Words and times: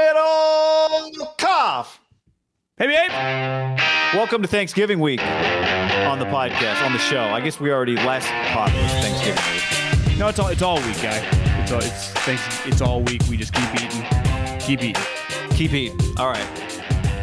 Middlekauff. 0.00 1.98
Hey, 2.78 2.86
babe. 2.86 3.10
Welcome 4.14 4.40
to 4.40 4.48
Thanksgiving 4.48 4.98
week 4.98 5.20
on 5.20 6.18
the 6.18 6.24
podcast, 6.24 6.82
on 6.82 6.92
the 6.94 6.98
show. 6.98 7.22
I 7.24 7.42
guess 7.42 7.60
we 7.60 7.70
already 7.70 7.96
last 7.96 8.26
pod 8.54 8.72
was 8.72 8.90
Thanksgiving 8.92 9.44
week. 9.52 10.18
No, 10.18 10.28
it's 10.28 10.38
all 10.38 10.48
it's 10.48 10.62
all 10.62 10.76
week, 10.76 11.02
guy. 11.02 11.18
It's 11.60 11.70
all 11.70 11.80
it's 11.80 12.12
thanks. 12.24 12.66
It's 12.66 12.80
all 12.80 13.02
week. 13.02 13.20
We 13.28 13.36
just 13.36 13.52
keep 13.52 13.74
eating, 13.74 14.02
keep 14.58 14.82
eating. 14.82 15.04
Keep 15.50 15.74
eating. 15.74 16.00
All 16.16 16.28
right. 16.28 16.48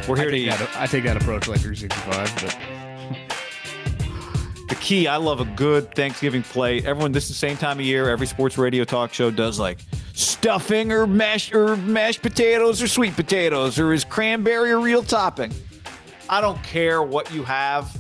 We're 0.08 0.16
here 0.16 0.28
I 0.28 0.32
to 0.32 0.38
eat. 0.38 0.50
that, 0.50 0.70
I 0.76 0.86
take 0.86 1.04
that 1.06 1.18
approach 1.18 1.48
like 1.48 1.60
365, 1.60 2.36
but 2.36 2.56
The 4.70 4.76
key, 4.76 5.08
I 5.08 5.16
love 5.16 5.40
a 5.40 5.46
good 5.46 5.96
Thanksgiving 5.96 6.44
plate. 6.44 6.86
Everyone, 6.86 7.12
this 7.12 7.24
is 7.24 7.30
the 7.30 7.36
same 7.36 7.58
time 7.58 7.80
of 7.80 7.86
year. 7.86 8.08
Every 8.08 8.28
sports 8.28 8.56
radio 8.56 8.84
talk 8.84 9.14
show 9.14 9.32
does 9.32 9.60
like 9.60 9.80
stuffing 10.18 10.92
or 10.92 11.06
mashed 11.06 11.54
or 11.54 11.78
mashed 11.78 12.22
potatoes 12.24 12.82
or 12.82 12.88
sweet 12.88 13.16
potatoes 13.16 13.78
or 13.78 13.94
is 13.94 14.04
cranberry 14.04 14.72
a 14.72 14.78
real 14.78 15.04
topping. 15.04 15.54
I 16.30 16.42
don't 16.42 16.62
care 16.64 17.04
what 17.04 17.32
you 17.32 17.44
have. 17.44 17.96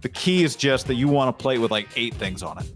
The 0.00 0.08
key 0.08 0.42
is 0.44 0.56
just 0.56 0.86
that 0.86 0.94
you 0.94 1.08
want 1.08 1.28
a 1.28 1.32
plate 1.32 1.58
with 1.58 1.70
like 1.70 1.88
eight 1.96 2.14
things 2.14 2.42
on 2.42 2.58
it. 2.58 2.66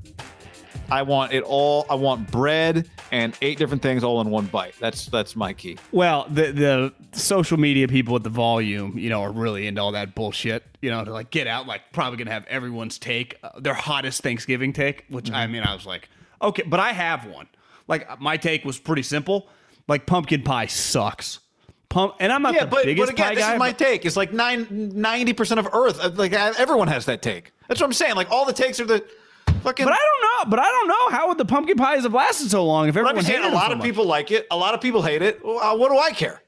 I 0.90 1.02
want 1.02 1.32
it 1.32 1.42
all. 1.44 1.86
I 1.88 1.94
want 1.94 2.30
bread 2.30 2.86
and 3.10 3.34
eight 3.40 3.56
different 3.56 3.82
things 3.82 4.04
all 4.04 4.20
in 4.20 4.28
one 4.28 4.44
bite. 4.46 4.74
That's 4.78 5.06
that's 5.06 5.34
my 5.34 5.54
key. 5.54 5.78
well, 5.90 6.26
the 6.28 6.52
the 6.52 6.92
social 7.18 7.56
media 7.58 7.88
people 7.88 8.12
with 8.12 8.24
the 8.24 8.28
volume, 8.30 8.98
you 8.98 9.08
know, 9.08 9.22
are 9.22 9.32
really 9.32 9.66
into 9.66 9.80
all 9.80 9.92
that 9.92 10.14
bullshit. 10.14 10.64
You 10.82 10.90
know, 10.90 11.02
to 11.02 11.10
like 11.10 11.30
get 11.30 11.46
out, 11.46 11.66
like 11.66 11.92
probably 11.92 12.18
gonna 12.18 12.30
have 12.32 12.44
everyone's 12.46 12.98
take, 12.98 13.38
uh, 13.42 13.58
their 13.58 13.72
hottest 13.74 14.22
Thanksgiving 14.22 14.74
take. 14.74 15.06
Which 15.08 15.30
I 15.30 15.44
Mm-hmm. 15.44 15.52
mean, 15.52 15.62
I 15.62 15.72
was 15.74 15.86
like, 15.86 16.10
okay, 16.42 16.64
but 16.66 16.78
I 16.78 16.92
have 16.92 17.24
one. 17.24 17.46
Like 17.88 18.20
my 18.20 18.36
take 18.36 18.64
was 18.64 18.78
pretty 18.78 19.02
simple. 19.02 19.48
Like 19.88 20.06
pumpkin 20.06 20.42
pie 20.42 20.66
sucks. 20.66 21.40
Pump, 21.88 22.14
and 22.20 22.32
I'm 22.32 22.40
not 22.40 22.54
Yeah, 22.54 22.60
the 22.64 22.66
but, 22.68 22.84
biggest 22.84 23.06
but 23.08 23.12
again, 23.14 23.26
pie 23.28 23.34
this 23.34 23.44
guy. 23.44 23.52
is 23.54 23.58
my 23.58 23.72
take. 23.72 24.06
It's 24.06 24.16
like 24.16 24.32
nine, 24.32 24.64
90% 24.66 25.58
of 25.58 25.68
Earth. 25.74 26.00
uh, 26.02 26.10
Like 26.14 26.32
uh, 26.32 26.54
everyone 26.56 26.88
has 26.88 27.04
that 27.06 27.20
take. 27.20 27.52
That's 27.68 27.80
what 27.80 27.86
I'm 27.86 27.92
saying. 27.92 28.14
Like 28.14 28.30
all 28.30 28.46
the 28.46 28.52
takes 28.54 28.80
are 28.80 28.86
the 28.86 29.04
fucking. 29.62 29.84
But 29.84 29.92
I 29.92 29.96
don't 29.96 30.46
know. 30.46 30.50
But 30.50 30.58
I 30.60 30.64
don't 30.70 30.88
know 30.88 31.08
how 31.10 31.28
would 31.28 31.36
the 31.38 31.44
pumpkin 31.44 31.76
pies 31.76 32.04
have 32.04 32.14
lasted 32.14 32.50
so 32.50 32.64
long 32.64 32.88
if 32.88 32.96
everyone 32.96 33.22
saying 33.22 33.44
a 33.44 33.48
lot 33.50 33.66
so 33.66 33.72
of 33.72 33.78
much? 33.78 33.84
people 33.86 34.06
like 34.06 34.30
it. 34.30 34.46
A 34.50 34.56
lot 34.56 34.72
of 34.72 34.80
people 34.80 35.02
hate 35.02 35.20
it. 35.22 35.40
Uh, 35.44 35.76
what 35.76 35.90
do 35.90 35.98
I 35.98 36.12
care? 36.12 36.40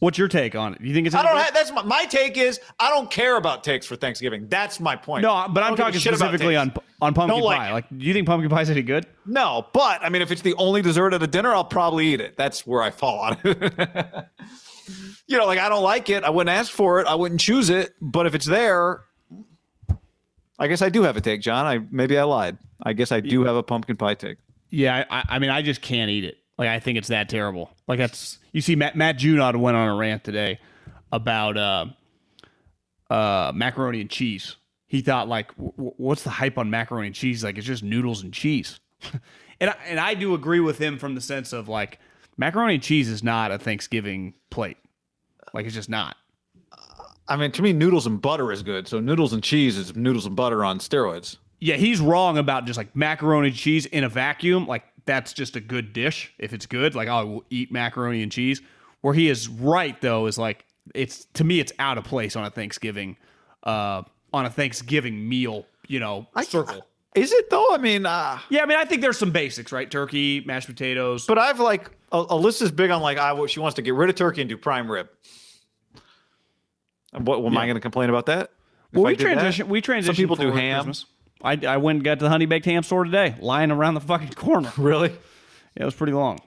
What's 0.00 0.16
your 0.16 0.28
take 0.28 0.54
on 0.54 0.72
it? 0.74 0.80
Do 0.82 0.88
You 0.88 0.94
think 0.94 1.06
it's? 1.06 1.14
I 1.14 1.22
don't 1.22 1.32
good? 1.34 1.42
have. 1.44 1.54
That's 1.54 1.72
my, 1.72 1.82
my 1.82 2.04
take. 2.06 2.36
Is 2.38 2.58
I 2.78 2.88
don't 2.88 3.10
care 3.10 3.36
about 3.36 3.62
takes 3.62 3.86
for 3.86 3.96
Thanksgiving. 3.96 4.48
That's 4.48 4.80
my 4.80 4.96
point. 4.96 5.22
No, 5.22 5.46
but 5.48 5.62
I 5.62 5.68
I'm 5.68 5.74
don't 5.76 5.92
give 5.92 5.96
a 5.96 5.98
talking 5.98 6.00
specifically 6.00 6.56
on 6.56 6.70
takes. 6.70 6.86
on 7.02 7.12
pumpkin 7.14 7.36
Don't 7.36 7.44
like 7.44 7.58
pie. 7.58 7.68
it. 7.68 7.72
Like, 7.72 7.88
do 7.90 7.96
you 8.06 8.14
think 8.14 8.26
pumpkin 8.26 8.48
pie 8.48 8.62
is 8.62 8.70
any 8.70 8.80
good? 8.82 9.06
No, 9.26 9.66
but 9.74 10.02
I 10.02 10.08
mean, 10.08 10.22
if 10.22 10.30
it's 10.30 10.40
the 10.40 10.54
only 10.54 10.80
dessert 10.80 11.12
at 11.12 11.22
a 11.22 11.26
dinner, 11.26 11.52
I'll 11.54 11.64
probably 11.64 12.06
eat 12.14 12.20
it. 12.22 12.36
That's 12.38 12.66
where 12.66 12.82
I 12.82 12.90
fall 12.90 13.20
on 13.20 13.36
it. 13.44 14.26
you 15.26 15.36
know, 15.36 15.44
like 15.46 15.58
I 15.58 15.68
don't 15.68 15.82
like 15.82 16.08
it. 16.08 16.24
I 16.24 16.30
wouldn't 16.30 16.54
ask 16.56 16.72
for 16.72 17.00
it. 17.00 17.06
I 17.06 17.14
wouldn't 17.14 17.40
choose 17.40 17.68
it. 17.68 17.94
But 18.00 18.26
if 18.26 18.34
it's 18.34 18.46
there, 18.46 19.02
I 20.58 20.66
guess 20.68 20.80
I 20.80 20.88
do 20.88 21.02
have 21.02 21.18
a 21.18 21.20
take, 21.20 21.42
John. 21.42 21.66
I 21.66 21.78
maybe 21.90 22.16
I 22.18 22.22
lied. 22.24 22.56
I 22.82 22.94
guess 22.94 23.12
I 23.12 23.20
do 23.20 23.44
have 23.44 23.56
a 23.56 23.62
pumpkin 23.62 23.96
pie 23.98 24.14
take. 24.14 24.38
Yeah, 24.70 25.04
I, 25.10 25.24
I 25.28 25.38
mean, 25.40 25.50
I 25.50 25.60
just 25.60 25.82
can't 25.82 26.10
eat 26.10 26.24
it. 26.24 26.38
Like, 26.60 26.68
I 26.68 26.78
think 26.78 26.98
it's 26.98 27.08
that 27.08 27.30
terrible. 27.30 27.70
Like, 27.88 27.98
that's 27.98 28.38
you 28.52 28.60
see, 28.60 28.76
Matt 28.76 28.94
Matt 28.94 29.18
Junod 29.18 29.56
went 29.56 29.78
on 29.78 29.88
a 29.88 29.94
rant 29.94 30.24
today 30.24 30.60
about 31.10 31.56
uh, 31.56 31.86
uh, 33.08 33.50
macaroni 33.54 34.02
and 34.02 34.10
cheese. 34.10 34.56
He 34.86 35.00
thought 35.00 35.26
like, 35.26 35.56
w- 35.56 35.94
what's 35.96 36.22
the 36.22 36.28
hype 36.28 36.58
on 36.58 36.68
macaroni 36.68 37.06
and 37.06 37.16
cheese? 37.16 37.42
Like, 37.42 37.56
it's 37.56 37.66
just 37.66 37.82
noodles 37.82 38.22
and 38.22 38.30
cheese. 38.30 38.78
and 39.60 39.70
I, 39.70 39.76
and 39.86 39.98
I 39.98 40.12
do 40.12 40.34
agree 40.34 40.60
with 40.60 40.76
him 40.76 40.98
from 40.98 41.14
the 41.14 41.22
sense 41.22 41.54
of 41.54 41.70
like, 41.70 41.98
macaroni 42.36 42.74
and 42.74 42.82
cheese 42.82 43.08
is 43.08 43.22
not 43.22 43.50
a 43.50 43.58
Thanksgiving 43.58 44.34
plate. 44.50 44.76
Like, 45.54 45.64
it's 45.64 45.74
just 45.74 45.88
not. 45.88 46.18
I 47.26 47.36
mean, 47.36 47.52
to 47.52 47.62
me, 47.62 47.72
noodles 47.72 48.06
and 48.06 48.20
butter 48.20 48.52
is 48.52 48.62
good. 48.62 48.86
So 48.86 49.00
noodles 49.00 49.32
and 49.32 49.42
cheese 49.42 49.78
is 49.78 49.96
noodles 49.96 50.26
and 50.26 50.36
butter 50.36 50.62
on 50.62 50.78
steroids. 50.78 51.38
Yeah, 51.58 51.76
he's 51.76 52.00
wrong 52.00 52.36
about 52.36 52.66
just 52.66 52.76
like 52.76 52.94
macaroni 52.94 53.48
and 53.48 53.56
cheese 53.56 53.86
in 53.86 54.04
a 54.04 54.10
vacuum. 54.10 54.66
Like 54.66 54.84
that's 55.06 55.32
just 55.32 55.56
a 55.56 55.60
good 55.60 55.92
dish 55.92 56.32
if 56.38 56.52
it's 56.52 56.66
good. 56.66 56.94
Like 56.94 57.08
I 57.08 57.22
will 57.22 57.44
eat 57.50 57.72
macaroni 57.72 58.22
and 58.22 58.30
cheese. 58.30 58.60
Where 59.00 59.14
he 59.14 59.28
is 59.28 59.48
right 59.48 60.00
though 60.00 60.26
is 60.26 60.38
like 60.38 60.64
it's 60.94 61.26
to 61.34 61.44
me 61.44 61.60
it's 61.60 61.72
out 61.78 61.98
of 61.98 62.04
place 62.04 62.36
on 62.36 62.44
a 62.44 62.50
Thanksgiving, 62.50 63.16
uh, 63.64 64.02
on 64.32 64.46
a 64.46 64.50
Thanksgiving 64.50 65.28
meal. 65.28 65.66
You 65.88 66.00
know, 66.00 66.26
I, 66.34 66.44
circle. 66.44 66.86
Is 67.14 67.32
it 67.32 67.50
though? 67.50 67.66
I 67.72 67.78
mean, 67.78 68.06
uh, 68.06 68.38
Yeah, 68.50 68.62
I 68.62 68.66
mean 68.66 68.78
I 68.78 68.84
think 68.84 69.02
there's 69.02 69.18
some 69.18 69.32
basics, 69.32 69.72
right? 69.72 69.90
Turkey, 69.90 70.42
mashed 70.46 70.68
potatoes. 70.68 71.26
but 71.26 71.38
I've 71.38 71.58
like 71.58 71.90
Al- 72.12 72.28
Alyssa's 72.28 72.70
big 72.70 72.90
on 72.90 73.02
like 73.02 73.18
I 73.18 73.46
she 73.46 73.60
wants 73.60 73.76
to 73.76 73.82
get 73.82 73.94
rid 73.94 74.10
of 74.10 74.16
turkey 74.16 74.42
and 74.42 74.48
do 74.48 74.56
prime 74.56 74.90
rib. 74.90 75.08
And 77.12 77.26
what 77.26 77.44
am 77.44 77.56
I 77.58 77.66
going 77.66 77.74
to 77.74 77.80
complain 77.80 78.08
about 78.08 78.26
that? 78.26 78.50
Well, 78.92 79.06
I 79.06 79.10
we 79.10 79.16
did 79.16 79.26
that? 79.26 79.32
transition. 79.34 79.68
We 79.68 79.80
transition. 79.80 80.14
Some 80.14 80.22
people 80.22 80.36
do 80.36 80.52
ham. 80.52 80.84
Christmas. 80.84 81.06
I, 81.42 81.58
I 81.66 81.76
went 81.78 81.96
and 81.96 82.04
got 82.04 82.18
to 82.18 82.24
the 82.24 82.28
honey 82.28 82.46
baked 82.46 82.66
ham 82.66 82.82
store 82.82 83.04
today, 83.04 83.34
lying 83.40 83.70
around 83.70 83.94
the 83.94 84.00
fucking 84.00 84.30
corner. 84.30 84.72
Really? 84.78 85.10
Yeah, 85.76 85.82
it 85.82 85.84
was 85.84 85.94
pretty 85.94 86.12
long. 86.12 86.40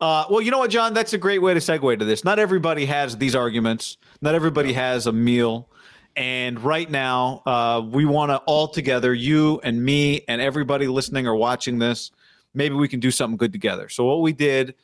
Uh, 0.00 0.24
well, 0.28 0.40
you 0.40 0.50
know 0.50 0.58
what, 0.58 0.70
John? 0.70 0.92
That's 0.92 1.12
a 1.12 1.18
great 1.18 1.40
way 1.40 1.54
to 1.54 1.60
segue 1.60 1.98
to 1.98 2.04
this. 2.04 2.24
Not 2.24 2.38
everybody 2.38 2.84
has 2.86 3.16
these 3.16 3.34
arguments. 3.34 3.96
Not 4.20 4.34
everybody 4.34 4.72
has 4.72 5.06
a 5.06 5.12
meal. 5.12 5.68
And 6.16 6.60
right 6.60 6.90
now, 6.90 7.42
uh, 7.46 7.82
we 7.84 8.04
want 8.04 8.30
to 8.30 8.38
all 8.38 8.68
together, 8.68 9.14
you 9.14 9.60
and 9.62 9.82
me 9.82 10.22
and 10.28 10.40
everybody 10.40 10.86
listening 10.86 11.26
or 11.26 11.34
watching 11.34 11.78
this, 11.78 12.10
maybe 12.54 12.74
we 12.74 12.88
can 12.88 13.00
do 13.00 13.10
something 13.10 13.36
good 13.36 13.52
together. 13.52 13.88
So 13.88 14.04
what 14.04 14.20
we 14.20 14.32
did, 14.32 14.74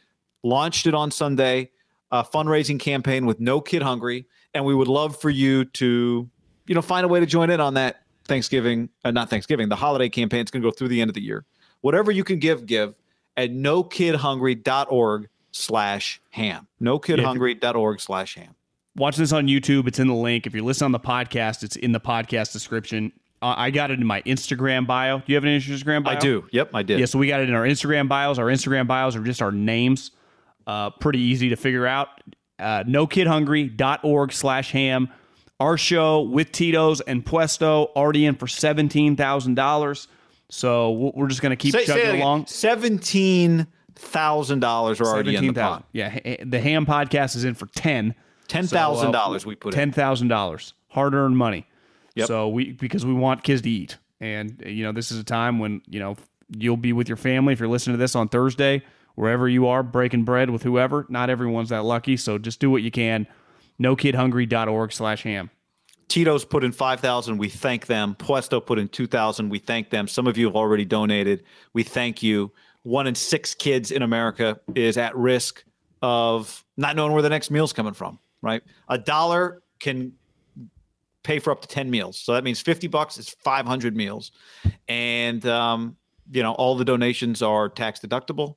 launched 0.43 0.87
it 0.87 0.95
on 0.95 1.11
Sunday, 1.11 1.71
a 2.11 2.25
fundraising 2.25 2.81
campaign 2.81 3.27
with 3.27 3.41
No 3.41 3.61
Kid 3.61 3.83
Hungry, 3.83 4.27
and 4.55 4.65
we 4.65 4.75
would 4.75 4.89
love 4.89 5.21
for 5.21 5.31
you 5.31 5.65
to, 5.67 6.29
you 6.67 6.75
know, 6.75 6.83
find 6.83 7.05
a 7.05 7.09
way 7.09 7.21
to 7.21 7.27
join 7.27 7.51
in 7.51 7.61
on 7.61 7.75
that 7.75 8.03
Thanksgiving, 8.31 8.89
uh, 9.05 9.11
not 9.11 9.29
Thanksgiving, 9.29 9.69
the 9.69 9.77
holiday 9.77 10.09
campaign. 10.09 10.41
It's 10.41 10.51
going 10.53 10.63
to 10.63 10.67
go 10.67 10.71
through 10.71 10.89
the 10.89 11.01
end 11.01 11.11
of 11.11 11.15
the 11.15 11.21
year. 11.21 11.45
Whatever 11.81 12.13
you 12.13 12.23
can 12.25 12.39
give, 12.39 12.65
give 12.65 12.95
at 13.37 13.51
nokidhungry.org 13.51 15.29
slash 15.51 16.21
ham. 16.31 16.69
Nokidhungry.org 16.81 18.01
slash 18.01 18.37
ham. 18.37 18.55
watch 18.97 19.17
this 19.17 19.33
on 19.33 19.47
YouTube. 19.49 19.89
It's 19.89 19.99
in 19.99 20.07
the 20.07 20.15
link. 20.15 20.47
If 20.47 20.55
you're 20.55 20.63
listening 20.63 20.87
on 20.87 20.93
the 20.93 21.01
podcast, 21.01 21.65
it's 21.65 21.75
in 21.75 21.91
the 21.93 22.01
podcast 22.01 22.53
description. 22.53 23.13
Uh, 23.43 23.55
I 23.57 23.71
got 23.71 23.91
it 23.91 23.99
in 23.99 24.07
my 24.07 24.23
Instagram 24.23 24.87
bio. 24.87 25.19
Do 25.19 25.25
you 25.27 25.35
have 25.35 25.45
an 25.45 25.51
Instagram 25.51 26.05
bio? 26.05 26.17
I 26.17 26.19
do. 26.19 26.47
Yep, 26.53 26.71
I 26.73 26.83
did. 26.83 27.01
Yeah, 27.01 27.07
so 27.07 27.19
we 27.19 27.27
got 27.27 27.41
it 27.41 27.49
in 27.49 27.55
our 27.55 27.65
Instagram 27.65 28.07
bios. 28.09 28.39
Our 28.39 28.47
Instagram 28.47 28.87
bios 28.87 29.17
are 29.17 29.25
just 29.25 29.43
our 29.43 29.51
names. 29.51 30.13
Uh, 30.67 30.91
pretty 30.91 31.19
easy 31.21 31.49
to 31.49 31.57
figure 31.57 31.87
out. 31.87 32.09
Uh, 32.59 32.85
NoKidHungry.org 32.85 34.33
slash 34.33 34.71
ham. 34.73 35.09
Our 35.61 35.77
show 35.77 36.23
with 36.23 36.51
Tito's 36.53 37.01
and 37.03 37.25
Puesto 37.25 37.93
already 37.95 38.27
in 38.27 38.35
for 38.35 38.47
$17,000. 38.47 40.07
So 40.49 41.13
we're 41.15 41.29
just 41.29 41.43
going 41.43 41.51
to 41.51 41.57
keep 41.57 41.73
Say, 41.73 41.85
chugging 41.85 42.05
say 42.05 42.21
along. 42.21 42.47
Seventeen 42.47 43.69
thousand 43.95 44.61
dollars 44.61 45.01
are 45.01 45.07
already 45.07 45.37
in 45.37 45.47
the 45.47 45.53
pot. 45.53 45.85
Yeah, 45.93 46.19
the 46.43 46.59
ham 46.59 46.87
podcast 46.87 47.37
is 47.37 47.45
in 47.45 47.55
for 47.55 47.67
10 47.67 48.15
Ten 48.51 48.65
uh, 48.65 48.67
thousand 48.67 49.13
dollars 49.13 49.47
we 49.47 49.55
put 49.55 49.73
ten 49.73 49.93
thousand 49.93 50.27
dollars, 50.27 50.75
hard 50.89 51.15
earned 51.15 51.39
money. 51.39 51.67
Yep. 52.17 52.27
So 52.27 52.49
we 52.49 52.73
because 52.73 53.07
we 53.07 53.13
want 53.15 53.45
kids 53.45 53.63
to 53.63 53.71
eat, 53.71 53.97
and 54.21 54.61
you 54.67 54.83
know 54.83 54.91
this 54.91 55.13
is 55.13 55.21
a 55.21 55.25
time 55.25 55.61
when 55.61 55.83
you 55.87 56.01
know 56.01 56.17
you'll 56.59 56.77
be 56.77 56.93
with 56.93 57.09
your 57.09 57.17
family 57.17 57.53
if 57.53 57.61
you're 57.61 57.69
listening 57.69 57.95
to 57.95 57.99
this 57.99 58.17
on 58.17 58.29
Thursday, 58.29 58.83
wherever 59.15 59.49
you 59.49 59.69
are, 59.69 59.85
breaking 59.85 60.25
bread 60.25 60.51
with 60.51 60.65
whoever. 60.65 61.07
Not 61.09 61.31
everyone's 61.31 61.69
that 61.69 61.85
lucky, 61.85 62.17
so 62.17 62.39
just 62.39 62.59
do 62.59 62.71
what 62.71 62.83
you 62.83 62.91
can. 62.91 63.29
NoKidHungry.org 63.81 64.93
slash 64.93 65.23
ham. 65.23 65.51
Tito's 66.09 66.45
put 66.45 66.65
in 66.65 66.73
5,000. 66.73 67.39
We 67.39 67.49
thank 67.49 67.87
them. 67.87 68.17
Puesto 68.17 68.61
put 68.61 68.79
in 68.79 68.89
2,000. 68.89 69.49
We 69.49 69.61
thank 69.61 69.91
them. 69.91 70.09
Some 70.09 70.27
of 70.27 70.37
you 70.37 70.47
have 70.47 70.57
already 70.57 70.85
donated. 70.85 71.45
We 71.73 71.85
thank 71.85 72.23
you. 72.23 72.53
One 72.83 73.07
in 73.07 73.15
six 73.15 73.55
kids 73.55 73.93
in 73.93 74.03
America 74.03 74.59
is 74.75 74.97
at 74.97 75.17
risk 75.17 75.65
of 76.03 76.65
not 76.77 76.97
knowing 76.97 77.13
where 77.13 77.23
the 77.23 77.29
next 77.29 77.51
meal's 77.51 77.73
coming 77.73 77.95
from, 77.95 78.19
right? 78.43 78.63
A 78.89 78.99
dollar 78.99 79.63
can 79.79 80.13
pay 81.23 81.39
for 81.39 81.51
up 81.51 81.63
to 81.63 81.69
10 81.69 81.91
meals. 81.91 82.19
So 82.19 82.33
that 82.33 82.43
means 82.43 82.61
50 82.61 82.89
bucks 82.89 83.19
is 83.19 83.29
500 83.29 83.95
meals. 83.95 84.33
And, 84.89 85.45
um, 85.47 85.97
you 86.33 86.43
know, 86.43 86.53
all 86.55 86.77
the 86.77 86.85
donations 86.85 87.43
are 87.43 87.69
tax 87.69 88.01
deductible. 88.01 88.57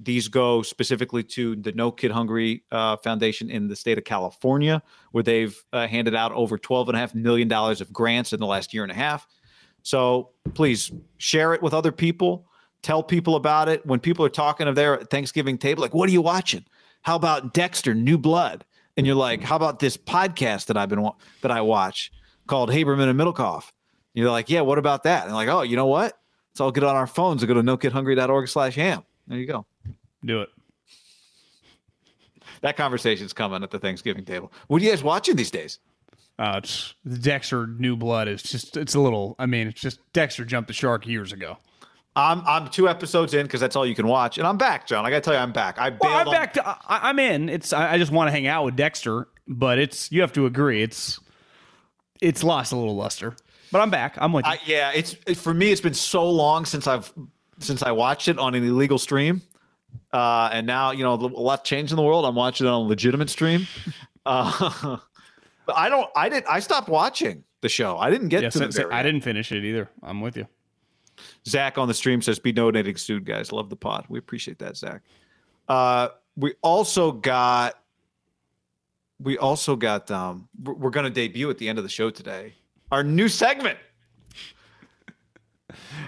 These 0.00 0.28
go 0.28 0.62
specifically 0.62 1.22
to 1.24 1.56
the 1.56 1.72
No 1.72 1.90
Kid 1.90 2.10
Hungry 2.10 2.64
uh, 2.70 2.96
Foundation 2.98 3.50
in 3.50 3.68
the 3.68 3.76
state 3.76 3.98
of 3.98 4.04
California, 4.04 4.82
where 5.12 5.24
they've 5.24 5.56
uh, 5.72 5.86
handed 5.86 6.14
out 6.14 6.32
over 6.32 6.56
$12.5 6.58 7.14
million 7.14 7.52
of 7.52 7.92
grants 7.92 8.32
in 8.32 8.40
the 8.40 8.46
last 8.46 8.72
year 8.72 8.84
and 8.84 8.92
a 8.92 8.94
half. 8.94 9.26
So 9.82 10.30
please 10.54 10.92
share 11.16 11.54
it 11.54 11.62
with 11.62 11.74
other 11.74 11.92
people. 11.92 12.46
Tell 12.82 13.02
people 13.02 13.34
about 13.34 13.68
it. 13.68 13.84
When 13.86 13.98
people 13.98 14.24
are 14.24 14.30
talking 14.30 14.68
of 14.68 14.74
their 14.74 14.98
Thanksgiving 14.98 15.58
table, 15.58 15.82
like, 15.82 15.94
what 15.94 16.08
are 16.08 16.12
you 16.12 16.22
watching? 16.22 16.64
How 17.02 17.16
about 17.16 17.54
Dexter, 17.54 17.94
New 17.94 18.18
Blood? 18.18 18.64
And 18.96 19.06
you're 19.06 19.16
like, 19.16 19.42
how 19.42 19.56
about 19.56 19.78
this 19.78 19.96
podcast 19.96 20.66
that 20.66 20.76
I've 20.76 20.88
been 20.88 21.08
that 21.42 21.50
I 21.50 21.60
watch 21.60 22.12
called 22.46 22.70
Haberman 22.70 23.08
and 23.08 23.18
Middlekauff? 23.18 23.62
And 23.64 24.22
you're 24.22 24.30
like, 24.30 24.50
yeah, 24.50 24.60
what 24.60 24.78
about 24.78 25.04
that? 25.04 25.26
And 25.26 25.34
like, 25.34 25.48
oh, 25.48 25.62
you 25.62 25.76
know 25.76 25.86
what? 25.86 26.18
Let's 26.50 26.60
all 26.60 26.72
get 26.72 26.84
on 26.84 26.96
our 26.96 27.06
phones 27.06 27.42
and 27.42 27.48
go 27.48 27.54
to 27.54 27.62
nokidhungry.org 27.62 28.48
slash 28.48 28.74
ham. 28.74 29.04
There 29.28 29.38
you 29.38 29.46
go. 29.46 29.66
Do 30.24 30.40
it. 30.42 30.48
That 32.62 32.76
conversation's 32.76 33.32
coming 33.32 33.62
at 33.62 33.70
the 33.70 33.78
Thanksgiving 33.78 34.24
table. 34.24 34.52
What 34.66 34.82
are 34.82 34.84
you 34.84 34.90
guys 34.90 35.02
watching 35.02 35.36
these 35.36 35.50
days? 35.50 35.78
Uh, 36.38 36.60
it's 36.62 36.94
Dexter 37.20 37.66
New 37.66 37.96
Blood 37.96 38.28
is 38.28 38.42
just 38.42 38.76
it's 38.76 38.94
a 38.94 39.00
little. 39.00 39.36
I 39.38 39.46
mean, 39.46 39.68
it's 39.68 39.80
just 39.80 40.00
Dexter 40.12 40.44
jumped 40.44 40.68
the 40.68 40.74
shark 40.74 41.06
years 41.06 41.32
ago. 41.32 41.58
I'm 42.16 42.42
I'm 42.46 42.68
two 42.68 42.88
episodes 42.88 43.34
in 43.34 43.44
because 43.44 43.60
that's 43.60 43.76
all 43.76 43.86
you 43.86 43.94
can 43.94 44.06
watch, 44.06 44.38
and 44.38 44.46
I'm 44.46 44.56
back, 44.56 44.86
John. 44.86 45.04
I 45.04 45.10
got 45.10 45.16
to 45.16 45.20
tell 45.22 45.34
you, 45.34 45.40
I'm 45.40 45.52
back. 45.52 45.78
I 45.78 45.90
Well, 45.90 46.16
I'm 46.16 46.26
on- 46.28 46.34
back. 46.34 46.54
To, 46.54 46.66
I, 46.66 46.78
I'm 47.08 47.18
in. 47.18 47.48
It's. 47.48 47.72
I, 47.72 47.92
I 47.94 47.98
just 47.98 48.10
want 48.10 48.28
to 48.28 48.32
hang 48.32 48.46
out 48.46 48.64
with 48.64 48.76
Dexter, 48.76 49.28
but 49.46 49.78
it's. 49.78 50.10
You 50.10 50.20
have 50.22 50.32
to 50.34 50.46
agree. 50.46 50.82
It's. 50.82 51.20
It's 52.20 52.42
lost 52.42 52.72
a 52.72 52.76
little 52.76 52.96
luster, 52.96 53.36
but 53.70 53.80
I'm 53.80 53.90
back. 53.90 54.16
I'm 54.18 54.32
with 54.32 54.44
you. 54.46 54.52
I, 54.52 54.58
yeah, 54.64 54.90
it's 54.92 55.16
it, 55.26 55.36
for 55.36 55.54
me. 55.54 55.70
It's 55.70 55.80
been 55.80 55.94
so 55.94 56.28
long 56.28 56.64
since 56.64 56.86
I've 56.88 57.12
since 57.60 57.82
I 57.82 57.92
watched 57.92 58.28
it 58.28 58.38
on 58.38 58.54
an 58.54 58.64
illegal 58.64 58.98
stream, 58.98 59.42
uh, 60.12 60.50
and 60.52 60.66
now 60.66 60.90
you 60.92 61.02
know 61.04 61.14
a 61.14 61.16
lot 61.16 61.64
changed 61.64 61.92
in 61.92 61.96
the 61.96 62.02
world. 62.02 62.24
I'm 62.24 62.34
watching 62.34 62.66
it 62.66 62.70
on 62.70 62.82
a 62.82 62.88
legitimate 62.88 63.30
stream. 63.30 63.66
Uh, 64.26 64.98
but 65.64 65.74
I 65.76 65.88
don't. 65.88 66.10
I 66.14 66.28
didn't. 66.28 66.44
I 66.50 66.60
stopped 66.60 66.90
watching 66.90 67.44
the 67.62 67.68
show. 67.70 67.96
I 67.96 68.10
didn't 68.10 68.28
get 68.28 68.42
Yeah, 68.42 68.50
to 68.50 68.58
so- 68.58 68.70
so 68.70 68.90
I 68.92 69.02
didn't 69.02 69.22
finish 69.22 69.52
it 69.52 69.64
either. 69.64 69.88
I'm 70.02 70.20
with 70.20 70.36
you. 70.36 70.46
Zach 71.46 71.78
on 71.78 71.88
the 71.88 71.94
stream 71.94 72.20
says, 72.20 72.38
"Be 72.38 72.52
donating 72.52 72.96
soon, 72.96 73.24
guys. 73.24 73.52
Love 73.52 73.70
the 73.70 73.76
pod. 73.76 74.04
We 74.10 74.18
appreciate 74.18 74.58
that, 74.58 74.76
Zach." 74.76 75.00
Uh, 75.66 76.08
we 76.36 76.54
also 76.60 77.10
got, 77.12 77.82
we 79.18 79.38
also 79.38 79.76
got. 79.76 80.10
Um, 80.10 80.46
we're, 80.62 80.74
we're 80.74 80.90
going 80.90 81.04
to 81.04 81.10
debut 81.10 81.48
at 81.48 81.56
the 81.56 81.68
end 81.68 81.78
of 81.78 81.84
the 81.84 81.90
show 81.90 82.10
today. 82.10 82.52
Our 82.92 83.02
new 83.02 83.28
segment. 83.28 83.78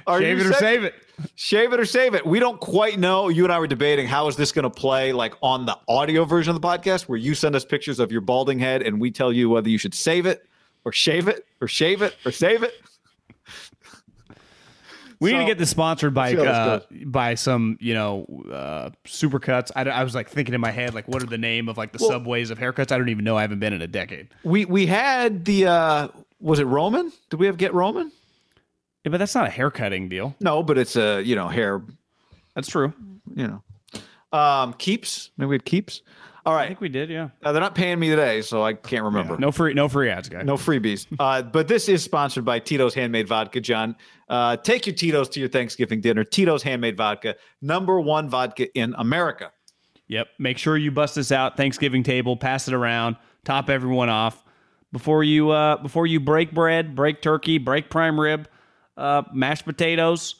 Our 0.06 0.20
Shave 0.20 0.40
it 0.40 0.46
or 0.46 0.50
seg- 0.50 0.58
save 0.58 0.84
it. 0.84 0.94
Shave 1.34 1.72
it 1.72 1.80
or 1.80 1.84
save 1.84 2.14
it. 2.14 2.24
We 2.24 2.40
don't 2.40 2.60
quite 2.60 2.98
know. 2.98 3.28
You 3.28 3.44
and 3.44 3.52
I 3.52 3.58
were 3.58 3.66
debating 3.66 4.06
how 4.06 4.26
is 4.28 4.36
this 4.36 4.52
going 4.52 4.62
to 4.62 4.70
play 4.70 5.12
like 5.12 5.34
on 5.42 5.66
the 5.66 5.78
audio 5.88 6.24
version 6.24 6.54
of 6.54 6.60
the 6.60 6.66
podcast 6.66 7.02
where 7.02 7.18
you 7.18 7.34
send 7.34 7.54
us 7.54 7.64
pictures 7.64 7.98
of 7.98 8.10
your 8.10 8.22
balding 8.22 8.58
head 8.58 8.82
and 8.82 9.00
we 9.00 9.10
tell 9.10 9.32
you 9.32 9.50
whether 9.50 9.68
you 9.68 9.78
should 9.78 9.94
save 9.94 10.26
it 10.26 10.46
or 10.84 10.92
shave 10.92 11.28
it 11.28 11.46
or 11.60 11.68
shave 11.68 12.02
it 12.02 12.16
or 12.24 12.32
save 12.32 12.62
it. 12.62 12.72
We 15.20 15.32
need 15.32 15.40
to 15.40 15.44
get 15.44 15.58
this 15.58 15.68
sponsored 15.68 16.14
by 16.14 16.30
see 16.30 16.36
how 16.38 16.44
this 16.44 16.52
uh, 16.52 17.04
by 17.04 17.34
some 17.34 17.76
you 17.78 17.92
know 17.92 18.24
uh, 18.50 18.90
supercuts. 19.06 19.70
I, 19.76 19.82
I 19.82 20.02
was 20.02 20.14
like 20.14 20.30
thinking 20.30 20.54
in 20.54 20.62
my 20.62 20.70
head 20.70 20.94
like 20.94 21.06
what 21.08 21.22
are 21.22 21.26
the 21.26 21.36
name 21.36 21.68
of 21.68 21.76
like 21.76 21.92
the 21.92 21.98
subways 21.98 22.50
of 22.50 22.58
haircuts? 22.58 22.90
I 22.90 22.96
don't 22.96 23.10
even 23.10 23.24
know. 23.24 23.36
I 23.36 23.42
haven't 23.42 23.58
been 23.58 23.74
in 23.74 23.82
a 23.82 23.86
decade. 23.86 24.28
We 24.44 24.64
we 24.64 24.86
had 24.86 25.44
the 25.44 25.66
uh 25.66 26.08
was 26.40 26.58
it 26.58 26.64
Roman? 26.64 27.12
Did 27.28 27.38
we 27.38 27.44
have 27.46 27.58
get 27.58 27.74
Roman? 27.74 28.10
Yeah, 29.04 29.10
but 29.10 29.18
that's 29.18 29.34
not 29.34 29.46
a 29.46 29.50
haircutting 29.50 30.08
deal. 30.08 30.34
No, 30.40 30.62
but 30.62 30.76
it's 30.78 30.96
a 30.96 31.22
you 31.22 31.34
know 31.36 31.48
hair, 31.48 31.82
That's 32.54 32.68
true. 32.68 32.92
you 33.34 33.46
know. 33.48 33.62
Um, 34.38 34.74
keeps 34.74 35.30
maybe 35.36 35.48
we 35.48 35.54
had 35.54 35.64
keeps. 35.64 36.02
All 36.46 36.54
right. 36.54 36.64
I 36.64 36.66
think 36.68 36.80
we 36.80 36.88
did. 36.88 37.10
Yeah. 37.10 37.28
uh, 37.42 37.52
they're 37.52 37.60
not 37.60 37.74
paying 37.74 37.98
me 37.98 38.08
today, 38.08 38.40
so 38.40 38.62
I 38.62 38.72
can't 38.72 39.04
remember. 39.04 39.36
No 39.36 39.52
free 39.52 39.74
no 39.74 39.88
free 39.88 40.08
ads, 40.08 40.28
guys. 40.28 40.44
No 40.46 40.54
freebies. 40.54 41.06
Uh, 41.18 41.42
but 41.42 41.68
this 41.68 41.88
is 41.88 42.02
sponsored 42.02 42.44
by 42.44 42.58
Tito's 42.58 42.94
Handmade 42.94 43.28
Vodka, 43.28 43.60
John. 43.60 43.94
Uh, 44.28 44.56
take 44.56 44.86
your 44.86 44.94
Tito's 44.94 45.28
to 45.30 45.40
your 45.40 45.48
Thanksgiving 45.50 46.00
dinner. 46.00 46.24
Tito's 46.24 46.62
Handmade 46.62 46.96
Vodka, 46.96 47.36
number 47.60 48.00
one 48.00 48.28
vodka 48.30 48.72
in 48.78 48.94
America. 48.96 49.52
Yep. 50.08 50.28
Make 50.38 50.56
sure 50.58 50.76
you 50.76 50.90
bust 50.90 51.14
this 51.16 51.30
out 51.30 51.56
Thanksgiving 51.56 52.02
table, 52.02 52.36
pass 52.36 52.68
it 52.68 52.74
around, 52.74 53.16
top 53.44 53.68
everyone 53.68 54.08
off 54.08 54.42
before 54.92 55.22
you 55.22 55.50
uh 55.50 55.76
before 55.82 56.06
you 56.06 56.20
break 56.20 56.52
bread, 56.52 56.94
break 56.96 57.20
turkey, 57.22 57.58
break 57.58 57.90
prime 57.90 58.18
rib, 58.18 58.48
uh 59.00 59.22
mashed 59.32 59.64
potatoes, 59.64 60.36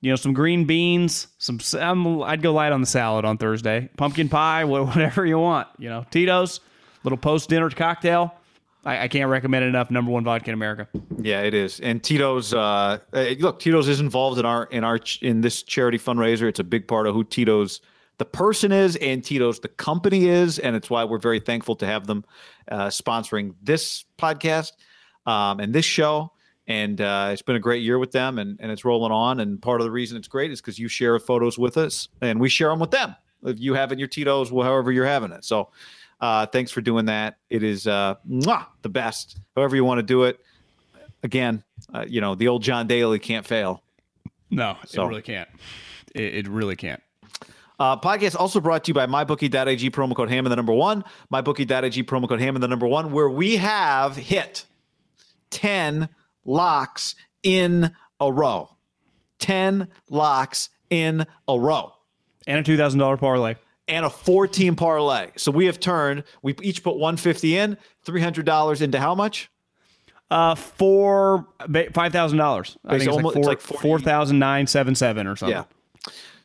you 0.00 0.10
know, 0.10 0.16
some 0.16 0.34
green 0.34 0.66
beans, 0.66 1.28
some 1.38 1.58
um, 1.80 2.22
I'd 2.22 2.42
go 2.42 2.52
light 2.52 2.72
on 2.72 2.80
the 2.82 2.86
salad 2.86 3.24
on 3.24 3.38
Thursday. 3.38 3.88
Pumpkin 3.96 4.28
pie, 4.28 4.64
whatever 4.66 5.24
you 5.24 5.38
want, 5.38 5.68
you 5.78 5.88
know. 5.88 6.04
Tito's, 6.10 6.60
little 7.04 7.16
post-dinner 7.16 7.70
cocktail. 7.70 8.34
I, 8.84 9.04
I 9.04 9.08
can't 9.08 9.30
recommend 9.30 9.64
it 9.64 9.68
enough. 9.68 9.90
Number 9.90 10.10
one 10.10 10.24
vodka 10.24 10.50
in 10.50 10.54
America. 10.54 10.88
Yeah, 11.18 11.40
it 11.40 11.54
is. 11.54 11.80
And 11.80 12.02
Tito's, 12.02 12.52
uh, 12.52 12.98
look, 13.40 13.60
Tito's 13.60 13.88
is 13.88 14.00
involved 14.00 14.38
in 14.38 14.44
our 14.44 14.64
in 14.64 14.84
our 14.84 15.00
in 15.22 15.40
this 15.40 15.62
charity 15.62 15.98
fundraiser. 15.98 16.48
It's 16.48 16.60
a 16.60 16.64
big 16.64 16.86
part 16.86 17.06
of 17.06 17.14
who 17.14 17.24
Tito's 17.24 17.80
the 18.18 18.24
person 18.24 18.72
is 18.72 18.96
and 18.96 19.24
Tito's 19.24 19.58
the 19.60 19.68
company 19.68 20.26
is, 20.26 20.58
and 20.58 20.76
it's 20.76 20.90
why 20.90 21.04
we're 21.04 21.18
very 21.18 21.40
thankful 21.40 21.76
to 21.76 21.86
have 21.86 22.06
them 22.06 22.24
uh, 22.70 22.88
sponsoring 22.88 23.54
this 23.62 24.04
podcast 24.18 24.72
um, 25.26 25.60
and 25.60 25.72
this 25.74 25.86
show. 25.86 26.30
And 26.66 27.00
uh, 27.00 27.28
it's 27.32 27.42
been 27.42 27.56
a 27.56 27.60
great 27.60 27.82
year 27.82 27.98
with 27.98 28.12
them, 28.12 28.38
and, 28.38 28.58
and 28.60 28.72
it's 28.72 28.84
rolling 28.84 29.12
on. 29.12 29.40
And 29.40 29.60
part 29.60 29.80
of 29.80 29.84
the 29.84 29.90
reason 29.90 30.16
it's 30.16 30.28
great 30.28 30.50
is 30.50 30.60
because 30.60 30.78
you 30.78 30.88
share 30.88 31.18
photos 31.18 31.58
with 31.58 31.76
us, 31.76 32.08
and 32.22 32.40
we 32.40 32.48
share 32.48 32.70
them 32.70 32.78
with 32.80 32.90
them. 32.90 33.14
If 33.44 33.60
you 33.60 33.74
have 33.74 33.90
it 33.90 33.94
in 33.94 33.98
your 33.98 34.08
Tito's, 34.08 34.50
well, 34.50 34.66
however 34.66 34.90
you're 34.90 35.04
having 35.04 35.30
it. 35.32 35.44
So, 35.44 35.68
uh, 36.20 36.46
thanks 36.46 36.70
for 36.70 36.80
doing 36.80 37.04
that. 37.06 37.36
It 37.50 37.62
is 37.62 37.86
uh, 37.86 38.14
mwah, 38.26 38.64
the 38.80 38.88
best. 38.88 39.38
However 39.54 39.76
you 39.76 39.84
want 39.84 39.98
to 39.98 40.02
do 40.02 40.22
it 40.24 40.40
again, 41.22 41.62
uh, 41.92 42.06
you 42.08 42.22
know, 42.22 42.34
the 42.34 42.48
old 42.48 42.62
John 42.62 42.86
Daly 42.86 43.18
can't 43.18 43.44
fail. 43.46 43.82
No, 44.50 44.76
So- 44.86 45.04
it 45.04 45.08
really 45.08 45.22
can't. 45.22 45.48
It, 46.14 46.34
it 46.34 46.48
really 46.48 46.76
can't. 46.76 47.02
Uh, 47.78 47.98
podcast 47.98 48.36
also 48.36 48.60
brought 48.60 48.84
to 48.84 48.90
you 48.90 48.94
by 48.94 49.04
MyBookie.ag 49.04 49.90
promo 49.90 50.14
code 50.14 50.30
Ham 50.30 50.46
and 50.46 50.52
the 50.52 50.56
number 50.56 50.72
one. 50.72 51.02
MyBookie.ag 51.32 52.04
promo 52.04 52.28
code 52.28 52.40
Ham 52.40 52.54
and 52.56 52.62
the 52.62 52.68
number 52.68 52.86
one, 52.86 53.10
where 53.12 53.28
we 53.28 53.56
have 53.56 54.16
hit 54.16 54.64
10 55.50 56.08
locks 56.44 57.14
in 57.42 57.92
a 58.20 58.30
row. 58.32 58.70
10 59.38 59.88
locks 60.10 60.70
in 60.90 61.26
a 61.48 61.58
row. 61.58 61.92
And 62.46 62.58
a 62.58 62.62
two 62.62 62.76
thousand 62.76 63.00
dollar 63.00 63.16
parlay. 63.16 63.56
And 63.88 64.04
a 64.06 64.10
four 64.10 64.46
team 64.46 64.76
parlay. 64.76 65.30
So 65.36 65.50
we 65.50 65.66
have 65.66 65.78
turned, 65.80 66.24
we 66.42 66.54
each 66.62 66.82
put 66.82 66.96
150 66.96 67.56
in, 67.56 67.76
$300 68.06 68.80
into 68.80 68.98
how 68.98 69.14
much? 69.14 69.50
Uh, 70.30 70.54
four 70.54 71.46
five 71.92 72.12
thousand 72.12 72.38
dollars. 72.38 72.78
I 72.84 72.98
think 72.98 73.08
it's 73.08 73.16
almost- 73.16 73.36
like 73.36 73.44
four 73.44 73.52
like 73.52 73.60
40 73.60 73.82
four 73.82 74.00
thousand 74.00 74.38
nine 74.38 74.66
seven 74.66 74.94
seven 74.94 75.26
or 75.26 75.36
something. 75.36 75.56
Yeah. 75.56 75.64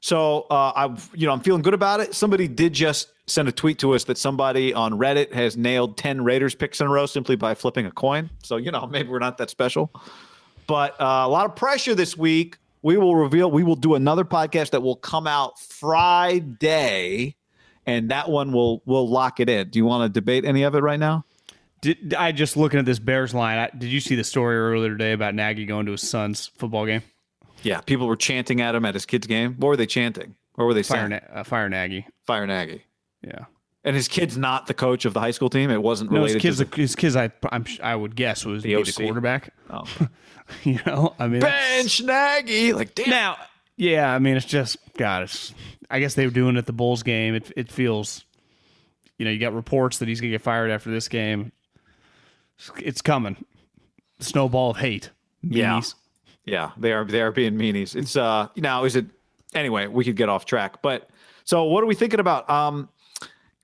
So 0.02 0.46
uh, 0.50 0.72
I, 0.76 0.98
you 1.14 1.28
know, 1.28 1.34
I'm 1.34 1.40
feeling 1.40 1.62
good 1.62 1.74
about 1.74 2.00
it. 2.00 2.14
Somebody 2.14 2.48
did 2.48 2.74
just 2.74 3.10
send 3.30 3.48
a 3.48 3.52
tweet 3.52 3.80
to 3.80 3.94
us 3.94 4.04
that 4.06 4.18
somebody 4.18 4.74
on 4.74 4.94
Reddit 4.94 5.34
has 5.34 5.56
nailed 5.56 5.98
ten 5.98 6.24
Raiders 6.24 6.56
picks 6.56 6.82
in 6.82 6.88
a 6.88 6.90
row 6.90 7.06
simply 7.06 7.36
by 7.36 7.56
flipping 7.56 7.86
a 7.86 7.92
coin. 7.92 8.30
So 8.44 8.58
you 8.58 8.72
know, 8.72 8.88
maybe 8.92 9.10
we're 9.10 9.20
not 9.20 9.38
that 9.38 9.50
special. 9.50 9.92
But 10.68 11.00
uh, 11.02 11.24
a 11.26 11.30
lot 11.30 11.46
of 11.46 11.56
pressure 11.56 11.96
this 11.96 12.18
week. 12.18 12.58
We 12.82 12.96
will 12.98 13.16
reveal. 13.16 13.52
We 13.52 13.64
will 13.64 13.76
do 13.76 13.96
another 13.96 14.24
podcast 14.24 14.70
that 14.72 14.82
will 14.82 14.96
come 14.96 15.28
out 15.28 15.60
Friday, 15.60 17.36
and 17.86 18.10
that 18.12 18.30
one 18.30 18.54
will 18.54 18.82
will 18.86 19.10
lock 19.10 19.40
it 19.40 19.50
in. 19.50 19.70
Do 19.70 19.80
you 19.80 19.86
want 19.86 20.08
to 20.14 20.20
debate 20.20 20.46
any 20.46 20.64
of 20.64 20.76
it 20.76 20.80
right 20.80 21.00
now? 21.00 21.26
Did 21.82 22.14
I 22.14 22.32
just 22.32 22.58
looking 22.58 22.80
at 22.80 22.86
this 22.86 23.00
Bears 23.00 23.34
line? 23.34 23.58
I, 23.58 23.70
did 23.78 23.90
you 23.90 24.00
see 24.00 24.16
the 24.16 24.24
story 24.24 24.58
earlier 24.58 24.90
today 24.90 25.14
about 25.14 25.34
Nagy 25.34 25.66
going 25.66 25.86
to 25.88 25.94
his 25.94 26.08
son's 26.08 26.48
football 26.58 26.86
game? 26.86 27.02
Yeah, 27.64 27.82
people 27.82 28.08
were 28.08 28.16
chanting 28.16 28.62
at 28.62 28.76
him 28.76 28.86
at 28.86 28.94
his 28.94 29.06
kid's 29.06 29.28
game. 29.28 29.56
What 29.56 29.70
were 29.70 29.78
they 29.78 29.86
chanting? 29.86 30.36
What 30.56 30.66
were 30.66 30.74
they 30.74 30.84
Fire, 30.84 31.10
saying? 31.10 31.22
Na- 31.34 31.40
uh, 31.40 31.44
fire 31.44 31.70
Nagy. 31.70 32.06
Fire 32.26 32.46
Nagy. 32.46 32.84
Yeah. 33.22 33.46
And 33.84 33.96
his 33.96 34.08
kid's 34.08 34.38
not 34.38 34.68
the 34.68 34.74
coach 34.74 35.06
of 35.06 35.14
the 35.14 35.20
high 35.22 35.32
school 35.32 35.50
team. 35.50 35.72
It 35.72 35.82
wasn't 35.82 36.12
No, 36.12 36.24
his 36.26 36.36
kids. 36.36 36.58
the, 36.58 36.68
His 36.76 36.96
kids. 36.96 37.16
I 37.16 37.32
I'm, 37.52 37.66
I 37.82 37.96
would 37.96 38.16
guess 38.16 38.46
was 38.46 38.62
The 38.64 38.76
the 38.76 38.92
quarterback. 38.92 39.54
oh. 39.70 39.86
You 40.64 40.80
know. 40.86 41.14
I 41.20 41.28
mean. 41.28 41.42
bench 41.42 42.02
Nagy. 42.02 42.74
Like 42.74 42.96
damn. 42.96 43.10
Now, 43.10 43.38
yeah. 43.78 44.12
I 44.14 44.20
mean, 44.20 44.36
it's 44.36 44.46
just 44.48 44.78
God. 44.98 45.24
It's. 45.24 45.54
I 45.92 46.00
guess 46.00 46.16
they 46.16 46.26
were 46.26 46.32
doing 46.32 46.56
it 46.56 46.60
at 46.60 46.66
the 46.66 46.74
Bulls 46.74 47.04
game. 47.04 47.36
It 47.36 47.52
it 47.56 47.72
feels. 47.72 48.26
You 49.18 49.26
know, 49.26 49.32
you 49.32 49.40
got 49.40 49.54
reports 49.54 50.00
that 50.00 50.08
he's 50.08 50.20
gonna 50.22 50.32
get 50.32 50.42
fired 50.42 50.72
after 50.72 50.90
this 50.90 51.08
game. 51.08 51.52
It's 52.78 53.02
coming. 53.02 53.38
Snowball 54.20 54.72
of 54.72 54.78
hate. 54.78 55.12
Yeah. 55.42 55.82
Yeah, 56.46 56.72
they 56.78 56.94
are 56.94 57.06
they 57.06 57.22
are 57.22 57.32
being 57.32 57.54
meanies. 57.54 57.96
It's 57.96 58.16
uh 58.16 58.48
now 58.56 58.84
is 58.86 58.96
it 58.96 59.06
anyway, 59.54 59.88
we 59.88 60.04
could 60.04 60.16
get 60.16 60.30
off 60.30 60.46
track. 60.46 60.82
But 60.82 61.10
so 61.44 61.66
what 61.66 61.84
are 61.84 61.88
we 61.88 61.96
thinking 61.96 62.20
about? 62.20 62.50
Um 62.50 62.90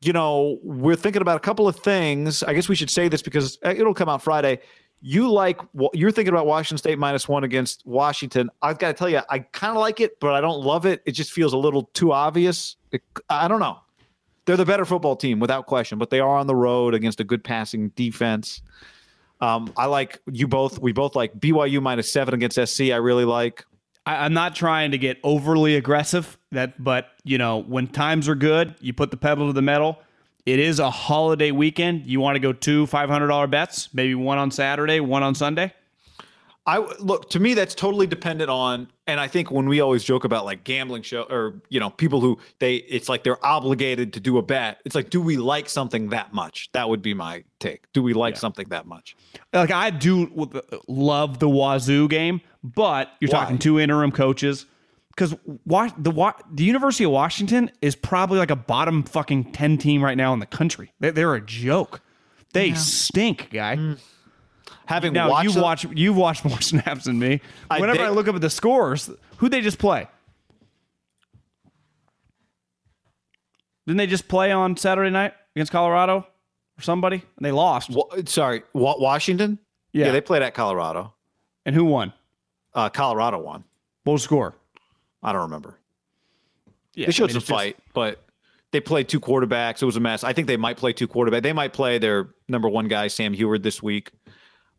you 0.05 0.13
know, 0.13 0.59
we're 0.61 0.95
thinking 0.95 1.21
about 1.21 1.37
a 1.37 1.39
couple 1.39 1.67
of 1.67 1.77
things. 1.77 2.43
I 2.43 2.53
guess 2.53 2.69
we 2.69 2.75
should 2.75 2.91
say 2.91 3.07
this 3.07 3.21
because 3.21 3.57
uh, 3.65 3.73
it'll 3.75 3.93
come 3.93 4.07
out 4.07 4.21
Friday. 4.21 4.59
You 5.01 5.31
like 5.31 5.59
you're 5.93 6.11
thinking 6.11 6.33
about 6.33 6.45
Washington 6.45 6.77
State 6.77 6.99
minus 6.99 7.27
one 7.27 7.43
against 7.43 7.85
Washington. 7.85 8.49
I've 8.61 8.77
got 8.77 8.87
to 8.87 8.93
tell 8.93 9.09
you, 9.09 9.21
I 9.29 9.39
kind 9.39 9.71
of 9.71 9.81
like 9.81 9.99
it, 9.99 10.19
but 10.19 10.33
I 10.33 10.41
don't 10.41 10.61
love 10.61 10.85
it. 10.85 11.01
It 11.05 11.11
just 11.11 11.31
feels 11.31 11.53
a 11.53 11.57
little 11.57 11.83
too 11.93 12.11
obvious. 12.11 12.77
It, 12.91 13.01
I 13.29 13.47
don't 13.47 13.59
know. 13.59 13.79
They're 14.45 14.57
the 14.57 14.65
better 14.65 14.85
football 14.85 15.15
team 15.15 15.39
without 15.39 15.65
question, 15.65 15.97
but 15.97 16.11
they 16.11 16.19
are 16.19 16.37
on 16.37 16.47
the 16.47 16.55
road 16.55 16.93
against 16.93 17.19
a 17.19 17.23
good 17.23 17.43
passing 17.43 17.89
defense. 17.89 18.61
Um, 19.41 19.73
I 19.75 19.87
like 19.87 20.21
you 20.31 20.47
both. 20.47 20.79
We 20.79 20.91
both 20.91 21.15
like 21.15 21.37
BYU 21.39 21.81
minus 21.81 22.11
seven 22.11 22.33
against 22.33 22.63
SC. 22.63 22.81
I 22.91 22.97
really 22.97 23.25
like. 23.25 23.65
I, 24.05 24.25
am 24.25 24.33
not 24.33 24.55
trying 24.55 24.91
to 24.91 24.97
get 24.97 25.19
overly 25.23 25.75
aggressive. 25.75 26.37
That, 26.51 26.81
but 26.81 27.09
you 27.23 27.37
know, 27.37 27.61
when 27.63 27.87
times 27.87 28.29
are 28.29 28.35
good, 28.35 28.75
you 28.79 28.93
put 28.93 29.11
the 29.11 29.17
pedal 29.17 29.47
to 29.47 29.53
the 29.53 29.61
metal. 29.61 29.99
It 30.45 30.59
is 30.59 30.79
a 30.79 30.91
holiday 30.91 31.51
weekend. 31.51 32.05
You 32.05 32.19
want 32.19 32.35
to 32.35 32.39
go 32.39 32.53
two 32.53 32.85
five 32.85 33.09
hundred 33.09 33.27
dollar 33.27 33.47
bets, 33.47 33.93
maybe 33.93 34.15
one 34.15 34.37
on 34.37 34.51
Saturday, 34.51 34.99
one 34.99 35.23
on 35.23 35.33
Sunday. 35.33 35.73
I 36.67 36.79
look 36.99 37.29
to 37.31 37.39
me 37.39 37.53
that's 37.53 37.75
totally 37.75 38.07
dependent 38.07 38.49
on 38.49 38.87
and 39.05 39.19
I 39.19 39.27
think 39.27 39.51
when 39.51 39.69
we 39.69 39.81
always 39.81 40.03
joke 40.03 40.23
about 40.23 40.45
like 40.45 40.63
gambling 40.63 41.03
show 41.03 41.23
or 41.23 41.61
you 41.69 41.79
know 41.79 41.91
people 41.91 42.21
who 42.21 42.39
they 42.59 42.75
it's 42.75 43.07
like 43.07 43.23
they're 43.23 43.43
obligated 43.45 44.13
to 44.13 44.19
do 44.19 44.39
a 44.39 44.41
bet. 44.41 44.79
It's 44.83 44.95
like 44.95 45.11
do 45.11 45.21
we 45.21 45.37
like 45.37 45.69
something 45.69 46.09
that 46.09 46.33
much? 46.33 46.69
That 46.73 46.89
would 46.89 47.03
be 47.03 47.13
my 47.13 47.43
take. 47.59 47.91
Do 47.93 48.01
we 48.01 48.13
like 48.13 48.33
yeah. 48.35 48.39
something 48.39 48.67
that 48.69 48.87
much? 48.87 49.15
Like 49.53 49.71
I 49.71 49.91
do 49.91 50.49
love 50.87 51.37
the 51.39 51.49
Wazoo 51.49 52.07
game, 52.07 52.41
but 52.63 53.11
you're 53.19 53.29
Why? 53.29 53.41
talking 53.41 53.59
two 53.59 53.79
interim 53.79 54.11
coaches 54.11 54.65
because 55.09 55.35
the 55.67 56.33
the 56.51 56.63
University 56.63 57.03
of 57.03 57.11
Washington 57.11 57.69
is 57.81 57.95
probably 57.95 58.39
like 58.39 58.51
a 58.51 58.55
bottom 58.55 59.03
fucking 59.03 59.51
ten 59.51 59.77
team 59.77 60.03
right 60.03 60.17
now 60.17 60.33
in 60.33 60.39
the 60.39 60.47
country. 60.47 60.91
They're, 60.99 61.11
they're 61.11 61.35
a 61.35 61.41
joke. 61.41 62.01
They 62.53 62.67
yeah. 62.67 62.75
stink, 62.75 63.49
guy. 63.51 63.75
Mm 63.75 63.99
having 64.85 65.13
now 65.13 65.29
watched 65.29 65.45
you 65.45 65.51
them, 65.53 65.63
watch 65.63 65.85
you've 65.93 66.17
watched 66.17 66.45
more 66.45 66.61
snaps 66.61 67.05
than 67.05 67.19
me. 67.19 67.41
Whenever 67.69 67.91
I, 67.91 67.97
they, 67.97 68.03
I 68.05 68.09
look 68.09 68.27
up 68.27 68.35
at 68.35 68.41
the 68.41 68.49
scores, 68.49 69.09
who 69.37 69.49
they 69.49 69.61
just 69.61 69.79
play? 69.79 70.07
Didn't 73.85 73.97
they 73.97 74.07
just 74.07 74.27
play 74.27 74.51
on 74.51 74.77
Saturday 74.77 75.11
night 75.11 75.33
against 75.55 75.71
Colorado 75.71 76.27
or 76.77 76.81
somebody? 76.81 77.17
And 77.37 77.45
they 77.45 77.51
lost. 77.51 77.91
sorry, 78.25 78.63
Washington. 78.73 79.59
Yeah. 79.91 80.07
yeah. 80.07 80.11
they 80.11 80.21
played 80.21 80.41
at 80.41 80.53
Colorado. 80.53 81.13
And 81.65 81.75
who 81.75 81.85
won? 81.85 82.13
Uh, 82.73 82.89
Colorado 82.89 83.39
won. 83.39 83.63
What 84.03 84.13
was 84.13 84.21
the 84.23 84.25
score? 84.25 84.55
I 85.23 85.31
don't 85.31 85.43
remember. 85.43 85.79
Yeah, 86.93 87.07
they 87.07 87.11
showed 87.11 87.31
I 87.31 87.33
mean, 87.33 87.41
some 87.41 87.55
fight, 87.55 87.77
just, 87.77 87.93
but 87.93 88.23
they 88.71 88.79
played 88.79 89.09
two 89.09 89.19
quarterbacks. 89.19 89.81
It 89.81 89.85
was 89.85 89.95
a 89.95 89.99
mess. 89.99 90.23
I 90.23 90.33
think 90.33 90.47
they 90.47 90.57
might 90.57 90.77
play 90.77 90.93
two 90.93 91.07
quarterbacks. 91.07 91.43
They 91.43 91.53
might 91.53 91.73
play 91.73 91.97
their 91.97 92.29
number 92.47 92.69
one 92.69 92.87
guy, 92.87 93.07
Sam 93.07 93.33
Huard, 93.33 93.63
this 93.63 93.81
week. 93.81 94.11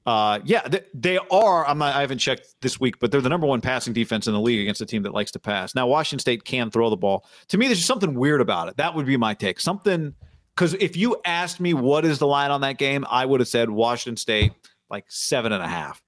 Uh, 0.07 0.39
yeah, 0.45 0.67
they, 0.69 0.83
they 0.95 1.19
are. 1.19 1.67
I'm 1.67 1.79
not, 1.79 1.97
I 1.97 2.01
haven't 2.01 2.19
checked 2.19 2.55
this 2.61 2.79
week, 2.79 3.01
but 3.01 3.11
they're 3.11 3.21
the 3.21 3.29
number 3.29 3.47
one 3.47 3.61
passing 3.61 3.93
defense 3.93 4.29
in 4.29 4.33
the 4.33 4.41
league 4.41 4.61
against 4.61 4.81
a 4.81 4.87
team 4.87 5.03
that 5.03 5.13
likes 5.13 5.33
to 5.33 5.41
pass. 5.41 5.75
Now, 5.75 5.89
Washington 5.89 6.21
State 6.21 6.45
can 6.45 6.71
throw 6.71 6.91
the 6.91 6.97
ball. 6.97 7.27
To 7.49 7.59
me, 7.59 7.67
there's 7.67 7.79
just 7.79 7.89
something 7.89 8.15
weird 8.15 8.41
about 8.41 8.69
it. 8.69 8.77
That 8.77 8.95
would 8.95 9.07
be 9.07 9.17
my 9.17 9.35
take. 9.35 9.59
Something 9.59 10.15
because 10.55 10.75
if 10.75 10.97
you 10.97 11.17
asked 11.25 11.61
me 11.61 11.75
what 11.75 12.05
is 12.05 12.19
the 12.19 12.27
line 12.27 12.51
on 12.51 12.63
that 12.63 12.79
game, 12.79 13.05
I 13.11 13.27
would 13.27 13.41
have 13.41 13.49
said 13.49 13.69
Washington 13.69 14.17
State 14.17 14.53
like 14.89 15.05
seven 15.09 15.53
and 15.53 15.63
a 15.63 15.69
half. 15.69 16.03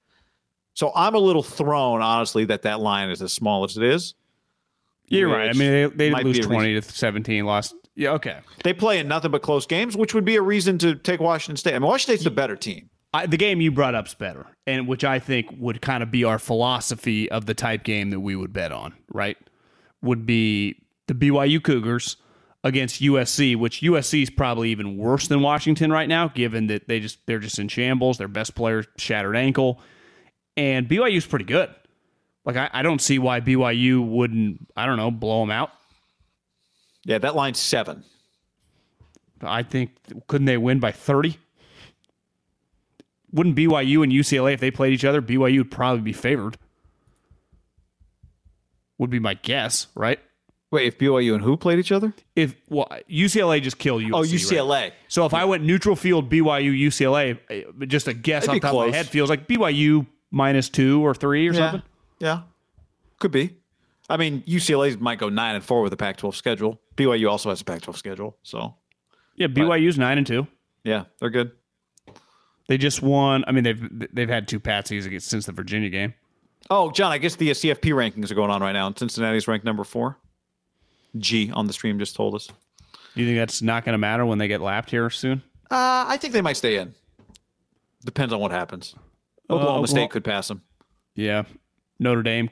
So 0.74 0.92
I'm 0.94 1.14
a 1.14 1.18
little 1.18 1.42
thrown, 1.42 2.00
honestly, 2.00 2.44
that 2.46 2.62
that 2.62 2.80
line 2.80 3.10
is 3.10 3.20
as 3.20 3.32
small 3.32 3.64
as 3.64 3.76
it 3.76 3.82
is. 3.82 4.14
You're 5.06 5.28
right. 5.28 5.50
I 5.50 5.52
mean, 5.54 5.90
they, 5.96 6.10
they 6.10 6.22
lose 6.22 6.38
20 6.38 6.74
to 6.74 6.82
17, 6.82 7.44
lost. 7.44 7.74
Yeah, 7.94 8.12
okay. 8.12 8.38
They 8.62 8.72
play 8.72 9.00
in 9.00 9.08
nothing 9.08 9.32
but 9.32 9.42
close 9.42 9.66
games, 9.66 9.96
which 9.96 10.14
would 10.14 10.24
be 10.24 10.36
a 10.36 10.42
reason 10.42 10.78
to 10.78 10.94
take 10.94 11.18
Washington 11.18 11.56
State. 11.56 11.74
I 11.74 11.78
mean, 11.78 11.88
Washington 11.88 12.16
State's 12.16 12.24
the 12.24 12.30
better 12.30 12.54
team. 12.54 12.90
I, 13.14 13.26
the 13.26 13.36
game 13.36 13.60
you 13.60 13.70
brought 13.70 13.94
up's 13.94 14.14
better, 14.14 14.46
and 14.66 14.86
which 14.86 15.04
I 15.04 15.18
think 15.18 15.48
would 15.58 15.80
kind 15.80 16.02
of 16.02 16.10
be 16.10 16.24
our 16.24 16.38
philosophy 16.38 17.30
of 17.30 17.46
the 17.46 17.54
type 17.54 17.82
game 17.82 18.10
that 18.10 18.20
we 18.20 18.36
would 18.36 18.52
bet 18.52 18.70
on. 18.70 18.94
Right, 19.12 19.36
would 20.02 20.26
be 20.26 20.82
the 21.06 21.14
BYU 21.14 21.62
Cougars 21.62 22.16
against 22.64 23.00
USC, 23.00 23.56
which 23.56 23.80
USC 23.80 24.22
is 24.22 24.30
probably 24.30 24.70
even 24.70 24.98
worse 24.98 25.28
than 25.28 25.40
Washington 25.40 25.90
right 25.90 26.08
now, 26.08 26.28
given 26.28 26.66
that 26.66 26.86
they 26.88 27.00
just 27.00 27.18
they're 27.26 27.38
just 27.38 27.58
in 27.58 27.68
shambles. 27.68 28.18
Their 28.18 28.28
best 28.28 28.54
player 28.54 28.84
shattered 28.98 29.36
ankle, 29.36 29.80
and 30.56 30.88
BYU's 30.88 31.26
pretty 31.26 31.46
good. 31.46 31.70
Like 32.44 32.56
I, 32.56 32.70
I 32.72 32.82
don't 32.82 33.00
see 33.00 33.18
why 33.18 33.40
BYU 33.40 34.06
wouldn't 34.06 34.68
I 34.76 34.86
don't 34.86 34.96
know 34.96 35.10
blow 35.10 35.40
them 35.40 35.50
out. 35.50 35.70
Yeah, 37.04 37.18
that 37.18 37.34
line's 37.34 37.58
seven. 37.58 38.04
I 39.40 39.62
think 39.62 39.92
couldn't 40.26 40.46
they 40.46 40.58
win 40.58 40.78
by 40.78 40.92
thirty? 40.92 41.38
Wouldn't 43.32 43.56
BYU 43.56 44.02
and 44.02 44.12
UCLA 44.12 44.54
if 44.54 44.61
they 44.61 44.70
played 44.70 44.92
each 44.92 45.04
other, 45.04 45.20
BYU 45.20 45.58
would 45.58 45.70
probably 45.70 46.02
be 46.02 46.12
favored. 46.12 46.56
Would 48.99 49.11
be 49.11 49.20
my 49.20 49.35
guess, 49.35 49.87
right? 49.94 50.18
Wait, 50.70 50.87
if 50.87 50.99
BYU 50.99 51.35
and 51.35 51.42
who 51.42 51.56
played 51.56 51.78
each 51.78 51.92
other? 51.92 52.12
If 52.37 52.54
well, 52.68 52.88
UCLA 53.08 53.62
just 53.62 53.78
killed 53.78 54.02
you. 54.02 54.14
Oh, 54.14 54.23
UCLA. 54.23 54.68
Right? 54.68 54.94
So 55.08 55.25
if 55.25 55.32
I 55.32 55.44
went 55.47 55.64
neutral 55.64 55.97
field 55.97 56.30
BYU 56.30 56.78
UCLA, 56.78 57.38
eh, 57.49 57.62
just 57.87 58.06
a 58.06 58.12
guess 58.12 58.47
That'd 58.47 58.56
on 58.56 58.61
top 58.61 58.70
close. 58.73 58.87
of 58.87 58.90
my 58.90 58.97
head 58.97 59.06
feels 59.06 59.30
like 59.30 59.47
BYU 59.49 60.06
minus 60.30 60.68
two 60.68 61.04
or 61.06 61.14
three 61.14 61.49
or 61.49 61.52
yeah. 61.52 61.58
something. 61.58 61.82
Yeah, 62.18 62.42
could 63.18 63.30
be. 63.30 63.56
I 64.11 64.16
mean, 64.16 64.42
UCLA 64.42 64.99
might 65.00 65.18
go 65.18 65.28
nine 65.28 65.54
and 65.54 65.64
four 65.64 65.82
with 65.82 65.92
a 65.92 65.97
Pac-12 65.97 66.35
schedule. 66.35 66.80
BYU 66.97 67.30
also 67.30 67.50
has 67.50 67.61
a 67.61 67.64
Pac-12 67.64 67.97
schedule, 67.97 68.37
so 68.42 68.75
yeah, 69.37 69.47
BYU's 69.47 69.97
but, 69.97 70.02
nine 70.02 70.18
and 70.18 70.26
two. 70.26 70.47
Yeah, 70.85 71.04
they're 71.18 71.30
good. 71.30 71.52
They 72.68 72.78
just 72.78 73.02
won. 73.02 73.44
I 73.46 73.52
mean, 73.52 73.64
they've 73.64 74.08
they've 74.14 74.28
had 74.28 74.46
two 74.46 74.60
patsies 74.60 75.20
since 75.22 75.46
the 75.46 75.52
Virginia 75.52 75.88
game. 75.88 76.14
Oh, 76.70 76.90
John, 76.90 77.10
I 77.10 77.18
guess 77.18 77.34
the 77.34 77.50
CFP 77.50 77.92
rankings 77.92 78.30
are 78.30 78.34
going 78.34 78.50
on 78.50 78.60
right 78.60 78.72
now, 78.72 78.87
and 78.87 78.98
Cincinnati's 78.98 79.48
ranked 79.48 79.64
number 79.64 79.84
four. 79.84 80.18
G 81.16 81.50
on 81.52 81.66
the 81.66 81.72
stream 81.72 81.98
just 81.98 82.14
told 82.14 82.34
us. 82.34 82.48
Do 83.14 83.22
you 83.22 83.26
think 83.26 83.38
that's 83.38 83.62
not 83.62 83.84
going 83.84 83.94
to 83.94 83.98
matter 83.98 84.26
when 84.26 84.38
they 84.38 84.48
get 84.48 84.60
lapped 84.60 84.90
here 84.90 85.08
soon? 85.08 85.42
Uh, 85.70 86.04
I 86.06 86.18
think 86.18 86.34
they 86.34 86.42
might 86.42 86.56
stay 86.58 86.76
in. 86.76 86.94
Depends 88.04 88.32
on 88.32 88.40
what 88.40 88.50
happens. 88.50 88.94
Oklahoma 89.50 89.82
uh, 89.82 89.87
State 89.87 90.10
could 90.10 90.25
pass 90.25 90.48
them. 90.48 90.62
Yeah, 91.14 91.44
Notre 91.98 92.22
Dame 92.22 92.50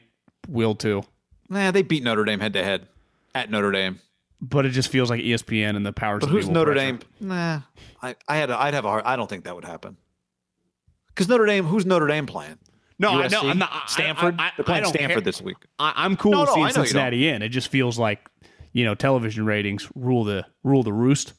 will 0.49 0.75
too. 0.75 1.03
Nah, 1.51 1.71
they 1.71 1.83
beat 1.83 2.03
Notre 2.03 2.25
Dame 2.25 2.41
head 2.41 2.55
to 2.55 2.65
head 2.65 2.89
at 3.35 3.51
Notre 3.51 3.71
Dame. 3.71 4.01
But 4.41 4.67
it 4.67 4.71
just 4.71 4.89
feels 4.89 5.11
like 5.11 5.21
ESPN 5.21 5.77
and 5.77 5.85
the 5.85 5.93
powers. 5.93 6.21
But 6.21 6.31
who's 6.31 6.49
Notre 6.49 6.73
pressure. 6.73 6.93
Dame? 6.93 7.01
Nah, 7.21 7.61
I, 8.03 8.17
I 8.27 8.37
had, 8.37 8.51
a, 8.51 8.59
I'd 8.61 8.75
have 8.75 8.85
a 8.85 8.89
hard. 8.89 9.05
I 9.05 9.17
don't 9.17 9.29
think 9.29 9.45
that 9.45 9.55
would 9.55 9.65
happen. 9.65 9.97
Because 11.17 11.31
Notre 11.31 11.47
Dame, 11.47 11.65
who's 11.65 11.87
Notre 11.87 12.07
Dame 12.07 12.27
playing? 12.27 12.59
No, 12.99 13.13
USC? 13.13 13.25
I 13.25 13.29
know. 13.29 13.49
I'm 13.49 13.59
not. 13.59 13.91
Stanford. 13.91 14.37
I, 14.39 14.49
I, 14.49 14.53
They're 14.57 14.65
playing 14.65 14.85
Stanford 14.85 15.09
care. 15.09 15.21
this 15.23 15.41
week. 15.41 15.57
I, 15.79 16.05
am 16.05 16.17
cool 16.17 16.33
no, 16.33 16.41
with 16.41 16.51
no, 16.51 16.55
seeing 16.55 16.71
Cincinnati 16.71 17.29
in. 17.29 17.41
It 17.41 17.49
just 17.49 17.69
feels 17.69 17.99
like 17.99 18.29
you 18.73 18.85
know 18.85 18.95
television 18.95 19.47
ratings 19.47 19.89
rule 19.95 20.25
the 20.25 20.45
rule 20.63 20.83
the 20.83 20.93
roost. 20.93 21.33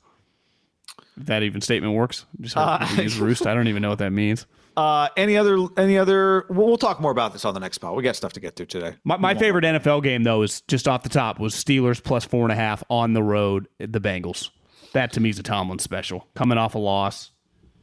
If 1.16 1.28
that 1.28 1.44
even 1.44 1.62
statement 1.62 1.94
works. 1.94 2.26
Just 2.42 2.58
uh, 2.58 2.88
use 2.98 3.20
roost. 3.20 3.46
I 3.46 3.54
don't 3.54 3.68
even 3.68 3.82
know 3.84 3.90
what 3.90 4.00
that 4.00 4.12
means. 4.12 4.46
Uh, 4.78 5.10
any 5.18 5.36
other? 5.36 5.58
Any 5.76 5.98
other? 5.98 6.46
We'll, 6.50 6.68
we'll, 6.68 6.78
talk 6.78 7.02
more 7.02 7.10
about 7.10 7.34
this 7.34 7.46
on 7.46 7.56
the 7.56 7.60
next 7.60 7.80
pod. 7.80 7.96
We 7.96 8.04
got 8.04 8.16
stuff 8.16 8.34
to 8.34 8.40
get 8.40 8.56
to 8.58 8.66
today. 8.68 8.94
My, 9.04 9.18
my 9.18 9.34
favorite 9.34 9.66
NFL 9.66 10.04
game 10.04 10.22
though 10.22 10.44
is 10.44 10.62
just 10.68 10.88
off 10.88 11.02
the 11.02 11.10
top 11.10 11.40
was 11.40 11.56
Steelers 11.56 12.04
plus 12.04 12.26
four 12.26 12.44
and 12.44 12.52
a 12.52 12.56
half 12.56 12.84
on 12.88 13.14
the 13.14 13.24
road. 13.24 13.68
The 13.80 14.00
Bengals. 14.00 14.52
That 14.94 15.14
to 15.14 15.20
me 15.20 15.32
is 15.32 15.40
a 15.40 15.42
Tomlin 15.42 15.80
special. 15.80 16.28
Coming 16.36 16.60
off 16.60 16.76
a 16.76 16.78
loss 16.78 17.32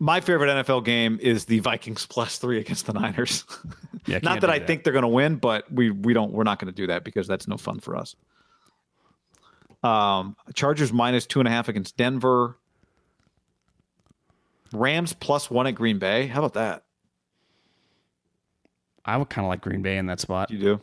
my 0.05 0.21
favorite 0.21 0.49
NFL 0.49 0.85
game 0.85 1.19
is 1.23 1.47
the 1.47 1.61
Vikings 1.61 2.05
plus 2.05 2.37
three 2.37 2.59
against 2.59 2.85
the 2.85 2.93
Niners. 2.93 3.45
Yeah, 4.05 4.19
not 4.23 4.43
that 4.43 4.51
I 4.51 4.59
that. 4.59 4.67
think 4.67 4.85
they're 4.85 4.93
going 4.93 5.03
to 5.03 5.09
win, 5.09 5.37
but 5.37 5.71
we 5.73 5.91
we 5.91 6.13
don't 6.13 6.31
we're 6.33 6.45
not 6.45 6.59
going 6.59 6.73
to 6.73 6.77
do 6.77 6.89
that 6.89 7.05
because 7.05 7.27
that's 7.27 7.49
no 7.49 7.57
fun 7.57 7.81
for 7.81 7.97
us. 7.97 8.15
Um, 9.83 10.37
Chargers 10.53 10.93
minus 10.93 11.27
two 11.27 11.41
and 11.41 11.49
a 11.49 11.51
half 11.51 11.69
against 11.69 11.97
Denver. 11.97 12.59
Rams 14.75 15.15
plus 15.15 15.51
one 15.51 15.67
at 15.67 15.75
Green 15.75 15.99
Bay. 15.99 16.27
How 16.27 16.41
about 16.41 16.55
that? 16.55 16.85
I 19.07 19.17
would 19.17 19.31
kind 19.31 19.47
of 19.47 19.49
like 19.49 19.63
Green 19.63 19.81
Bay 19.81 19.97
in 19.97 20.07
that 20.07 20.21
spot. 20.21 20.51
You 20.51 20.59
do, 20.59 20.81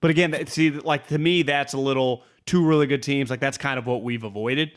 but 0.00 0.10
again, 0.10 0.46
see, 0.46 0.70
like 0.70 1.08
to 1.08 1.18
me, 1.18 1.42
that's 1.42 1.74
a 1.74 1.78
little 1.78 2.22
two 2.46 2.66
really 2.66 2.86
good 2.86 3.02
teams. 3.02 3.28
Like 3.28 3.40
that's 3.40 3.58
kind 3.58 3.78
of 3.78 3.84
what 3.84 4.02
we've 4.02 4.24
avoided. 4.24 4.70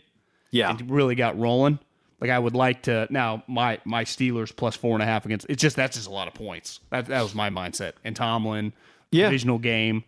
Yeah, 0.52 0.72
and 0.72 0.92
really 0.92 1.16
got 1.16 1.40
rolling. 1.40 1.80
Like 2.22 2.30
I 2.30 2.38
would 2.38 2.56
like 2.56 2.84
to 2.84 3.08
now 3.10 3.44
my 3.48 3.80
my 3.84 4.06
Steelers 4.06 4.56
plus 4.56 4.76
four 4.76 4.94
and 4.94 5.02
a 5.02 5.06
half 5.06 5.26
against 5.26 5.48
it's 5.50 5.62
just 5.62 5.76
that's 5.76 5.98
just 5.98 6.08
a 6.08 6.12
lot 6.12 6.28
of 6.28 6.36
points. 6.36 6.80
That 6.92 7.08
that 7.08 7.22
was 7.24 7.34
my 7.34 7.50
mindset. 7.50 7.94
And 8.04 8.16
Tomlin, 8.16 8.74
yeah. 9.12 9.26
divisional 9.26 9.58
game. 9.58 10.04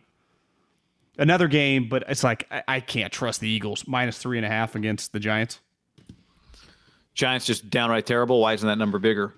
Another 1.18 1.48
game, 1.48 1.90
but 1.90 2.04
it's 2.08 2.24
like 2.24 2.48
I, 2.52 2.64
I 2.68 2.80
can't 2.80 3.12
trust 3.12 3.40
the 3.40 3.50
Eagles. 3.50 3.88
Minus 3.88 4.20
three 4.20 4.38
and 4.38 4.46
a 4.46 4.50
half 4.50 4.76
against 4.76 5.12
the 5.12 5.20
Giants. 5.20 5.60
Giants 7.16 7.46
just 7.46 7.70
downright 7.70 8.06
terrible. 8.06 8.40
Why 8.40 8.54
isn't 8.54 8.68
that 8.68 8.78
number 8.78 9.00
bigger? 9.00 9.34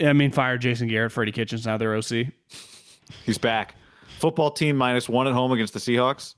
I 0.00 0.12
mean, 0.12 0.30
fire 0.30 0.58
Jason 0.58 0.88
Garrett, 0.88 1.12
Freddie 1.12 1.32
Kitchens, 1.32 1.66
now 1.66 1.76
their 1.76 1.94
OC. 1.94 2.28
He's 3.24 3.38
back. 3.38 3.74
Football 4.18 4.50
team 4.50 4.76
minus 4.76 5.08
one 5.08 5.26
at 5.26 5.32
home 5.32 5.52
against 5.52 5.74
the 5.74 5.80
Seahawks. 5.80 6.34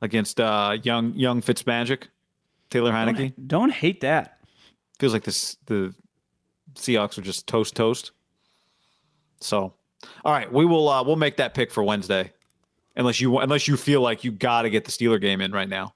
Against 0.00 0.40
uh, 0.40 0.78
young 0.82 1.14
young 1.14 1.42
Fitzmagic. 1.42 2.04
Taylor 2.70 2.92
Heinicke. 2.92 3.34
Don't, 3.36 3.48
don't 3.48 3.72
hate 3.72 4.00
that. 4.00 4.38
Feels 4.98 5.12
like 5.12 5.24
this 5.24 5.56
the 5.66 5.94
Seahawks 6.74 7.18
are 7.18 7.22
just 7.22 7.46
toast 7.46 7.74
toast. 7.74 8.12
So, 9.40 9.74
all 10.24 10.32
right, 10.32 10.50
we 10.52 10.64
will 10.64 10.88
uh, 10.88 11.02
we'll 11.02 11.16
make 11.16 11.36
that 11.38 11.54
pick 11.54 11.70
for 11.70 11.82
Wednesday, 11.82 12.32
unless 12.96 13.20
you 13.20 13.38
unless 13.38 13.66
you 13.66 13.76
feel 13.76 14.00
like 14.00 14.24
you 14.24 14.30
got 14.30 14.62
to 14.62 14.70
get 14.70 14.84
the 14.84 14.90
Steeler 14.90 15.20
game 15.20 15.40
in 15.40 15.52
right 15.52 15.68
now. 15.68 15.94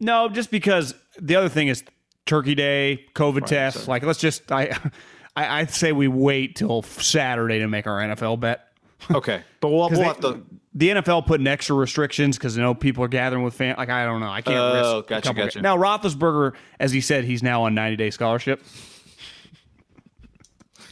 No, 0.00 0.28
just 0.28 0.50
because 0.50 0.94
the 1.20 1.36
other 1.36 1.48
thing 1.48 1.68
is 1.68 1.84
Turkey 2.26 2.54
Day, 2.54 3.04
COVID 3.14 3.42
right, 3.42 3.46
test. 3.46 3.88
Like, 3.88 4.02
let's 4.02 4.18
just 4.18 4.50
I, 4.50 4.76
I 5.36 5.60
I'd 5.60 5.70
say 5.70 5.92
we 5.92 6.08
wait 6.08 6.56
till 6.56 6.82
Saturday 6.82 7.60
to 7.60 7.68
make 7.68 7.86
our 7.86 8.00
NFL 8.00 8.40
bet. 8.40 8.71
Okay, 9.10 9.42
but 9.60 9.68
we'll, 9.68 9.88
we'll 9.90 9.90
they, 9.90 10.04
have 10.04 10.20
to. 10.20 10.42
The 10.74 10.88
NFL 10.90 11.26
putting 11.26 11.46
extra 11.46 11.76
restrictions 11.76 12.38
because 12.38 12.56
you 12.56 12.62
know 12.62 12.74
people 12.74 13.04
are 13.04 13.08
gathering 13.08 13.42
with 13.42 13.54
fans. 13.54 13.78
Like 13.78 13.90
I 13.90 14.04
don't 14.04 14.20
know, 14.20 14.30
I 14.30 14.40
can't. 14.40 14.56
Oh, 14.56 14.96
risk 14.98 15.08
gotcha, 15.08 15.34
gotcha. 15.34 15.60
Now 15.60 15.76
Roethlisberger, 15.76 16.54
as 16.80 16.92
he 16.92 17.00
said, 17.00 17.24
he's 17.24 17.42
now 17.42 17.64
on 17.64 17.74
90 17.74 17.96
day 17.96 18.10
scholarship 18.10 18.62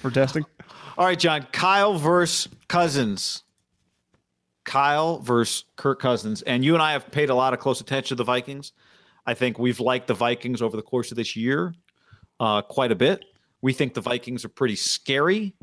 for 0.01 0.11
testing. 0.11 0.45
All 0.99 1.07
right, 1.07 1.19
John. 1.19 1.47
Kyle 1.53 1.97
versus 1.97 2.53
Cousins. 2.69 3.43
Kyle 4.65 5.19
versus 5.19 5.65
Kirk 5.77 6.01
Cousins, 6.01 6.43
and 6.43 6.65
you 6.65 6.75
and 6.75 6.83
I 6.83 6.93
have 6.93 7.11
paid 7.11 7.31
a 7.31 7.35
lot 7.35 7.55
of 7.55 7.61
close 7.61 7.81
attention 7.81 8.17
to 8.17 8.21
the 8.21 8.25
Vikings. 8.25 8.73
I 9.27 9.35
think 9.35 9.59
we've 9.59 9.81
liked 9.81 10.07
the 10.07 10.15
Vikings 10.15 10.63
over 10.63 10.77
the 10.77 10.83
course 10.83 11.11
of 11.11 11.17
this 11.17 11.35
year 11.35 11.75
uh, 12.39 12.63
quite 12.63 12.93
a 12.93 12.95
bit. 12.95 13.25
We 13.63 13.73
think 13.73 13.95
the 13.95 14.01
Vikings 14.01 14.45
are 14.45 14.49
pretty 14.49 14.77
scary, 14.77 15.55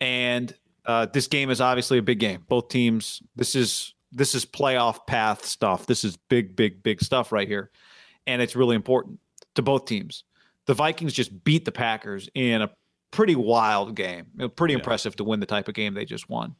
and 0.00 0.54
uh, 0.86 1.06
this 1.06 1.26
game 1.26 1.50
is 1.50 1.60
obviously 1.60 1.98
a 1.98 2.02
big 2.02 2.18
game. 2.18 2.44
Both 2.48 2.68
teams. 2.68 3.22
This 3.36 3.54
is 3.54 3.94
this 4.12 4.34
is 4.34 4.44
playoff 4.44 5.06
path 5.06 5.44
stuff. 5.44 5.86
This 5.86 6.04
is 6.04 6.16
big, 6.16 6.56
big, 6.56 6.82
big 6.82 7.00
stuff 7.00 7.32
right 7.32 7.46
here, 7.46 7.70
and 8.26 8.42
it's 8.42 8.56
really 8.56 8.76
important 8.76 9.18
to 9.54 9.62
both 9.62 9.84
teams. 9.84 10.24
The 10.66 10.74
Vikings 10.74 11.12
just 11.12 11.44
beat 11.44 11.64
the 11.64 11.72
Packers 11.72 12.28
in 12.34 12.62
a 12.62 12.70
pretty 13.10 13.36
wild 13.36 13.94
game. 13.94 14.26
Pretty 14.56 14.72
yeah. 14.72 14.78
impressive 14.78 15.16
to 15.16 15.24
win 15.24 15.40
the 15.40 15.46
type 15.46 15.68
of 15.68 15.74
game 15.74 15.94
they 15.94 16.04
just 16.04 16.28
won. 16.28 16.54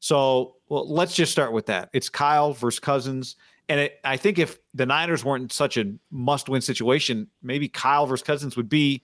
So 0.00 0.56
well, 0.68 0.88
let's 0.88 1.14
just 1.14 1.32
start 1.32 1.52
with 1.52 1.66
that. 1.66 1.90
It's 1.92 2.08
Kyle 2.08 2.52
versus 2.52 2.78
Cousins. 2.78 3.36
And 3.68 3.80
it, 3.80 4.00
I 4.04 4.16
think 4.16 4.38
if 4.38 4.58
the 4.74 4.86
Niners 4.86 5.24
weren't 5.24 5.42
in 5.42 5.50
such 5.50 5.76
a 5.76 5.92
must 6.10 6.48
win 6.48 6.62
situation, 6.62 7.28
maybe 7.42 7.68
Kyle 7.68 8.06
versus 8.06 8.24
Cousins 8.24 8.56
would 8.56 8.68
be 8.68 9.02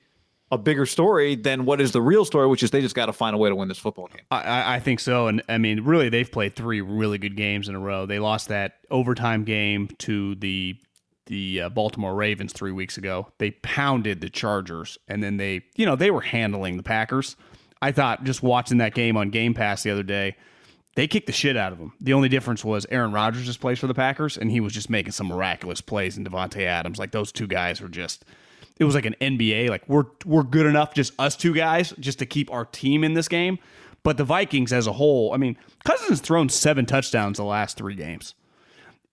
a 0.55 0.59
bigger 0.59 0.87
story 0.87 1.35
than 1.35 1.65
what 1.65 1.81
is 1.81 1.93
the 1.93 2.01
real 2.01 2.25
story, 2.25 2.47
which 2.47 2.63
is 2.63 2.71
they 2.71 2.81
just 2.81 2.95
got 2.95 3.07
to 3.07 3.13
find 3.13 3.35
a 3.35 3.39
way 3.39 3.49
to 3.49 3.57
win 3.57 3.69
this 3.69 3.79
football 3.79 4.07
game. 4.07 4.23
I, 4.31 4.77
I, 4.77 4.81
think 4.81 5.01
so. 5.01 5.27
And 5.27 5.43
I 5.49 5.59
mean, 5.59 5.83
really, 5.83 6.09
they've 6.09 6.31
played 6.31 6.55
three 6.55 6.81
really 6.81 7.19
good 7.19 7.37
games 7.37 7.69
in 7.69 7.75
a 7.75 7.81
row. 7.81 8.07
They 8.07 8.21
lost 8.21 8.49
that 8.49 8.77
overtime 8.91 9.45
game 9.45 9.89
to 9.99 10.37
the 10.37 10.77
the 11.27 11.63
uh, 11.63 11.69
Baltimore 11.71 12.15
Ravens 12.15 12.53
three 12.53 12.73
weeks 12.73 12.99
ago. 12.99 13.29
They 13.39 13.51
pounded 13.51 14.21
the 14.21 14.31
Chargers, 14.31 14.99
and 15.09 15.23
then 15.23 15.39
they, 15.39 15.63
you 15.75 15.87
know, 15.87 15.97
they 15.97 16.11
were 16.11 16.21
handling 16.21 16.77
the 16.77 16.83
Packers. 16.83 17.37
I 17.81 17.93
thought 17.93 18.25
just 18.25 18.43
watching 18.43 18.79
that 18.79 18.95
game 18.95 19.17
on 19.17 19.31
Game 19.31 19.55
Pass 19.55 19.83
the 19.83 19.91
other 19.91 20.03
day, 20.03 20.37
they 20.97 21.09
kicked 21.09 21.27
the 21.27 21.33
shit 21.33 21.57
out 21.57 21.73
of 21.73 21.79
them. 21.79 21.95
The 22.01 22.13
only 22.13 22.29
difference 22.29 22.63
was 22.63 22.87
Aaron 22.91 23.11
Rodgers 23.13 23.47
just 23.47 23.61
plays 23.61 23.79
for 23.79 23.87
the 23.87 23.95
Packers, 23.95 24.37
and 24.37 24.51
he 24.51 24.61
was 24.61 24.73
just 24.73 24.91
making 24.91 25.13
some 25.13 25.27
miraculous 25.27 25.81
plays. 25.81 26.17
And 26.17 26.29
Davante 26.31 26.65
Adams, 26.65 26.99
like 26.99 27.11
those 27.11 27.33
two 27.33 27.47
guys, 27.47 27.81
were 27.81 27.89
just. 27.89 28.25
It 28.79 28.85
was 28.85 28.95
like 28.95 29.07
an 29.07 29.17
NBA. 29.21 29.69
Like 29.69 29.89
we're 29.89 30.05
we're 30.25 30.43
good 30.43 30.67
enough, 30.67 30.95
just 30.95 31.13
us 31.19 31.37
two 31.37 31.55
guys, 31.55 31.93
just 31.99 32.19
to 32.19 32.27
keep 32.27 32.53
our 32.53 32.65
team 32.65 33.05
in 33.05 33.15
this 33.15 33.29
game. 33.29 33.59
But 34.03 34.17
the 34.17 34.25
Vikings 34.25 34.73
as 34.73 34.87
a 34.87 34.93
whole, 34.93 35.33
I 35.33 35.39
mean, 35.39 35.57
Cousins 35.85 36.11
has 36.11 36.21
thrown 36.21 36.49
seven 36.49 36.85
touchdowns 36.85 37.39
the 37.39 37.45
last 37.45 37.79
three 37.79 37.95
games 37.95 38.35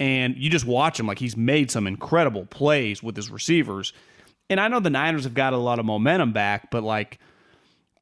and 0.01 0.35
you 0.35 0.49
just 0.49 0.65
watch 0.65 0.99
him 0.99 1.05
like 1.05 1.19
he's 1.19 1.37
made 1.37 1.69
some 1.69 1.85
incredible 1.85 2.47
plays 2.47 3.03
with 3.03 3.15
his 3.15 3.29
receivers. 3.29 3.93
And 4.49 4.59
I 4.59 4.67
know 4.67 4.79
the 4.79 4.89
Niners 4.89 5.25
have 5.25 5.35
got 5.35 5.53
a 5.53 5.57
lot 5.57 5.77
of 5.77 5.85
momentum 5.85 6.33
back, 6.33 6.71
but 6.71 6.81
like 6.81 7.19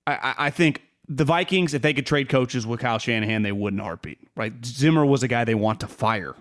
I, 0.07 0.33
I 0.37 0.49
think 0.49 0.81
the 1.09 1.25
Vikings, 1.25 1.73
if 1.73 1.81
they 1.81 1.93
could 1.93 2.05
trade 2.05 2.29
coaches 2.29 2.65
with 2.65 2.79
Kyle 2.79 2.99
Shanahan, 2.99 3.41
they 3.41 3.51
wouldn't 3.51 3.81
heartbeat. 3.81 4.17
Right? 4.37 4.53
Zimmer 4.65 5.05
was 5.05 5.23
a 5.23 5.27
guy 5.27 5.43
they 5.43 5.55
want 5.55 5.81
to 5.81 5.87
fire. 5.87 6.35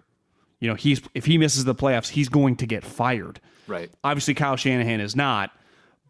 You 0.61 0.69
know, 0.69 0.77
he's 0.77 1.03
if 1.13 1.25
he 1.25 1.39
misses 1.39 1.65
the 1.65 1.75
playoffs, 1.75 2.11
he's 2.11 2.29
going 2.29 2.55
to 2.57 2.67
get 2.67 2.85
fired. 2.85 3.41
Right. 3.69 3.91
Obviously, 4.03 4.35
Kyle 4.35 4.57
Shanahan 4.57 5.01
is 5.01 5.15
not, 5.15 5.51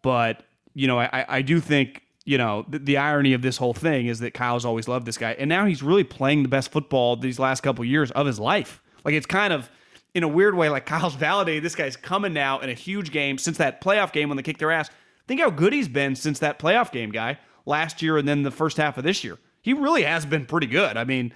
but 0.02 0.44
you 0.74 0.86
know, 0.86 0.98
I, 0.98 1.24
I 1.28 1.42
do 1.42 1.60
think 1.60 2.02
you 2.24 2.38
know 2.38 2.64
the, 2.68 2.78
the, 2.78 2.96
irony 2.98 3.32
of 3.32 3.42
this 3.42 3.56
whole 3.56 3.74
thing 3.74 4.06
is 4.06 4.20
that 4.20 4.32
Kyle's 4.32 4.64
always 4.64 4.86
loved 4.88 5.06
this 5.06 5.18
guy, 5.18 5.32
and 5.32 5.48
now 5.48 5.66
he's 5.66 5.82
really 5.82 6.04
playing 6.04 6.42
the 6.42 6.48
best 6.48 6.70
football 6.70 7.16
these 7.16 7.38
last 7.38 7.62
couple 7.62 7.84
years 7.84 8.10
of 8.12 8.26
his 8.26 8.38
life. 8.38 8.80
Like 9.04 9.14
it's 9.14 9.26
kind 9.26 9.52
of 9.52 9.70
in 10.14 10.22
a 10.22 10.28
weird 10.28 10.54
way, 10.54 10.68
like 10.68 10.86
Kyle's 10.86 11.14
validated. 11.14 11.62
This 11.62 11.74
guy's 11.74 11.96
coming 11.96 12.32
now 12.32 12.60
in 12.60 12.70
a 12.70 12.74
huge 12.74 13.10
game 13.10 13.38
since 13.38 13.58
that 13.58 13.80
playoff 13.82 14.12
game 14.12 14.28
when 14.28 14.36
they 14.36 14.42
kicked 14.42 14.60
their 14.60 14.70
ass. 14.70 14.90
Think 15.26 15.40
how 15.40 15.50
good 15.50 15.72
he's 15.72 15.88
been 15.88 16.14
since 16.14 16.38
that 16.38 16.58
playoff 16.58 16.90
game, 16.90 17.10
guy, 17.10 17.38
last 17.66 18.00
year 18.00 18.16
and 18.16 18.26
then 18.26 18.42
the 18.42 18.50
first 18.50 18.76
half 18.78 18.96
of 18.96 19.04
this 19.04 19.22
year. 19.22 19.38
He 19.60 19.74
really 19.74 20.02
has 20.04 20.24
been 20.24 20.46
pretty 20.46 20.66
good. 20.66 20.96
I 20.96 21.04
mean, 21.04 21.34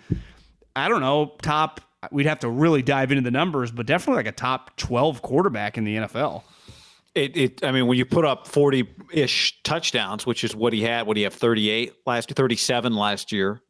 I 0.74 0.88
don't 0.88 1.00
know, 1.00 1.34
top. 1.42 1.80
We'd 2.10 2.26
have 2.26 2.40
to 2.40 2.48
really 2.48 2.82
dive 2.82 3.12
into 3.12 3.22
the 3.22 3.30
numbers, 3.30 3.70
but 3.70 3.86
definitely 3.86 4.18
like 4.24 4.26
a 4.26 4.36
top 4.36 4.76
twelve 4.76 5.22
quarterback 5.22 5.78
in 5.78 5.84
the 5.84 5.96
NFL. 5.96 6.42
It, 7.14 7.36
it, 7.36 7.64
I 7.64 7.72
mean, 7.72 7.86
when 7.86 7.98
you 7.98 8.06
put 8.06 8.24
up 8.24 8.46
40 8.46 8.88
ish 9.12 9.62
touchdowns, 9.64 10.24
which 10.24 10.44
is 10.44 10.56
what 10.56 10.72
he 10.72 10.82
had, 10.82 11.06
what 11.06 11.18
he 11.18 11.24
have 11.24 11.34
38 11.34 11.92
last 12.06 12.30
year, 12.30 12.34
37 12.34 12.94
last 12.96 13.32
year. 13.32 13.60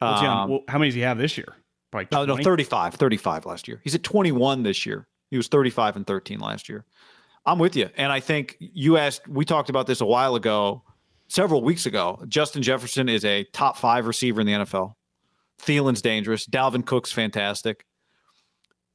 Um, 0.00 0.50
well, 0.50 0.60
how 0.66 0.78
many 0.78 0.88
does 0.88 0.96
he 0.96 1.02
have 1.02 1.16
this 1.16 1.38
year? 1.38 1.54
Probably 1.92 2.08
no, 2.10 2.24
no, 2.24 2.42
35, 2.42 2.94
35 2.94 3.46
last 3.46 3.68
year. 3.68 3.80
He's 3.84 3.94
at 3.94 4.02
21 4.02 4.64
this 4.64 4.84
year. 4.84 5.06
He 5.30 5.36
was 5.36 5.48
35 5.48 5.96
and 5.96 6.06
13 6.06 6.40
last 6.40 6.68
year. 6.68 6.84
I'm 7.46 7.58
with 7.58 7.76
you. 7.76 7.88
And 7.96 8.12
I 8.12 8.20
think 8.20 8.56
you 8.58 8.96
asked, 8.96 9.26
we 9.28 9.44
talked 9.44 9.70
about 9.70 9.86
this 9.86 10.00
a 10.00 10.06
while 10.06 10.34
ago, 10.34 10.82
several 11.28 11.62
weeks 11.62 11.86
ago. 11.86 12.22
Justin 12.28 12.62
Jefferson 12.62 13.08
is 13.08 13.24
a 13.24 13.44
top 13.52 13.76
five 13.76 14.06
receiver 14.06 14.40
in 14.40 14.46
the 14.46 14.52
NFL. 14.52 14.94
Thielen's 15.60 16.02
dangerous. 16.02 16.46
Dalvin 16.46 16.84
Cook's 16.84 17.12
fantastic. 17.12 17.84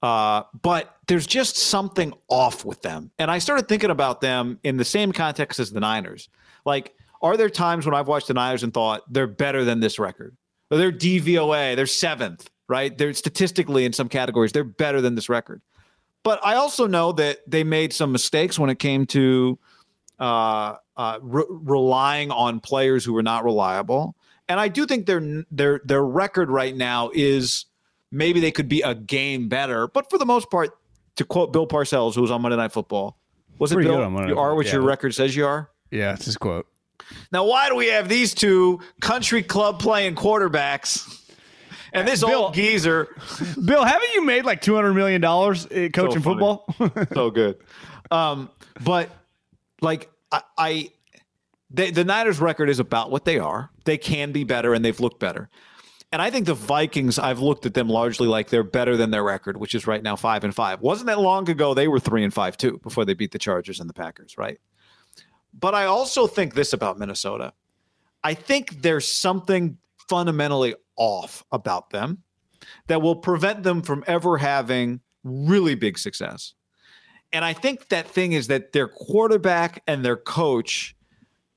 Uh, 0.02 0.44
but 0.62 0.98
there's 1.08 1.26
just 1.26 1.56
something 1.56 2.14
off 2.28 2.66
with 2.66 2.82
them. 2.82 3.12
And 3.20 3.32
I 3.32 3.38
started 3.38 3.70
thinking 3.70 3.90
about 3.90 4.20
them 4.20 4.60
in 4.64 4.78
the 4.78 4.86
same 4.86 5.14
context 5.14 5.60
as 5.60 5.72
the 5.72 5.80
Niners. 5.80 6.30
Like, 6.66 6.94
are 7.22 7.38
there 7.38 7.50
times 7.50 7.86
when 7.86 7.96
I've 7.96 8.10
watched 8.10 8.28
the 8.28 8.34
Niners 8.34 8.64
and 8.64 8.74
thought 8.74 9.04
they're 9.12 9.28
better 9.28 9.64
than 9.64 9.80
this 9.80 10.00
record? 10.00 10.36
Or 10.72 10.78
they're 10.78 10.92
DVOA, 10.92 11.76
they're 11.76 11.86
seventh 11.86 12.50
right? 12.68 12.98
They're 12.98 13.14
statistically 13.14 13.86
in 13.86 13.94
some 13.94 14.10
categories, 14.10 14.52
they're 14.52 14.64
better 14.64 15.02
than 15.02 15.16
this 15.16 15.30
record. 15.30 15.62
But 16.24 16.40
I 16.44 16.56
also 16.56 16.88
know 16.88 17.12
that 17.14 17.40
they 17.48 17.64
made 17.64 17.92
some 17.92 18.12
mistakes 18.12 18.58
when 18.58 18.70
it 18.70 18.80
came 18.80 19.06
to 19.08 19.60
uh, 20.20 20.76
uh, 20.96 21.20
re- 21.22 21.46
relying 21.50 22.32
on 22.32 22.60
players 22.60 23.04
who 23.04 23.14
were 23.14 23.24
not 23.24 23.44
reliable. 23.44 24.16
And 24.50 24.60
I 24.60 24.68
do 24.68 24.86
think 24.86 25.06
their 25.06 25.46
their 25.52 25.82
their 25.84 26.04
record 26.04 26.50
right 26.50 26.76
now 26.76 27.12
is 27.14 27.66
maybe 28.12 28.40
they 28.40 28.52
could 28.52 28.70
be 28.70 28.82
a 28.82 28.94
game 28.94 29.50
better, 29.50 29.88
but 29.88 30.10
for 30.10 30.18
the 30.18 30.26
most 30.26 30.50
part, 30.52 30.72
to 31.16 31.26
quote 31.26 31.54
Bill 31.54 31.68
Parcells, 31.68 32.16
who 32.16 32.22
was 32.22 32.32
on 32.32 32.42
Monday 32.42 32.58
Night 32.58 32.72
Football, 32.72 33.18
was 33.60 33.72
it 33.72 33.78
Bill? 33.78 34.28
You 34.28 34.38
are 34.38 34.56
what 34.56 34.66
yeah. 34.66 34.74
your 34.74 34.82
record 34.82 35.16
says 35.16 35.36
you 35.36 35.46
are. 35.46 35.70
Yeah, 35.92 36.14
it's 36.14 36.26
his 36.26 36.38
quote. 36.38 36.68
Now, 37.32 37.46
why 37.46 37.70
do 37.70 37.76
we 37.76 37.88
have 37.88 38.10
these 38.10 38.34
two 38.34 38.80
country 39.02 39.44
club 39.44 39.80
playing 39.80 40.16
quarterbacks? 40.16 41.20
And 41.92 42.08
this 42.08 42.22
Bill, 42.22 42.46
old 42.46 42.56
geezer, 42.56 43.08
Bill, 43.64 43.84
haven't 43.84 44.14
you 44.16 44.26
made 44.26 44.46
like 44.46 44.62
two 44.62 44.74
hundred 44.74 44.94
million 44.94 45.22
dollars 45.22 45.66
coaching 45.66 45.94
so 45.94 46.22
football? 46.22 46.66
so 47.14 47.30
good. 47.30 47.58
Um, 48.10 48.50
but 48.84 49.10
like 49.80 50.10
I, 50.32 50.42
I 50.58 50.90
they, 51.74 51.92
the 51.92 52.04
Niners' 52.04 52.40
record 52.40 52.70
is 52.70 52.80
about 52.80 53.12
what 53.12 53.26
they 53.26 53.40
are. 53.40 53.72
They 53.86 53.98
can 53.98 54.32
be 54.32 54.44
better, 54.44 54.74
and 54.74 54.86
they've 54.86 55.00
looked 55.00 55.20
better. 55.20 55.50
And 56.12 56.22
I 56.22 56.30
think 56.30 56.46
the 56.46 56.54
Vikings, 56.54 57.18
I've 57.18 57.40
looked 57.40 57.66
at 57.66 57.74
them 57.74 57.90
largely 57.90 58.28
like 58.28 58.50
they're 58.50 58.64
better 58.64 58.96
than 58.96 59.10
their 59.10 59.24
record, 59.24 59.58
which 59.58 59.74
is 59.74 59.88
right 59.88 60.04
now 60.04 60.16
five 60.16 60.44
and 60.44 60.54
five. 60.54 60.80
Wasn't 60.80 61.08
that 61.08 61.20
long 61.20 61.50
ago 61.50 61.74
they 61.74 61.88
were 61.88 62.00
three 62.00 62.24
and 62.24 62.32
five 62.32 62.56
too 62.56 62.80
before 62.84 63.04
they 63.04 63.16
beat 63.16 63.32
the 63.32 63.40
Chargers 63.40 63.80
and 63.80 63.90
the 63.90 63.96
Packers, 63.96 64.38
right? 64.38 64.60
But 65.60 65.74
I 65.74 65.86
also 65.86 66.28
think 66.28 66.54
this 66.54 66.72
about 66.72 67.00
Minnesota. 67.00 67.54
I 68.24 68.36
think 68.36 68.84
there's 68.84 69.12
something 69.12 69.78
fundamentally 70.08 70.76
off 70.98 71.44
about 71.52 71.90
them 71.90 72.22
that 72.88 73.02
will 73.02 73.16
prevent 73.16 73.64
them 73.64 73.82
from 73.82 74.04
ever 74.06 74.38
having 74.38 75.02
really 75.24 75.74
big 75.74 75.98
success. 75.98 76.54
And 77.32 77.44
I 77.44 77.54
think 77.54 77.90
that 77.90 78.08
thing 78.08 78.34
is 78.34 78.48
that 78.48 78.74
their 78.74 78.88
quarterback 78.88 79.82
and 79.88 80.06
their 80.06 80.18
coach 80.18 80.96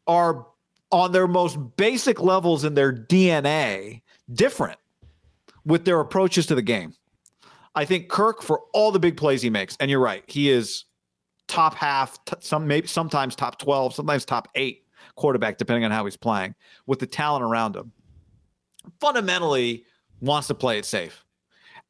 are 0.06 0.46
on 0.92 1.12
their 1.12 1.26
most 1.26 1.58
basic 1.76 2.20
levels 2.20 2.64
in 2.64 2.74
their 2.74 2.92
DNA 2.92 4.02
different 4.32 4.78
with 5.64 5.84
their 5.84 6.00
approaches 6.00 6.46
to 6.46 6.54
the 6.54 6.62
game. 6.62 6.94
I 7.74 7.84
think 7.84 8.08
Kirk 8.08 8.42
for 8.42 8.62
all 8.72 8.92
the 8.92 8.98
big 8.98 9.16
plays 9.16 9.42
he 9.42 9.50
makes, 9.50 9.76
and 9.80 9.90
you're 9.90 10.00
right, 10.00 10.24
he 10.26 10.50
is 10.50 10.84
top 11.48 11.74
half, 11.74 12.24
t- 12.24 12.36
some 12.40 12.66
maybe 12.66 12.86
sometimes 12.86 13.36
top 13.36 13.58
12, 13.58 13.94
sometimes 13.94 14.24
top 14.24 14.48
8 14.54 14.82
quarterback 15.16 15.56
depending 15.56 15.84
on 15.84 15.90
how 15.90 16.04
he's 16.04 16.16
playing 16.16 16.54
with 16.86 16.98
the 16.98 17.06
talent 17.06 17.42
around 17.44 17.74
him 17.74 17.92
fundamentally 19.00 19.84
wants 20.20 20.48
to 20.48 20.54
play 20.54 20.78
it 20.78 20.84
safe. 20.84 21.24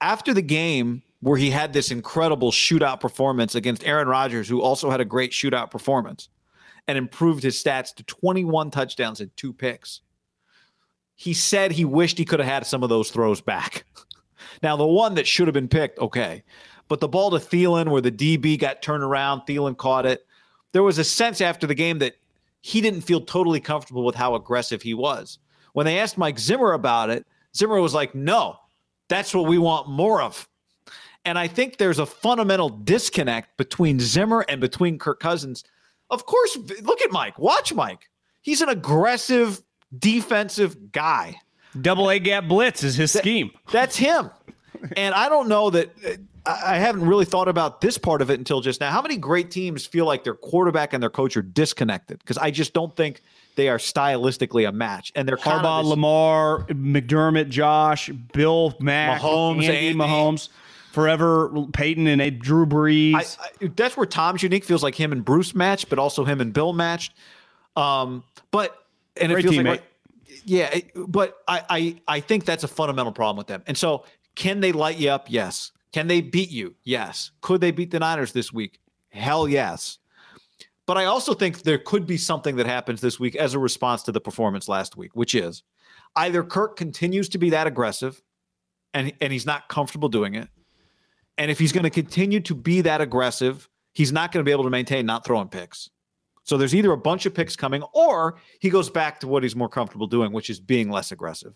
After 0.00 0.34
the 0.34 0.42
game 0.42 1.02
where 1.20 1.36
he 1.36 1.50
had 1.50 1.72
this 1.72 1.90
incredible 1.90 2.50
shootout 2.50 3.00
performance 3.00 3.54
against 3.54 3.84
Aaron 3.86 4.08
Rodgers, 4.08 4.48
who 4.48 4.60
also 4.60 4.90
had 4.90 5.00
a 5.00 5.04
great 5.04 5.32
shootout 5.32 5.70
performance, 5.70 6.28
and 6.88 6.96
improved 6.96 7.42
his 7.42 7.62
stats 7.62 7.94
to 7.94 8.02
21 8.04 8.70
touchdowns 8.70 9.20
and 9.20 9.34
two 9.36 9.52
picks. 9.52 10.00
He 11.14 11.32
said 11.32 11.72
he 11.72 11.84
wished 11.84 12.18
he 12.18 12.24
could 12.24 12.40
have 12.40 12.48
had 12.48 12.66
some 12.66 12.82
of 12.82 12.88
those 12.88 13.10
throws 13.10 13.40
back. 13.40 13.84
now, 14.62 14.76
the 14.76 14.86
one 14.86 15.14
that 15.14 15.26
should 15.26 15.46
have 15.46 15.54
been 15.54 15.68
picked, 15.68 15.98
okay. 15.98 16.44
But 16.88 17.00
the 17.00 17.08
ball 17.08 17.30
to 17.30 17.38
Thielen, 17.38 17.88
where 17.90 18.02
the 18.02 18.12
DB 18.12 18.58
got 18.58 18.82
turned 18.82 19.02
around, 19.02 19.40
Thielen 19.40 19.76
caught 19.76 20.06
it. 20.06 20.26
There 20.72 20.82
was 20.82 20.98
a 20.98 21.04
sense 21.04 21.40
after 21.40 21.66
the 21.66 21.74
game 21.74 21.98
that 21.98 22.16
he 22.60 22.80
didn't 22.80 23.00
feel 23.02 23.20
totally 23.20 23.60
comfortable 23.60 24.04
with 24.04 24.14
how 24.14 24.34
aggressive 24.34 24.82
he 24.82 24.94
was. 24.94 25.38
When 25.72 25.86
they 25.86 25.98
asked 25.98 26.18
Mike 26.18 26.38
Zimmer 26.38 26.72
about 26.72 27.10
it, 27.10 27.26
Zimmer 27.54 27.80
was 27.80 27.94
like, 27.94 28.14
no, 28.14 28.58
that's 29.08 29.34
what 29.34 29.46
we 29.46 29.58
want 29.58 29.88
more 29.88 30.20
of. 30.20 30.48
And 31.24 31.38
I 31.38 31.48
think 31.48 31.76
there's 31.76 31.98
a 31.98 32.06
fundamental 32.06 32.68
disconnect 32.68 33.56
between 33.56 33.98
Zimmer 33.98 34.44
and 34.48 34.60
between 34.60 34.98
Kirk 34.98 35.18
Cousins. 35.18 35.64
Of 36.10 36.26
course, 36.26 36.56
look 36.82 37.02
at 37.02 37.10
Mike. 37.10 37.38
Watch 37.38 37.72
Mike. 37.74 38.08
He's 38.42 38.60
an 38.60 38.68
aggressive 38.68 39.62
defensive 39.98 40.92
guy. 40.92 41.36
Double 41.80 42.10
A 42.10 42.18
gap 42.18 42.46
blitz 42.48 42.82
is 42.82 42.96
his 42.96 43.12
scheme. 43.12 43.50
That's 43.72 43.96
him. 43.96 44.30
and 44.96 45.14
I 45.14 45.28
don't 45.28 45.48
know 45.48 45.70
that 45.70 45.90
uh, 46.46 46.58
I 46.64 46.76
haven't 46.76 47.06
really 47.06 47.24
thought 47.24 47.48
about 47.48 47.80
this 47.80 47.98
part 47.98 48.22
of 48.22 48.30
it 48.30 48.38
until 48.38 48.60
just 48.60 48.80
now. 48.80 48.90
How 48.90 49.02
many 49.02 49.16
great 49.16 49.50
teams 49.50 49.84
feel 49.84 50.06
like 50.06 50.24
their 50.24 50.34
quarterback 50.34 50.92
and 50.92 51.02
their 51.02 51.10
coach 51.10 51.36
are 51.36 51.42
disconnected? 51.42 52.18
Because 52.20 52.38
I 52.38 52.50
just 52.50 52.72
don't 52.72 52.94
think 52.94 53.20
they 53.56 53.68
are 53.68 53.78
stylistically 53.78 54.68
a 54.68 54.72
match. 54.72 55.12
And 55.14 55.28
they're 55.28 55.36
Harbaugh, 55.36 55.42
kind 55.42 55.66
of 55.66 55.84
this, 55.84 55.90
Lamar, 55.90 56.66
McDermott, 56.68 57.48
Josh, 57.48 58.10
Bill, 58.32 58.74
Mac, 58.80 59.20
Mahomes, 59.20 59.64
Andy, 59.64 59.88
Andy. 59.88 59.98
Mahomes, 59.98 60.48
forever 60.96 61.50
Peyton 61.74 62.06
and 62.06 62.38
Drew 62.38 62.64
Brees. 62.64 63.14
I, 63.14 63.64
I, 63.66 63.70
that's 63.76 63.98
where 63.98 64.06
Tom's 64.06 64.42
unique 64.42 64.64
feels 64.64 64.82
like 64.82 64.94
him 64.94 65.12
and 65.12 65.22
Bruce 65.22 65.54
matched, 65.54 65.90
but 65.90 65.98
also 65.98 66.24
him 66.24 66.40
and 66.40 66.54
Bill 66.54 66.72
matched. 66.72 67.12
Um, 67.76 68.24
but 68.50 68.86
and 69.20 69.30
Great 69.30 69.44
it 69.44 69.48
feels 69.48 69.60
teammate. 69.62 69.68
like 69.68 69.82
yeah, 70.46 70.80
but 71.06 71.36
I, 71.46 71.62
I 71.68 71.96
I 72.08 72.20
think 72.20 72.46
that's 72.46 72.64
a 72.64 72.68
fundamental 72.68 73.12
problem 73.12 73.36
with 73.36 73.46
them. 73.46 73.62
And 73.66 73.76
so, 73.76 74.06
can 74.36 74.60
they 74.60 74.72
light 74.72 74.96
you 74.96 75.10
up? 75.10 75.26
Yes. 75.28 75.70
Can 75.92 76.06
they 76.06 76.22
beat 76.22 76.50
you? 76.50 76.74
Yes. 76.84 77.30
Could 77.42 77.60
they 77.60 77.72
beat 77.72 77.90
the 77.90 77.98
Niners 77.98 78.32
this 78.32 78.50
week? 78.50 78.80
Hell 79.10 79.46
yes. 79.46 79.98
But 80.86 80.96
I 80.96 81.04
also 81.04 81.34
think 81.34 81.60
there 81.60 81.78
could 81.78 82.06
be 82.06 82.16
something 82.16 82.56
that 82.56 82.64
happens 82.64 83.02
this 83.02 83.20
week 83.20 83.36
as 83.36 83.52
a 83.52 83.58
response 83.58 84.02
to 84.04 84.12
the 84.12 84.20
performance 84.20 84.66
last 84.66 84.96
week, 84.96 85.14
which 85.14 85.34
is 85.34 85.62
either 86.16 86.42
Kirk 86.42 86.76
continues 86.76 87.28
to 87.30 87.38
be 87.38 87.50
that 87.50 87.66
aggressive 87.66 88.22
and, 88.94 89.12
and 89.20 89.30
he's 89.30 89.44
not 89.44 89.68
comfortable 89.68 90.08
doing 90.08 90.34
it. 90.36 90.48
And 91.38 91.50
if 91.50 91.58
he's 91.58 91.72
going 91.72 91.84
to 91.84 91.90
continue 91.90 92.40
to 92.40 92.54
be 92.54 92.80
that 92.82 93.00
aggressive, 93.00 93.68
he's 93.92 94.12
not 94.12 94.32
going 94.32 94.44
to 94.44 94.48
be 94.48 94.52
able 94.52 94.64
to 94.64 94.70
maintain 94.70 95.06
not 95.06 95.24
throwing 95.24 95.48
picks. 95.48 95.90
So 96.44 96.56
there's 96.56 96.74
either 96.74 96.92
a 96.92 96.96
bunch 96.96 97.26
of 97.26 97.34
picks 97.34 97.56
coming 97.56 97.82
or 97.92 98.36
he 98.60 98.70
goes 98.70 98.88
back 98.88 99.20
to 99.20 99.28
what 99.28 99.42
he's 99.42 99.56
more 99.56 99.68
comfortable 99.68 100.06
doing, 100.06 100.32
which 100.32 100.48
is 100.48 100.60
being 100.60 100.90
less 100.90 101.10
aggressive, 101.10 101.54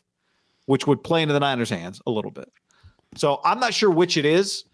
which 0.67 0.87
would 0.87 1.05
play 1.05 1.23
into 1.23 1.33
the 1.33 1.41
Niners' 1.41 1.71
hands 1.71 2.03
a 2.07 2.11
little 2.11 2.33
bit. 2.33 2.51
So 3.17 3.41
I'm 3.45 3.61
not 3.61 3.73
sure 3.73 3.91
which 3.91 4.17
it 4.17 4.25
is, 4.25 4.65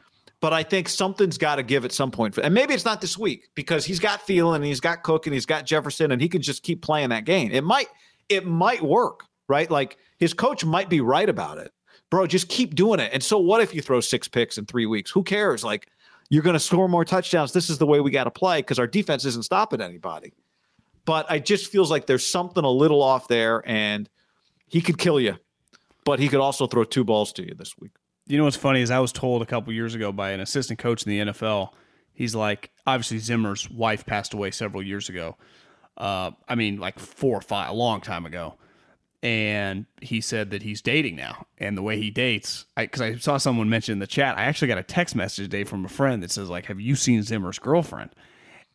but 0.40 0.52
I 0.52 0.62
think 0.62 0.88
something's 0.88 1.38
got 1.38 1.56
to 1.56 1.62
give 1.62 1.84
at 1.84 1.92
some 1.92 2.10
point. 2.10 2.38
And 2.38 2.54
maybe 2.54 2.74
it's 2.74 2.84
not 2.84 3.00
this 3.00 3.18
week 3.18 3.50
because 3.54 3.84
he's 3.84 4.00
got 4.00 4.26
Thielen 4.26 4.56
and 4.56 4.64
he's 4.64 4.80
got 4.80 5.02
Cook 5.02 5.26
and 5.26 5.34
he's 5.34 5.46
got 5.46 5.66
Jefferson 5.66 6.12
and 6.12 6.20
he 6.20 6.28
can 6.28 6.42
just 6.42 6.62
keep 6.62 6.82
playing 6.82 7.10
that 7.10 7.24
game. 7.24 7.50
It 7.52 7.64
might 7.64 7.88
it 8.28 8.46
might 8.46 8.82
work, 8.82 9.24
right? 9.48 9.70
Like 9.70 9.98
his 10.18 10.34
coach 10.34 10.64
might 10.64 10.88
be 10.88 11.00
right 11.00 11.28
about 11.28 11.58
it. 11.58 11.72
Bro, 12.10 12.28
just 12.28 12.48
keep 12.48 12.74
doing 12.74 13.00
it. 13.00 13.10
And 13.12 13.22
so 13.22 13.38
what 13.38 13.60
if 13.60 13.74
you 13.74 13.82
throw 13.82 14.00
six 14.00 14.28
picks 14.28 14.58
in 14.58 14.66
3 14.66 14.86
weeks? 14.86 15.10
Who 15.10 15.22
cares? 15.22 15.64
Like 15.64 15.88
you're 16.30 16.42
going 16.42 16.54
to 16.54 16.60
score 16.60 16.88
more 16.88 17.04
touchdowns. 17.04 17.52
This 17.52 17.70
is 17.70 17.78
the 17.78 17.86
way 17.86 18.00
we 18.00 18.10
got 18.10 18.24
to 18.24 18.30
play 18.30 18.58
because 18.60 18.78
our 18.78 18.86
defense 18.86 19.24
isn't 19.24 19.44
stopping 19.44 19.80
anybody. 19.80 20.32
But 21.04 21.30
I 21.30 21.38
just 21.38 21.70
feels 21.70 21.90
like 21.90 22.06
there's 22.06 22.26
something 22.26 22.64
a 22.64 22.70
little 22.70 23.02
off 23.02 23.28
there 23.28 23.62
and 23.66 24.08
he 24.66 24.80
could 24.80 24.98
kill 24.98 25.20
you. 25.20 25.36
But 26.04 26.18
he 26.18 26.28
could 26.28 26.40
also 26.40 26.66
throw 26.66 26.84
two 26.84 27.04
balls 27.04 27.32
to 27.34 27.46
you 27.46 27.54
this 27.54 27.76
week. 27.78 27.92
You 28.26 28.38
know 28.38 28.44
what's 28.44 28.56
funny 28.56 28.80
is 28.80 28.90
I 28.90 28.98
was 28.98 29.12
told 29.12 29.42
a 29.42 29.46
couple 29.46 29.72
years 29.72 29.94
ago 29.94 30.10
by 30.10 30.30
an 30.30 30.40
assistant 30.40 30.78
coach 30.78 31.04
in 31.04 31.10
the 31.10 31.32
NFL. 31.32 31.70
He's 32.12 32.34
like, 32.34 32.70
obviously 32.86 33.18
Zimmer's 33.18 33.70
wife 33.70 34.04
passed 34.04 34.34
away 34.34 34.50
several 34.50 34.82
years 34.82 35.08
ago. 35.08 35.36
Uh, 35.96 36.32
I 36.48 36.56
mean, 36.56 36.78
like 36.78 36.98
four 36.98 37.38
or 37.38 37.40
five, 37.40 37.70
a 37.70 37.74
long 37.74 38.00
time 38.00 38.26
ago. 38.26 38.54
And 39.22 39.86
he 40.02 40.20
said 40.20 40.50
that 40.50 40.62
he's 40.62 40.82
dating 40.82 41.16
now, 41.16 41.46
and 41.58 41.76
the 41.76 41.82
way 41.82 41.98
he 41.98 42.10
dates, 42.10 42.66
because 42.76 43.00
I, 43.00 43.16
saw 43.16 43.38
someone 43.38 43.68
mention 43.68 43.94
in 43.94 43.98
the 43.98 44.06
chat, 44.06 44.38
I 44.38 44.44
actually 44.44 44.68
got 44.68 44.78
a 44.78 44.82
text 44.82 45.16
message 45.16 45.46
today 45.46 45.64
from 45.64 45.84
a 45.84 45.88
friend 45.88 46.22
that 46.22 46.30
says 46.30 46.48
like, 46.48 46.66
"Have 46.66 46.80
you 46.80 46.94
seen 46.94 47.22
Zimmer's 47.22 47.58
girlfriend?" 47.58 48.10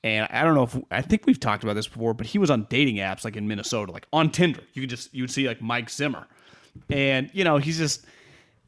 And 0.04 0.28
I 0.32 0.44
don't 0.44 0.56
know 0.56 0.64
if 0.64 0.78
I 0.90 1.04
think 1.04 1.26
we've 1.26 1.40
talked 1.40 1.64
about 1.64 1.76
this 1.76 1.88
before, 1.88 2.14
but 2.16 2.26
he 2.26 2.40
was 2.40 2.50
on 2.50 2.66
dating 2.70 2.98
apps 2.98 3.24
like 3.24 3.38
in 3.38 3.48
Minnesota, 3.48 3.92
like 3.92 4.08
on 4.12 4.32
Tinder. 4.32 4.62
You 4.74 4.82
could 4.82 4.90
just 4.90 5.14
you 5.14 5.24
would 5.24 5.32
see 5.32 5.48
like 5.48 5.62
Mike 5.62 5.90
Zimmer, 5.90 6.28
and 6.90 7.30
you 7.34 7.44
know 7.44 7.58
he's 7.58 7.78
just 7.78 8.06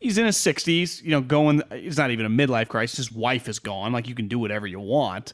he's 0.03 0.17
in 0.17 0.25
his 0.25 0.37
60s, 0.37 1.01
you 1.01 1.11
know, 1.11 1.21
going, 1.21 1.63
it's 1.71 1.97
not 1.97 2.11
even 2.11 2.25
a 2.25 2.29
midlife 2.29 2.67
crisis. 2.67 2.97
His 2.97 3.11
wife 3.11 3.47
is 3.47 3.57
gone. 3.57 3.93
Like, 3.93 4.07
you 4.07 4.13
can 4.13 4.27
do 4.27 4.37
whatever 4.37 4.67
you 4.67 4.79
want. 4.79 5.33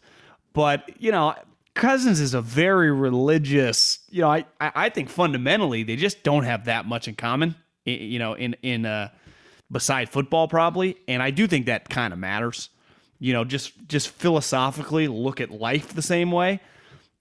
But, 0.53 0.89
you 0.99 1.11
know, 1.11 1.33
Cousins 1.79 2.19
is 2.19 2.33
a 2.33 2.41
very 2.41 2.91
religious, 2.91 3.99
you 4.09 4.21
know, 4.21 4.29
I, 4.29 4.45
I 4.59 4.89
think 4.89 5.09
fundamentally 5.09 5.83
they 5.83 5.95
just 5.95 6.23
don't 6.23 6.43
have 6.43 6.65
that 6.65 6.85
much 6.85 7.07
in 7.07 7.15
common, 7.15 7.55
you 7.85 8.19
know, 8.19 8.33
in, 8.33 8.53
in, 8.61 8.85
uh, 8.85 9.09
beside 9.71 10.09
football 10.09 10.49
probably. 10.49 10.97
And 11.07 11.23
I 11.23 11.31
do 11.31 11.47
think 11.47 11.67
that 11.67 11.87
kind 11.89 12.11
of 12.11 12.19
matters, 12.19 12.69
you 13.17 13.31
know, 13.31 13.45
just, 13.45 13.87
just 13.87 14.09
philosophically 14.09 15.07
look 15.07 15.39
at 15.39 15.51
life 15.51 15.93
the 15.93 16.01
same 16.01 16.33
way. 16.33 16.59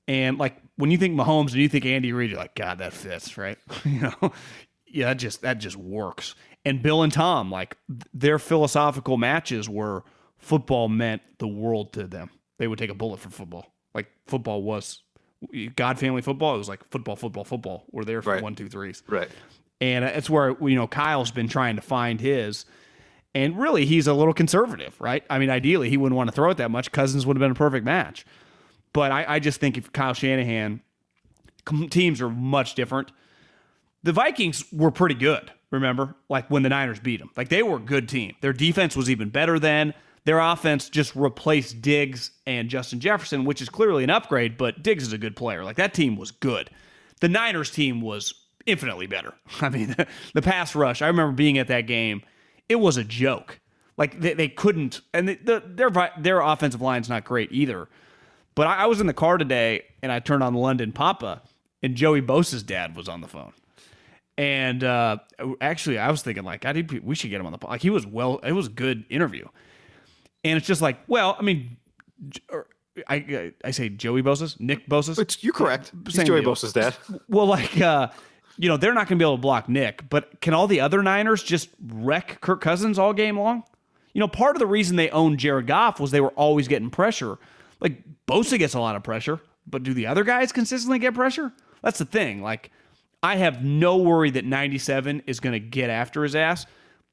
And 0.08 0.38
like 0.38 0.56
when 0.74 0.90
you 0.90 0.98
think 0.98 1.14
Mahomes 1.14 1.52
and 1.52 1.56
you 1.58 1.68
think 1.68 1.86
Andy 1.86 2.12
Reid, 2.12 2.30
you're 2.30 2.40
like, 2.40 2.56
God, 2.56 2.78
that 2.78 2.92
fits, 2.92 3.38
right? 3.38 3.58
you 3.84 4.00
know, 4.00 4.32
yeah, 4.88 5.06
that 5.06 5.18
just 5.18 5.42
that 5.42 5.58
just 5.58 5.76
works. 5.76 6.34
And 6.64 6.82
Bill 6.82 7.04
and 7.04 7.12
Tom, 7.12 7.48
like 7.48 7.76
their 8.12 8.40
philosophical 8.40 9.18
matches 9.18 9.68
were 9.68 10.02
football 10.36 10.88
meant 10.88 11.22
the 11.38 11.46
world 11.46 11.92
to 11.92 12.08
them. 12.08 12.30
They 12.58 12.66
would 12.66 12.80
take 12.80 12.90
a 12.90 12.94
bullet 12.94 13.20
for 13.20 13.30
football. 13.30 13.72
Like 13.98 14.06
football 14.28 14.62
was 14.62 15.02
God 15.74 15.98
family 15.98 16.22
football. 16.22 16.54
It 16.54 16.58
was 16.58 16.68
like 16.68 16.88
football, 16.90 17.16
football, 17.16 17.42
football. 17.42 17.84
We're 17.90 18.04
there 18.04 18.22
for 18.22 18.34
Right. 18.34 18.42
one, 18.42 18.54
two, 18.54 18.68
threes. 18.68 19.02
Right. 19.08 19.28
And 19.80 20.04
it's 20.04 20.30
where 20.30 20.54
you 20.60 20.76
know 20.76 20.86
Kyle's 20.86 21.32
been 21.32 21.48
trying 21.48 21.74
to 21.76 21.82
find 21.82 22.20
his. 22.20 22.64
And 23.34 23.58
really, 23.58 23.86
he's 23.86 24.06
a 24.06 24.14
little 24.14 24.32
conservative, 24.32 25.00
right? 25.00 25.24
I 25.28 25.40
mean, 25.40 25.50
ideally, 25.50 25.90
he 25.90 25.96
wouldn't 25.96 26.16
want 26.16 26.28
to 26.28 26.32
throw 26.34 26.50
it 26.50 26.58
that 26.58 26.70
much. 26.70 26.92
Cousins 26.92 27.26
would 27.26 27.36
have 27.36 27.40
been 27.40 27.50
a 27.50 27.54
perfect 27.56 27.84
match. 27.84 28.24
But 28.92 29.10
I, 29.10 29.24
I 29.34 29.38
just 29.40 29.58
think 29.60 29.76
if 29.76 29.92
Kyle 29.92 30.14
Shanahan, 30.14 30.80
teams 31.90 32.20
are 32.22 32.30
much 32.30 32.74
different. 32.76 33.10
The 34.04 34.12
Vikings 34.12 34.64
were 34.72 34.90
pretty 34.92 35.16
good, 35.16 35.50
remember? 35.70 36.14
Like 36.28 36.48
when 36.50 36.62
the 36.62 36.68
Niners 36.68 37.00
beat 37.00 37.18
them. 37.18 37.30
Like 37.36 37.48
they 37.48 37.62
were 37.62 37.76
a 37.76 37.80
good 37.80 38.08
team. 38.08 38.34
Their 38.40 38.52
defense 38.52 38.96
was 38.96 39.10
even 39.10 39.28
better 39.28 39.58
then. 39.58 39.92
Their 40.28 40.40
offense 40.40 40.90
just 40.90 41.16
replaced 41.16 41.80
Diggs 41.80 42.32
and 42.44 42.68
Justin 42.68 43.00
Jefferson, 43.00 43.46
which 43.46 43.62
is 43.62 43.70
clearly 43.70 44.04
an 44.04 44.10
upgrade, 44.10 44.58
but 44.58 44.82
Diggs 44.82 45.04
is 45.04 45.14
a 45.14 45.16
good 45.16 45.34
player. 45.34 45.64
Like 45.64 45.76
that 45.76 45.94
team 45.94 46.16
was 46.16 46.32
good. 46.32 46.68
The 47.22 47.30
Niners 47.30 47.70
team 47.70 48.02
was 48.02 48.34
infinitely 48.66 49.06
better. 49.06 49.32
I 49.62 49.70
mean, 49.70 49.96
the, 50.34 50.42
pass 50.42 50.74
rush, 50.74 51.00
I 51.00 51.06
remember 51.06 51.32
being 51.32 51.56
at 51.56 51.68
that 51.68 51.86
game, 51.86 52.22
it 52.68 52.74
was 52.74 52.98
a 52.98 53.04
joke. 53.04 53.58
Like 53.96 54.20
they, 54.20 54.34
they 54.34 54.48
couldn't, 54.48 55.00
and 55.14 55.30
the, 55.30 55.36
the, 55.36 55.62
their 55.64 56.12
their 56.18 56.40
offensive 56.42 56.82
line's 56.82 57.08
not 57.08 57.24
great 57.24 57.50
either. 57.50 57.88
But 58.54 58.66
I, 58.66 58.80
I 58.80 58.86
was 58.86 59.00
in 59.00 59.06
the 59.06 59.14
car 59.14 59.38
today 59.38 59.84
and 60.02 60.12
I 60.12 60.20
turned 60.20 60.42
on 60.42 60.52
London 60.52 60.92
Papa, 60.92 61.40
and 61.82 61.94
Joey 61.94 62.20
Bosa's 62.20 62.62
dad 62.62 62.96
was 62.96 63.08
on 63.08 63.22
the 63.22 63.28
phone. 63.28 63.54
And 64.36 64.84
uh, 64.84 65.20
actually, 65.62 65.96
I 65.96 66.10
was 66.10 66.20
thinking 66.20 66.44
like, 66.44 66.66
I 66.66 66.74
did, 66.74 67.02
we 67.02 67.14
should 67.14 67.30
get 67.30 67.40
him 67.40 67.46
on 67.46 67.52
the. 67.58 67.66
Like 67.66 67.80
he 67.80 67.88
was 67.88 68.06
well, 68.06 68.40
it 68.40 68.52
was 68.52 68.66
a 68.66 68.70
good 68.70 69.06
interview. 69.08 69.48
And 70.44 70.56
it's 70.56 70.66
just 70.66 70.80
like, 70.82 70.98
well, 71.08 71.36
I 71.38 71.42
mean, 71.42 71.76
I 73.08 73.52
I 73.64 73.70
say 73.70 73.88
Joey 73.88 74.22
Bosa's, 74.22 74.58
Nick 74.58 74.88
Bosa's. 74.88 75.18
It's, 75.18 75.42
you're 75.42 75.52
correct. 75.52 75.92
He's 76.06 76.16
Joey 76.16 76.40
deal. 76.40 76.52
Bosa's 76.52 76.72
dad. 76.72 76.96
Well, 77.28 77.46
like, 77.46 77.80
uh, 77.80 78.08
you 78.56 78.68
know, 78.68 78.76
they're 78.76 78.94
not 78.94 79.08
going 79.08 79.18
to 79.18 79.22
be 79.22 79.24
able 79.24 79.36
to 79.36 79.42
block 79.42 79.68
Nick, 79.68 80.08
but 80.08 80.40
can 80.40 80.54
all 80.54 80.66
the 80.66 80.80
other 80.80 81.02
Niners 81.02 81.42
just 81.42 81.68
wreck 81.86 82.40
Kirk 82.40 82.60
Cousins 82.60 82.98
all 82.98 83.12
game 83.12 83.38
long? 83.38 83.62
You 84.14 84.20
know, 84.20 84.28
part 84.28 84.56
of 84.56 84.60
the 84.60 84.66
reason 84.66 84.96
they 84.96 85.10
owned 85.10 85.38
Jared 85.38 85.66
Goff 85.66 86.00
was 86.00 86.10
they 86.10 86.20
were 86.20 86.30
always 86.30 86.66
getting 86.66 86.90
pressure. 86.90 87.38
Like, 87.80 88.02
Bosa 88.26 88.58
gets 88.58 88.74
a 88.74 88.80
lot 88.80 88.96
of 88.96 89.04
pressure, 89.04 89.38
but 89.66 89.84
do 89.84 89.94
the 89.94 90.06
other 90.06 90.24
guys 90.24 90.50
consistently 90.50 90.98
get 90.98 91.14
pressure? 91.14 91.52
That's 91.82 91.98
the 91.98 92.04
thing. 92.04 92.42
Like, 92.42 92.72
I 93.22 93.36
have 93.36 93.62
no 93.62 93.98
worry 93.98 94.30
that 94.30 94.44
97 94.44 95.22
is 95.26 95.38
going 95.38 95.52
to 95.52 95.60
get 95.60 95.90
after 95.90 96.24
his 96.24 96.34
ass, 96.34 96.66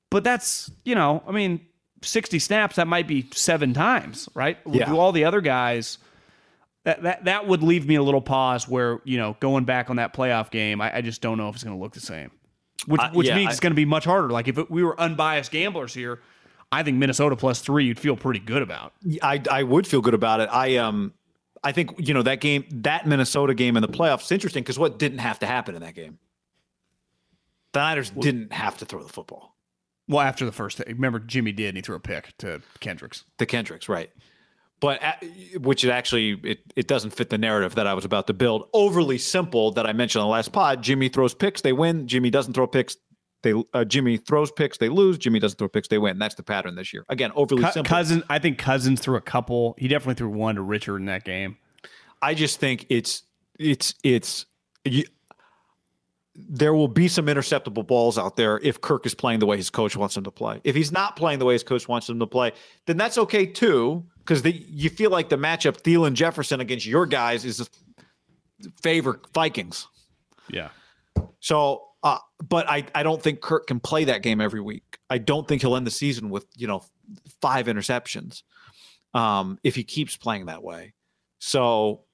but 0.09 0.23
that's, 0.23 0.71
you 0.83 0.95
know, 0.95 1.21
I 1.27 1.31
mean, 1.31 1.65
60 2.01 2.39
snaps, 2.39 2.75
that 2.75 2.88
might 2.88 3.08
be 3.08 3.27
seven 3.34 3.73
times, 3.73 4.29
right? 4.36 4.58
Yeah. 4.69 4.86
Do 4.86 4.97
all 4.97 5.12
the 5.12 5.25
other 5.25 5.41
guys 5.41 5.97
that, 6.84 7.01
that 7.03 7.25
that 7.25 7.47
would 7.47 7.63
leave 7.63 7.88
me 7.88 7.95
a 7.95 8.03
little 8.03 8.21
pause 8.21 8.67
where 8.67 8.99
you 9.05 9.17
know 9.17 9.36
going 9.39 9.65
back 9.65 9.89
on 9.89 9.95
that 9.95 10.13
playoff 10.13 10.51
game 10.51 10.81
I, 10.81 10.97
I 10.97 11.01
just 11.01 11.19
don't 11.21 11.38
know 11.39 11.49
if 11.49 11.55
it's 11.55 11.63
going 11.63 11.75
to 11.75 11.81
look 11.81 11.93
the 11.93 11.99
same 11.99 12.29
which 12.86 13.01
Uh, 13.01 13.10
which 13.12 13.27
yeah, 13.27 13.36
means 13.36 13.47
I- 13.47 13.51
it's 13.51 13.60
going 13.60 13.71
to 13.71 13.75
be 13.75 13.86
much 13.86 14.05
harder 14.05 14.29
like 14.29 14.47
if 14.47 14.60
it, 14.60 14.69
we 14.69 14.84
were 14.84 14.99
unbiased 15.01 15.51
gamblers 15.51 15.95
here 15.95 16.21
I 16.71 16.84
think 16.84 16.97
Minnesota 16.97 17.36
plus 17.36 17.62
three 17.62 17.86
you'd 17.86 17.97
feel 17.99 18.15
pretty 18.15 18.39
good 18.39 18.62
about 18.62 18.93
I 19.23 19.41
I 19.49 19.63
would 19.63 19.88
feel 19.88 20.01
good 20.01 20.13
about 20.13 20.41
it. 20.41 20.49
I 20.51 20.75
um 20.77 21.13
I 21.63 21.71
think 21.71 21.95
you 22.08 22.13
know 22.13 22.21
that 22.21 22.39
game, 22.41 22.65
that 22.69 23.08
Minnesota 23.08 23.55
game 23.55 23.75
in 23.77 23.81
the 23.81 23.88
playoffs 23.88 24.25
is 24.25 24.31
interesting 24.31 24.62
because 24.62 24.77
what 24.77 24.99
didn't 24.99 25.17
have 25.19 25.39
to 25.39 25.47
happen 25.47 25.73
in 25.73 25.81
that 25.81 25.95
game? 25.95 26.19
The 27.73 27.79
Niners 27.79 28.12
didn't 28.12 28.53
have 28.53 28.77
to 28.77 28.86
throw 28.86 29.01
the 29.01 29.10
football. 29.12 29.54
Well, 30.07 30.21
after 30.21 30.45
the 30.45 30.51
first, 30.51 30.79
remember 30.87 31.19
Jimmy 31.19 31.51
did, 31.51 31.69
and 31.69 31.77
he 31.77 31.81
threw 31.81 31.95
a 31.95 31.99
pick 31.99 32.37
to 32.39 32.61
Kendricks. 32.79 33.23
The 33.37 33.45
Kendricks, 33.45 33.89
right? 33.89 34.11
But 34.79 35.01
which 35.61 35.83
it 35.83 35.89
actually 35.89 36.39
it, 36.43 36.59
it 36.75 36.87
doesn't 36.87 37.11
fit 37.11 37.29
the 37.29 37.37
narrative 37.37 37.75
that 37.75 37.87
I 37.87 37.93
was 37.93 38.05
about 38.05 38.27
to 38.27 38.33
build. 38.33 38.69
Overly 38.73 39.17
simple 39.17 39.71
that 39.71 39.87
I 39.87 39.93
mentioned 39.93 40.21
on 40.21 40.27
the 40.27 40.31
last 40.31 40.51
pod. 40.51 40.83
Jimmy 40.83 41.09
throws 41.09 41.33
picks, 41.33 41.61
they 41.61 41.73
win. 41.73 42.07
Jimmy 42.07 42.29
doesn't 42.29 42.53
throw 42.53 42.67
picks, 42.67 42.97
they 43.41 43.53
uh, 43.73 43.85
Jimmy 43.85 44.17
throws 44.17 44.51
picks, 44.51 44.77
they 44.77 44.89
lose. 44.89 45.17
Jimmy 45.17 45.39
doesn't 45.39 45.57
throw 45.57 45.69
picks, 45.69 45.87
they 45.87 45.97
win. 45.97 46.19
That's 46.19 46.35
the 46.35 46.43
pattern 46.43 46.75
this 46.75 46.93
year. 46.93 47.05
Again, 47.09 47.31
overly 47.35 47.63
Co- 47.63 47.71
simple. 47.71 47.89
Cousins, 47.89 48.23
I 48.29 48.37
think 48.37 48.57
Cousins 48.57 48.99
threw 48.99 49.15
a 49.15 49.21
couple. 49.21 49.75
He 49.77 49.87
definitely 49.87 50.15
threw 50.15 50.29
one 50.29 50.55
to 50.55 50.61
Richard 50.61 50.97
in 50.97 51.05
that 51.05 51.23
game. 51.23 51.57
I 52.21 52.33
just 52.33 52.59
think 52.59 52.85
it's 52.89 53.23
it's 53.57 53.95
it's. 54.03 54.45
There 56.36 56.74
will 56.74 56.89
be 56.89 57.08
some 57.08 57.28
interceptable 57.28 57.86
balls 57.88 58.17
out 58.17 58.36
there 58.36 58.60
if 58.60 58.82
Kirk 58.82 59.06
is 59.06 59.15
playing 59.15 59.39
the 59.39 59.45
way 59.45 59.56
his 59.56 59.69
coach 59.69 59.95
wants 59.95 60.17
him 60.17 60.24
to 60.26 60.32
play. 60.32 60.60
If 60.63 60.76
he's 60.76 60.91
not 60.91 61.15
playing 61.15 61.39
the 61.39 61.45
way 61.45 61.54
his 61.54 61.63
coach 61.63 61.88
wants 61.88 62.10
him 62.10 62.19
to 62.19 62.28
play, 62.28 62.52
then 62.88 62.98
that's 62.98 63.17
okay 63.17 63.45
too, 63.45 64.04
because 64.19 64.43
you 64.45 64.89
feel 64.89 65.12
like 65.12 65.30
the 65.30 65.38
matchup 65.38 65.82
Thielen 65.82 66.13
Jefferson 66.13 66.60
against 66.60 66.86
your 66.86 67.06
guys 67.06 67.45
is 67.45 67.69
favor 68.82 69.21
Vikings. 69.34 69.88
Yeah. 70.50 70.69
So, 71.39 71.84
uh, 72.04 72.19
but 72.48 72.69
I 72.69 72.86
I 72.93 73.04
don't 73.04 73.21
think 73.21 73.41
Kirk 73.41 73.67
can 73.67 73.80
play 73.80 74.04
that 74.06 74.21
game 74.21 74.41
every 74.41 74.62
week. 74.62 75.00
I 75.10 75.17
don't 75.17 75.48
think 75.48 75.62
he'll 75.62 75.76
end 75.76 75.88
the 75.88 75.91
season 75.91 76.30
with 76.30 76.45
you 76.56 76.67
know 76.67 76.84
five 77.41 77.67
interceptions 77.67 78.43
um, 79.13 79.58
if 79.63 79.76
he 79.76 79.84
keeps 79.84 80.17
playing 80.17 80.48
that 80.48 80.63
way. 80.63 80.93
So 81.39 82.04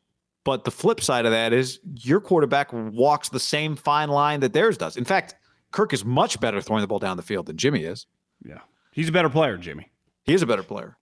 but 0.44 0.64
the 0.64 0.72
flip 0.72 1.02
side 1.02 1.26
of 1.26 1.32
that 1.32 1.54
is 1.54 1.80
your 1.96 2.20
quarterback 2.20 2.72
walks 2.74 3.30
the 3.30 3.40
same 3.40 3.76
fine 3.76 4.10
line 4.10 4.40
that 4.40 4.54
theirs 4.54 4.78
does. 4.78 4.98
In 4.98 5.06
fact, 5.06 5.36
Kirk 5.72 5.94
is 5.94 6.04
much 6.04 6.40
better 6.40 6.62
throwing 6.62 6.82
the 6.82 6.88
ball 6.88 7.00
down 7.00 7.18
the 7.18 7.24
field 7.24 7.46
than 7.46 7.58
Jimmy 7.58 7.84
is. 7.84 8.08
Yeah. 8.44 8.60
He's 8.92 9.10
a 9.10 9.12
better 9.12 9.30
player, 9.30 9.58
Jimmy. 9.58 9.90
He 10.24 10.34
is 10.34 10.42
a 10.42 10.48
better 10.48 10.64
player. 10.64 10.98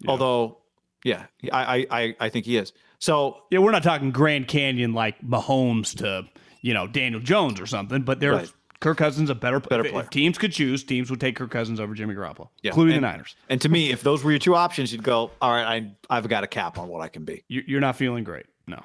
Yeah. 0.00 0.10
Although, 0.10 0.58
yeah, 1.04 1.26
I, 1.52 1.86
I 1.90 2.16
I 2.20 2.28
think 2.28 2.46
he 2.46 2.56
is. 2.56 2.72
So 2.98 3.38
yeah, 3.50 3.58
we're 3.58 3.72
not 3.72 3.82
talking 3.82 4.10
Grand 4.10 4.48
Canyon 4.48 4.92
like 4.92 5.20
Mahomes 5.22 5.96
to 5.98 6.28
you 6.62 6.74
know 6.74 6.86
Daniel 6.86 7.20
Jones 7.20 7.60
or 7.60 7.66
something, 7.66 8.02
but 8.02 8.20
there's 8.20 8.36
right. 8.36 8.52
Kirk 8.80 8.98
Cousins 8.98 9.28
a 9.28 9.34
better, 9.34 9.58
better 9.58 9.82
player. 9.82 10.02
If 10.02 10.10
teams 10.10 10.38
could 10.38 10.52
choose, 10.52 10.84
teams 10.84 11.10
would 11.10 11.20
take 11.20 11.36
Kirk 11.36 11.50
Cousins 11.50 11.80
over 11.80 11.94
Jimmy 11.94 12.14
Garoppolo, 12.14 12.48
yeah. 12.62 12.70
including 12.70 12.96
and, 12.96 13.04
the 13.04 13.08
Niners. 13.08 13.34
And 13.48 13.60
to 13.60 13.68
me, 13.68 13.90
if 13.90 14.02
those 14.02 14.22
were 14.22 14.30
your 14.30 14.38
two 14.38 14.54
options, 14.54 14.92
you'd 14.92 15.02
go, 15.02 15.32
all 15.40 15.52
right, 15.52 15.64
I 15.64 16.16
I've 16.16 16.28
got 16.28 16.44
a 16.44 16.46
cap 16.46 16.78
on 16.78 16.88
what 16.88 17.00
I 17.00 17.08
can 17.08 17.24
be. 17.24 17.44
You're 17.48 17.80
not 17.80 17.96
feeling 17.96 18.22
great. 18.22 18.46
No. 18.68 18.82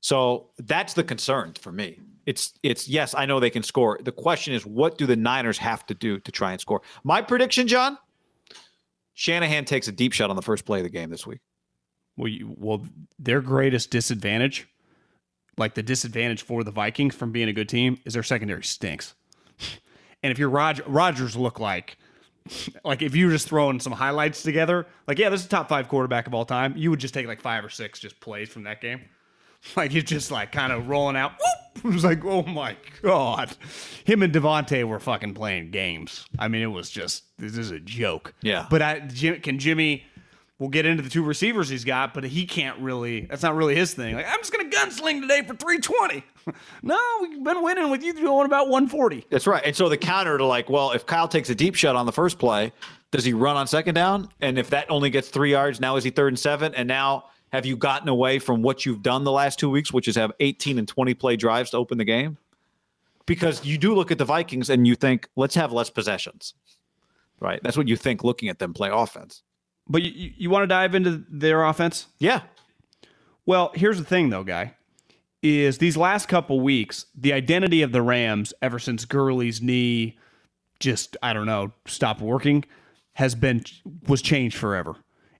So 0.00 0.50
that's 0.58 0.94
the 0.94 1.04
concern 1.04 1.54
for 1.60 1.72
me. 1.72 1.98
It's 2.26 2.52
it's 2.62 2.88
yes, 2.88 3.14
I 3.16 3.26
know 3.26 3.40
they 3.40 3.50
can 3.50 3.62
score. 3.62 3.98
The 4.02 4.12
question 4.12 4.54
is, 4.54 4.64
what 4.64 4.98
do 4.98 5.06
the 5.06 5.16
Niners 5.16 5.58
have 5.58 5.86
to 5.86 5.94
do 5.94 6.20
to 6.20 6.32
try 6.32 6.52
and 6.52 6.60
score? 6.60 6.82
My 7.02 7.22
prediction, 7.22 7.66
John, 7.66 7.98
Shanahan 9.14 9.64
takes 9.64 9.88
a 9.88 9.92
deep 9.92 10.12
shot 10.12 10.30
on 10.30 10.36
the 10.36 10.42
first 10.42 10.64
play 10.64 10.78
of 10.78 10.84
the 10.84 10.90
game 10.90 11.10
this 11.10 11.26
week. 11.26 11.40
Well, 12.16 12.28
you, 12.28 12.54
well, 12.58 12.86
their 13.18 13.40
greatest 13.40 13.90
disadvantage, 13.90 14.68
like 15.56 15.74
the 15.74 15.82
disadvantage 15.82 16.42
for 16.42 16.62
the 16.62 16.70
Vikings 16.70 17.14
from 17.14 17.32
being 17.32 17.48
a 17.48 17.52
good 17.52 17.68
team, 17.68 17.98
is 18.04 18.14
their 18.14 18.22
secondary 18.22 18.64
stinks. 18.64 19.14
and 20.22 20.30
if 20.30 20.38
you're 20.38 20.50
Roger, 20.50 20.84
Rodgers 20.86 21.36
look 21.36 21.58
like, 21.58 21.96
like 22.84 23.02
if 23.02 23.14
you 23.14 23.26
were 23.26 23.32
just 23.32 23.48
throwing 23.48 23.80
some 23.80 23.92
highlights 23.92 24.42
together, 24.42 24.86
like 25.06 25.18
yeah, 25.18 25.28
this 25.28 25.42
is 25.42 25.48
top 25.48 25.68
five 25.68 25.88
quarterback 25.88 26.26
of 26.26 26.34
all 26.34 26.44
time, 26.44 26.74
you 26.76 26.90
would 26.90 27.00
just 27.00 27.14
take 27.14 27.26
like 27.26 27.40
five 27.40 27.64
or 27.64 27.70
six 27.70 27.98
just 27.98 28.20
plays 28.20 28.48
from 28.48 28.64
that 28.64 28.80
game. 28.80 29.00
Like 29.76 29.92
he's 29.92 30.04
just 30.04 30.30
like 30.30 30.52
kind 30.52 30.72
of 30.72 30.88
rolling 30.88 31.16
out. 31.16 31.32
Whoop! 31.32 31.58
It 31.84 31.94
was 31.94 32.04
like, 32.04 32.24
oh 32.24 32.42
my 32.42 32.76
god, 33.00 33.56
him 34.04 34.22
and 34.22 34.32
Davante 34.32 34.84
were 34.84 35.00
fucking 35.00 35.34
playing 35.34 35.70
games. 35.70 36.26
I 36.38 36.46
mean, 36.46 36.62
it 36.62 36.66
was 36.66 36.90
just 36.90 37.24
this 37.38 37.56
is 37.56 37.70
a 37.70 37.80
joke. 37.80 38.34
Yeah. 38.42 38.66
But 38.70 38.82
I 38.82 39.00
can 39.42 39.58
Jimmy. 39.58 40.04
We'll 40.58 40.68
get 40.68 40.86
into 40.86 41.02
the 41.02 41.10
two 41.10 41.24
receivers 41.24 41.68
he's 41.68 41.84
got, 41.84 42.14
but 42.14 42.22
he 42.22 42.46
can't 42.46 42.78
really. 42.78 43.22
That's 43.22 43.42
not 43.42 43.56
really 43.56 43.74
his 43.74 43.94
thing. 43.94 44.14
Like 44.14 44.26
I'm 44.28 44.38
just 44.38 44.52
gonna 44.52 44.68
gunsling 44.70 45.22
today 45.22 45.42
for 45.42 45.56
320. 45.56 46.22
no, 46.82 46.98
we've 47.22 47.42
been 47.42 47.62
winning 47.64 47.90
with 47.90 48.04
you 48.04 48.12
doing 48.12 48.44
about 48.46 48.68
140. 48.68 49.26
That's 49.30 49.46
right. 49.48 49.62
And 49.64 49.74
so 49.74 49.88
the 49.88 49.96
counter 49.96 50.38
to 50.38 50.44
like, 50.44 50.70
well, 50.70 50.92
if 50.92 51.06
Kyle 51.06 51.26
takes 51.26 51.50
a 51.50 51.54
deep 51.54 51.74
shot 51.74 51.96
on 51.96 52.06
the 52.06 52.12
first 52.12 52.38
play, 52.38 52.72
does 53.10 53.24
he 53.24 53.32
run 53.32 53.56
on 53.56 53.66
second 53.66 53.94
down? 53.94 54.28
And 54.40 54.56
if 54.58 54.70
that 54.70 54.88
only 54.88 55.10
gets 55.10 55.30
three 55.30 55.50
yards, 55.50 55.80
now 55.80 55.96
is 55.96 56.04
he 56.04 56.10
third 56.10 56.28
and 56.28 56.38
seven? 56.38 56.74
And 56.74 56.86
now 56.86 57.24
have 57.52 57.66
you 57.66 57.76
gotten 57.76 58.08
away 58.08 58.38
from 58.38 58.62
what 58.62 58.86
you've 58.86 59.02
done 59.02 59.24
the 59.24 59.32
last 59.32 59.58
two 59.58 59.68
weeks, 59.70 59.92
which 59.92 60.08
is 60.08 60.16
have 60.16 60.32
18 60.40 60.78
and 60.78 60.88
20 60.88 61.14
play 61.14 61.36
drives 61.36 61.70
to 61.70 61.76
open 61.76 61.98
the 61.98 62.04
game? 62.04 62.38
Because 63.26 63.64
you 63.64 63.78
do 63.78 63.94
look 63.94 64.10
at 64.10 64.18
the 64.18 64.24
Vikings 64.24 64.70
and 64.70 64.86
you 64.86 64.94
think, 64.94 65.28
let's 65.36 65.54
have 65.54 65.72
less 65.72 65.90
possessions, 65.90 66.54
right? 67.40 67.60
That's 67.62 67.76
what 67.76 67.88
you 67.88 67.96
think 67.96 68.24
looking 68.24 68.48
at 68.48 68.58
them 68.58 68.72
play 68.72 68.90
offense. 68.92 69.42
But 69.88 70.02
you, 70.02 70.32
you 70.36 70.50
want 70.50 70.62
to 70.62 70.66
dive 70.66 70.94
into 70.94 71.24
their 71.28 71.64
offense? 71.64 72.06
Yeah. 72.18 72.42
Well, 73.44 73.72
here's 73.74 73.98
the 73.98 74.04
thing, 74.04 74.30
though, 74.30 74.44
guy, 74.44 74.74
is 75.42 75.78
these 75.78 75.96
last 75.96 76.28
couple 76.28 76.60
weeks, 76.60 77.06
the 77.14 77.32
identity 77.32 77.82
of 77.82 77.92
the 77.92 78.02
Rams, 78.02 78.54
ever 78.62 78.78
since 78.78 79.04
Gurley's 79.04 79.60
knee 79.60 80.18
just, 80.80 81.16
I 81.22 81.32
don't 81.32 81.46
know, 81.46 81.72
stopped 81.86 82.20
working, 82.20 82.64
has 83.14 83.34
been 83.34 83.64
was 84.08 84.22
changed 84.22 84.56
forever. 84.56 84.96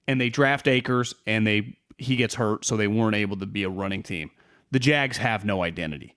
And 0.07 0.21
they 0.21 0.29
draft 0.29 0.69
Akers 0.69 1.15
and 1.27 1.47
they 1.47 1.79
he 1.99 2.17
gets 2.17 2.35
hurt, 2.35 2.65
so 2.65 2.77
they 2.77 2.89
weren't 2.89 3.17
able 3.17 3.37
to 3.39 3.47
be 3.47 3.63
a 3.63 3.69
running 3.69 4.03
team. 4.03 4.31
The 4.71 4.79
Jags 4.79 5.19
have 5.19 5.45
no 5.45 5.63
identity. 5.63 6.17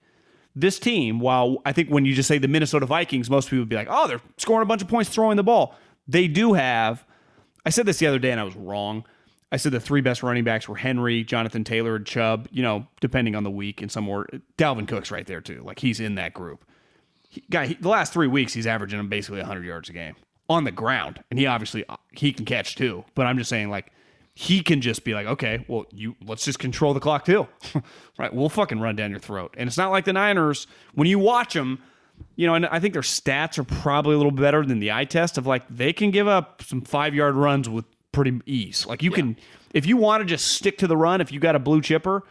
This 0.56 0.80
team, 0.80 1.20
while 1.20 1.58
I 1.66 1.74
think 1.74 1.90
when 1.90 2.06
you 2.06 2.16
just 2.16 2.28
say 2.28 2.38
the 2.38 2.48
Minnesota 2.48 2.86
Vikings, 2.86 3.30
most 3.30 3.50
people 3.50 3.60
would 3.60 3.70
be 3.70 3.76
like, 3.76 3.90
oh, 3.90 4.08
they're 4.08 4.22
scoring 4.38 4.64
a 4.64 4.66
bunch 4.66 4.82
of 4.82 4.88
points 4.88 5.10
throwing 5.10 5.36
the 5.36 5.44
ball. 5.44 5.76
They 6.08 6.28
do 6.28 6.54
have, 6.54 7.06
I 7.66 7.70
said 7.70 7.86
this 7.86 8.00
the 8.00 8.08
other 8.08 8.20
day 8.20 8.32
and 8.32 8.40
I 8.40 8.46
was 8.46 8.56
wrong. 8.56 9.06
I 9.52 9.58
said 9.58 9.74
the 9.74 9.80
three 9.80 10.02
best 10.02 10.24
running 10.24 10.44
backs 10.44 10.68
were 10.68 10.76
Henry, 10.76 11.24
Jonathan 11.24 11.64
Taylor, 11.64 11.96
and 11.98 12.06
Chubb, 12.06 12.48
you 12.52 12.64
know, 12.64 12.88
depending 13.02 13.36
on 13.36 13.44
the 13.44 13.52
week 13.52 13.82
and 13.82 13.92
some 13.92 14.06
more. 14.06 14.28
Dalvin 14.58 14.88
Cook's 14.88 15.12
right 15.12 15.26
there 15.28 15.42
too. 15.42 15.62
Like 15.66 15.80
he's 15.80 16.00
in 16.00 16.16
that 16.16 16.34
group. 16.34 16.64
He, 17.30 17.44
guy, 17.50 17.68
he, 17.68 17.74
the 17.74 17.90
last 17.90 18.14
three 18.14 18.28
weeks, 18.28 18.54
he's 18.54 18.68
averaging 18.68 19.08
basically 19.10 19.40
100 19.40 19.66
yards 19.66 19.90
a 19.90 19.94
game 19.94 20.16
on 20.50 20.64
the 20.64 20.72
ground. 20.72 21.22
And 21.30 21.38
he 21.38 21.48
obviously, 21.48 21.86
uh, 21.90 21.98
he 22.12 22.32
can 22.32 22.46
catch 22.46 22.76
too. 22.76 23.04
But 23.14 23.28
I'm 23.28 23.38
just 23.38 23.50
saying, 23.50 23.70
like, 23.70 23.92
he 24.36 24.62
can 24.62 24.82
just 24.82 25.06
be 25.06 25.14
like, 25.14 25.26
okay, 25.26 25.66
well, 25.70 25.86
you 25.92 26.16
let's 26.26 26.44
just 26.44 26.60
control 26.60 26.94
the 26.94 27.00
clock 27.00 27.24
too, 27.24 27.48
right? 28.20 28.34
We'll 28.34 28.50
fucking 28.50 28.82
run 28.82 28.98
down 28.98 29.10
your 29.10 29.20
throat. 29.20 29.56
And 29.58 29.68
it's 29.68 29.78
not 29.78 29.92
like 29.92 30.04
the 30.04 30.14
Niners 30.14 30.68
when 30.94 31.08
you 31.08 31.18
watch 31.18 31.54
them, 31.54 31.82
you 32.36 32.46
know, 32.46 32.54
and 32.54 32.66
I 32.66 32.82
think 32.82 32.94
their 32.94 33.02
stats 33.02 33.58
are 33.58 33.64
probably 33.64 34.14
a 34.14 34.18
little 34.18 34.32
better 34.32 34.66
than 34.66 34.80
the 34.80 34.92
eye 34.92 35.06
test 35.06 35.38
of 35.38 35.48
like 35.48 35.64
they 35.70 35.94
can 35.94 36.12
give 36.12 36.28
up 36.28 36.62
some 36.64 36.82
five 36.82 37.16
yard 37.16 37.36
runs 37.36 37.70
with 37.70 37.86
pretty 38.12 38.42
ease. 38.46 38.86
Like 38.86 39.02
you 39.02 39.10
yeah. 39.12 39.16
can, 39.16 39.38
if 39.74 39.86
you 39.86 39.96
want 39.96 40.20
to 40.20 40.26
just 40.26 40.48
stick 40.48 40.78
to 40.80 40.88
the 40.88 40.98
run, 40.98 41.22
if 41.22 41.32
you 41.32 41.40
got 41.40 41.56
a 41.56 41.60
blue 41.60 41.82
chipper, 41.82 42.24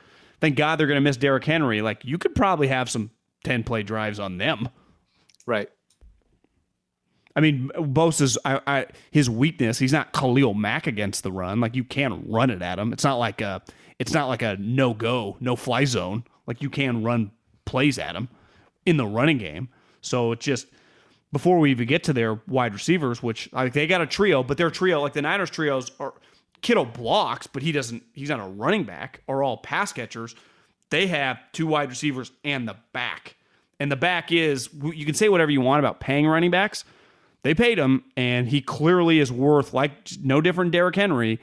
thank 0.42 0.56
God 0.56 0.76
they're 0.76 0.86
going 0.86 0.96
to 0.96 1.00
miss 1.00 1.16
Derrick 1.16 1.44
Henry. 1.44 1.80
Like 1.80 2.04
you 2.04 2.18
could 2.18 2.34
probably 2.34 2.68
have 2.68 2.90
some 2.90 3.10
ten 3.44 3.64
play 3.64 3.82
drives 3.82 4.20
on 4.20 4.36
them, 4.36 4.68
right? 5.46 5.70
I 7.36 7.40
mean, 7.40 7.70
Bosa's 7.74 8.38
I, 8.44 8.60
I, 8.66 8.86
his 9.10 9.28
weakness. 9.28 9.78
He's 9.78 9.92
not 9.92 10.12
Khalil 10.12 10.54
Mack 10.54 10.86
against 10.86 11.22
the 11.22 11.32
run. 11.32 11.60
Like 11.60 11.74
you 11.74 11.84
can 11.84 12.24
run 12.28 12.50
it 12.50 12.62
at 12.62 12.78
him. 12.78 12.92
It's 12.92 13.04
not 13.04 13.16
like 13.16 13.40
a 13.40 13.62
it's 13.98 14.12
not 14.12 14.28
like 14.28 14.42
a 14.42 14.56
no 14.58 14.94
go, 14.94 15.36
no 15.40 15.56
fly 15.56 15.84
zone. 15.84 16.24
Like 16.46 16.62
you 16.62 16.70
can 16.70 17.02
run 17.02 17.30
plays 17.64 17.98
at 17.98 18.14
him 18.14 18.28
in 18.86 18.96
the 18.96 19.06
running 19.06 19.38
game. 19.38 19.68
So 20.00 20.32
it's 20.32 20.44
just 20.44 20.66
before 21.32 21.58
we 21.58 21.70
even 21.70 21.88
get 21.88 22.04
to 22.04 22.12
their 22.12 22.40
wide 22.46 22.72
receivers, 22.72 23.22
which 23.22 23.52
like 23.52 23.72
they 23.72 23.86
got 23.86 24.00
a 24.00 24.06
trio, 24.06 24.42
but 24.42 24.56
their 24.56 24.70
trio, 24.70 25.00
like 25.00 25.14
the 25.14 25.22
Niners 25.22 25.50
trios, 25.50 25.90
are 25.98 26.14
Kittle 26.64 26.86
blocks, 26.86 27.46
but 27.46 27.62
he 27.62 27.72
doesn't. 27.72 28.02
He's 28.14 28.30
not 28.30 28.40
a 28.40 28.44
running 28.44 28.84
back. 28.84 29.20
Are 29.28 29.42
all 29.42 29.58
pass 29.58 29.92
catchers. 29.92 30.34
They 30.88 31.08
have 31.08 31.38
two 31.52 31.66
wide 31.66 31.90
receivers 31.90 32.32
and 32.42 32.66
the 32.66 32.76
back. 32.94 33.36
And 33.78 33.92
the 33.92 33.96
back 33.96 34.32
is 34.32 34.70
you 34.82 35.04
can 35.04 35.14
say 35.14 35.28
whatever 35.28 35.50
you 35.50 35.60
want 35.60 35.80
about 35.80 36.00
paying 36.00 36.26
running 36.26 36.50
backs 36.50 36.84
they 37.44 37.54
paid 37.54 37.78
him, 37.78 38.02
and 38.16 38.48
he 38.48 38.60
clearly 38.60 39.20
is 39.20 39.30
worth 39.30 39.72
like 39.72 39.92
no 40.22 40.40
different 40.40 40.72
Derrick 40.72 40.96
Henry. 40.96 41.38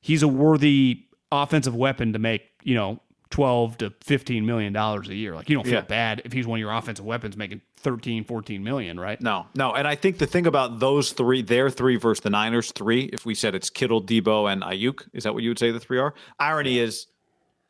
He's 0.00 0.22
a 0.22 0.28
worthy 0.28 1.04
offensive 1.32 1.74
weapon 1.74 2.12
to 2.12 2.18
make 2.18 2.42
you 2.62 2.74
know 2.74 3.00
twelve 3.30 3.78
to 3.78 3.94
fifteen 4.02 4.44
million 4.44 4.72
dollars 4.72 5.08
a 5.08 5.14
year. 5.14 5.34
Like 5.34 5.48
you 5.48 5.54
don't 5.54 5.64
feel 5.64 5.74
yeah. 5.74 5.80
bad 5.82 6.22
if 6.24 6.32
he's 6.32 6.46
one 6.46 6.58
of 6.58 6.60
your 6.60 6.72
offensive 6.72 7.04
weapons 7.04 7.36
making 7.36 7.62
13, 7.78 8.24
14 8.24 8.64
million, 8.64 8.98
right? 8.98 9.20
No, 9.20 9.46
no. 9.54 9.72
And 9.74 9.86
I 9.86 9.94
think 9.94 10.18
the 10.18 10.26
thing 10.26 10.46
about 10.46 10.80
those 10.80 11.12
three, 11.12 11.42
their 11.42 11.68
three 11.70 11.96
versus 11.96 12.22
the 12.22 12.30
Niners 12.30 12.72
three, 12.72 13.04
if 13.12 13.26
we 13.26 13.34
said 13.34 13.54
it's 13.54 13.70
Kittle, 13.70 14.02
Deebo, 14.02 14.50
and 14.50 14.62
Aiyuk, 14.62 15.06
is 15.12 15.24
that 15.24 15.34
what 15.34 15.42
you 15.42 15.50
would 15.50 15.58
say 15.58 15.70
the 15.70 15.78
three 15.78 15.98
are? 15.98 16.14
Irony 16.40 16.78
is 16.78 17.06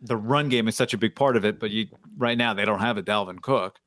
the 0.01 0.17
run 0.17 0.49
game 0.49 0.69
is 0.69 0.77
such 0.77 0.95
a 0.95 0.99
big 0.99 1.17
part 1.17 1.37
of 1.37 1.45
it, 1.45 1.61
but 1.61 1.71
you 1.71 1.89
right 2.17 2.39
now 2.39 2.55
they 2.55 2.65
don't 2.65 2.81
have 2.81 2.97
a 2.97 3.03
Dalvin 3.03 3.43
Cook 3.43 3.81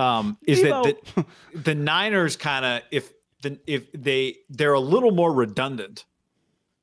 um, 0.00 0.38
is 0.46 0.62
that 0.62 1.04
the, 1.14 1.26
the 1.54 1.74
Niners 1.74 2.36
kind 2.36 2.64
of 2.64 2.82
if 2.90 3.12
the 3.42 3.58
if 3.66 3.90
they 3.92 4.38
they're 4.48 4.72
a 4.72 4.80
little 4.80 5.10
more 5.10 5.32
redundant. 5.32 6.04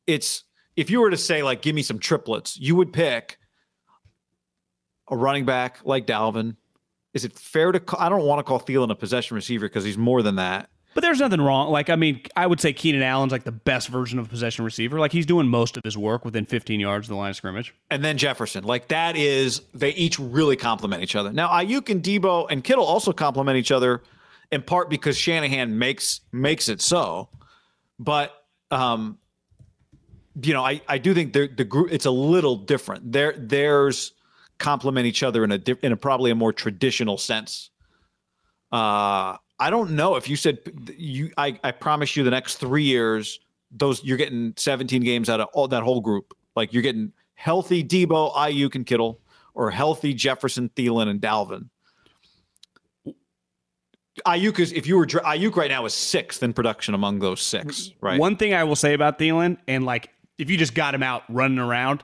It's 0.06 0.44
if 0.76 0.90
you 0.90 1.02
were 1.02 1.10
to 1.10 1.18
say 1.18 1.44
like, 1.44 1.62
give 1.62 1.76
me 1.76 1.82
some 1.82 2.00
triplets, 2.00 2.58
you 2.58 2.76
would 2.76 2.94
pick 2.94 3.40
a 5.10 5.18
running 5.18 5.46
back 5.46 5.80
like 5.84 6.06
Dalvin. 6.06 6.56
Is 7.14 7.26
it 7.26 7.34
fair 7.34 7.72
to? 7.72 7.80
Call, 7.80 8.00
I 8.00 8.10
don't 8.10 8.26
want 8.26 8.40
to 8.40 8.44
call 8.44 8.60
Thielen 8.60 8.92
a 8.92 8.96
possession 8.96 9.36
receiver 9.36 9.68
because 9.68 9.84
he's 9.84 9.98
more 9.98 10.22
than 10.22 10.36
that. 10.36 10.70
But 10.98 11.04
there's 11.04 11.20
nothing 11.20 11.42
wrong. 11.42 11.70
Like, 11.70 11.92
I 11.92 11.96
mean, 11.96 12.22
I 12.36 12.48
would 12.48 12.60
say 12.60 12.74
Keenan 12.74 13.04
Allen's 13.04 13.32
like 13.32 13.44
the 13.44 13.52
best 13.52 13.88
version 13.88 14.18
of 14.18 14.26
a 14.26 14.30
possession 14.30 14.66
receiver. 14.66 14.98
Like, 15.00 15.12
he's 15.12 15.28
doing 15.28 15.48
most 15.48 15.78
of 15.78 15.84
his 15.84 15.96
work 15.96 16.26
within 16.26 16.48
15 16.48 16.80
yards 16.80 17.06
of 17.06 17.10
the 17.10 17.16
line 17.16 17.30
of 17.30 17.36
scrimmage. 17.36 17.76
And 17.92 18.04
then 18.04 18.18
Jefferson, 18.18 18.64
like 18.64 18.88
that 18.88 19.16
is 19.16 19.62
they 19.76 19.92
each 19.92 20.18
really 20.18 20.56
complement 20.56 21.04
each 21.04 21.16
other. 21.16 21.32
Now 21.32 21.50
Aiyuk 21.50 21.92
and 21.92 22.02
Deebo 22.02 22.48
and 22.50 22.64
Kittle 22.64 22.84
also 22.84 23.14
complement 23.14 23.60
each 23.60 23.72
other 23.72 24.02
in 24.52 24.64
part 24.64 24.90
because 24.90 25.16
Shanahan 25.16 25.78
makes 25.78 26.22
makes 26.32 26.68
it 26.68 26.82
so. 26.82 27.30
But 28.00 28.34
um, 28.72 29.20
you 30.42 30.56
know, 30.56 30.66
I 30.66 30.82
I 30.88 30.98
do 30.98 31.14
think 31.14 31.32
the 31.32 31.48
group 31.48 31.90
it's 31.92 32.08
a 32.08 32.12
little 32.12 32.56
different. 32.56 33.12
There 33.12 33.36
there's 33.38 34.14
complement 34.58 35.06
each 35.06 35.22
other 35.22 35.44
in 35.44 35.52
a 35.52 35.62
in 35.84 35.92
a 35.92 35.96
probably 35.96 36.32
a 36.32 36.36
more 36.36 36.54
traditional 36.54 37.20
sense. 37.20 37.70
Uh 38.72 39.38
I 39.60 39.70
don't 39.70 39.92
know 39.92 40.16
if 40.16 40.30
you 40.30 40.36
said 40.36 40.60
you. 40.96 41.32
I, 41.38 41.60
I 41.64 41.72
promise 41.72 42.16
you, 42.16 42.24
the 42.24 42.32
next 42.32 42.56
three 42.56 42.84
years, 42.84 43.40
those 43.72 44.04
you're 44.04 44.18
getting 44.18 44.54
17 44.56 45.04
games 45.04 45.30
out 45.30 45.40
of 45.40 45.48
all 45.54 45.68
that 45.70 45.84
whole 45.84 46.02
group. 46.02 46.34
Like 46.56 46.74
you're 46.74 46.84
getting 46.84 47.12
healthy 47.36 47.84
Deebo, 47.84 48.34
Aiyuk, 48.34 48.76
and 48.76 48.86
Kittle, 48.86 49.20
or 49.54 49.72
healthy 49.72 50.14
Jefferson, 50.14 50.70
Thielen, 50.70 51.08
and 51.08 51.22
Dalvin. 51.22 51.70
Aiyuk 54.26 54.60
is 54.60 54.72
if 54.74 54.88
you 54.88 54.98
were 54.98 55.06
Aiyuk 55.06 55.56
right 55.56 55.70
now 55.70 55.86
is 55.86 55.94
sixth 55.94 56.42
in 56.44 56.54
production 56.54 56.94
among 56.94 57.20
those 57.20 57.42
six. 57.42 57.92
Right. 58.02 58.20
One 58.20 58.36
thing 58.36 58.54
I 58.54 58.64
will 58.64 58.76
say 58.76 58.94
about 58.94 59.20
Thielen, 59.20 59.58
and 59.68 59.86
like 59.86 60.10
if 60.38 60.50
you 60.50 60.58
just 60.58 60.74
got 60.74 60.94
him 60.94 61.04
out 61.04 61.24
running 61.30 61.60
around, 61.60 62.04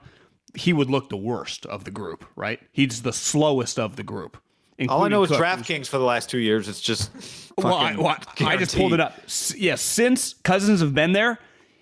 he 0.55 0.73
would 0.73 0.89
look 0.89 1.09
the 1.09 1.17
worst 1.17 1.65
of 1.65 1.83
the 1.83 1.91
group. 1.91 2.25
Right. 2.35 2.59
He's 2.71 3.01
the 3.01 3.13
slowest 3.13 3.79
of 3.79 3.95
the 3.95 4.03
group. 4.03 4.37
All 4.89 5.03
I 5.03 5.07
know 5.07 5.23
is 5.23 5.31
DraftKings 5.31 5.87
for 5.87 5.97
the 5.97 6.03
last 6.03 6.29
two 6.29 6.39
years. 6.39 6.67
It's 6.67 6.81
just 6.81 7.11
well, 7.57 7.75
I, 7.75 7.95
well, 7.95 8.17
I 8.41 8.57
just 8.57 8.75
pulled 8.75 8.93
it 8.93 8.99
up. 8.99 9.13
Yes, 9.17 9.53
yeah, 9.55 9.75
since 9.75 10.33
Cousins 10.33 10.81
have 10.81 10.93
been 10.93 11.11
there, 11.11 11.39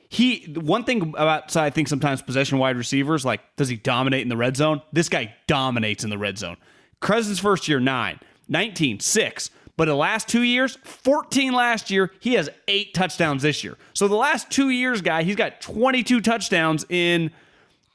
he 0.10 0.54
one 0.56 0.84
thing 0.84 1.14
about 1.16 1.56
I 1.56 1.70
think 1.70 1.88
sometimes 1.88 2.22
possession 2.22 2.58
wide 2.58 2.76
receivers 2.76 3.24
like 3.24 3.42
does 3.56 3.70
he 3.70 3.78
dominate 3.78 4.24
in 4.24 4.30
the 4.30 4.38
red 4.38 4.58
zone? 4.58 4.82
This 4.92 5.08
guy 5.08 5.34
dominates 5.48 6.04
in 6.04 6.10
the 6.10 6.18
red 6.18 6.38
zone. 6.38 6.58
Cousins 7.00 7.40
first 7.40 7.68
year 7.68 7.80
9, 7.80 8.20
19, 8.50 9.00
6. 9.00 9.50
But 9.78 9.86
the 9.86 9.96
last 9.96 10.28
two 10.28 10.44
years, 10.44 10.78
14 10.84 11.54
last 11.54 11.90
year, 11.90 12.12
he 12.20 12.34
has 12.34 12.50
eight 12.68 12.94
touchdowns 12.94 13.42
this 13.42 13.64
year. 13.64 13.78
So 13.94 14.08
the 14.08 14.16
last 14.16 14.52
two 14.52 14.70
years, 14.70 15.02
guy, 15.02 15.24
he's 15.24 15.38
got 15.38 15.62
22 15.62 16.22
touchdowns 16.22 16.86
in 16.90 17.32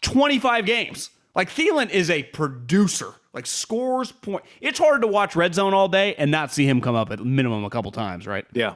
25 0.00 0.66
games. 0.66 1.10
Like 1.34 1.50
Thielen 1.50 1.90
is 1.90 2.10
a 2.10 2.24
producer 2.24 3.12
like 3.36 3.46
scores 3.46 4.10
point. 4.10 4.42
It's 4.62 4.78
hard 4.78 5.02
to 5.02 5.06
watch 5.06 5.36
red 5.36 5.54
zone 5.54 5.74
all 5.74 5.88
day 5.88 6.14
and 6.14 6.30
not 6.30 6.50
see 6.50 6.66
him 6.66 6.80
come 6.80 6.96
up 6.96 7.12
at 7.12 7.20
minimum 7.20 7.64
a 7.64 7.70
couple 7.70 7.92
times, 7.92 8.26
right? 8.26 8.46
Yeah. 8.54 8.74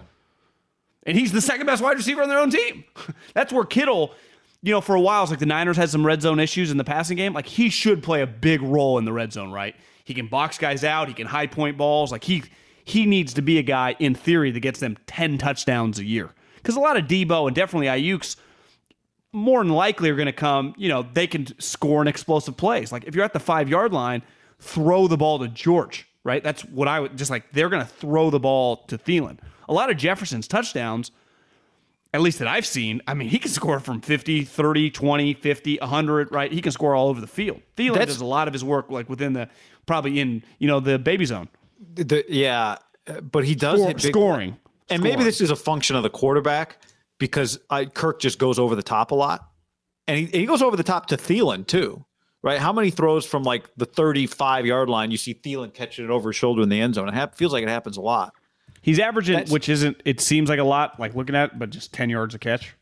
And 1.04 1.16
he's 1.16 1.32
the 1.32 1.40
second 1.40 1.64
best 1.64 1.82
wide 1.82 1.96
receiver 1.96 2.22
on 2.22 2.28
their 2.28 2.38
own 2.38 2.50
team. 2.50 2.84
That's 3.34 3.54
where 3.54 3.64
Kittle, 3.64 4.14
you 4.62 4.70
know, 4.70 4.82
for 4.82 4.94
a 4.94 5.00
while, 5.00 5.22
it's 5.22 5.30
like 5.30 5.40
the 5.40 5.46
Niners 5.46 5.78
had 5.78 5.88
some 5.88 6.04
red 6.04 6.20
zone 6.20 6.38
issues 6.38 6.70
in 6.70 6.76
the 6.76 6.84
passing 6.84 7.16
game. 7.16 7.32
Like 7.32 7.46
he 7.46 7.70
should 7.70 8.02
play 8.02 8.20
a 8.20 8.26
big 8.26 8.60
role 8.60 8.98
in 8.98 9.06
the 9.06 9.12
red 9.14 9.32
zone, 9.32 9.50
right? 9.50 9.74
He 10.04 10.12
can 10.12 10.26
box 10.26 10.58
guys 10.58 10.84
out. 10.84 11.08
He 11.08 11.14
can 11.14 11.26
high 11.26 11.46
point 11.46 11.78
balls. 11.78 12.12
Like 12.12 12.22
he 12.22 12.44
he 12.84 13.06
needs 13.06 13.32
to 13.34 13.42
be 13.42 13.56
a 13.56 13.62
guy 13.62 13.96
in 13.98 14.14
theory 14.14 14.50
that 14.50 14.60
gets 14.60 14.78
them 14.78 14.98
ten 15.06 15.38
touchdowns 15.38 15.98
a 15.98 16.04
year. 16.04 16.34
Because 16.56 16.76
a 16.76 16.80
lot 16.80 16.98
of 16.98 17.04
Deebo 17.04 17.46
and 17.46 17.56
definitely 17.56 17.86
Aiyuk's 17.86 18.36
more 19.32 19.62
than 19.64 19.72
likely 19.72 20.10
are 20.10 20.16
going 20.16 20.26
to 20.26 20.32
come. 20.32 20.74
You 20.76 20.90
know, 20.90 21.06
they 21.14 21.26
can 21.26 21.46
score 21.58 22.02
in 22.02 22.08
explosive 22.08 22.58
plays. 22.58 22.92
Like 22.92 23.04
if 23.04 23.14
you're 23.14 23.24
at 23.24 23.32
the 23.32 23.40
five 23.40 23.70
yard 23.70 23.94
line 23.94 24.22
throw 24.60 25.08
the 25.08 25.16
ball 25.16 25.38
to 25.38 25.48
George, 25.48 26.06
right? 26.24 26.42
That's 26.44 26.62
what 26.64 26.88
I 26.88 27.00
would 27.00 27.16
just 27.16 27.30
like. 27.30 27.50
They're 27.52 27.68
going 27.68 27.82
to 27.82 27.88
throw 27.88 28.30
the 28.30 28.40
ball 28.40 28.78
to 28.88 28.98
Thielen. 28.98 29.38
A 29.68 29.72
lot 29.72 29.90
of 29.90 29.96
Jefferson's 29.96 30.46
touchdowns, 30.46 31.10
at 32.12 32.20
least 32.20 32.38
that 32.40 32.48
I've 32.48 32.66
seen, 32.66 33.00
I 33.06 33.14
mean, 33.14 33.28
he 33.28 33.38
can 33.38 33.50
score 33.50 33.80
from 33.80 34.00
50, 34.00 34.44
30, 34.44 34.90
20, 34.90 35.34
50, 35.34 35.78
100, 35.78 36.32
right? 36.32 36.52
He 36.52 36.60
can 36.60 36.72
score 36.72 36.94
all 36.94 37.08
over 37.08 37.20
the 37.20 37.26
field. 37.26 37.62
Thielen 37.76 37.94
That's, 37.94 38.12
does 38.12 38.20
a 38.20 38.26
lot 38.26 38.48
of 38.48 38.52
his 38.52 38.64
work 38.64 38.90
like 38.90 39.08
within 39.08 39.32
the, 39.32 39.48
probably 39.86 40.20
in, 40.20 40.42
you 40.58 40.68
know, 40.68 40.80
the 40.80 40.98
baby 40.98 41.24
zone. 41.24 41.48
The, 41.94 42.24
yeah, 42.28 42.76
but 43.22 43.44
he 43.44 43.54
does 43.54 43.78
Score, 43.78 43.88
hit 43.88 44.02
big, 44.02 44.12
scoring. 44.12 44.56
And 44.90 45.02
maybe 45.02 45.24
this 45.24 45.40
is 45.40 45.50
a 45.50 45.56
function 45.56 45.96
of 45.96 46.02
the 46.02 46.10
quarterback 46.10 46.78
because 47.18 47.58
I, 47.70 47.86
Kirk 47.86 48.20
just 48.20 48.38
goes 48.38 48.58
over 48.58 48.74
the 48.74 48.82
top 48.82 49.12
a 49.12 49.14
lot. 49.14 49.46
And 50.08 50.18
he, 50.18 50.26
he 50.40 50.46
goes 50.46 50.62
over 50.62 50.76
the 50.76 50.82
top 50.82 51.06
to 51.06 51.16
Thielen 51.16 51.66
too 51.66 52.04
right? 52.42 52.58
How 52.58 52.72
many 52.72 52.90
throws 52.90 53.26
from 53.26 53.42
like 53.42 53.68
the 53.76 53.86
35 53.86 54.66
yard 54.66 54.88
line 54.88 55.10
you 55.10 55.16
see 55.16 55.34
Thielen 55.34 55.72
catching 55.72 56.04
it 56.04 56.10
over 56.10 56.30
his 56.30 56.36
shoulder 56.36 56.62
in 56.62 56.68
the 56.68 56.80
end 56.80 56.94
zone? 56.94 57.08
It 57.08 57.14
ha- 57.14 57.30
feels 57.34 57.52
like 57.52 57.62
it 57.62 57.68
happens 57.68 57.96
a 57.96 58.00
lot. 58.00 58.34
He's 58.82 58.98
averaging, 58.98 59.36
That's, 59.36 59.50
which 59.50 59.68
isn't, 59.68 60.00
it 60.04 60.20
seems 60.20 60.48
like 60.48 60.58
a 60.58 60.64
lot, 60.64 60.98
like 60.98 61.14
looking 61.14 61.34
at, 61.34 61.52
it, 61.52 61.58
but 61.58 61.70
just 61.70 61.92
10 61.92 62.08
yards 62.08 62.34
a 62.34 62.38
catch. 62.38 62.74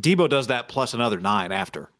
Deebo 0.00 0.28
does 0.28 0.46
that 0.46 0.68
plus 0.68 0.94
another 0.94 1.20
nine 1.20 1.52
after, 1.52 1.90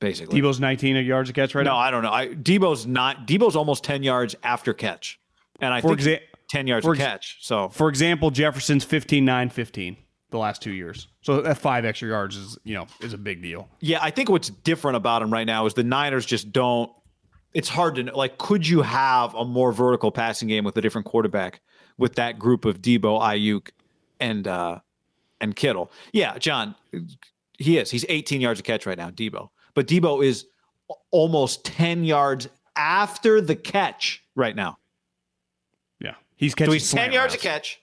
basically. 0.00 0.40
Deebo's 0.40 0.60
19 0.60 0.96
yards 1.04 1.30
a 1.30 1.32
catch 1.32 1.54
right 1.54 1.64
no, 1.64 1.70
now? 1.70 1.76
No, 1.76 1.80
I 1.80 1.90
don't 1.90 2.02
know. 2.02 2.12
I, 2.12 2.28
Deebo's 2.28 2.86
not, 2.86 3.26
Deebo's 3.26 3.56
almost 3.56 3.84
10 3.84 4.02
yards 4.02 4.34
after 4.42 4.74
catch. 4.74 5.18
And 5.60 5.72
I 5.72 5.80
for 5.80 5.96
think 5.96 6.00
exa- 6.00 6.20
10 6.48 6.66
yards 6.66 6.84
for 6.84 6.92
a 6.92 6.96
catch. 6.96 7.38
So, 7.40 7.70
for 7.70 7.88
example, 7.88 8.30
Jefferson's 8.30 8.84
15 8.84 9.24
9 9.24 9.48
15 9.48 9.96
the 10.30 10.38
last 10.38 10.62
two 10.62 10.72
years. 10.72 11.08
So 11.22 11.40
that 11.40 11.58
five 11.58 11.84
extra 11.84 12.08
yards 12.08 12.36
is 12.36 12.58
you 12.64 12.74
know 12.74 12.86
is 13.00 13.12
a 13.12 13.18
big 13.18 13.42
deal. 13.42 13.68
Yeah, 13.80 13.98
I 14.02 14.10
think 14.10 14.28
what's 14.28 14.50
different 14.50 14.96
about 14.96 15.22
him 15.22 15.32
right 15.32 15.46
now 15.46 15.66
is 15.66 15.74
the 15.74 15.84
Niners 15.84 16.26
just 16.26 16.52
don't. 16.52 16.90
It's 17.54 17.68
hard 17.68 17.96
to 17.96 18.04
like. 18.16 18.38
Could 18.38 18.66
you 18.66 18.82
have 18.82 19.34
a 19.34 19.44
more 19.44 19.72
vertical 19.72 20.10
passing 20.10 20.48
game 20.48 20.64
with 20.64 20.76
a 20.76 20.80
different 20.80 21.06
quarterback 21.06 21.60
with 21.96 22.16
that 22.16 22.38
group 22.38 22.64
of 22.64 22.82
Deebo, 22.82 23.20
Aiyuk, 23.20 23.70
and 24.20 24.46
uh 24.46 24.80
and 25.40 25.54
Kittle? 25.54 25.90
Yeah, 26.12 26.38
John, 26.38 26.74
he 27.58 27.78
is. 27.78 27.90
He's 27.90 28.04
18 28.08 28.40
yards 28.40 28.60
a 28.60 28.62
catch 28.62 28.86
right 28.86 28.98
now, 28.98 29.10
Deebo. 29.10 29.50
But 29.74 29.86
Deebo 29.86 30.24
is 30.24 30.46
almost 31.10 31.64
10 31.64 32.04
yards 32.04 32.48
after 32.76 33.40
the 33.40 33.56
catch 33.56 34.24
right 34.34 34.54
now. 34.54 34.78
Yeah, 36.00 36.14
he's 36.36 36.54
catching. 36.54 36.70
So 36.70 36.74
he's 36.74 36.90
10 36.90 37.12
yards 37.12 37.34
a 37.34 37.38
catch 37.38 37.80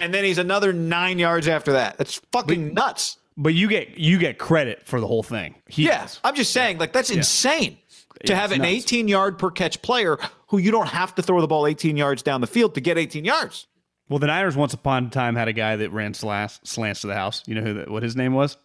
and 0.00 0.12
then 0.12 0.24
he's 0.24 0.38
another 0.38 0.72
nine 0.72 1.18
yards 1.18 1.48
after 1.48 1.72
that. 1.72 1.98
That's 1.98 2.20
fucking 2.32 2.68
but, 2.68 2.74
nuts. 2.74 3.18
But 3.36 3.54
you 3.54 3.68
get 3.68 3.98
you 3.98 4.18
get 4.18 4.38
credit 4.38 4.86
for 4.86 5.00
the 5.00 5.06
whole 5.06 5.22
thing. 5.22 5.54
He 5.68 5.84
yeah, 5.84 6.02
does. 6.02 6.20
I'm 6.24 6.34
just 6.34 6.52
saying, 6.52 6.78
like 6.78 6.92
that's 6.92 7.10
yeah. 7.10 7.18
insane 7.18 7.78
to 8.26 8.32
yeah, 8.32 8.40
have 8.40 8.52
an 8.52 8.58
nuts. 8.58 8.70
18 8.70 9.08
yard 9.08 9.38
per 9.38 9.50
catch 9.50 9.80
player 9.82 10.18
who 10.48 10.58
you 10.58 10.70
don't 10.70 10.88
have 10.88 11.14
to 11.14 11.22
throw 11.22 11.40
the 11.40 11.46
ball 11.46 11.66
18 11.66 11.96
yards 11.96 12.22
down 12.22 12.40
the 12.40 12.46
field 12.46 12.74
to 12.74 12.80
get 12.80 12.98
18 12.98 13.24
yards. 13.24 13.66
Well, 14.08 14.18
the 14.18 14.26
Niners 14.26 14.56
once 14.56 14.74
upon 14.74 15.06
a 15.06 15.10
time 15.10 15.36
had 15.36 15.46
a 15.46 15.52
guy 15.52 15.76
that 15.76 15.92
ran 15.92 16.14
slants, 16.14 16.58
slants 16.64 17.02
to 17.02 17.06
the 17.06 17.14
house. 17.14 17.44
You 17.46 17.54
know 17.54 17.62
who 17.62 17.74
the, 17.74 17.90
what 17.90 18.02
his 18.02 18.16
name 18.16 18.34
was? 18.34 18.56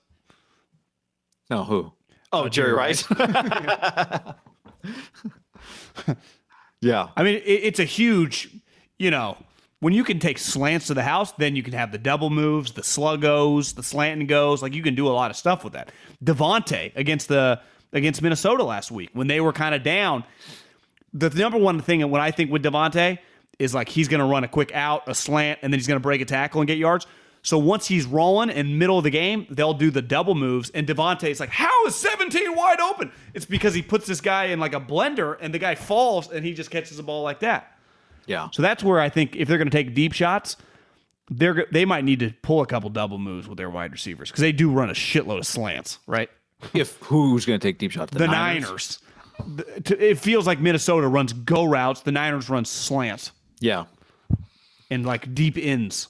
No, 1.52 1.63
who? 1.63 1.94
Oh, 2.34 2.46
uh, 2.46 2.50
Jerry, 2.50 2.70
Jerry 2.70 2.76
Rice. 2.76 3.08
yeah. 6.82 7.10
I 7.15 7.24
mean, 7.24 7.36
it, 7.36 7.44
it's 7.44 7.80
a 7.80 7.84
huge, 7.84 8.50
you 8.98 9.12
know, 9.12 9.38
when 9.86 9.93
you 9.93 10.04
can 10.04 10.17
take 10.17 10.39
slants 10.39 10.88
to 10.88 10.95
the 10.95 11.04
house, 11.04 11.32
then 11.34 11.56
you 11.56 11.62
can 11.62 11.74
have 11.74 11.91
the 11.91 12.00
double 12.00 12.32
moves, 12.32 12.71
the 12.71 12.82
sluggos, 12.82 13.76
the 13.76 13.84
slant 13.84 14.19
and 14.19 14.28
goes. 14.28 14.63
Like 14.63 14.74
you 14.74 14.82
can 14.82 14.95
do 14.95 15.08
a 15.08 15.13
lot 15.13 15.30
of 15.30 15.38
stuff 15.38 15.63
with 15.63 15.74
that. 15.74 15.91
Davante 16.24 16.91
against 16.95 17.28
the 17.28 17.62
against 17.93 18.19
Minnesota 18.24 18.63
last 18.63 18.89
week 18.89 19.12
when 19.13 19.28
they 19.28 19.39
were 19.39 19.54
kind 19.54 19.76
of 19.76 19.84
down. 19.84 20.24
The 21.13 21.30
number 21.30 21.60
one 21.60 21.82
thing 21.82 22.02
and 22.02 22.12
what 22.12 22.19
I 22.19 22.32
think 22.32 22.52
with 22.52 22.63
Davante 22.63 23.19
is 23.60 23.76
like 23.76 23.88
he's 23.88 24.08
going 24.08 24.21
to 24.21 24.26
run 24.26 24.43
a 24.43 24.48
quick 24.48 24.74
out, 24.74 25.04
a 25.06 25.13
slant, 25.13 25.60
and 25.62 25.71
then 25.71 25.80
he's 25.80 25.86
going 25.86 26.00
to 26.00 26.04
break 26.04 26.19
a 26.19 26.26
tackle 26.26 26.62
and 26.62 26.67
get 26.67 26.80
yards. 26.80 27.06
So 27.43 27.60
once 27.60 27.86
he's 27.86 28.08
rolling 28.08 28.50
in 28.50 28.80
middle 28.80 28.98
of 28.98 29.04
the 29.04 29.12
game, 29.12 29.45
they'll 29.52 29.76
do 29.76 29.91
the 29.91 30.02
double 30.02 30.34
moves. 30.34 30.71
And 30.71 30.88
Davante 30.88 31.30
is 31.30 31.39
like, 31.39 31.52
how 31.52 31.86
is 31.86 31.93
17 31.93 32.56
wide 32.56 32.80
open? 32.80 33.12
It's 33.36 33.45
because 33.45 33.76
he 33.76 33.84
puts 33.84 34.08
this 34.08 34.19
guy 34.19 34.45
in 34.45 34.60
like 34.60 34.74
a 34.74 34.82
blender 34.82 35.38
and 35.39 35.54
the 35.54 35.60
guy 35.60 35.76
falls 35.76 36.32
and 36.32 36.43
he 36.43 36.56
just 36.56 36.71
catches 36.71 36.98
the 36.98 37.04
ball 37.04 37.21
like 37.21 37.41
that. 37.41 37.75
Yeah. 38.26 38.50
So 38.52 38.62
that's 38.62 38.84
where 38.84 39.00
I 39.00 39.10
think 39.10 39.36
if 39.36 39.48
they're 39.48 39.58
going 39.58 39.70
to 39.70 39.76
take 39.78 39.94
deep 39.94 40.14
shots, 40.14 40.58
they're 41.30 41.65
they 41.71 41.86
might 41.86 42.04
need 42.04 42.19
to 42.19 42.32
pull 42.42 42.62
a 42.62 42.65
couple 42.65 42.90
double 42.90 43.17
moves 43.17 43.48
with 43.48 43.58
their 43.58 43.69
wide 43.69 43.92
receivers 43.92 44.30
because 44.30 44.42
they 44.42 44.52
do 44.52 44.71
run 44.71 44.90
a 44.90 44.94
shitload 44.94 45.40
of 45.40 45.48
slants, 45.48 46.00
right? 46.08 46.30
If 46.73 46.98
who's 46.98 47.46
going 47.46 47.60
to 47.60 47.67
take 47.67 47.78
deep 47.78 47.92
shots? 47.92 48.12
The, 48.12 48.19
the 48.19 48.28
Niners. 48.28 49.00
Niners. 49.40 49.92
It 49.92 50.17
feels 50.17 50.48
like 50.48 50.60
Minnesota 50.60 51.08
runs 51.08 51.34
go 51.34 51.65
routes. 51.65 52.02
The 52.02 52.12
Niners 52.12 52.50
run 52.50 52.63
slants. 52.63 53.32
Yeah. 53.60 53.86
And 54.90 55.06
like 55.06 55.34
deep 55.34 55.58
ins. 55.58 56.08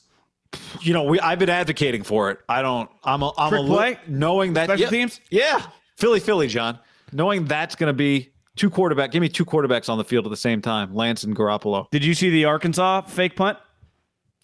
You 0.81 0.93
know, 0.93 1.03
we 1.03 1.19
I've 1.19 1.39
been 1.39 1.49
advocating 1.49 2.03
for 2.03 2.31
it. 2.31 2.39
I 2.47 2.61
don't. 2.61 2.89
I'm 3.03 3.23
a. 3.23 3.31
I'm 3.37 3.49
Trick 3.49 3.63
a 3.63 3.65
play. 3.65 3.99
Knowing 4.07 4.53
that 4.53 4.65
special 4.65 4.83
yeah, 4.83 4.89
teams. 4.89 5.19
Yeah. 5.29 5.65
Philly, 5.97 6.19
Philly, 6.19 6.47
John. 6.47 6.79
Knowing 7.11 7.45
that's 7.45 7.75
going 7.75 7.89
to 7.89 7.93
be 7.93 8.29
two 8.55 8.69
quarterback. 8.69 9.11
Give 9.11 9.21
me 9.21 9.29
two 9.29 9.45
quarterbacks 9.45 9.89
on 9.89 9.97
the 9.97 10.03
field 10.03 10.25
at 10.25 10.29
the 10.29 10.37
same 10.37 10.61
time, 10.61 10.93
Lance 10.93 11.23
and 11.23 11.35
Garoppolo. 11.35 11.89
Did 11.91 12.03
you 12.03 12.13
see 12.13 12.29
the 12.29 12.45
Arkansas 12.45 13.01
fake 13.01 13.35
punt? 13.35 13.57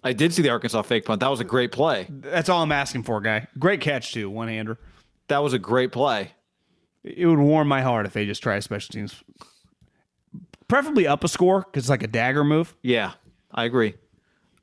I 0.04 0.14
did 0.14 0.34
see 0.34 0.42
the 0.42 0.50
Arkansas 0.50 0.82
fake 0.84 1.06
punt. 1.06 1.20
That 1.20 1.30
was 1.30 1.40
a 1.40 1.46
great 1.46 1.72
play. 1.72 2.08
That's 2.10 2.50
all 2.50 2.64
I'm 2.64 2.72
asking 2.72 3.04
for, 3.04 3.22
guy. 3.22 3.48
Great 3.60 3.82
catch 3.82 4.14
too, 4.14 4.30
one 4.30 4.48
hander. 4.48 4.80
That 5.28 5.44
was 5.44 5.54
a 5.54 5.60
great 5.60 5.92
play. 5.92 6.32
It 7.04 7.26
would 7.26 7.40
warm 7.40 7.68
my 7.68 7.82
heart 7.82 8.06
if 8.06 8.14
they 8.14 8.26
just 8.26 8.44
try 8.44 8.60
special 8.60 8.92
teams. 8.94 9.24
Preferably 10.68 11.08
up 11.08 11.24
a 11.24 11.28
score 11.28 11.62
because 11.62 11.84
it's 11.84 11.90
like 11.90 12.04
a 12.04 12.08
dagger 12.08 12.44
move. 12.44 12.76
Yeah, 12.82 13.14
I 13.52 13.66
agree. 13.66 13.96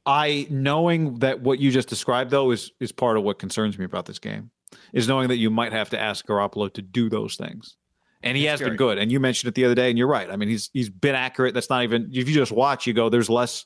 I 0.07 0.47
knowing 0.49 1.19
that 1.19 1.41
what 1.41 1.59
you 1.59 1.71
just 1.71 1.89
described 1.89 2.31
though 2.31 2.51
is 2.51 2.73
is 2.81 2.93
part 2.93 3.17
of 3.17 3.23
what 3.25 3.39
concerns 3.39 3.79
me 3.79 3.85
about 3.85 4.07
this 4.07 4.19
game 4.19 4.51
is 4.93 5.09
knowing 5.09 5.29
that 5.29 5.37
you 5.37 5.51
might 5.51 5.73
have 5.73 5.91
to 5.91 6.01
ask 6.01 6.27
Garoppolo 6.27 6.73
to 6.73 6.83
do 6.83 7.09
those 7.09 7.37
things. 7.37 7.77
And 8.23 8.37
he 8.37 8.45
has 8.45 8.59
scary. 8.59 8.71
been 8.71 8.77
good. 8.77 8.99
And 8.99 9.13
you 9.13 9.21
mentioned 9.21 9.49
it 9.49 9.55
the 9.55 9.65
other 9.65 9.75
day, 9.75 9.91
and 9.91 9.99
you're 9.99 10.09
right. 10.09 10.29
I 10.31 10.37
mean, 10.37 10.49
he's 10.49 10.71
he's 10.73 10.91
been 10.91 11.15
accurate. 11.15 11.55
That's 11.55 11.71
not 11.71 11.85
even 11.85 12.11
if 12.13 12.29
you 12.29 12.35
just 12.35 12.53
watch, 12.53 12.87
you 12.87 12.93
go, 12.93 13.09
there's 13.09 13.31
less 13.31 13.65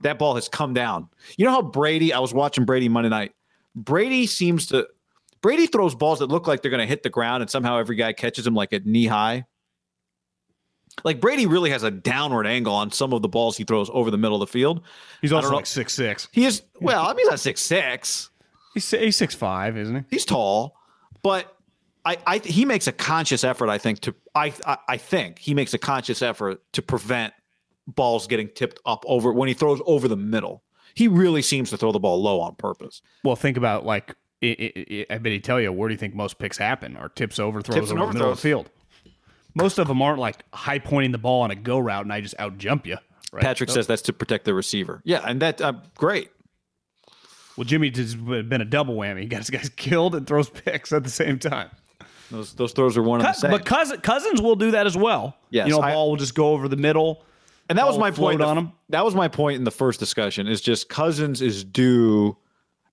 that 0.00 0.18
ball 0.18 0.34
has 0.34 0.48
come 0.48 0.74
down. 0.74 1.08
You 1.36 1.44
know 1.44 1.50
how 1.52 1.62
Brady, 1.62 2.12
I 2.12 2.18
was 2.18 2.34
watching 2.34 2.64
Brady 2.64 2.88
Monday 2.88 3.08
night. 3.08 3.32
Brady 3.74 4.26
seems 4.26 4.66
to 4.68 4.86
Brady 5.40 5.66
throws 5.66 5.94
balls 5.94 6.20
that 6.20 6.26
look 6.26 6.46
like 6.46 6.62
they're 6.62 6.70
gonna 6.70 6.86
hit 6.86 7.02
the 7.02 7.10
ground, 7.10 7.42
and 7.42 7.50
somehow 7.50 7.78
every 7.78 7.96
guy 7.96 8.12
catches 8.12 8.44
them 8.44 8.54
like 8.54 8.72
at 8.72 8.86
knee 8.86 9.06
high. 9.06 9.44
Like 11.04 11.20
Brady 11.20 11.46
really 11.46 11.70
has 11.70 11.82
a 11.82 11.90
downward 11.90 12.46
angle 12.46 12.74
on 12.74 12.92
some 12.92 13.12
of 13.12 13.22
the 13.22 13.28
balls 13.28 13.56
he 13.56 13.64
throws 13.64 13.90
over 13.92 14.10
the 14.10 14.18
middle 14.18 14.40
of 14.40 14.40
the 14.40 14.52
field. 14.52 14.82
He's 15.20 15.32
also 15.32 15.52
like 15.52 15.66
six 15.66 15.94
six. 15.94 16.28
He 16.32 16.44
is 16.44 16.62
well, 16.80 17.04
I 17.04 17.10
mean 17.10 17.20
he's 17.20 17.28
not 17.28 17.40
six 17.40 17.60
six. 17.60 18.30
He's 18.74 18.90
he's 18.90 19.16
six 19.16 19.34
five, 19.34 19.76
isn't 19.76 19.96
he? 19.96 20.02
He's 20.10 20.24
tall, 20.24 20.76
but 21.22 21.56
I, 22.04 22.18
I 22.26 22.38
he 22.38 22.64
makes 22.64 22.86
a 22.86 22.92
conscious 22.92 23.44
effort. 23.44 23.68
I 23.68 23.78
think 23.78 24.00
to 24.00 24.14
I, 24.34 24.52
I 24.66 24.78
I 24.88 24.96
think 24.96 25.38
he 25.38 25.54
makes 25.54 25.72
a 25.74 25.78
conscious 25.78 26.22
effort 26.22 26.62
to 26.72 26.82
prevent 26.82 27.32
balls 27.86 28.26
getting 28.26 28.48
tipped 28.48 28.80
up 28.86 29.04
over 29.06 29.32
when 29.32 29.48
he 29.48 29.54
throws 29.54 29.80
over 29.86 30.08
the 30.08 30.16
middle. 30.16 30.62
He 30.94 31.08
really 31.08 31.42
seems 31.42 31.70
to 31.70 31.76
throw 31.76 31.92
the 31.92 32.00
ball 32.00 32.20
low 32.20 32.40
on 32.40 32.54
purpose. 32.56 33.02
Well, 33.24 33.36
think 33.36 33.56
about 33.56 33.86
like 33.86 34.14
i 34.42 34.72
i 34.76 35.06
I 35.14 35.18
bet 35.18 35.32
he 35.32 35.40
tell 35.40 35.60
you 35.60 35.72
where 35.72 35.88
do 35.88 35.94
you 35.94 35.98
think 35.98 36.14
most 36.14 36.38
picks 36.38 36.58
happen? 36.58 36.96
Or 36.96 37.08
tips 37.08 37.38
over 37.38 37.62
throws 37.62 37.76
Tips 37.76 37.90
over 37.90 37.94
the 37.94 37.94
middle 37.94 38.08
of 38.08 38.16
overthrows. 38.16 38.36
the 38.36 38.42
field. 38.42 38.70
Most 39.54 39.78
of 39.78 39.86
them 39.86 40.00
aren't 40.00 40.18
like 40.18 40.44
high 40.52 40.78
pointing 40.78 41.12
the 41.12 41.18
ball 41.18 41.42
on 41.42 41.50
a 41.50 41.54
go 41.54 41.78
route, 41.78 42.04
and 42.04 42.12
I 42.12 42.20
just 42.20 42.34
out 42.38 42.58
jump 42.58 42.86
you. 42.86 42.96
Right? 43.32 43.42
Patrick 43.42 43.70
says 43.70 43.86
that's 43.86 44.02
to 44.02 44.12
protect 44.12 44.44
the 44.44 44.54
receiver. 44.54 45.00
Yeah, 45.04 45.22
and 45.24 45.40
that 45.40 45.60
uh, 45.60 45.74
great. 45.96 46.30
Well, 47.56 47.64
Jimmy 47.64 47.92
has 47.94 48.14
been 48.14 48.60
a 48.60 48.64
double 48.64 48.96
whammy. 48.96 49.20
He 49.20 49.26
got 49.26 49.38
his 49.38 49.50
guys 49.50 49.68
killed 49.76 50.14
and 50.14 50.26
throws 50.26 50.48
picks 50.48 50.92
at 50.92 51.04
the 51.04 51.10
same 51.10 51.38
time. 51.38 51.70
Those 52.32 52.54
those 52.54 52.72
throws 52.72 52.96
are 52.96 53.02
one 53.02 53.20
and 53.20 53.28
the 53.28 53.32
same. 53.34 53.50
but 53.50 53.64
Cousins, 53.64 54.00
Cousins 54.02 54.40
will 54.42 54.56
do 54.56 54.72
that 54.72 54.86
as 54.86 54.96
well. 54.96 55.36
Yes, 55.50 55.68
you 55.68 55.72
know, 55.74 55.80
I- 55.80 55.92
ball 55.92 56.10
will 56.10 56.16
just 56.16 56.34
go 56.34 56.48
over 56.48 56.66
the 56.66 56.76
middle. 56.76 57.24
And 57.68 57.78
that 57.78 57.86
was 57.86 57.96
my 57.96 58.10
point 58.10 58.42
on 58.42 58.58
him. 58.58 58.72
That 58.88 59.04
was 59.04 59.14
my 59.14 59.28
point 59.28 59.56
in 59.56 59.64
the 59.64 59.70
first 59.70 60.00
discussion. 60.00 60.46
Is 60.48 60.60
just 60.60 60.88
Cousins 60.88 61.40
is 61.40 61.62
due, 61.64 62.36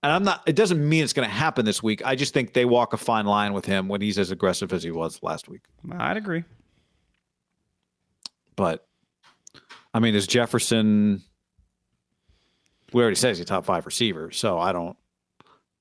and 0.03 0.11
I'm 0.11 0.23
not. 0.23 0.43
It 0.45 0.55
doesn't 0.55 0.87
mean 0.87 1.03
it's 1.03 1.11
going 1.11 1.27
to 1.27 1.33
happen 1.33 1.65
this 1.65 1.81
week. 1.83 2.05
I 2.05 2.15
just 2.15 2.33
think 2.33 2.53
they 2.53 2.65
walk 2.65 2.93
a 2.93 2.97
fine 2.97 3.25
line 3.25 3.53
with 3.53 3.65
him 3.65 3.87
when 3.89 3.99
he's 3.99 4.17
as 4.19 4.31
aggressive 4.31 4.71
as 4.71 4.83
he 4.83 4.91
was 4.91 5.21
last 5.23 5.49
week. 5.49 5.61
I'd 5.97 6.15
agree. 6.17 6.43
But 8.55 8.87
I 9.93 9.99
mean, 9.99 10.15
is 10.15 10.27
Jefferson? 10.27 11.23
We 12.93 13.01
already 13.01 13.15
said 13.15 13.29
he's 13.29 13.39
a 13.39 13.45
top 13.45 13.65
five 13.65 13.85
receiver, 13.85 14.31
so 14.31 14.59
I 14.59 14.71
don't. 14.71 14.97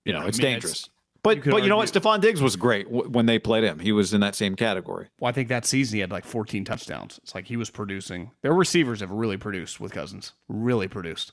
You 0.04 0.12
know, 0.14 0.20
I 0.20 0.26
it's 0.28 0.38
mean, 0.38 0.52
dangerous. 0.52 0.86
you 0.86 0.92
but 1.36 1.42
could 1.42 1.50
but 1.52 1.62
you 1.62 1.68
know 1.68 1.76
what? 1.76 1.88
Stefon 1.88 2.20
Diggs 2.20 2.40
was 2.40 2.56
great 2.56 2.86
w- 2.86 3.08
when 3.10 3.26
they 3.26 3.38
played 3.38 3.64
him. 3.64 3.78
He 3.78 3.92
was 3.92 4.14
in 4.14 4.20
that 4.20 4.34
same 4.34 4.56
category. 4.56 5.08
Well, 5.20 5.28
I 5.28 5.32
think 5.32 5.48
that 5.48 5.66
season 5.66 5.96
he 5.96 6.00
had 6.00 6.10
like 6.10 6.24
14 6.24 6.64
touchdowns. 6.64 7.18
It's 7.22 7.34
like 7.34 7.46
he 7.46 7.56
was 7.56 7.70
producing. 7.70 8.30
Their 8.42 8.54
receivers 8.54 9.00
have 9.00 9.10
really 9.10 9.36
produced 9.36 9.80
with 9.80 9.92
Cousins. 9.92 10.32
Really 10.48 10.88
produced 10.88 11.32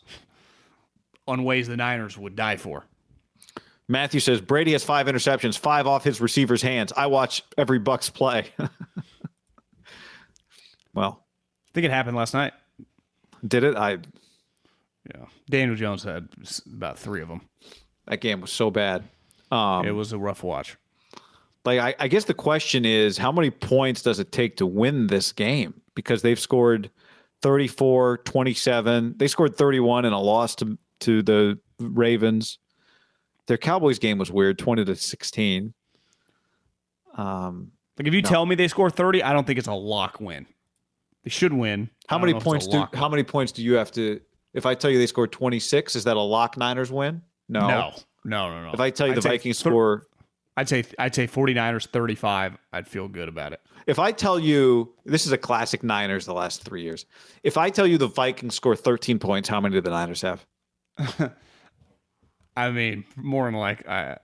on 1.28 1.44
ways 1.44 1.68
the 1.68 1.78
Niners 1.78 2.18
would 2.18 2.36
die 2.36 2.58
for. 2.58 2.86
Matthew 3.88 4.20
says 4.20 4.42
Brady 4.42 4.72
has 4.72 4.84
five 4.84 5.08
interceptions, 5.08 5.58
five 5.58 5.86
off 5.86 6.04
his 6.04 6.20
receivers' 6.20 6.62
hands. 6.62 6.92
I 6.96 7.08
watch 7.08 7.44
every 7.58 7.80
Bucks 7.80 8.10
play. 8.10 8.48
well, 10.94 11.24
I 11.70 11.72
think 11.74 11.86
it 11.86 11.92
happened 11.92 12.18
last 12.18 12.34
night. 12.34 12.54
did 13.48 13.64
it? 13.64 13.76
I 13.76 14.00
Yeah, 15.14 15.26
Daniel 15.50 15.76
Jones 15.76 16.04
had 16.04 16.30
about 16.74 16.98
three 16.98 17.22
of 17.22 17.28
them. 17.28 17.42
that 18.08 18.22
game 18.22 18.42
was 18.42 18.52
so 18.52 18.72
bad. 18.72 19.04
Um, 19.56 19.86
it 19.86 19.92
was 19.92 20.12
a 20.14 20.18
rough 20.18 20.44
watch. 20.44 20.78
like 21.64 21.80
I, 21.80 21.96
I 22.04 22.08
guess 22.08 22.26
the 22.26 22.34
question 22.34 22.86
is 22.86 23.18
how 23.18 23.32
many 23.32 23.50
points 23.50 24.02
does 24.02 24.20
it 24.20 24.32
take 24.32 24.58
to 24.58 24.66
win 24.66 25.08
this 25.08 25.32
game? 25.32 25.82
Because 25.96 26.22
they've 26.22 26.40
scored 26.40 26.90
34 27.42 28.18
27 28.20 29.16
they 29.18 29.28
scored 29.28 29.56
31 29.56 30.06
in 30.06 30.14
a 30.14 30.20
loss 30.20 30.56
to 30.56 30.78
to 31.02 31.22
the 31.22 31.60
ravens. 31.80 32.58
Their 33.48 33.58
cowboys 33.58 34.00
game 34.00 34.18
was 34.18 34.32
weird 34.32 34.58
20 34.58 34.86
to 34.86 34.96
16 34.96 35.74
um 37.16 37.72
Like 37.98 38.08
if 38.08 38.14
you 38.14 38.22
tell 38.22 38.46
me 38.46 38.56
they 38.56 38.68
score 38.68 38.90
30, 38.90 39.24
I 39.24 39.32
don't 39.34 39.46
think 39.48 39.60
it's 39.60 39.68
a 39.68 39.74
lock 39.74 40.20
win. 40.20 40.46
They 41.24 41.30
should 41.30 41.54
win. 41.54 41.90
how 42.08 42.18
many 42.20 42.34
know 42.34 42.38
if 42.38 42.42
it's 42.42 42.46
a 42.46 42.50
points 42.50 42.68
do 42.68 42.98
how 42.98 43.10
many 43.10 43.24
points 43.24 43.52
do 43.52 43.64
you 43.64 43.74
have 43.76 43.92
to 43.94 44.20
if 44.54 44.66
i 44.66 44.74
tell 44.76 44.90
you 44.92 44.98
they 45.00 45.08
scored 45.08 45.32
26 45.32 45.96
is 45.96 46.04
that 46.04 46.18
a 46.18 46.22
lock 46.22 46.58
niners 46.58 46.92
win? 46.92 47.22
No. 47.48 47.68
No, 47.68 47.94
no, 48.26 48.50
no, 48.50 48.66
no. 48.66 48.74
if 48.74 48.80
i 48.80 48.90
tell 48.90 49.08
you 49.08 49.14
I'd 49.14 49.18
the 49.18 49.22
vikings 49.30 49.62
thir- 49.62 49.70
score 49.70 50.08
I'd 50.58 50.70
say 50.70 50.84
I'd 50.98 51.14
say 51.14 51.28
49ers 51.28 51.88
35. 51.88 52.58
I'd 52.72 52.88
feel 52.88 53.08
good 53.08 53.28
about 53.28 53.54
it. 53.54 53.62
If 53.88 54.00
I 54.00 54.12
tell 54.12 54.40
you 54.40 54.94
this 55.04 55.26
is 55.26 55.32
a 55.32 55.38
classic 55.38 55.84
Niners 55.84 56.26
the 56.26 56.34
last 56.34 56.64
three 56.64 56.82
years, 56.82 57.06
if 57.44 57.58
I 57.58 57.70
tell 57.70 57.86
you 57.86 57.98
the 57.98 58.08
Vikings 58.08 58.56
score 58.56 58.76
13 58.76 59.20
points, 59.20 59.50
how 59.50 59.60
many 59.60 59.76
do 59.76 59.82
the 59.82 59.90
Niners 59.90 60.22
have? 60.22 60.46
I 62.58 62.72
mean, 62.72 63.04
more 63.18 63.46
than 63.46 63.56
like 63.56 63.86
I, 63.88 64.18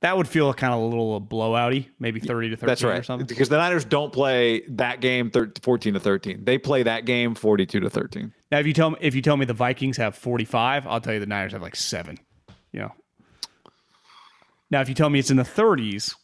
that 0.00 0.16
would 0.16 0.26
feel 0.26 0.52
kind 0.54 0.72
of 0.72 0.80
a 0.80 0.84
little 0.84 1.20
blowouty, 1.20 1.88
maybe 1.98 2.18
30 2.18 2.50
to 2.50 2.56
13 2.56 2.66
That's 2.66 2.82
or 2.82 2.88
right. 2.88 3.04
something. 3.04 3.26
Because 3.26 3.50
the 3.50 3.58
Niners 3.58 3.84
don't 3.84 4.10
play 4.12 4.62
that 4.70 5.02
game 5.02 5.30
thir- 5.30 5.52
14 5.62 5.94
to 5.94 6.00
13. 6.00 6.44
They 6.44 6.56
play 6.56 6.82
that 6.84 7.04
game 7.04 7.34
42 7.34 7.80
to 7.80 7.90
13. 7.90 8.32
Now, 8.50 8.58
if 8.58 8.66
you 8.66 8.72
tell 8.72 8.90
me 8.90 8.96
if 9.02 9.14
you 9.14 9.20
tell 9.20 9.36
me 9.36 9.44
the 9.44 9.52
Vikings 9.52 9.98
have 9.98 10.16
45, 10.16 10.86
I'll 10.86 11.00
tell 11.02 11.12
you 11.12 11.20
the 11.20 11.26
Niners 11.26 11.52
have 11.52 11.60
like 11.60 11.76
7. 11.76 12.18
You 12.72 12.80
know. 12.80 12.92
Now, 14.70 14.80
if 14.80 14.88
you 14.88 14.94
tell 14.94 15.10
me 15.10 15.18
it's 15.18 15.30
in 15.30 15.36
the 15.36 15.42
30s, 15.42 16.14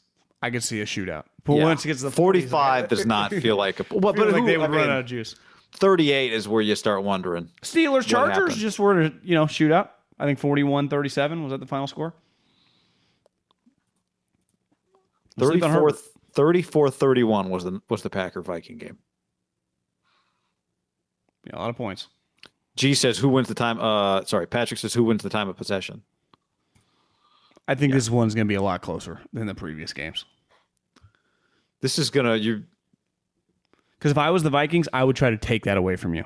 I 0.41 0.51
could 0.51 0.63
see 0.63 0.81
a 0.81 0.85
shootout. 0.85 1.25
But 1.45 1.55
Yeah. 1.55 1.65
once 1.65 1.85
it 1.85 1.89
gets 1.89 2.01
to 2.01 2.11
the 2.11 2.17
40s, 2.17 2.49
45 2.49 2.89
does 2.89 3.05
not 3.07 3.33
feel 3.33 3.57
like 3.65 3.81
a 3.81 3.87
well, 3.91 4.13
feel 4.15 4.25
but 4.25 4.33
like 4.33 4.43
who- 4.43 4.47
they 4.47 4.57
would 4.57 4.71
I 4.71 4.73
run 4.73 4.81
mean, 4.83 4.91
out 4.91 5.01
of 5.01 5.07
juice. 5.07 5.35
38 5.73 6.33
is 6.33 6.49
where 6.49 6.63
you 6.63 6.75
start 6.77 7.03
wondering. 7.03 7.51
Steelers 7.63 8.07
Chargers 8.07 8.37
happened? 8.37 8.53
just 8.57 8.79
were 8.79 9.09
to, 9.09 9.15
you 9.23 9.35
know, 9.35 9.47
shootout. 9.47 9.91
I 10.19 10.25
think 10.25 10.41
41-37 10.41 11.43
was 11.43 11.51
that 11.51 11.59
the 11.61 11.67
final 11.67 11.87
score? 11.87 12.15
Sleep 15.39 15.61
34 15.63 15.93
34 16.33 16.91
31 16.91 17.51
was 17.51 17.65
the 17.65 17.81
was 17.91 18.03
the 18.03 18.11
Packer 18.11 18.41
Viking 18.41 18.79
game. 18.79 18.99
Yeah, 21.47 21.57
a 21.57 21.59
lot 21.59 21.71
of 21.71 21.77
points. 21.77 22.09
G 22.77 22.95
says 22.95 23.19
who 23.19 23.29
wins 23.29 23.49
the 23.49 23.55
time 23.55 23.79
uh 23.81 24.25
sorry, 24.25 24.47
Patrick 24.47 24.79
says 24.81 24.95
who 24.95 25.05
wins 25.05 25.23
the 25.23 25.29
time 25.29 25.49
of 25.49 25.57
possession. 25.57 26.03
I 27.69 27.75
think 27.75 27.93
this 27.93 28.09
one's 28.09 28.35
going 28.35 28.47
to 28.47 28.49
be 28.49 28.55
a 28.55 28.63
lot 28.63 28.81
closer 28.83 29.21
than 29.33 29.47
the 29.47 29.55
previous 29.55 29.93
games. 29.93 30.25
This 31.81 31.99
is 31.99 32.11
going 32.11 32.27
to 32.27 32.39
you 32.39 32.65
Because 33.99 34.13
if 34.13 34.19
I 34.19 34.31
was 34.31 34.43
the 34.43 34.51
Vikings, 34.51 34.89
I 34.93 35.05
would 35.05 35.17
try 35.17 35.31
to 35.31 35.37
take 35.37 35.65
that 35.65 35.77
away 35.77 35.97
from 35.97 36.15
you. 36.15 36.25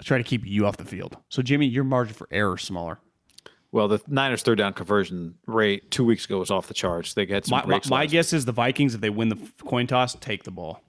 I 0.00 0.02
try 0.02 0.18
to 0.18 0.24
keep 0.24 0.46
you 0.46 0.66
off 0.66 0.76
the 0.76 0.84
field. 0.84 1.16
So 1.28 1.42
Jimmy, 1.42 1.66
your 1.66 1.84
margin 1.84 2.14
for 2.14 2.26
error 2.30 2.56
is 2.56 2.62
smaller. 2.62 2.98
Well, 3.72 3.86
the 3.86 4.00
Niners' 4.08 4.42
third 4.42 4.58
down 4.58 4.72
conversion 4.72 5.36
rate 5.46 5.90
two 5.90 6.04
weeks 6.04 6.24
ago 6.24 6.38
was 6.38 6.50
off 6.50 6.66
the 6.66 6.74
charts. 6.74 7.14
They 7.14 7.26
had 7.26 7.44
some 7.44 7.62
My, 7.68 7.80
my, 7.88 8.06
guess 8.06 8.32
is 8.32 8.44
the 8.44 8.52
Vikings, 8.52 8.94
if 8.94 9.00
they 9.00 9.10
win 9.10 9.28
the 9.28 9.38
coin 9.64 9.86
toss, 9.86 10.14
take 10.14 10.42
the 10.42 10.50
ball 10.50 10.82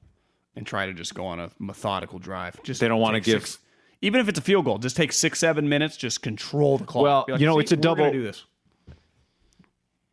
and 0.56 0.66
try 0.66 0.86
to 0.88 0.94
just 0.94 1.14
go 1.14 1.26
on 1.26 1.40
a 1.40 1.52
methodical 1.60 2.18
drive. 2.20 2.62
Just 2.64 2.80
They 2.82 2.88
don't 2.88 3.00
wanna 3.00 3.20
give- 3.20 3.46
six- 3.46 3.60
even 4.02 4.20
if 4.20 4.28
it's 4.28 4.40
a 4.40 4.42
field 4.42 4.66
goal, 4.66 4.80
just 4.80 4.96
take 4.96 5.12
six, 5.12 5.38
seven 5.40 5.70
minutes, 5.70 5.96
just 5.96 6.24
control 6.24 6.80
the 6.80 6.86
clock. 6.86 7.04
Well, 7.04 7.26
like, 7.30 7.40
you 7.40 7.46
know, 7.46 7.60
it's 7.60 7.72
a 7.72 7.78
double- 7.78 8.12
Do 8.12 8.24
this. 8.24 8.46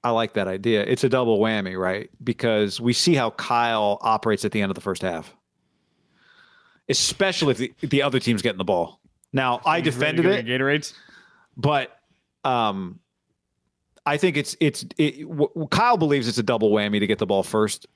I 0.05 0.11
like 0.11 0.35
that 0.35 0.47
idea. 0.49 0.83
It's 0.83 1.05
a 1.05 1.09
double 1.09 1.39
whammy, 1.41 1.79
right? 1.79 2.09
Because 2.23 2.81
we 2.81 2.93
see 2.93 3.15
how 3.15 3.31
Kyle 3.31 3.99
operates 4.01 4.45
at 4.45 4.53
the 4.53 4.63
end 4.63 4.71
of 4.71 4.75
the 4.75 4.81
first 4.81 5.03
half, 5.03 5.35
especially 6.89 7.53
if 7.53 7.59
the, 7.59 7.73
if 7.83 7.91
the 7.91 8.03
other 8.03 8.21
team's 8.21 8.43
getting 8.43 8.59
the 8.59 8.65
ball. 8.65 9.01
Now, 9.33 9.61
I 9.67 9.81
defended 9.81 10.25
it, 10.25 10.47
Gatorades. 10.47 10.95
but 11.57 11.99
um, 12.45 13.01
I 14.07 14.17
think 14.17 14.37
it's 14.37 14.57
it's 14.61 14.87
it, 14.97 15.29
w- 15.29 15.69
Kyle 15.71 15.99
believes 15.99 16.29
it's 16.29 16.39
a 16.39 16.43
double 16.43 16.71
whammy 16.71 16.99
to 17.01 17.07
get 17.07 17.19
the 17.19 17.27
ball 17.27 17.43
first 17.43 17.87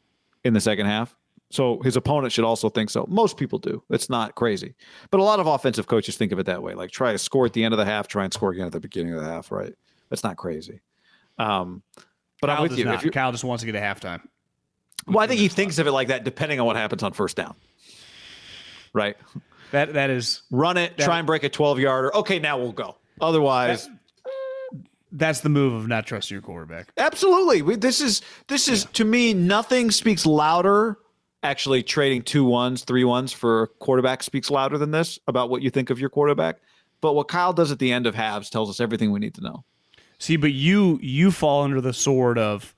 in 0.44 0.52
the 0.52 0.60
second 0.60 0.86
half. 0.86 1.16
So 1.50 1.80
his 1.82 1.96
opponent 1.96 2.32
should 2.32 2.44
also 2.44 2.68
think 2.68 2.90
so. 2.90 3.06
Most 3.08 3.36
people 3.36 3.58
do. 3.58 3.82
It's 3.90 4.08
not 4.10 4.34
crazy, 4.34 4.74
but 5.10 5.20
a 5.20 5.22
lot 5.22 5.38
of 5.38 5.46
offensive 5.46 5.86
coaches 5.86 6.16
think 6.16 6.32
of 6.32 6.38
it 6.38 6.46
that 6.46 6.62
way. 6.62 6.74
Like 6.74 6.90
try 6.90 7.12
to 7.12 7.18
score 7.18 7.46
at 7.46 7.52
the 7.52 7.62
end 7.62 7.72
of 7.74 7.78
the 7.78 7.84
half, 7.84 8.08
try 8.08 8.24
and 8.24 8.32
score 8.32 8.50
again 8.50 8.66
at 8.66 8.72
the 8.72 8.80
beginning 8.80 9.14
of 9.14 9.20
the 9.20 9.26
half. 9.26 9.50
Right? 9.52 9.74
That's 10.10 10.24
not 10.24 10.36
crazy. 10.36 10.80
Um, 11.38 11.82
but 12.40 12.48
Kyle 12.48 12.56
I'm 12.56 12.62
with 12.62 12.78
you. 12.78 12.84
not. 12.84 13.04
If 13.04 13.12
Kyle 13.12 13.32
just 13.32 13.44
wants 13.44 13.62
to 13.62 13.70
get 13.70 13.76
a 13.76 13.80
halftime. 13.80 14.20
well, 15.06 15.20
I 15.20 15.26
think 15.26 15.40
he 15.40 15.48
thinks 15.48 15.78
of 15.78 15.86
it 15.86 15.92
like 15.92 16.08
that, 16.08 16.24
depending 16.24 16.60
on 16.60 16.66
what 16.66 16.76
happens 16.76 17.02
on 17.02 17.12
first 17.12 17.36
down. 17.36 17.54
Right? 18.92 19.16
That 19.70 19.94
that 19.94 20.10
is 20.10 20.42
Run 20.50 20.76
it, 20.76 20.98
try 20.98 21.18
and 21.18 21.26
break 21.26 21.44
a 21.44 21.48
12 21.48 21.78
yarder. 21.78 22.14
Okay, 22.16 22.38
now 22.38 22.58
we'll 22.58 22.72
go. 22.72 22.96
Otherwise, 23.20 23.88
that's 25.12 25.40
the 25.40 25.48
move 25.48 25.72
of 25.74 25.88
not 25.88 26.06
trusting 26.06 26.34
your 26.34 26.42
quarterback. 26.42 26.88
Absolutely. 26.96 27.62
We, 27.62 27.76
this 27.76 28.00
is 28.00 28.22
this 28.48 28.68
is 28.68 28.84
to 28.92 29.04
me 29.04 29.34
nothing 29.34 29.90
speaks 29.90 30.26
louder. 30.26 30.98
Actually, 31.44 31.82
trading 31.82 32.22
two 32.22 32.44
ones, 32.44 32.84
three 32.84 33.02
ones 33.02 33.32
for 33.32 33.68
quarterback 33.78 34.22
speaks 34.22 34.48
louder 34.50 34.78
than 34.78 34.92
this 34.92 35.18
about 35.26 35.50
what 35.50 35.60
you 35.60 35.70
think 35.70 35.90
of 35.90 35.98
your 35.98 36.08
quarterback. 36.08 36.58
But 37.00 37.14
what 37.14 37.26
Kyle 37.26 37.52
does 37.52 37.72
at 37.72 37.80
the 37.80 37.92
end 37.92 38.06
of 38.06 38.14
halves 38.14 38.48
tells 38.48 38.70
us 38.70 38.78
everything 38.78 39.10
we 39.10 39.18
need 39.18 39.34
to 39.34 39.40
know. 39.40 39.64
See, 40.22 40.36
but 40.36 40.52
you 40.52 41.00
you 41.02 41.32
fall 41.32 41.64
under 41.64 41.80
the 41.80 41.92
sword 41.92 42.38
of 42.38 42.76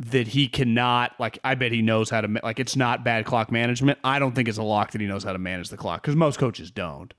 that 0.00 0.26
he 0.26 0.48
cannot 0.48 1.12
like. 1.20 1.38
I 1.44 1.54
bet 1.54 1.70
he 1.70 1.80
knows 1.80 2.10
how 2.10 2.22
to 2.22 2.40
like. 2.42 2.58
It's 2.58 2.74
not 2.74 3.04
bad 3.04 3.24
clock 3.24 3.52
management. 3.52 4.00
I 4.02 4.18
don't 4.18 4.34
think 4.34 4.48
it's 4.48 4.58
a 4.58 4.64
lock 4.64 4.90
that 4.90 5.00
he 5.00 5.06
knows 5.06 5.22
how 5.22 5.32
to 5.32 5.38
manage 5.38 5.68
the 5.68 5.76
clock 5.76 6.02
because 6.02 6.16
most 6.16 6.40
coaches 6.40 6.72
don't. 6.72 7.14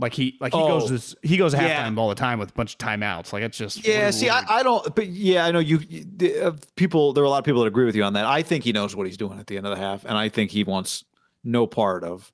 Like 0.00 0.14
he 0.14 0.36
like 0.40 0.52
he 0.52 0.58
Oh. 0.60 0.80
goes 0.80 0.90
this 0.90 1.14
he 1.22 1.36
goes 1.36 1.54
halftime 1.54 1.94
Yeah. 1.94 2.00
all 2.00 2.08
the 2.08 2.16
time 2.16 2.40
with 2.40 2.50
a 2.50 2.52
bunch 2.54 2.72
of 2.74 2.78
timeouts. 2.78 3.32
Like 3.32 3.44
it's 3.44 3.56
just 3.56 3.86
Yeah, 3.86 4.10
see, 4.10 4.28
I, 4.28 4.42
I 4.58 4.62
don't, 4.64 4.92
but 4.96 5.06
yeah, 5.06 5.44
I 5.46 5.52
know 5.52 5.60
you. 5.60 5.78
you- 5.88 6.40
uh, 6.42 6.52
people, 6.74 7.12
there 7.12 7.22
are 7.22 7.26
a 7.26 7.30
lot 7.30 7.38
of 7.38 7.44
people 7.44 7.60
that 7.62 7.68
agree 7.68 7.84
with 7.86 7.94
you 7.94 8.02
on 8.02 8.14
that. 8.14 8.24
I 8.26 8.42
think 8.42 8.64
he 8.64 8.72
knows 8.72 8.96
what 8.96 9.06
he's 9.06 9.16
doing 9.16 9.38
at 9.38 9.46
the 9.46 9.56
end 9.56 9.66
of 9.66 9.70
the 9.76 9.80
half, 9.80 10.04
and 10.04 10.18
I 10.18 10.28
think 10.28 10.50
he 10.50 10.64
wants 10.64 11.04
no 11.44 11.68
part 11.68 12.02
of. 12.02 12.32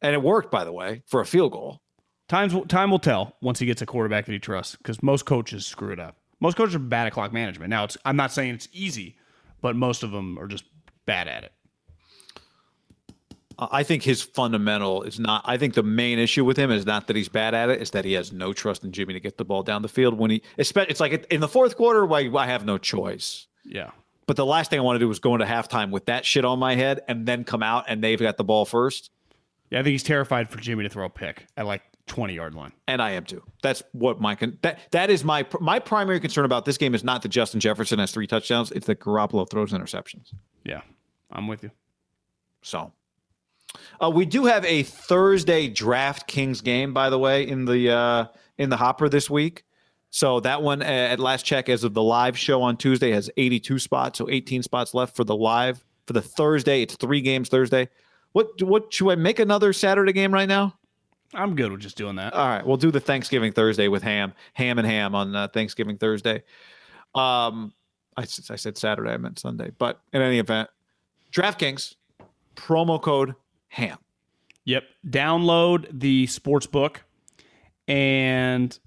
And 0.00 0.14
it 0.14 0.22
worked, 0.22 0.50
by 0.50 0.64
the 0.64 0.72
way, 0.72 1.02
for 1.06 1.20
a 1.20 1.26
field 1.26 1.52
goal. 1.52 1.82
Times 2.28 2.54
will- 2.54 2.66
time 2.66 2.90
will 2.90 2.98
tell 2.98 3.36
once 3.40 3.58
he 3.58 3.66
gets 3.66 3.82
a 3.82 3.86
quarterback 3.86 4.26
that 4.26 4.32
he 4.32 4.38
trusts 4.38 4.76
because 4.76 5.02
most 5.02 5.24
coaches 5.24 5.66
screw 5.66 5.92
it 5.92 5.98
up. 6.00 6.16
Most 6.40 6.56
coaches 6.56 6.74
are 6.74 6.80
bad 6.80 7.06
at 7.06 7.12
clock 7.12 7.32
management. 7.32 7.70
Now 7.70 7.84
it's 7.84 7.96
I'm 8.04 8.16
not 8.16 8.32
saying 8.32 8.54
it's 8.54 8.68
easy, 8.72 9.16
but 9.60 9.74
most 9.76 10.02
of 10.02 10.10
them 10.12 10.38
are 10.38 10.46
just 10.46 10.64
bad 11.06 11.26
at 11.26 11.44
it. 11.44 11.52
I 13.58 13.82
think 13.82 14.04
his 14.04 14.22
fundamental 14.22 15.02
is 15.02 15.18
not. 15.18 15.42
I 15.44 15.56
think 15.56 15.74
the 15.74 15.82
main 15.82 16.20
issue 16.20 16.44
with 16.44 16.56
him 16.56 16.70
is 16.70 16.86
not 16.86 17.08
that 17.08 17.16
he's 17.16 17.28
bad 17.28 17.54
at 17.54 17.70
it; 17.70 17.80
it's 17.80 17.90
that 17.90 18.04
he 18.04 18.12
has 18.12 18.32
no 18.32 18.52
trust 18.52 18.84
in 18.84 18.92
Jimmy 18.92 19.14
to 19.14 19.20
get 19.20 19.36
the 19.36 19.44
ball 19.44 19.64
down 19.64 19.82
the 19.82 19.88
field 19.88 20.16
when 20.16 20.30
he. 20.30 20.42
It's 20.56 21.00
like 21.00 21.26
in 21.32 21.40
the 21.40 21.48
fourth 21.48 21.76
quarter, 21.76 22.06
why 22.06 22.30
I 22.32 22.46
have 22.46 22.64
no 22.64 22.78
choice. 22.78 23.48
Yeah. 23.64 23.90
But 24.28 24.36
the 24.36 24.46
last 24.46 24.70
thing 24.70 24.78
I 24.78 24.82
want 24.82 24.96
to 24.96 25.00
do 25.00 25.08
was 25.08 25.18
go 25.18 25.34
into 25.34 25.46
halftime 25.46 25.90
with 25.90 26.06
that 26.06 26.24
shit 26.24 26.44
on 26.44 26.58
my 26.58 26.74
head 26.76 27.00
and 27.08 27.26
then 27.26 27.44
come 27.44 27.62
out 27.62 27.86
and 27.88 28.04
they've 28.04 28.20
got 28.20 28.36
the 28.36 28.44
ball 28.44 28.64
first. 28.66 29.10
Yeah, 29.70 29.80
I 29.80 29.82
think 29.82 29.92
he's 29.92 30.02
terrified 30.02 30.50
for 30.50 30.58
Jimmy 30.58 30.84
to 30.84 30.90
throw 30.90 31.06
a 31.06 31.10
pick 31.10 31.46
at 31.56 31.66
like 31.66 31.82
20 32.08 32.34
yard 32.34 32.54
line. 32.54 32.72
And 32.86 33.00
I 33.00 33.12
am 33.12 33.24
too. 33.24 33.42
That's 33.62 33.82
what 33.92 34.20
my 34.20 34.34
con- 34.34 34.58
that 34.62 34.80
that 34.90 35.10
is 35.10 35.24
my 35.24 35.46
my 35.60 35.78
primary 35.78 36.20
concern 36.20 36.44
about 36.44 36.64
this 36.64 36.78
game 36.78 36.94
is 36.94 37.04
not 37.04 37.22
that 37.22 37.28
Justin 37.28 37.60
Jefferson 37.60 37.98
has 37.98 38.10
three 38.10 38.26
touchdowns. 38.26 38.70
It's 38.72 38.86
that 38.86 39.00
Garoppolo 39.00 39.48
throws 39.48 39.72
interceptions. 39.72 40.32
Yeah, 40.64 40.80
I'm 41.30 41.46
with 41.46 41.62
you. 41.62 41.70
So, 42.62 42.92
uh, 44.02 44.10
we 44.10 44.26
do 44.26 44.46
have 44.46 44.64
a 44.64 44.82
Thursday 44.82 45.70
DraftKings 45.70 46.62
game, 46.62 46.92
by 46.92 47.10
the 47.10 47.18
way, 47.18 47.46
in 47.46 47.64
the 47.64 47.90
uh, 47.90 48.24
in 48.56 48.70
the 48.70 48.76
hopper 48.76 49.08
this 49.08 49.30
week. 49.30 49.64
So 50.10 50.40
that 50.40 50.62
one 50.62 50.82
uh, 50.82 50.86
at 50.86 51.20
last 51.20 51.44
check, 51.44 51.68
as 51.68 51.84
of 51.84 51.94
the 51.94 52.02
live 52.02 52.38
show 52.38 52.62
on 52.62 52.76
Tuesday, 52.76 53.10
has 53.10 53.30
82 53.36 53.78
spots. 53.78 54.18
So 54.18 54.28
18 54.30 54.62
spots 54.62 54.94
left 54.94 55.14
for 55.14 55.24
the 55.24 55.36
live 55.36 55.84
for 56.06 56.14
the 56.14 56.22
Thursday. 56.22 56.82
It's 56.82 56.96
three 56.96 57.20
games 57.20 57.48
Thursday. 57.48 57.88
What 58.32 58.62
what 58.62 58.92
should 58.92 59.10
I 59.10 59.16
make 59.16 59.38
another 59.38 59.72
Saturday 59.72 60.12
game 60.12 60.32
right 60.32 60.48
now? 60.48 60.77
I'm 61.34 61.54
good 61.54 61.70
with 61.70 61.80
just 61.80 61.96
doing 61.96 62.16
that. 62.16 62.32
All 62.32 62.48
right, 62.48 62.66
we'll 62.66 62.76
do 62.76 62.90
the 62.90 63.00
Thanksgiving 63.00 63.52
Thursday 63.52 63.88
with 63.88 64.02
ham, 64.02 64.32
ham 64.54 64.78
and 64.78 64.86
ham 64.86 65.14
on 65.14 65.36
uh, 65.36 65.48
Thanksgiving 65.48 65.98
Thursday. 65.98 66.42
Um, 67.14 67.72
I, 68.16 68.22
I 68.22 68.56
said 68.56 68.78
Saturday, 68.78 69.10
I 69.10 69.16
meant 69.16 69.38
Sunday, 69.38 69.70
but 69.78 70.00
in 70.12 70.22
any 70.22 70.38
event, 70.38 70.70
DraftKings 71.32 71.94
promo 72.56 73.00
code 73.00 73.34
ham. 73.68 73.98
Yep. 74.64 74.84
Download 75.06 75.86
the 75.90 76.26
sports 76.26 76.66
book 76.66 77.04
and 77.86 78.78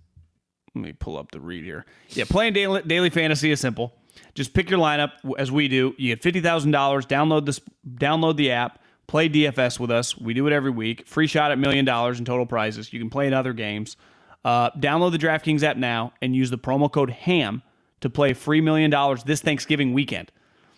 let 0.76 0.84
me 0.84 0.94
pull 0.94 1.18
up 1.18 1.32
the 1.32 1.40
read 1.40 1.64
here. 1.64 1.86
Yeah, 2.10 2.26
playing 2.30 2.54
daily, 2.54 2.82
daily 2.84 3.10
fantasy 3.10 3.52
is 3.52 3.60
simple. 3.60 3.94
Just 4.34 4.54
pick 4.54 4.70
your 4.70 4.80
lineup 4.80 5.12
as 5.38 5.52
we 5.52 5.68
do. 5.68 5.94
You 5.98 6.10
get 6.14 6.22
fifty 6.22 6.42
thousand 6.42 6.72
dollars. 6.72 7.06
Download 7.06 7.46
this. 7.46 7.60
Download 7.96 8.36
the 8.36 8.52
app. 8.52 8.81
Play 9.12 9.28
DFS 9.28 9.78
with 9.78 9.92
us. 9.92 10.18
We 10.18 10.34
do 10.34 10.48
it 10.48 10.54
every 10.54 10.72
week. 10.72 11.06
Free 11.06 11.28
shot 11.28 11.52
at 11.52 11.60
million 11.60 11.84
dollars 11.84 12.18
in 12.18 12.24
total 12.24 12.46
prizes. 12.46 12.94
You 12.94 13.00
can 13.02 13.10
play 13.10 13.28
in 13.28 13.34
other 13.34 13.52
games. 13.52 13.98
Uh, 14.46 14.72
download 14.72 15.12
the 15.12 15.18
DraftKings 15.18 15.64
app 15.64 15.76
now 15.76 16.14
and 16.22 16.34
use 16.34 16.50
the 16.50 16.58
promo 16.58 16.90
code 16.90 17.10
HAM 17.10 17.62
to 18.00 18.10
play 18.10 18.32
free 18.32 18.62
million 18.62 18.90
dollars 18.90 19.26
this 19.26 19.42
Thanksgiving 19.42 19.92
weekend. 19.92 20.32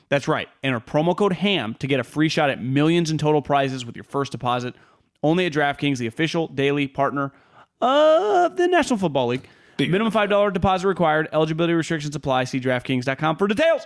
That's 0.10 0.28
right. 0.28 0.50
Enter 0.64 0.80
promo 0.80 1.16
code 1.16 1.34
HAM 1.34 1.76
to 1.76 1.86
get 1.86 2.00
a 2.00 2.04
free 2.04 2.28
shot 2.28 2.50
at 2.50 2.60
millions 2.60 3.12
in 3.12 3.20
total 3.20 3.44
prizes 3.44 3.86
with 3.86 3.96
your 3.96 4.04
first 4.04 4.32
deposit. 4.32 4.74
Only 5.22 5.46
at 5.46 5.54
DraftKings, 5.54 6.00
the 6.00 6.08
official 6.08 6.48
daily 6.48 6.88
partner 6.88 7.34
of 7.82 8.58
the 8.58 8.68
National 8.68 8.98
Football 8.98 9.28
League. 9.28 9.48
Minimum 9.78 10.12
$5 10.12 10.54
deposit 10.54 10.88
required. 10.88 11.30
Eligibility 11.32 11.74
restrictions 11.74 12.16
apply. 12.16 12.46
See 12.46 12.60
DraftKings.com 12.60 13.38
for 13.38 13.46
details. 13.48 13.86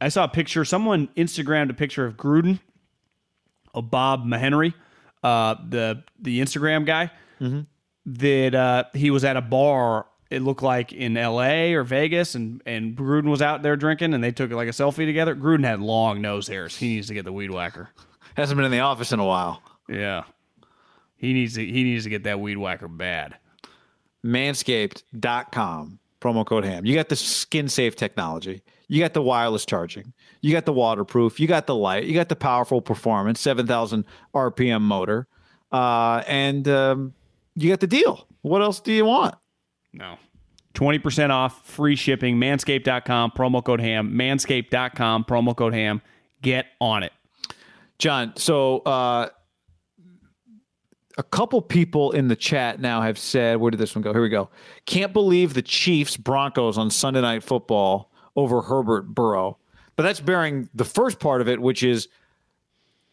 I 0.00 0.10
saw 0.10 0.24
a 0.24 0.28
picture. 0.28 0.64
Someone 0.64 1.08
Instagrammed 1.16 1.70
a 1.70 1.74
picture 1.74 2.06
of 2.06 2.16
Gruden, 2.16 2.60
of 3.74 3.90
Bob 3.90 4.24
Mahenry, 4.24 4.74
uh, 5.24 5.56
the 5.68 6.04
the 6.20 6.40
Instagram 6.40 6.86
guy. 6.86 7.10
That 8.06 8.54
uh, 8.54 8.84
he 8.94 9.10
was 9.10 9.24
at 9.24 9.36
a 9.36 9.40
bar. 9.42 10.06
It 10.34 10.42
looked 10.42 10.62
like 10.62 10.92
in 10.92 11.16
L.A. 11.16 11.74
or 11.74 11.84
Vegas, 11.84 12.34
and 12.34 12.62
and 12.66 12.96
Gruden 12.96 13.30
was 13.30 13.40
out 13.40 13.62
there 13.62 13.76
drinking, 13.76 14.14
and 14.14 14.22
they 14.22 14.32
took 14.32 14.50
like 14.50 14.68
a 14.68 14.72
selfie 14.72 15.06
together. 15.06 15.34
Gruden 15.34 15.64
had 15.64 15.80
long 15.80 16.20
nose 16.20 16.48
hairs. 16.48 16.76
He 16.76 16.88
needs 16.88 17.08
to 17.08 17.14
get 17.14 17.24
the 17.24 17.32
weed 17.32 17.50
whacker. 17.50 17.90
Hasn't 18.36 18.56
been 18.56 18.64
in 18.64 18.72
the 18.72 18.80
office 18.80 19.12
in 19.12 19.20
a 19.20 19.24
while. 19.24 19.62
Yeah, 19.88 20.24
he 21.16 21.32
needs 21.32 21.54
to 21.54 21.64
he 21.64 21.84
needs 21.84 22.04
to 22.04 22.10
get 22.10 22.24
that 22.24 22.40
weed 22.40 22.56
whacker 22.56 22.88
bad. 22.88 23.36
manscaped.com 24.24 25.98
promo 26.20 26.46
code 26.46 26.64
ham 26.64 26.86
you 26.86 26.94
got 26.94 27.10
the 27.10 27.16
skin 27.16 27.68
safe 27.68 27.96
technology 27.96 28.62
you 28.88 28.98
got 28.98 29.12
the 29.12 29.20
wireless 29.20 29.66
charging 29.66 30.12
you 30.40 30.52
got 30.52 30.64
the 30.64 30.72
waterproof 30.72 31.38
you 31.38 31.46
got 31.46 31.66
the 31.66 31.74
light 31.74 32.04
you 32.04 32.14
got 32.14 32.30
the 32.30 32.36
powerful 32.36 32.80
performance 32.80 33.40
7000 33.40 34.06
rpm 34.34 34.80
motor 34.80 35.26
uh, 35.72 36.22
and 36.26 36.66
um, 36.68 37.12
you 37.56 37.68
got 37.68 37.80
the 37.80 37.86
deal 37.86 38.26
what 38.40 38.62
else 38.62 38.80
do 38.80 38.92
you 38.92 39.04
want 39.04 39.34
No. 39.94 40.18
20% 40.74 41.30
off, 41.30 41.64
free 41.66 41.94
shipping, 41.94 42.36
manscaped.com, 42.36 43.30
promo 43.30 43.64
code 43.64 43.80
ham, 43.80 44.12
manscaped.com, 44.12 45.24
promo 45.24 45.56
code 45.56 45.72
ham. 45.72 46.02
Get 46.42 46.66
on 46.80 47.04
it. 47.04 47.12
John, 47.98 48.32
so 48.36 48.78
uh, 48.80 49.28
a 51.16 51.22
couple 51.22 51.62
people 51.62 52.10
in 52.10 52.26
the 52.26 52.34
chat 52.34 52.80
now 52.80 53.02
have 53.02 53.18
said, 53.18 53.58
where 53.58 53.70
did 53.70 53.78
this 53.78 53.94
one 53.94 54.02
go? 54.02 54.12
Here 54.12 54.22
we 54.22 54.28
go. 54.28 54.50
Can't 54.84 55.12
believe 55.12 55.54
the 55.54 55.62
Chiefs 55.62 56.16
Broncos 56.16 56.76
on 56.76 56.90
Sunday 56.90 57.20
Night 57.20 57.44
Football 57.44 58.10
over 58.34 58.62
Herbert 58.62 59.14
Burrow. 59.14 59.58
But 59.96 60.02
that's 60.02 60.18
bearing 60.18 60.68
the 60.74 60.84
first 60.84 61.20
part 61.20 61.40
of 61.40 61.48
it, 61.48 61.60
which 61.62 61.84
is 61.84 62.08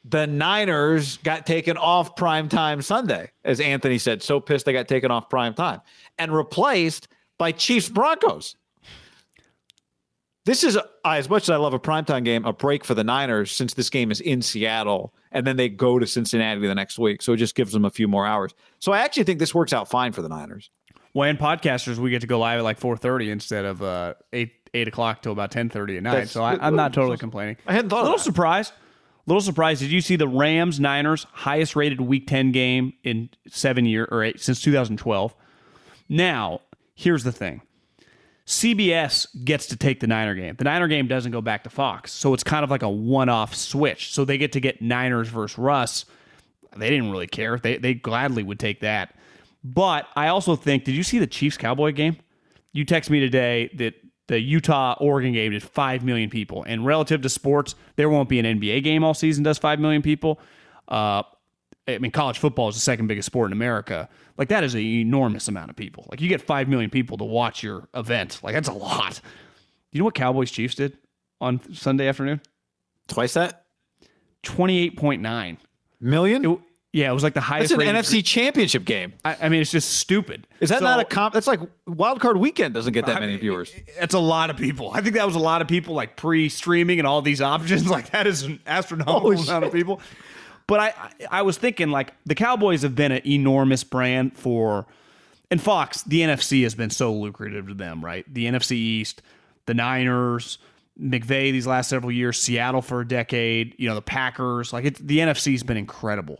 the 0.03 0.25
Niners 0.27 1.17
got 1.17 1.45
taken 1.45 1.77
off 1.77 2.15
prime 2.15 2.49
time 2.49 2.81
Sunday, 2.81 3.31
as 3.43 3.59
Anthony 3.59 3.97
said. 3.97 4.23
So 4.23 4.39
pissed 4.39 4.65
they 4.65 4.73
got 4.73 4.87
taken 4.87 5.11
off 5.11 5.29
prime 5.29 5.53
time 5.53 5.81
and 6.17 6.33
replaced 6.33 7.07
by 7.37 7.51
Chiefs 7.51 7.89
Broncos. 7.89 8.55
This 10.43 10.63
is, 10.63 10.77
as 11.05 11.29
much 11.29 11.43
as 11.43 11.49
I 11.51 11.57
love 11.57 11.73
a 11.75 11.79
primetime 11.79 12.25
game, 12.25 12.45
a 12.45 12.53
break 12.53 12.83
for 12.83 12.95
the 12.95 13.03
Niners 13.03 13.51
since 13.51 13.75
this 13.75 13.91
game 13.91 14.09
is 14.09 14.19
in 14.19 14.41
Seattle 14.41 15.13
and 15.31 15.45
then 15.45 15.55
they 15.55 15.69
go 15.69 15.99
to 15.99 16.07
Cincinnati 16.07 16.59
the 16.65 16.73
next 16.73 16.97
week. 16.97 17.21
So 17.21 17.33
it 17.33 17.37
just 17.37 17.53
gives 17.53 17.71
them 17.73 17.85
a 17.85 17.91
few 17.91 18.07
more 18.07 18.25
hours. 18.25 18.53
So 18.79 18.91
I 18.91 18.99
actually 19.01 19.25
think 19.25 19.37
this 19.37 19.53
works 19.53 19.71
out 19.71 19.87
fine 19.87 20.13
for 20.13 20.23
the 20.23 20.29
Niners. 20.29 20.71
Well, 21.13 21.29
and 21.29 21.37
podcasters, 21.37 21.97
we 21.97 22.09
get 22.09 22.21
to 22.21 22.27
go 22.27 22.39
live 22.39 22.57
at 22.57 22.63
like 22.63 22.79
4.30 22.79 23.29
instead 23.29 23.65
of 23.65 23.83
uh, 23.83 24.15
8, 24.33 24.51
8 24.73 24.87
o'clock 24.87 25.21
till 25.21 25.31
about 25.31 25.51
10.30 25.51 25.97
at 25.97 26.03
night. 26.03 26.11
That's- 26.11 26.31
so 26.31 26.43
I, 26.43 26.57
I'm 26.59 26.75
not 26.75 26.91
totally 26.93 27.17
complaining. 27.17 27.57
I 27.67 27.73
hadn't 27.73 27.89
thought 27.89 28.01
A 28.01 28.03
little 28.05 28.17
surprised. 28.17 28.73
Little 29.27 29.41
surprised. 29.41 29.81
Did 29.81 29.91
you 29.91 30.01
see 30.01 30.15
the 30.15 30.27
Rams 30.27 30.79
Niners 30.79 31.25
highest 31.31 31.75
rated 31.75 32.01
Week 32.01 32.25
10 32.27 32.51
game 32.51 32.93
in 33.03 33.29
seven 33.47 33.85
year 33.85 34.07
or 34.11 34.23
eight 34.23 34.41
since 34.41 34.61
2012? 34.61 35.35
Now, 36.09 36.61
here's 36.95 37.23
the 37.23 37.31
thing. 37.31 37.61
CBS 38.45 39.27
gets 39.45 39.67
to 39.67 39.77
take 39.77 39.99
the 39.99 40.07
Niner 40.07 40.35
game. 40.35 40.55
The 40.57 40.63
Niner 40.63 40.87
game 40.87 41.07
doesn't 41.07 41.31
go 41.31 41.41
back 41.41 41.63
to 41.63 41.69
Fox. 41.69 42.11
So 42.11 42.33
it's 42.33 42.43
kind 42.43 42.63
of 42.63 42.69
like 42.69 42.81
a 42.81 42.89
one 42.89 43.29
off 43.29 43.55
switch. 43.55 44.11
So 44.11 44.25
they 44.25 44.37
get 44.37 44.51
to 44.53 44.59
get 44.59 44.81
Niners 44.81 45.29
versus 45.29 45.57
Russ. 45.57 46.05
They 46.75 46.89
didn't 46.89 47.11
really 47.11 47.27
care. 47.27 47.57
They, 47.57 47.77
they 47.77 47.93
gladly 47.93 48.43
would 48.43 48.59
take 48.59 48.81
that. 48.81 49.15
But 49.63 50.07
I 50.15 50.27
also 50.27 50.55
think, 50.55 50.85
did 50.85 50.95
you 50.95 51.03
see 51.03 51.19
the 51.19 51.27
Chiefs 51.27 51.57
Cowboy 51.57 51.91
game? 51.91 52.17
You 52.73 52.83
text 52.83 53.09
me 53.09 53.19
today 53.19 53.69
that 53.75 53.93
the 54.31 54.39
Utah 54.39 54.95
Oregon 55.01 55.33
game 55.33 55.51
did 55.51 55.61
5 55.61 56.05
million 56.05 56.29
people. 56.29 56.63
And 56.63 56.85
relative 56.85 57.21
to 57.23 57.27
sports, 57.27 57.75
there 57.97 58.09
won't 58.09 58.29
be 58.29 58.39
an 58.39 58.45
NBA 58.45 58.81
game 58.81 59.03
all 59.03 59.13
season, 59.13 59.43
does 59.43 59.57
5 59.57 59.77
million 59.77 60.01
people. 60.01 60.39
Uh, 60.87 61.23
I 61.85 61.97
mean, 61.97 62.11
college 62.11 62.39
football 62.39 62.69
is 62.69 62.75
the 62.75 62.79
second 62.81 63.07
biggest 63.07 63.25
sport 63.25 63.49
in 63.49 63.51
America. 63.51 64.07
Like, 64.37 64.47
that 64.47 64.63
is 64.63 64.73
an 64.73 64.79
enormous 64.79 65.49
amount 65.49 65.69
of 65.69 65.75
people. 65.75 66.07
Like, 66.09 66.21
you 66.21 66.29
get 66.29 66.41
5 66.41 66.69
million 66.69 66.89
people 66.89 67.17
to 67.17 67.25
watch 67.25 67.61
your 67.61 67.89
event. 67.93 68.39
Like, 68.41 68.53
that's 68.53 68.69
a 68.69 68.73
lot. 68.73 69.19
You 69.91 69.99
know 69.99 70.05
what 70.05 70.15
Cowboys 70.15 70.49
Chiefs 70.49 70.75
did 70.75 70.97
on 71.41 71.59
Sunday 71.73 72.07
afternoon? 72.07 72.39
Twice 73.09 73.33
that? 73.33 73.65
28.9 74.43 75.57
million? 75.99 76.45
It, 76.45 76.59
yeah, 76.93 77.09
it 77.09 77.13
was 77.13 77.23
like 77.23 77.33
the 77.33 77.41
highest. 77.41 77.71
It's 77.71 77.81
an 77.81 77.87
NFC 77.87 78.23
championship 78.23 78.83
game. 78.83 79.13
I, 79.23 79.37
I 79.43 79.49
mean, 79.49 79.61
it's 79.61 79.71
just 79.71 79.91
stupid. 79.97 80.45
Is 80.59 80.69
that 80.69 80.79
So- 80.79 80.85
not 80.85 80.99
a 80.99 81.05
comp? 81.05 81.33
That's 81.33 81.47
like 81.47 81.61
Wild 81.87 82.19
Card 82.19 82.37
Weekend 82.37 82.73
doesn't 82.73 82.91
get 82.93 83.05
that 83.05 83.21
many 83.21 83.37
viewers. 83.37 83.73
That's 83.99 84.13
a 84.13 84.19
lot 84.19 84.49
of 84.49 84.57
people. 84.57 84.91
I 84.93 85.01
think 85.01 85.15
that 85.15 85.25
was 85.25 85.35
a 85.35 85.39
lot 85.39 85.61
of 85.61 85.67
people 85.69 85.93
like 85.95 86.17
pre-streaming 86.17 86.99
and 86.99 87.07
all 87.07 87.21
these 87.21 87.41
options. 87.41 87.85
Like 87.91 88.11
that 88.11 88.27
is 88.27 88.43
an 88.43 88.59
astronomical 88.67 89.31
amount 89.41 89.65
of 89.65 89.71
people. 89.73 90.01
But 90.67 90.79
I, 90.79 90.85
I 90.87 91.11
I 91.39 91.41
was 91.43 91.57
thinking 91.57 91.89
like 91.91 92.13
the 92.25 92.35
Cowboys 92.35 92.81
have 92.83 92.95
been 92.95 93.11
an 93.11 93.21
enormous 93.25 93.83
brand 93.83 94.37
for, 94.37 94.85
and 95.49 95.61
Fox, 95.61 96.03
the 96.03 96.21
NFC 96.21 96.63
has 96.63 96.75
been 96.75 96.89
so 96.89 97.13
lucrative 97.13 97.67
to 97.67 97.73
them, 97.73 98.03
right? 98.03 98.25
The 98.33 98.45
NFC 98.45 98.71
East, 98.73 99.21
the 99.65 99.73
Niners, 99.73 100.57
McVay 100.99 101.51
these 101.51 101.67
last 101.67 101.89
several 101.89 102.11
years, 102.11 102.39
Seattle 102.41 102.81
for 102.81 103.01
a 103.01 103.07
decade, 103.07 103.75
you 103.77 103.89
know, 103.89 103.95
the 103.95 104.01
Packers. 104.01 104.71
Like 104.71 104.85
it, 104.85 104.95
the 104.95 105.19
NFC 105.19 105.51
has 105.53 105.63
been 105.63 105.77
incredible. 105.77 106.39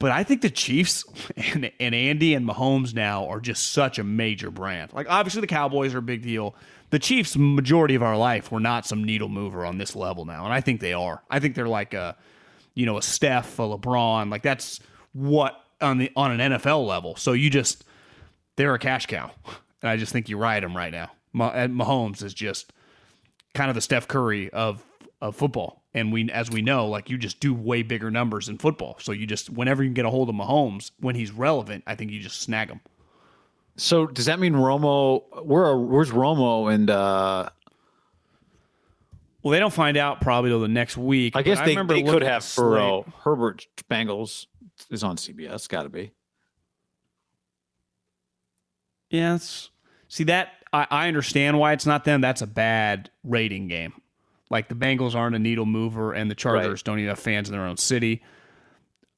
But 0.00 0.12
I 0.12 0.22
think 0.22 0.42
the 0.42 0.50
Chiefs 0.50 1.04
and, 1.36 1.70
and 1.80 1.94
Andy 1.94 2.34
and 2.34 2.48
Mahomes 2.48 2.94
now 2.94 3.26
are 3.26 3.40
just 3.40 3.72
such 3.72 3.98
a 3.98 4.04
major 4.04 4.50
brand. 4.50 4.92
Like 4.92 5.08
obviously 5.08 5.40
the 5.40 5.46
Cowboys 5.48 5.94
are 5.94 5.98
a 5.98 6.02
big 6.02 6.22
deal. 6.22 6.54
The 6.90 6.98
Chiefs, 6.98 7.36
majority 7.36 7.94
of 7.94 8.02
our 8.02 8.16
life, 8.16 8.50
were 8.50 8.60
not 8.60 8.86
some 8.86 9.04
needle 9.04 9.28
mover 9.28 9.66
on 9.66 9.76
this 9.76 9.94
level 9.94 10.24
now, 10.24 10.44
and 10.44 10.54
I 10.54 10.62
think 10.62 10.80
they 10.80 10.94
are. 10.94 11.22
I 11.30 11.38
think 11.38 11.54
they're 11.54 11.68
like 11.68 11.92
a, 11.92 12.16
you 12.74 12.86
know, 12.86 12.96
a 12.96 13.02
Steph, 13.02 13.58
a 13.58 13.62
LeBron. 13.62 14.30
Like 14.30 14.42
that's 14.42 14.80
what 15.12 15.62
on 15.80 15.98
the 15.98 16.10
on 16.16 16.40
an 16.40 16.52
NFL 16.52 16.86
level. 16.86 17.16
So 17.16 17.32
you 17.32 17.50
just 17.50 17.84
they're 18.56 18.74
a 18.74 18.78
cash 18.78 19.06
cow, 19.06 19.30
and 19.82 19.90
I 19.90 19.96
just 19.96 20.12
think 20.12 20.28
you 20.28 20.38
ride 20.38 20.62
them 20.62 20.76
right 20.76 20.92
now. 20.92 21.10
Mah- 21.32 21.52
Mahomes 21.52 22.22
is 22.22 22.32
just 22.32 22.72
kind 23.54 23.68
of 23.68 23.74
the 23.74 23.82
Steph 23.82 24.08
Curry 24.08 24.48
of 24.50 24.82
of 25.20 25.36
football. 25.36 25.77
And 25.94 26.12
we, 26.12 26.30
as 26.30 26.50
we 26.50 26.60
know, 26.60 26.86
like 26.86 27.08
you 27.08 27.16
just 27.16 27.40
do 27.40 27.54
way 27.54 27.82
bigger 27.82 28.10
numbers 28.10 28.48
in 28.48 28.58
football. 28.58 28.96
So 29.00 29.12
you 29.12 29.26
just, 29.26 29.48
whenever 29.50 29.82
you 29.82 29.88
can 29.88 29.94
get 29.94 30.04
a 30.04 30.10
hold 30.10 30.28
of 30.28 30.34
Mahomes, 30.34 30.90
when 31.00 31.14
he's 31.14 31.32
relevant, 31.32 31.82
I 31.86 31.94
think 31.94 32.10
you 32.10 32.20
just 32.20 32.40
snag 32.42 32.68
him. 32.68 32.80
So 33.76 34.06
does 34.06 34.26
that 34.26 34.38
mean 34.40 34.54
Romo? 34.54 35.22
Where 35.44 35.76
where's 35.76 36.10
Romo? 36.10 36.72
And 36.72 36.90
uh, 36.90 37.48
Well, 39.42 39.52
they 39.52 39.60
don't 39.60 39.72
find 39.72 39.96
out 39.96 40.20
probably 40.20 40.50
till 40.50 40.60
the 40.60 40.68
next 40.68 40.96
week. 40.96 41.36
I 41.36 41.42
guess 41.42 41.60
they, 41.60 41.68
remember 41.68 41.94
they 41.94 42.02
could 42.02 42.22
have 42.22 42.42
the. 42.42 42.60
Burrow. 42.60 43.04
Herbert 43.22 43.66
Bengals 43.88 44.46
is 44.90 45.04
on 45.04 45.16
CBS. 45.16 45.68
Got 45.68 45.84
to 45.84 45.88
be. 45.88 46.10
Yeah, 49.10 49.36
it's, 49.36 49.70
see 50.08 50.24
that 50.24 50.50
I, 50.72 50.86
I 50.90 51.08
understand 51.08 51.58
why 51.58 51.72
it's 51.72 51.86
not 51.86 52.04
them. 52.04 52.20
That's 52.20 52.42
a 52.42 52.46
bad 52.46 53.10
rating 53.24 53.68
game. 53.68 53.94
Like 54.50 54.68
the 54.68 54.74
Bengals 54.74 55.14
aren't 55.14 55.36
a 55.36 55.38
needle 55.38 55.66
mover, 55.66 56.12
and 56.12 56.30
the 56.30 56.34
Chargers 56.34 56.68
Right. 56.80 56.84
don't 56.84 56.98
even 56.98 57.08
have 57.10 57.18
fans 57.18 57.48
in 57.48 57.56
their 57.56 57.66
own 57.66 57.76
city. 57.76 58.22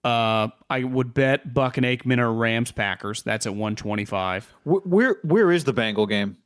Uh, 0.02 0.48
I 0.68 0.84
would 0.84 1.14
bet 1.14 1.52
Buck 1.52 1.76
and 1.76 1.86
Aikman 1.86 2.18
are 2.18 2.32
Rams 2.32 2.72
Packers. 2.72 3.22
That's 3.22 3.46
at 3.46 3.54
one 3.54 3.76
twenty 3.76 4.04
five. 4.04 4.52
Where 4.64 5.16
where 5.22 5.52
is 5.52 5.64
the 5.64 5.72
Bengal 5.72 6.06
game? 6.06 6.36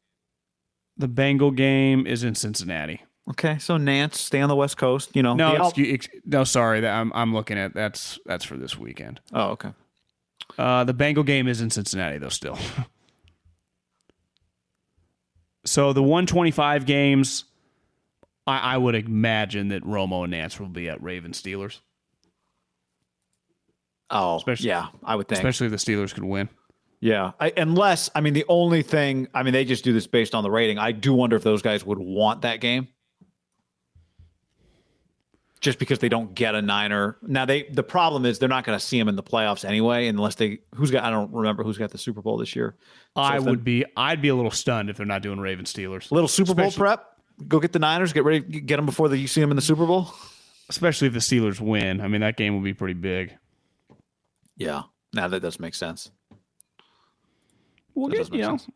The 0.96 1.08
Bengal 1.08 1.50
game 1.50 2.06
is 2.06 2.24
in 2.24 2.34
Cincinnati. 2.34 3.02
Okay, 3.30 3.56
so 3.58 3.78
Nance, 3.78 4.20
stay 4.20 4.42
on 4.42 4.50
the 4.50 4.56
West 4.56 4.76
Coast. 4.76 5.16
You 5.16 5.22
know. 5.22 5.34
No, 5.34 5.66
excuse, 5.66 5.94
ex- 5.94 6.08
no, 6.26 6.44
sorry. 6.44 6.86
I'm 6.86 7.10
I'm 7.14 7.32
looking 7.32 7.56
at 7.56 7.72
that's 7.74 8.18
that's 8.26 8.44
for 8.44 8.56
this 8.56 8.76
weekend. 8.76 9.20
oh, 9.32 9.50
okay. 9.50 9.70
Uh, 10.58 10.84
the 10.84 10.92
Bengal 10.92 11.24
game 11.24 11.48
is 11.48 11.60
in 11.62 11.70
Cincinnati 11.70 12.18
though. 12.18 12.28
Still. 12.28 12.58
so 15.64 15.92
the 15.92 16.02
125 16.02 16.86
games, 16.86 17.44
I, 18.46 18.58
I 18.58 18.76
would 18.76 18.94
imagine 18.94 19.68
that 19.68 19.82
Romo 19.84 20.22
and 20.24 20.30
Nance 20.32 20.60
will 20.60 20.68
be 20.68 20.88
at 20.88 21.02
Ravens 21.02 21.40
Steelers, 21.42 21.80
Oh, 24.10 24.36
Especially- 24.36 24.68
yeah, 24.68 24.88
I 25.02 25.16
would 25.16 25.28
think. 25.28 25.38
especially 25.38 25.66
if 25.66 25.70
the 25.72 25.78
Steelers 25.78 26.12
could 26.14 26.24
win. 26.24 26.48
Yeah, 27.00 27.32
I, 27.40 27.52
unless 27.56 28.10
I 28.14 28.20
mean 28.22 28.32
the 28.32 28.44
only 28.48 28.82
thing 28.82 29.28
I 29.34 29.42
mean 29.42 29.52
they 29.52 29.64
just 29.64 29.84
do 29.84 29.92
this 29.92 30.06
based 30.06 30.34
on 30.34 30.42
the 30.42 30.50
rating. 30.50 30.78
I 30.78 30.92
do 30.92 31.12
wonder 31.12 31.36
if 31.36 31.42
those 31.42 31.60
guys 31.62 31.84
would 31.84 31.98
want 31.98 32.42
that 32.42 32.60
game, 32.60 32.88
just 35.60 35.78
because 35.78 35.98
they 35.98 36.08
don't 36.08 36.34
get 36.34 36.54
a 36.54 36.62
Niner. 36.62 37.16
Now 37.22 37.44
they 37.44 37.64
the 37.64 37.82
problem 37.82 38.24
is 38.24 38.38
they're 38.38 38.48
not 38.48 38.64
going 38.64 38.78
to 38.78 38.84
see 38.84 38.98
him 38.98 39.08
in 39.08 39.16
the 39.16 39.22
playoffs 39.22 39.64
anyway, 39.66 40.06
unless 40.08 40.34
they 40.36 40.60
who's 40.74 40.90
got 40.90 41.04
I 41.04 41.10
don't 41.10 41.32
remember 41.32 41.62
who's 41.62 41.76
got 41.78 41.90
the 41.90 41.98
Super 41.98 42.22
Bowl 42.22 42.36
this 42.38 42.54
year. 42.56 42.74
So 43.16 43.22
I 43.22 43.38
would 43.38 43.64
be 43.64 43.84
I'd 43.96 44.22
be 44.22 44.28
a 44.28 44.34
little 44.34 44.50
stunned 44.50 44.88
if 44.90 44.96
they're 44.96 45.04
not 45.06 45.22
doing 45.22 45.40
Ravens 45.40 45.72
Steelers. 45.72 46.10
little 46.10 46.28
Super 46.28 46.54
Bowl 46.54 46.70
prep. 46.70 47.13
Go 47.48 47.58
get 47.60 47.72
the 47.72 47.78
Niners. 47.78 48.12
Get 48.12 48.24
ready. 48.24 48.40
Get 48.40 48.76
them 48.76 48.86
before 48.86 49.08
the, 49.08 49.16
you 49.18 49.26
see 49.26 49.40
them 49.40 49.50
in 49.50 49.56
the 49.56 49.62
Super 49.62 49.86
Bowl. 49.86 50.12
especially 50.70 51.08
if 51.08 51.12
the 51.14 51.18
Steelers 51.20 51.60
win. 51.60 52.00
I 52.00 52.08
mean 52.08 52.20
that 52.22 52.36
game 52.36 52.54
will 52.54 52.62
be 52.62 52.74
pretty 52.74 52.94
big. 52.94 53.36
Yeah, 54.56 54.82
now 55.12 55.26
that 55.28 55.40
does 55.40 55.58
make 55.58 55.74
sense. 55.74 56.10
We'll 57.94 58.08
That 58.08 58.16
get 58.30 58.34
you 58.34 58.42
know 58.42 58.56
sense. 58.56 58.68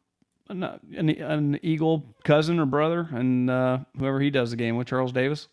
an, 0.49 0.63
an, 0.97 1.09
an 1.11 1.61
Eagle 1.63 2.05
cousin 2.25 2.59
or 2.59 2.67
brother, 2.67 3.09
and 3.13 3.49
uh, 3.51 3.79
whoever 3.99 4.21
he 4.21 4.31
does 4.31 4.51
the 4.51 4.57
game 4.57 4.77
with, 4.77 4.87
Charles 4.89 5.13
Davis. 5.13 5.49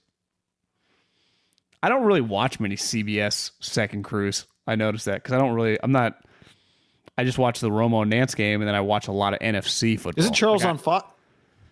I 1.84 1.90
don't 1.90 2.04
really 2.06 2.22
watch 2.22 2.60
many 2.60 2.76
CBS 2.76 3.52
second 3.60 4.04
crews. 4.04 4.46
I 4.68 4.76
noticed 4.76 5.06
that 5.06 5.16
because 5.22 5.34
I 5.34 5.38
don't 5.38 5.54
really. 5.54 5.78
I'm 5.82 5.92
not. 5.92 6.18
I 7.18 7.24
just 7.24 7.38
watch 7.38 7.60
the 7.60 7.70
Romo 7.70 8.02
and 8.02 8.10
Nance 8.10 8.36
game, 8.36 8.62
and 8.62 8.68
then 8.68 8.76
I 8.76 8.82
watch 8.82 9.08
a 9.08 9.12
lot 9.12 9.34
of 9.34 9.40
NFC 9.40 10.00
football. 10.00 10.20
Isn't 10.24 10.34
Charles 10.34 10.62
Like, 10.64 10.68
I- 10.68 10.72
on 10.72 10.78
Fox? 10.80 11.12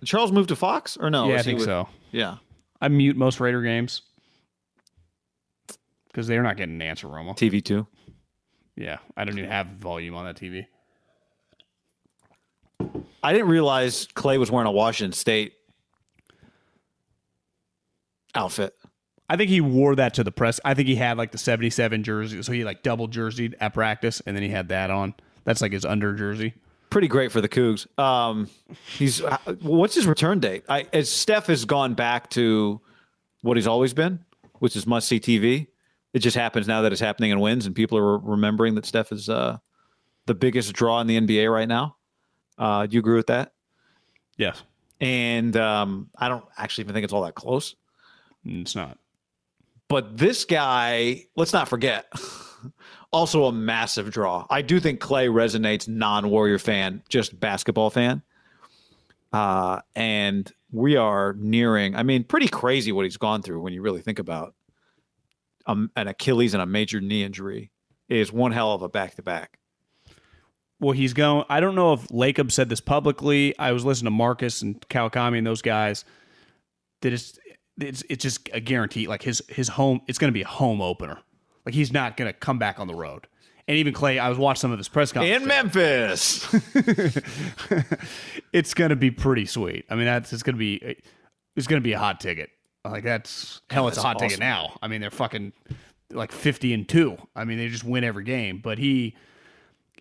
Did 0.03 0.09
Charles 0.09 0.33
moved 0.33 0.49
to 0.49 0.57
Fox 0.57 0.97
or 0.97 1.09
no? 1.09 1.29
yeah, 1.29 1.35
I 1.37 1.43
think 1.43 1.59
with- 1.59 1.65
so. 1.65 1.87
Yeah, 2.11 2.35
I 2.81 2.89
mute 2.89 3.15
most 3.15 3.39
Raider 3.39 3.61
games 3.61 4.01
because 6.09 6.27
they're 6.27 6.43
not 6.43 6.57
getting 6.57 6.77
Nance 6.77 7.05
or 7.05 7.07
Romo. 7.07 7.37
TV 7.37 7.63
two. 7.63 7.87
Yeah, 8.75 8.97
I 9.15 9.23
don't 9.23 9.37
even 9.37 9.49
have 9.49 9.67
volume 9.67 10.13
on 10.15 10.25
that 10.25 10.35
TV. 10.35 10.65
I 13.23 13.31
didn't 13.31 13.47
realize 13.47 14.07
Klay 14.07 14.37
was 14.37 14.51
wearing 14.51 14.67
a 14.67 14.71
Washington 14.73 15.13
State 15.13 15.53
outfit. 18.35 18.73
I 19.29 19.37
think 19.37 19.49
he 19.51 19.61
wore 19.61 19.95
that 19.95 20.15
to 20.15 20.23
the 20.25 20.33
press. 20.33 20.59
I 20.65 20.73
think 20.73 20.89
he 20.89 20.95
had 20.95 21.17
like 21.17 21.31
the 21.31 21.37
77 21.37 22.03
jersey. 22.03 22.43
So 22.43 22.51
he 22.51 22.65
like 22.65 22.83
double 22.83 23.07
jerseyed 23.07 23.53
at 23.61 23.73
practice 23.73 24.21
and 24.27 24.35
then 24.35 24.43
he 24.43 24.49
had 24.49 24.67
that 24.67 24.91
on. 24.91 25.13
That's 25.45 25.61
like 25.61 25.71
his 25.71 25.85
under 25.85 26.13
jersey. 26.13 26.55
Pretty 26.93 27.07
great 27.07 27.31
for 27.31 27.41
the 27.41 27.49
Cougs. 27.49 27.87
Um, 27.99 28.47
he's 28.85 29.19
uh, 29.19 29.37
what's 29.61 29.95
his 29.95 30.05
return 30.05 30.39
date? 30.39 30.63
I, 30.69 30.85
as 30.93 31.09
Steph 31.09 31.47
has 31.47 31.65
gone 31.65 31.95
back 31.95 32.29
to 32.31 32.79
what 33.41 33.57
he's 33.57 33.65
always 33.65 33.95
been, 33.95 34.19
which 34.59 34.75
is 34.75 34.85
must 34.85 35.07
see 35.07 35.19
TV. 35.19 35.67
It 36.13 36.19
just 36.19 36.37
happens 36.37 36.67
now 36.67 36.83
that 36.83 36.91
it's 36.91 37.01
happening 37.01 37.31
in 37.31 37.39
wins, 37.39 37.65
and 37.65 37.75
people 37.75 37.97
are 37.97 38.19
remembering 38.19 38.75
that 38.75 38.85
Steph 38.85 39.11
is 39.11 39.27
uh, 39.27 39.57
the 40.27 40.35
biggest 40.35 40.71
draw 40.73 41.01
in 41.01 41.07
the 41.07 41.19
NBA 41.19 41.51
right 41.51 41.67
now. 41.67 41.95
Uh, 42.59 42.85
do 42.85 42.93
you 42.93 42.99
agree 42.99 43.15
with 43.15 43.25
that? 43.25 43.53
Yes. 44.37 44.61
And 45.01 45.57
um, 45.57 46.11
I 46.15 46.29
don't 46.29 46.45
actually 46.59 46.83
even 46.83 46.93
think 46.93 47.05
it's 47.05 47.13
all 47.13 47.23
that 47.23 47.33
close. 47.33 47.75
It's 48.45 48.75
not. 48.75 48.99
But 49.87 50.15
this 50.15 50.45
guy, 50.45 51.25
let's 51.35 51.53
not 51.53 51.67
forget, 51.67 52.05
also 53.13 53.45
a 53.45 53.51
massive 53.51 54.11
draw. 54.11 54.45
I 54.49 54.61
do 54.61 54.79
think 54.79 54.99
Klay 54.99 55.29
resonates 55.29 55.87
non 55.87 56.29
Warrior 56.29 56.59
fan, 56.59 57.01
just 57.07 57.39
basketball 57.39 57.89
fan. 57.89 58.21
Uh, 59.31 59.79
and 59.95 60.51
we 60.71 60.95
are 60.95 61.33
nearing, 61.37 61.95
I 61.95 62.03
mean, 62.03 62.23
pretty 62.23 62.47
crazy 62.47 62.91
what 62.91 63.05
he's 63.05 63.17
gone 63.17 63.41
through 63.41 63.61
when 63.61 63.73
you 63.73 63.81
really 63.81 64.01
think 64.01 64.19
about 64.19 64.53
um, 65.65 65.91
an 65.95 66.07
Achilles 66.07 66.53
and 66.53 66.61
a 66.61 66.65
major 66.65 66.99
knee 66.99 67.23
injury 67.23 67.71
is 68.09 68.33
one 68.33 68.51
hell 68.51 68.73
of 68.73 68.81
a 68.81 68.89
back 68.89 69.15
to 69.15 69.23
back. 69.23 69.59
Well, 70.79 70.91
he's 70.91 71.13
going. 71.13 71.45
I 71.49 71.61
don't 71.61 71.75
know 71.75 71.93
if 71.93 72.07
Lacob 72.09 72.51
said 72.51 72.67
this 72.67 72.81
publicly. 72.81 73.57
I 73.57 73.71
was 73.71 73.85
listening 73.85 74.07
to 74.07 74.17
Marcus 74.17 74.61
and 74.61 74.81
Kawakami 74.89 75.37
and 75.37 75.47
those 75.47 75.61
guys. 75.61 76.03
That 77.01 77.13
it's 77.13 77.39
it's 77.79 78.03
it's 78.09 78.21
just 78.21 78.49
a 78.51 78.59
guarantee. 78.59 79.07
Like 79.07 79.21
his 79.21 79.41
his 79.47 79.69
home, 79.69 80.01
it's 80.07 80.17
going 80.17 80.29
to 80.29 80.33
be 80.33 80.41
a 80.41 80.47
home 80.47 80.81
opener. 80.81 81.19
Like 81.65 81.75
he's 81.75 81.93
not 81.93 82.17
going 82.17 82.31
to 82.31 82.33
come 82.33 82.59
back 82.59 82.79
on 82.79 82.87
the 82.87 82.95
road. 82.95 83.27
And 83.67 83.77
even 83.77 83.93
Klay, 83.93 84.19
I 84.19 84.27
was 84.27 84.37
watching 84.37 84.59
some 84.59 84.71
of 84.71 84.77
his 84.77 84.89
press 84.89 85.13
conference 85.13 85.41
In 85.41 85.47
Memphis. 85.47 86.53
it's 88.53 88.73
going 88.73 88.89
to 88.89 88.97
be 88.97 89.09
pretty 89.09 89.45
sweet. 89.45 89.85
I 89.89 89.95
mean, 89.95 90.05
that's 90.05 90.33
it's 90.33 90.43
going 90.43 90.55
to 90.55 90.59
be 90.59 90.97
it's 91.55 91.67
going 91.67 91.81
to 91.81 91.83
be 91.83 91.93
a 91.93 91.99
hot 91.99 92.19
ticket. 92.19 92.49
Like 92.83 93.03
that's 93.03 93.61
hell, 93.69 93.87
it's 93.87 93.97
a 93.97 94.01
hot 94.01 94.17
awesome. 94.17 94.27
ticket 94.27 94.39
now. 94.41 94.77
I 94.81 94.89
mean, 94.89 94.99
they're 94.99 95.11
fucking 95.11 95.53
like 96.11 96.33
fifty 96.33 96.73
and 96.73 96.87
two. 96.87 97.17
I 97.35 97.45
mean, 97.45 97.57
they 97.57 97.69
just 97.69 97.85
win 97.85 98.03
every 98.03 98.25
game. 98.25 98.59
But 98.61 98.79
he, 98.79 99.15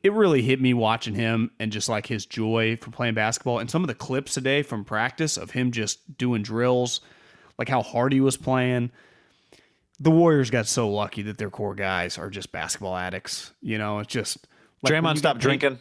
it 0.03 0.13
really 0.13 0.43
hit 0.43 0.61
me 0.61 0.75
watching 0.75 1.15
him 1.15 1.53
and 1.61 1.71
just 1.71 1.89
like 1.89 2.07
his 2.07 2.27
joy 2.27 2.77
for 2.81 2.91
playing 2.91 3.15
basketball 3.15 3.61
and 3.61 3.71
some 3.71 3.85
of 3.85 3.89
the 3.89 3.95
clips 3.95 4.35
today 4.35 4.63
from 4.63 4.85
practice 4.85 5.37
of 5.37 5.53
him 5.53 5.71
just 5.71 6.19
doing 6.19 6.43
drills, 6.43 7.01
like 7.59 7.69
how 7.69 7.83
hard 7.83 8.13
he 8.13 8.21
was 8.21 8.37
playing. 8.37 8.91
The 10.03 10.11
Warriors 10.11 10.51
got 10.51 10.67
so 10.67 10.89
lucky 10.91 11.23
that 11.23 11.39
their 11.39 11.51
core 11.51 11.75
guys 11.75 12.19
are 12.19 12.29
just 12.29 12.51
basketball 12.51 12.97
addicts. 12.97 13.53
You 13.61 13.79
know, 13.79 14.01
it's 14.01 14.13
just 14.13 14.47
like 14.83 14.93
Draymond 14.93 15.19
stopped 15.19 15.39
paid- 15.41 15.61
drinking. 15.61 15.79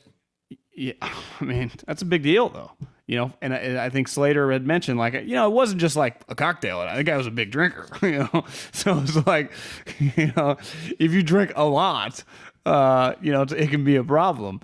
yeah, 0.76 0.93
I 1.01 1.43
mean 1.43 1.72
that's 1.88 2.01
a 2.01 2.05
big 2.05 2.24
deal 2.24 2.49
though. 2.49 2.72
You 3.07 3.17
know, 3.17 3.34
and 3.41 3.53
I, 3.53 3.57
and 3.57 3.78
I 3.80 3.89
think 3.89 4.07
Slater 4.07 4.51
had 4.51 4.65
mentioned 4.65 4.97
like 4.99 5.13
you 5.13 5.34
know 5.36 5.47
it 5.47 5.53
wasn't 5.53 5.82
just 5.82 5.95
like 5.95 6.22
a 6.30 6.36
cocktail. 6.36 6.80
I 6.80 6.95
think 6.95 7.09
I 7.09 7.17
was 7.17 7.28
a 7.28 7.32
big 7.32 7.51
drinker. 7.51 7.88
You 8.05 8.19
know, 8.32 8.45
so 8.72 8.99
it's 8.99 9.26
like 9.26 9.51
you 9.99 10.32
know 10.38 10.57
if 10.99 11.11
you 11.11 11.24
drink 11.24 11.51
a 11.55 11.65
lot, 11.65 12.24
uh, 12.65 13.13
you 13.22 13.32
know 13.32 13.41
it 13.41 13.69
can 13.69 13.84
be 13.84 13.95
a 13.95 14.03
problem. 14.03 14.61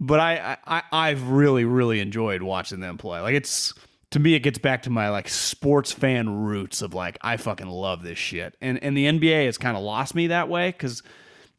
But 0.00 0.20
I, 0.20 0.58
I 0.66 0.82
I've 0.92 1.28
really 1.30 1.64
really 1.64 1.98
enjoyed 2.00 2.42
watching 2.42 2.80
them 2.80 2.98
play. 2.98 3.20
Like 3.20 3.34
it's 3.34 3.72
to 4.10 4.18
me 4.18 4.34
it 4.34 4.40
gets 4.40 4.58
back 4.58 4.82
to 4.82 4.90
my 4.90 5.10
like 5.10 5.28
sports 5.28 5.92
fan 5.92 6.28
roots 6.44 6.80
of 6.82 6.94
like 6.94 7.18
I 7.22 7.36
fucking 7.36 7.68
love 7.68 8.02
this 8.02 8.18
shit. 8.18 8.56
And 8.60 8.82
and 8.82 8.96
the 8.96 9.06
NBA 9.06 9.46
has 9.46 9.58
kind 9.58 9.76
of 9.76 9.82
lost 9.82 10.14
me 10.14 10.28
that 10.28 10.48
way 10.48 10.70
because 10.70 11.02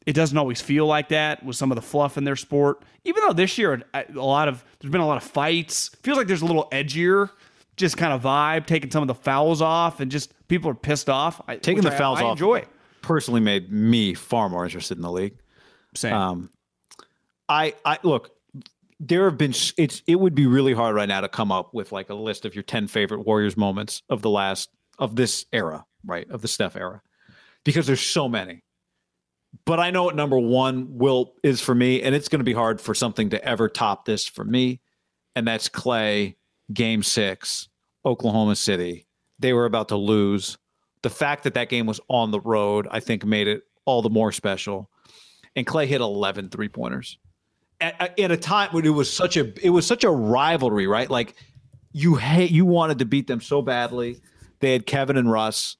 it 0.06 0.14
doesn't 0.14 0.36
always 0.38 0.60
feel 0.60 0.86
like 0.86 1.10
that 1.10 1.44
with 1.44 1.56
some 1.56 1.70
of 1.70 1.76
the 1.76 1.82
fluff 1.82 2.16
in 2.18 2.24
their 2.24 2.36
sport. 2.36 2.82
Even 3.04 3.22
though 3.26 3.32
this 3.34 3.56
year 3.58 3.82
a 3.94 4.04
a 4.14 4.20
lot 4.24 4.48
of 4.48 4.64
there's 4.80 4.90
been 4.90 5.00
a 5.00 5.06
lot 5.06 5.16
of 5.16 5.22
fights, 5.22 5.90
feels 6.02 6.18
like 6.18 6.26
there's 6.26 6.42
a 6.42 6.46
little 6.46 6.68
edgier, 6.72 7.30
just 7.76 7.96
kind 7.96 8.12
of 8.12 8.22
vibe, 8.22 8.66
taking 8.66 8.90
some 8.90 9.02
of 9.02 9.08
the 9.08 9.14
fouls 9.14 9.62
off, 9.62 10.00
and 10.00 10.10
just 10.10 10.32
people 10.48 10.70
are 10.70 10.74
pissed 10.74 11.08
off. 11.08 11.40
I, 11.46 11.56
Taking 11.56 11.82
the 11.82 11.92
I- 11.94 11.98
fouls 11.98 12.20
I 12.20 12.24
off 12.24 12.32
Enjoy 12.32 12.64
personally 13.02 13.40
made 13.40 13.70
me 13.72 14.12
far 14.12 14.48
more 14.50 14.64
interested 14.64 14.98
in 14.98 15.02
the 15.02 15.10
league. 15.12 15.38
same. 15.94 16.12
Um, 16.12 16.50
I 17.48 17.74
I 17.84 17.98
look. 18.02 18.30
There 19.00 19.24
have 19.24 19.38
been 19.38 19.54
it's 19.76 20.02
it 20.06 20.16
would 20.16 20.34
be 20.34 20.46
really 20.46 20.74
hard 20.74 20.94
right 20.94 21.08
now 21.08 21.22
to 21.22 21.28
come 21.28 21.50
up 21.50 21.72
with 21.72 21.90
like 21.90 22.10
a 22.10 22.14
list 22.14 22.44
of 22.44 22.54
your 22.54 22.62
ten 22.62 22.86
favorite 22.86 23.26
Warriors 23.26 23.56
moments 23.56 24.02
of 24.08 24.22
the 24.22 24.30
last 24.30 24.70
of 24.98 25.16
this 25.16 25.46
era, 25.52 25.84
right? 26.04 26.30
Of 26.30 26.42
the 26.42 26.48
Steph 26.48 26.76
era, 26.76 27.00
because 27.64 27.86
there's 27.86 28.00
so 28.00 28.28
many. 28.28 28.62
But 29.64 29.80
I 29.80 29.90
know 29.90 30.04
what 30.04 30.14
number 30.14 30.38
one 30.38 30.98
will 30.98 31.34
is 31.42 31.60
for 31.60 31.74
me, 31.74 32.02
and 32.02 32.14
it's 32.14 32.28
going 32.28 32.40
to 32.40 32.44
be 32.44 32.52
hard 32.52 32.80
for 32.80 32.94
something 32.94 33.30
to 33.30 33.44
ever 33.44 33.68
top 33.68 34.04
this 34.04 34.26
for 34.26 34.44
me, 34.44 34.80
and 35.34 35.48
that's 35.48 35.68
Klay, 35.68 36.36
Game 36.72 37.02
Six, 37.02 37.68
Oklahoma 38.04 38.54
City. 38.54 39.06
They 39.38 39.52
were 39.52 39.64
about 39.64 39.88
to 39.88 39.96
lose. 39.96 40.58
The 41.02 41.10
fact 41.10 41.44
that 41.44 41.54
that 41.54 41.70
game 41.70 41.86
was 41.86 42.00
on 42.08 42.30
the 42.30 42.40
road, 42.40 42.86
I 42.90 43.00
think, 43.00 43.24
made 43.24 43.48
it 43.48 43.62
all 43.86 44.02
the 44.02 44.10
more 44.10 44.30
special 44.30 44.90
and 45.56 45.66
Klay 45.66 45.86
hit 45.86 46.00
11 46.00 46.50
three 46.50 46.68
pointers 46.68 47.18
at, 47.80 48.18
at- 48.18 48.30
a 48.30 48.36
time 48.36 48.70
when 48.72 48.84
it 48.84 48.90
was 48.90 49.12
such 49.12 49.36
a 49.36 49.52
it 49.64 49.70
was 49.70 49.86
such 49.86 50.04
a 50.04 50.10
rivalry, 50.10 50.86
right? 50.86 51.08
Like 51.10 51.34
you 51.92 52.14
hate 52.16 52.50
you 52.50 52.64
wanted 52.64 52.98
to 53.00 53.04
beat 53.04 53.26
them 53.26 53.40
so 53.40 53.62
badly. 53.62 54.20
They 54.60 54.72
had 54.72 54.86
Kevin 54.86 55.16
and 55.16 55.30
Russ, 55.30 55.76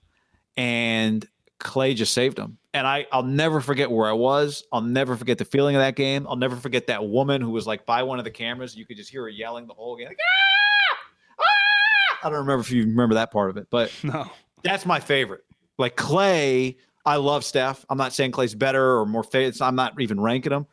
and 0.56 1.24
Klay 1.60 1.94
just 1.94 2.14
saved 2.14 2.36
them. 2.36 2.58
And 2.72 2.86
I 2.86 3.06
I'll 3.12 3.22
never 3.22 3.60
forget 3.60 3.90
where 3.90 4.08
I 4.08 4.12
was. 4.12 4.64
I'll 4.72 4.80
never 4.80 5.16
forget 5.16 5.38
the 5.38 5.44
feeling 5.44 5.76
of 5.76 5.80
that 5.82 5.96
game. 5.96 6.26
I'll 6.28 6.36
never 6.36 6.56
forget 6.56 6.86
that 6.86 7.04
woman 7.06 7.40
who 7.42 7.50
was 7.50 7.66
like 7.66 7.84
by 7.84 8.02
one 8.02 8.18
of 8.18 8.24
the 8.24 8.30
cameras. 8.30 8.76
You 8.76 8.86
could 8.86 8.96
just 8.96 9.10
hear 9.10 9.22
her 9.22 9.28
yelling 9.28 9.66
the 9.66 9.74
whole 9.74 9.96
game. 9.96 10.06
Like, 10.08 10.18
"Ah! 10.20 10.96
Ah!" 11.40 12.18
I 12.26 12.30
don't 12.30 12.38
remember 12.38 12.60
if 12.60 12.70
you 12.70 12.84
remember 12.84 13.16
that 13.16 13.30
part 13.32 13.50
of 13.50 13.56
it, 13.56 13.66
but 13.70 13.92
no, 14.02 14.30
that's 14.62 14.86
my 14.86 15.00
favorite. 15.00 15.42
Like 15.78 15.96
Klay, 15.96 16.76
I 17.04 17.16
love 17.16 17.44
Steph. 17.44 17.84
I'm 17.90 17.98
not 17.98 18.12
saying 18.12 18.32
Klay's 18.32 18.54
better 18.54 18.98
or 19.00 19.06
more 19.06 19.24
famous. 19.24 19.60
I'm 19.60 19.74
not 19.76 20.00
even 20.00 20.20
ranking 20.20 20.52
him, 20.52 20.66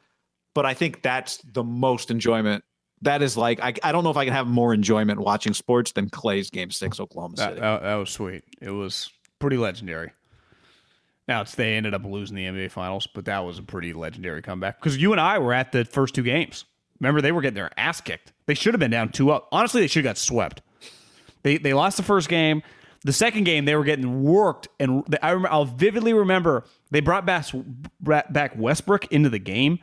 but 0.57 0.65
I 0.65 0.73
think 0.73 1.03
that's 1.03 1.37
the 1.53 1.63
most 1.63 2.09
enjoyment. 2.09 2.63
That 3.03 3.21
is 3.21 3.37
like 3.37 3.59
I, 3.61 3.75
I 3.83 3.91
don't 3.91 4.03
know 4.03 4.09
if 4.09 4.17
I 4.17 4.25
can 4.25 4.33
have 4.33 4.47
more 4.47 4.73
enjoyment 4.73 5.19
watching 5.19 5.53
sports 5.53 5.91
than 5.91 6.09
Klay's 6.09 6.49
Game 6.49 6.71
Six, 6.71 6.99
Oklahoma 6.99 7.35
that, 7.35 7.49
City. 7.49 7.61
that, 7.61 7.83
that 7.83 7.93
was 7.93 8.09
sweet. 8.09 8.43
It 8.59 8.71
was 8.71 9.11
pretty 9.37 9.57
legendary. 9.57 10.13
Now 11.27 11.41
it's 11.41 11.53
they 11.53 11.75
ended 11.75 11.93
up 11.93 12.03
losing 12.05 12.35
the 12.35 12.45
NBA 12.45 12.71
Finals, 12.71 13.05
but 13.05 13.25
that 13.25 13.45
was 13.45 13.59
a 13.59 13.61
pretty 13.61 13.93
legendary 13.93 14.41
comeback 14.41 14.79
because 14.79 14.97
you 14.97 15.11
and 15.11 15.21
I 15.21 15.37
were 15.37 15.53
at 15.53 15.73
the 15.73 15.85
first 15.85 16.15
two 16.15 16.23
games. 16.23 16.65
Remember, 16.99 17.21
they 17.21 17.31
were 17.31 17.41
getting 17.41 17.53
their 17.53 17.69
ass 17.77 18.01
kicked. 18.01 18.33
They 18.47 18.55
should 18.55 18.73
have 18.73 18.79
been 18.79 18.89
down 18.89 19.09
two 19.09 19.29
up. 19.29 19.49
Honestly, 19.51 19.81
they 19.81 19.87
should 19.87 20.05
have 20.05 20.15
got 20.15 20.17
swept. 20.17 20.63
They 21.43 21.59
they 21.59 21.75
lost 21.75 21.97
the 21.97 22.03
first 22.03 22.29
game. 22.29 22.63
The 23.03 23.13
second 23.13 23.43
game, 23.43 23.65
they 23.65 23.75
were 23.75 23.83
getting 23.83 24.23
worked, 24.23 24.69
and 24.79 25.03
I 25.21 25.29
remember, 25.29 25.51
I'll 25.51 25.65
vividly 25.65 26.13
remember 26.13 26.65
they 26.89 27.01
brought 27.01 27.27
back 27.27 27.45
back 28.01 28.53
Westbrook 28.57 29.11
into 29.11 29.29
the 29.29 29.37
game. 29.37 29.77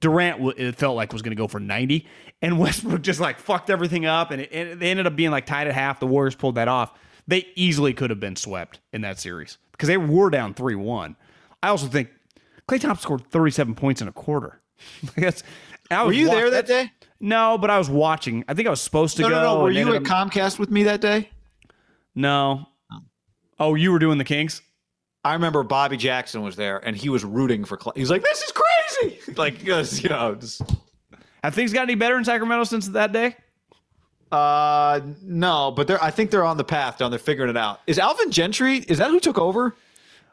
Durant, 0.00 0.58
it 0.58 0.76
felt 0.76 0.94
like 0.96 1.12
was 1.12 1.22
going 1.22 1.36
to 1.36 1.40
go 1.40 1.48
for 1.48 1.58
ninety, 1.60 2.06
and 2.42 2.58
Westbrook 2.60 3.02
just 3.02 3.20
like 3.20 3.38
fucked 3.38 3.68
everything 3.70 4.06
up, 4.06 4.30
and, 4.30 4.42
it, 4.42 4.50
and 4.52 4.80
they 4.80 4.90
ended 4.90 5.06
up 5.06 5.16
being 5.16 5.30
like 5.30 5.46
tied 5.46 5.66
at 5.66 5.74
half. 5.74 5.98
The 6.00 6.06
Warriors 6.06 6.34
pulled 6.36 6.54
that 6.54 6.68
off. 6.68 6.92
They 7.26 7.46
easily 7.56 7.92
could 7.92 8.10
have 8.10 8.20
been 8.20 8.36
swept 8.36 8.80
in 8.92 9.00
that 9.02 9.18
series 9.18 9.58
because 9.72 9.88
they 9.88 9.96
were 9.96 10.30
down 10.30 10.54
three 10.54 10.74
one. 10.76 11.16
I 11.62 11.68
also 11.68 11.86
think 11.88 12.08
Klay 12.68 12.80
Thompson 12.80 13.02
scored 13.02 13.30
thirty 13.30 13.50
seven 13.50 13.74
points 13.74 14.00
in 14.00 14.08
a 14.08 14.12
quarter. 14.12 14.60
That's, 15.16 15.42
I 15.90 16.04
Were 16.04 16.12
you 16.12 16.28
wa- 16.28 16.34
there 16.34 16.50
that 16.50 16.66
day? 16.66 16.92
No, 17.20 17.58
but 17.58 17.68
I 17.68 17.78
was 17.78 17.90
watching. 17.90 18.44
I 18.46 18.54
think 18.54 18.68
I 18.68 18.70
was 18.70 18.80
supposed 18.80 19.16
to 19.16 19.22
No, 19.22 19.28
go. 19.30 19.34
no, 19.34 19.54
no. 19.56 19.62
Were 19.64 19.70
you 19.72 19.88
at 19.94 19.96
up- 19.96 20.30
Comcast 20.30 20.58
with 20.60 20.70
me 20.70 20.84
that 20.84 21.00
day? 21.00 21.28
no. 22.14 22.66
Oh, 23.60 23.74
you 23.74 23.90
were 23.90 23.98
doing 23.98 24.18
the 24.18 24.24
Kings? 24.24 24.62
I 25.24 25.32
remember 25.32 25.64
Bobby 25.64 25.96
Jackson 25.96 26.42
was 26.42 26.54
there, 26.54 26.78
and 26.78 26.96
he 26.96 27.08
was 27.08 27.24
rooting 27.24 27.64
for 27.64 27.76
Klay. 27.76 27.96
He's 27.96 28.08
like, 28.08 28.22
"This 28.22 28.40
is 28.40 28.52
crazy!" 28.52 28.67
Like, 29.36 29.58
because 29.58 30.02
you 30.02 30.08
know, 30.08 30.34
just, 30.34 30.62
Have 31.44 31.54
things 31.54 31.72
got 31.72 31.82
any 31.82 31.94
better 31.94 32.16
in 32.18 32.24
Sacramento 32.24 32.64
since 32.64 32.88
that 32.88 33.12
day? 33.12 33.36
uh, 34.30 35.00
no, 35.22 35.70
but 35.70 35.86
they're. 35.86 36.02
I 36.02 36.10
think 36.10 36.30
they're 36.30 36.44
on 36.44 36.56
the 36.56 36.64
path 36.64 36.98
down. 36.98 37.10
They're 37.10 37.18
figuring 37.18 37.50
it 37.50 37.56
out. 37.56 37.80
Is 37.86 37.98
Alvin 37.98 38.30
Gentry? 38.30 38.78
Is 38.78 38.98
that 38.98 39.10
who 39.10 39.20
took 39.20 39.38
over? 39.38 39.74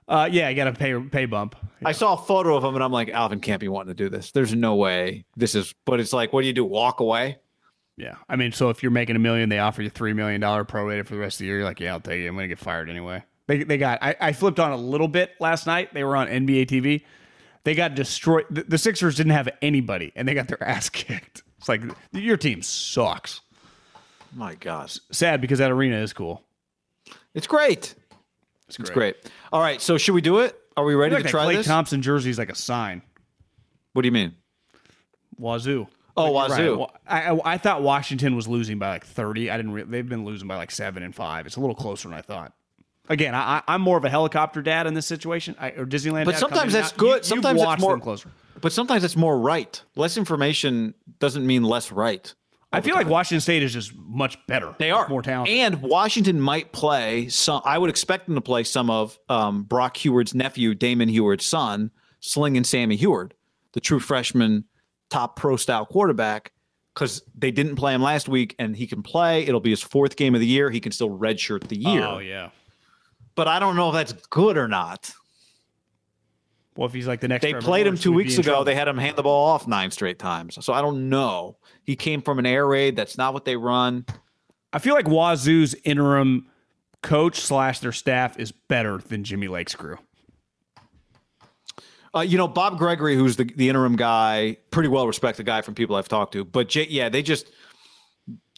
Uh, 0.07 0.29
yeah, 0.31 0.47
I 0.47 0.53
got 0.53 0.67
a 0.67 0.73
pay 0.73 0.99
pay 0.99 1.25
bump. 1.25 1.55
I 1.83 1.91
saw 1.91 2.13
a 2.13 2.17
photo 2.17 2.55
of 2.55 2.63
him 2.63 2.75
and 2.75 2.83
I'm 2.83 2.91
like, 2.91 3.09
Alvin 3.09 3.39
can't 3.39 3.59
be 3.59 3.67
wanting 3.67 3.95
to 3.95 4.03
do 4.03 4.09
this. 4.09 4.31
There's 4.31 4.53
no 4.53 4.75
way 4.75 5.25
this 5.35 5.55
is, 5.55 5.73
but 5.85 5.99
it's 5.99 6.13
like, 6.13 6.31
what 6.33 6.41
do 6.41 6.47
you 6.47 6.53
do? 6.53 6.63
Walk 6.65 6.99
away? 6.99 7.37
Yeah, 7.97 8.15
I 8.27 8.35
mean, 8.35 8.51
so 8.51 8.69
if 8.69 8.83
you're 8.83 8.91
making 8.91 9.15
a 9.15 9.19
million, 9.19 9.49
they 9.49 9.59
offer 9.59 9.81
you 9.81 9.89
three 9.89 10.13
million 10.13 10.41
dollar 10.41 10.65
prorated 10.65 11.07
for 11.07 11.13
the 11.15 11.21
rest 11.21 11.35
of 11.35 11.39
the 11.39 11.45
year. 11.45 11.57
You're 11.57 11.65
like, 11.65 11.79
yeah, 11.79 11.93
I'll 11.93 12.01
take 12.01 12.21
it. 12.21 12.27
I'm 12.27 12.35
gonna 12.35 12.47
get 12.47 12.59
fired 12.59 12.89
anyway. 12.89 13.23
They 13.47 13.63
they 13.63 13.77
got. 13.77 13.99
I, 14.01 14.15
I 14.19 14.33
flipped 14.33 14.59
on 14.59 14.71
a 14.71 14.77
little 14.77 15.07
bit 15.07 15.31
last 15.39 15.65
night. 15.65 15.93
They 15.93 16.03
were 16.03 16.17
on 16.17 16.27
NBA 16.27 16.65
TV. 16.67 17.03
They 17.65 17.73
got 17.73 17.95
destroyed. 17.95 18.45
The, 18.49 18.63
the 18.63 18.77
Sixers 18.77 19.15
didn't 19.15 19.31
have 19.33 19.49
anybody, 19.61 20.13
and 20.15 20.27
they 20.27 20.33
got 20.33 20.47
their 20.47 20.63
ass 20.63 20.87
kicked. 20.91 21.43
It's 21.57 21.67
like 21.67 21.81
your 22.13 22.37
team 22.37 22.61
sucks. 22.61 23.41
My 24.33 24.55
gosh, 24.55 24.99
Sad 25.11 25.41
because 25.41 25.59
that 25.59 25.71
arena 25.71 25.97
is 25.97 26.13
cool. 26.13 26.43
It's 27.33 27.47
great. 27.47 27.95
It's 28.67 28.79
It's 28.79 28.89
great. 28.89 29.15
All 29.51 29.61
right. 29.61 29.81
So 29.81 29.97
should 29.97 30.13
we 30.13 30.21
do 30.21 30.39
it? 30.39 30.57
Are 30.77 30.83
we 30.83 30.93
ready 30.95 31.15
like 31.15 31.23
to 31.23 31.29
try 31.29 31.45
Klay 31.45 31.55
this? 31.57 31.67
Thompson 31.67 32.01
jersey 32.01 32.29
is 32.29 32.37
like 32.37 32.51
a 32.51 32.55
sign. 32.55 33.01
What 33.93 34.01
do 34.03 34.07
you 34.07 34.11
mean? 34.11 34.35
Wazoo. 35.39 35.87
Oh, 36.17 36.25
you're 36.25 36.33
Wazoo. 36.33 36.79
right. 36.79 36.89
I, 37.07 37.29
I 37.31 37.53
I 37.53 37.57
thought 37.57 37.81
Washington 37.81 38.35
was 38.35 38.47
losing 38.47 38.77
by 38.77 38.89
like 38.89 39.05
thirty. 39.05 39.49
I 39.49 39.57
didn't. 39.57 39.71
Re- 39.71 39.83
they've 39.83 40.07
been 40.07 40.25
losing 40.25 40.47
by 40.47 40.57
like 40.57 40.71
seven 40.71 41.01
and 41.01 41.15
five. 41.15 41.45
It's 41.45 41.55
a 41.55 41.61
little 41.61 41.75
closer 41.75 42.09
than 42.09 42.17
I 42.17 42.21
thought. 42.21 42.53
Again, 43.09 43.35
I, 43.35 43.61
I'm 43.67 43.81
more 43.81 43.97
of 43.97 44.05
a 44.05 44.09
helicopter 44.09 44.61
dad 44.61 44.87
in 44.87 44.93
this 44.93 45.05
situation, 45.05 45.55
I, 45.59 45.69
or 45.71 45.85
Disneyland. 45.85 46.25
But 46.25 46.37
sometimes 46.37 46.73
that's 46.73 46.91
out. 46.91 46.97
good. 46.97 47.17
You- 47.19 47.23
Sometimes 47.23 47.61
it's 47.61 47.79
more- 47.81 47.91
them 47.93 48.01
closer. 48.01 48.29
But 48.61 48.71
sometimes 48.71 49.03
it's 49.03 49.15
more 49.17 49.37
right. 49.37 49.79
Less 49.95 50.17
information 50.17 50.93
doesn't 51.19 51.45
mean 51.45 51.63
less 51.63 51.91
right. 51.91 52.33
I 52.71 52.81
feel 52.81 52.95
like 52.95 53.07
Washington 53.07 53.41
State 53.41 53.63
is 53.63 53.71
just 53.71 53.93
much 53.95 54.37
better. 54.47 54.75
They 54.79 54.91
are 54.91 55.07
more 55.07 55.21
talented. 55.21 55.55
and 55.55 55.81
Washington 55.81 56.41
might 56.41 56.71
play 56.71 57.29
some. 57.29 57.61
I 57.63 57.77
would 57.77 57.89
expect 57.89 58.25
them 58.25 58.35
to 58.35 58.41
play 58.41 58.63
some 58.63 58.89
of 58.89 59.17
um, 59.29 59.63
Brock 59.63 59.97
Huard's 59.97 60.33
nephew, 60.33 60.73
Damon 60.73 61.07
Huard's 61.09 61.45
son, 61.45 61.91
Sling 62.21 62.57
and 62.57 62.65
Sammy 62.65 62.97
Huard, 62.97 63.33
the 63.73 63.79
true 63.79 63.99
freshman, 63.99 64.65
top 65.09 65.35
pro 65.35 65.55
style 65.57 65.85
quarterback. 65.85 66.51
Because 66.93 67.21
they 67.37 67.51
didn't 67.51 67.75
play 67.75 67.93
him 67.93 68.01
last 68.01 68.29
week, 68.29 68.55
and 68.57 68.73
he 68.75 68.87
can 68.87 69.03
play. 69.03 69.43
It'll 69.45 69.59
be 69.59 69.69
his 69.69 69.81
fourth 69.81 70.15
game 70.15 70.33
of 70.33 70.39
the 70.41 70.47
year. 70.47 70.69
He 70.69 70.79
can 70.79 70.93
still 70.93 71.09
redshirt 71.09 71.67
the 71.67 71.77
year. 71.77 72.03
oh 72.03 72.19
yeah. 72.19 72.49
But 73.35 73.47
I 73.47 73.59
don't 73.59 73.75
know 73.75 73.89
if 73.89 73.95
that's 73.95 74.13
good 74.27 74.57
or 74.57 74.67
not. 74.67 75.13
Well, 76.75 76.87
if 76.87 76.93
he's 76.93 77.07
like 77.07 77.21
the 77.21 77.27
next, 77.27 77.43
They 77.43 77.53
played 77.53 77.87
him 77.87 77.97
two 77.97 78.11
weeks 78.11 78.37
ago. 78.37 78.63
They 78.63 78.75
had 78.75 78.87
him 78.87 78.97
hand 78.97 79.15
the 79.15 79.23
ball 79.23 79.47
off 79.47 79.67
nine 79.67 79.91
straight 79.91 80.19
times. 80.19 80.63
So 80.63 80.73
I 80.73 80.81
don't 80.81 81.09
know. 81.09 81.57
He 81.83 81.95
came 81.95 82.21
from 82.21 82.37
an 82.39 82.45
air 82.45 82.67
raid. 82.67 82.95
That's 82.95 83.17
not 83.17 83.33
what 83.33 83.45
they 83.45 83.55
run. 83.55 84.05
I 84.73 84.79
feel 84.79 84.93
like 84.93 85.07
Wazoo's 85.07 85.73
interim 85.85 86.47
coach 87.01 87.39
slash 87.39 87.79
their 87.79 87.93
staff 87.93 88.37
is 88.37 88.51
better 88.51 88.97
than 88.97 89.23
Jimmy 89.23 89.47
Lake's 89.47 89.75
crew. 89.75 89.97
Uh, 92.13 92.21
you 92.21 92.37
know, 92.37 92.47
Bob 92.47 92.77
Gregory, 92.77 93.15
who's 93.15 93.35
the, 93.35 93.43
the 93.43 93.69
interim 93.69 93.95
guy, 93.95 94.57
pretty 94.71 94.89
well 94.89 95.05
respected 95.07 95.45
guy 95.45 95.61
from 95.61 95.75
people 95.75 95.95
I've 95.95 96.07
talked 96.07 96.33
to. 96.33 96.43
But 96.43 96.69
J- 96.69 96.87
yeah, 96.89 97.09
they 97.09 97.21
just 97.21 97.51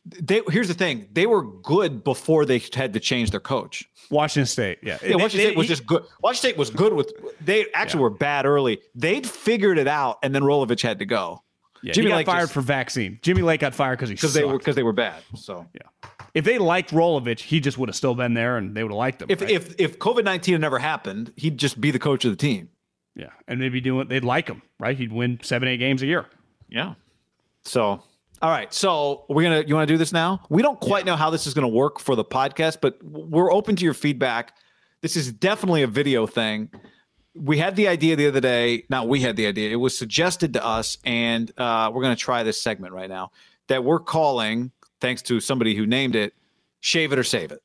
they 0.06 0.42
here's 0.50 0.68
the 0.68 0.74
thing: 0.74 1.08
they 1.12 1.26
were 1.26 1.44
good 1.44 2.04
before 2.04 2.46
they 2.46 2.62
had 2.74 2.94
to 2.94 3.00
change 3.00 3.32
their 3.32 3.40
coach. 3.40 3.88
Washington 4.10 4.46
State, 4.48 4.80
yeah, 4.84 4.98
Yeah, 5.04 5.16
Washington 5.16 5.38
They- 5.40 5.46
State 5.46 5.58
was 5.58 5.64
he- 5.66 5.70
just 5.70 5.86
good. 5.86 6.04
Washington 6.22 6.50
State 6.52 6.58
was 6.58 6.70
good 6.70 6.94
with. 6.94 7.12
They 7.44 7.66
actually 7.74 8.02
were 8.04 8.10
bad 8.10 8.46
early. 8.46 8.80
They'd 8.96 9.28
figured 9.28 9.78
it 9.78 9.88
out, 9.88 10.18
and 10.24 10.34
then 10.34 10.42
Rolovich 10.44 10.82
had 10.82 11.00
to 11.00 11.06
go. 11.06 11.44
yeah, 11.84 11.94
Jimmy 11.94 12.12
Lake 12.12 12.26
fired 12.26 12.42
just- 12.44 12.54
for 12.54 12.62
vaccine. 12.62 13.20
Jimmy 13.22 13.42
Lake 13.44 13.60
got 13.62 13.76
fired 13.76 13.98
because 13.98 14.10
he 14.10 14.16
because 14.16 14.34
they 14.34 14.44
were 14.44 14.58
because 14.58 14.76
they 14.76 14.84
were 14.84 14.94
bad. 14.94 15.22
So 15.36 15.68
Yeah. 15.74 15.82
If 16.34 16.44
they 16.46 16.58
liked 16.60 16.92
Rolovich, 16.92 17.40
he 17.40 17.60
just 17.60 17.78
would 17.80 17.90
have 17.90 17.96
still 17.96 18.14
been 18.16 18.34
there, 18.36 18.58
and 18.58 18.76
they 18.76 18.84
would 18.84 18.92
have 18.92 18.98
liked 18.98 19.22
him. 19.22 19.28
if 19.30 19.42
right? 19.42 19.50
if 19.50 19.74
if 19.80 19.98
COVID 20.00 20.24
nineteen 20.24 20.54
had 20.54 20.62
never 20.62 20.80
happened, 20.80 21.32
he'd 21.36 21.58
just 21.58 21.80
be 21.82 21.90
the 21.92 22.00
coach 22.00 22.26
of 22.26 22.32
the 22.32 22.38
team. 22.38 22.70
yeah, 23.16 23.30
and 23.48 23.60
maybe 23.60 23.80
doing 23.82 24.08
they'd 24.08 24.24
like 24.24 24.48
him, 24.48 24.62
right? 24.80 24.96
He'd 24.98 25.12
win 25.12 25.40
seven, 25.44 25.68
eight 25.68 25.78
games 25.78 26.02
a 26.04 26.06
year. 26.06 26.26
Yeah. 26.70 26.94
So, 27.64 28.04
all 28.42 28.50
right. 28.50 28.74
So 28.74 29.26
we're 29.30 29.44
gonna. 29.44 29.64
You 29.66 29.76
want 29.76 29.88
to 29.88 29.94
do 29.94 29.98
this 29.98 30.14
now? 30.14 30.42
We 30.50 30.62
don't 30.62 30.80
quite 30.80 31.06
know 31.06 31.16
how 31.16 31.30
this 31.30 31.48
is 31.48 31.54
going 31.54 31.64
to 31.64 31.74
work 31.74 32.00
for 32.00 32.16
the 32.16 32.26
podcast, 32.26 32.78
but 32.82 33.02
we're 33.04 33.52
open 33.52 33.76
to 33.76 33.84
your 33.84 33.94
feedback. 33.94 34.56
This 35.02 35.16
is 35.16 35.32
definitely 35.32 35.84
a 35.84 35.88
video 35.88 36.28
thing. 36.28 36.70
We 37.36 37.58
had 37.58 37.76
the 37.76 37.88
idea 37.88 38.16
the 38.16 38.28
other 38.28 38.42
day. 38.42 38.86
Not 38.90 39.08
we 39.08 39.22
had 39.22 39.36
the 39.36 39.48
idea. 39.48 39.72
It 39.72 39.76
was 39.76 39.98
suggested 39.98 40.54
to 40.54 40.66
us, 40.66 40.98
and 41.04 41.52
uh, 41.58 41.92
we're 41.94 42.02
going 42.04 42.16
to 42.16 42.22
try 42.22 42.44
this 42.44 42.62
segment 42.62 42.94
right 42.94 43.10
now 43.10 43.32
that 43.68 43.84
we're 43.84 44.00
calling, 44.00 44.72
thanks 45.02 45.22
to 45.24 45.40
somebody 45.40 45.76
who 45.76 45.86
named 45.86 46.16
it, 46.16 46.34
"Shave 46.80 47.14
It 47.14 47.20
or 47.20 47.24
Save 47.24 47.52
It." 47.52 47.62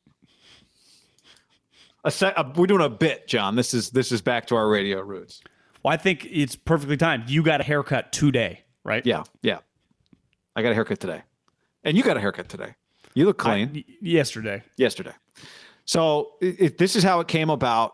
A 2.05 2.11
se- 2.11 2.35
a, 2.37 2.51
we're 2.57 2.67
doing 2.67 2.83
a 2.83 2.89
bit, 2.89 3.29
John. 3.29 3.57
This 3.57 3.75
is 3.75 3.91
this 3.91 4.11
is 4.11 4.21
back 4.21 4.47
to 4.49 4.57
our 4.57 4.69
radio 4.69 5.01
roots. 5.01 5.41
Well, 5.83 5.93
I 5.93 5.97
think 5.97 6.27
it's 6.31 6.57
perfectly 6.57 6.97
timed. 6.97 7.29
You 7.29 7.43
got 7.43 7.61
a 7.61 7.65
haircut 7.65 8.13
today, 8.13 8.65
right? 8.85 9.05
Yeah, 9.05 9.25
yeah. 9.43 9.59
I 10.55 10.63
got 10.63 10.73
a 10.73 10.75
haircut 10.75 11.01
today, 11.01 11.23
and 11.85 11.97
you 11.97 12.03
got 12.03 12.17
a 12.17 12.21
haircut 12.21 12.49
today. 12.49 12.75
You 13.15 13.27
look 13.27 13.39
clean. 13.39 13.73
Y- 13.75 13.85
yesterday. 14.01 14.63
yesterday. 14.77 15.13
So 15.85 16.33
it, 16.41 16.57
it- 16.61 16.79
this 16.79 16.97
is 16.97 17.03
how 17.03 17.21
it 17.21 17.29
came 17.29 17.51
about. 17.51 17.93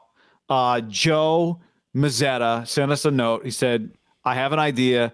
Uh, 0.48 0.80
Joe 0.82 1.60
Mazzetta 1.94 2.66
sent 2.66 2.90
us 2.92 3.04
a 3.04 3.10
note. 3.10 3.44
He 3.44 3.50
said, 3.50 3.92
"I 4.24 4.34
have 4.34 4.52
an 4.52 4.58
idea. 4.58 5.12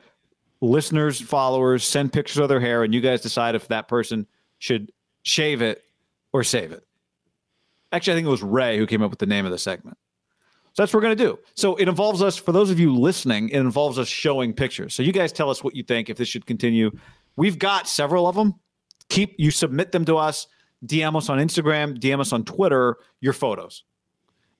Listeners, 0.60 1.20
followers, 1.20 1.84
send 1.84 2.12
pictures 2.12 2.38
of 2.38 2.48
their 2.48 2.60
hair, 2.60 2.84
and 2.84 2.94
you 2.94 3.00
guys 3.00 3.20
decide 3.20 3.54
if 3.54 3.68
that 3.68 3.88
person 3.88 4.26
should 4.58 4.92
shave 5.22 5.60
it 5.60 5.82
or 6.32 6.42
save 6.44 6.72
it." 6.72 6.84
Actually, 7.92 8.14
I 8.14 8.16
think 8.16 8.26
it 8.26 8.30
was 8.30 8.42
Ray 8.42 8.78
who 8.78 8.86
came 8.86 9.02
up 9.02 9.10
with 9.10 9.18
the 9.18 9.26
name 9.26 9.44
of 9.44 9.52
the 9.52 9.58
segment. 9.58 9.96
So 10.72 10.82
that's 10.82 10.92
what 10.92 10.98
we're 10.98 11.08
going 11.08 11.16
to 11.18 11.24
do. 11.24 11.38
So 11.54 11.76
it 11.76 11.86
involves 11.88 12.20
us, 12.20 12.36
for 12.36 12.50
those 12.50 12.68
of 12.70 12.80
you 12.80 12.92
listening, 12.92 13.48
it 13.50 13.58
involves 13.60 13.96
us 13.96 14.08
showing 14.08 14.52
pictures. 14.52 14.92
So 14.92 15.04
you 15.04 15.12
guys 15.12 15.30
tell 15.32 15.48
us 15.48 15.62
what 15.62 15.76
you 15.76 15.84
think, 15.84 16.10
if 16.10 16.16
this 16.16 16.26
should 16.26 16.46
continue. 16.46 16.90
We've 17.36 17.58
got 17.58 17.88
several 17.88 18.26
of 18.26 18.34
them. 18.34 18.54
Keep 19.08 19.34
you 19.38 19.50
submit 19.50 19.92
them 19.92 20.04
to 20.06 20.16
us, 20.16 20.46
DM 20.86 21.16
us 21.16 21.28
on 21.28 21.38
Instagram, 21.38 21.98
DM 21.98 22.20
us 22.20 22.32
on 22.32 22.44
Twitter, 22.44 22.96
your 23.20 23.32
photos. 23.32 23.84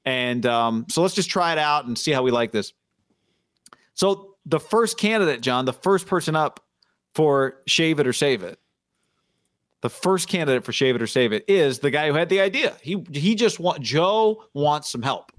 And 0.04 0.44
um, 0.46 0.86
so 0.88 1.02
let's 1.02 1.14
just 1.14 1.30
try 1.30 1.52
it 1.52 1.58
out 1.58 1.86
and 1.86 1.98
see 1.98 2.10
how 2.12 2.22
we 2.22 2.30
like 2.30 2.52
this. 2.52 2.72
So 3.94 4.36
the 4.44 4.60
first 4.60 4.98
candidate, 4.98 5.40
John, 5.40 5.64
the 5.64 5.72
first 5.72 6.06
person 6.06 6.36
up 6.36 6.60
for 7.14 7.62
Shave 7.66 8.00
It 8.00 8.06
or 8.06 8.12
Save 8.12 8.42
It, 8.42 8.58
the 9.80 9.90
first 9.90 10.28
candidate 10.28 10.64
for 10.64 10.72
Shave 10.72 10.96
It 10.96 11.02
or 11.02 11.06
Save 11.06 11.32
It 11.32 11.44
is 11.48 11.78
the 11.78 11.90
guy 11.90 12.08
who 12.08 12.14
had 12.14 12.28
the 12.28 12.40
idea. 12.40 12.76
He 12.82 13.04
he 13.12 13.34
just 13.34 13.60
want 13.60 13.80
Joe 13.80 14.44
wants 14.52 14.90
some 14.90 15.02
help. 15.02 15.32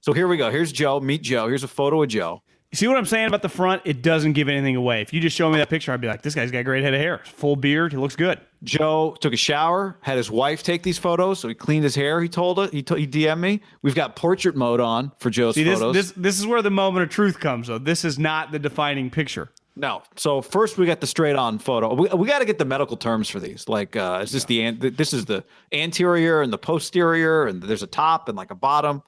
So 0.00 0.12
here 0.12 0.28
we 0.28 0.36
go. 0.36 0.50
Here's 0.50 0.72
Joe. 0.72 1.00
Meet 1.00 1.22
Joe. 1.22 1.48
Here's 1.48 1.64
a 1.64 1.68
photo 1.68 2.02
of 2.02 2.08
Joe. 2.08 2.42
See 2.76 2.86
what 2.88 2.98
I'm 2.98 3.06
saying 3.06 3.26
about 3.28 3.40
the 3.40 3.48
front? 3.48 3.82
It 3.86 4.02
doesn't 4.02 4.34
give 4.34 4.48
anything 4.50 4.76
away. 4.76 5.00
If 5.00 5.12
you 5.14 5.20
just 5.20 5.34
show 5.34 5.48
me 5.50 5.56
that 5.58 5.70
picture, 5.70 5.92
I'd 5.92 6.00
be 6.00 6.08
like, 6.08 6.20
this 6.20 6.34
guy's 6.34 6.50
got 6.50 6.58
a 6.58 6.64
great 6.64 6.84
head 6.84 6.92
of 6.92 7.00
hair, 7.00 7.22
full 7.24 7.56
beard, 7.56 7.92
he 7.92 7.98
looks 7.98 8.16
good. 8.16 8.38
Joe 8.64 9.16
took 9.20 9.32
a 9.32 9.36
shower, 9.36 9.96
had 10.02 10.18
his 10.18 10.30
wife 10.30 10.62
take 10.62 10.82
these 10.82 10.98
photos, 10.98 11.40
so 11.40 11.48
he 11.48 11.54
cleaned 11.54 11.84
his 11.84 11.94
hair. 11.94 12.20
He 12.20 12.28
told 12.28 12.58
it. 12.58 12.72
He 12.72 12.82
told 12.82 13.00
he 13.00 13.06
DM'd 13.06 13.40
me. 13.40 13.62
We've 13.80 13.94
got 13.94 14.14
portrait 14.14 14.56
mode 14.56 14.80
on 14.80 15.12
for 15.18 15.30
Joe's 15.30 15.54
See, 15.54 15.62
this, 15.62 15.78
photos. 15.78 15.94
this 15.94 16.12
this 16.16 16.38
is 16.38 16.46
where 16.46 16.60
the 16.60 16.70
moment 16.70 17.04
of 17.04 17.08
truth 17.10 17.40
comes, 17.40 17.68
though. 17.68 17.78
This 17.78 18.04
is 18.04 18.18
not 18.18 18.52
the 18.52 18.58
defining 18.58 19.08
picture. 19.10 19.50
no, 19.76 20.02
so 20.16 20.42
first 20.42 20.76
we 20.78 20.84
got 20.86 21.00
the 21.00 21.06
straight 21.06 21.36
on 21.36 21.58
photo. 21.58 21.94
We, 21.94 22.08
we 22.08 22.26
got 22.28 22.40
to 22.40 22.44
get 22.44 22.58
the 22.58 22.64
medical 22.64 22.96
terms 22.96 23.28
for 23.28 23.40
these. 23.40 23.68
Like, 23.68 23.94
uh, 23.96 24.20
is 24.22 24.32
this 24.32 24.44
the 24.44 24.62
an- 24.62 24.94
this 24.96 25.12
is 25.12 25.24
the 25.26 25.44
anterior 25.72 26.42
and 26.42 26.52
the 26.52 26.58
posterior, 26.58 27.46
and 27.46 27.62
there's 27.62 27.82
a 27.82 27.86
top 27.86 28.28
and 28.28 28.36
like 28.36 28.50
a 28.50 28.54
bottom. 28.54 29.02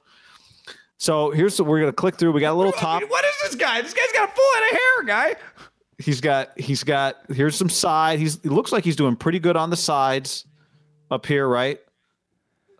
So 0.99 1.31
here's 1.31 1.57
what 1.59 1.67
we're 1.67 1.79
gonna 1.79 1.93
click 1.93 2.17
through. 2.17 2.33
We 2.33 2.41
got 2.41 2.51
a 2.51 2.57
little 2.57 2.73
top. 2.73 3.01
What 3.07 3.25
is 3.25 3.31
this 3.43 3.55
guy? 3.55 3.81
This 3.81 3.93
guy's 3.93 4.11
got 4.11 4.29
a 4.29 4.31
full 4.31 4.45
head 4.53 4.63
of 4.63 4.69
hair, 4.69 5.03
guy. 5.05 5.35
He's 5.97 6.19
got 6.21 6.59
he's 6.59 6.83
got 6.83 7.15
here's 7.33 7.55
some 7.55 7.69
side. 7.69 8.19
He's 8.19 8.39
he 8.43 8.49
looks 8.49 8.73
like 8.73 8.83
he's 8.83 8.97
doing 8.97 9.15
pretty 9.15 9.39
good 9.39 9.55
on 9.55 9.69
the 9.69 9.77
sides 9.77 10.45
up 11.09 11.25
here, 11.25 11.47
right? 11.47 11.79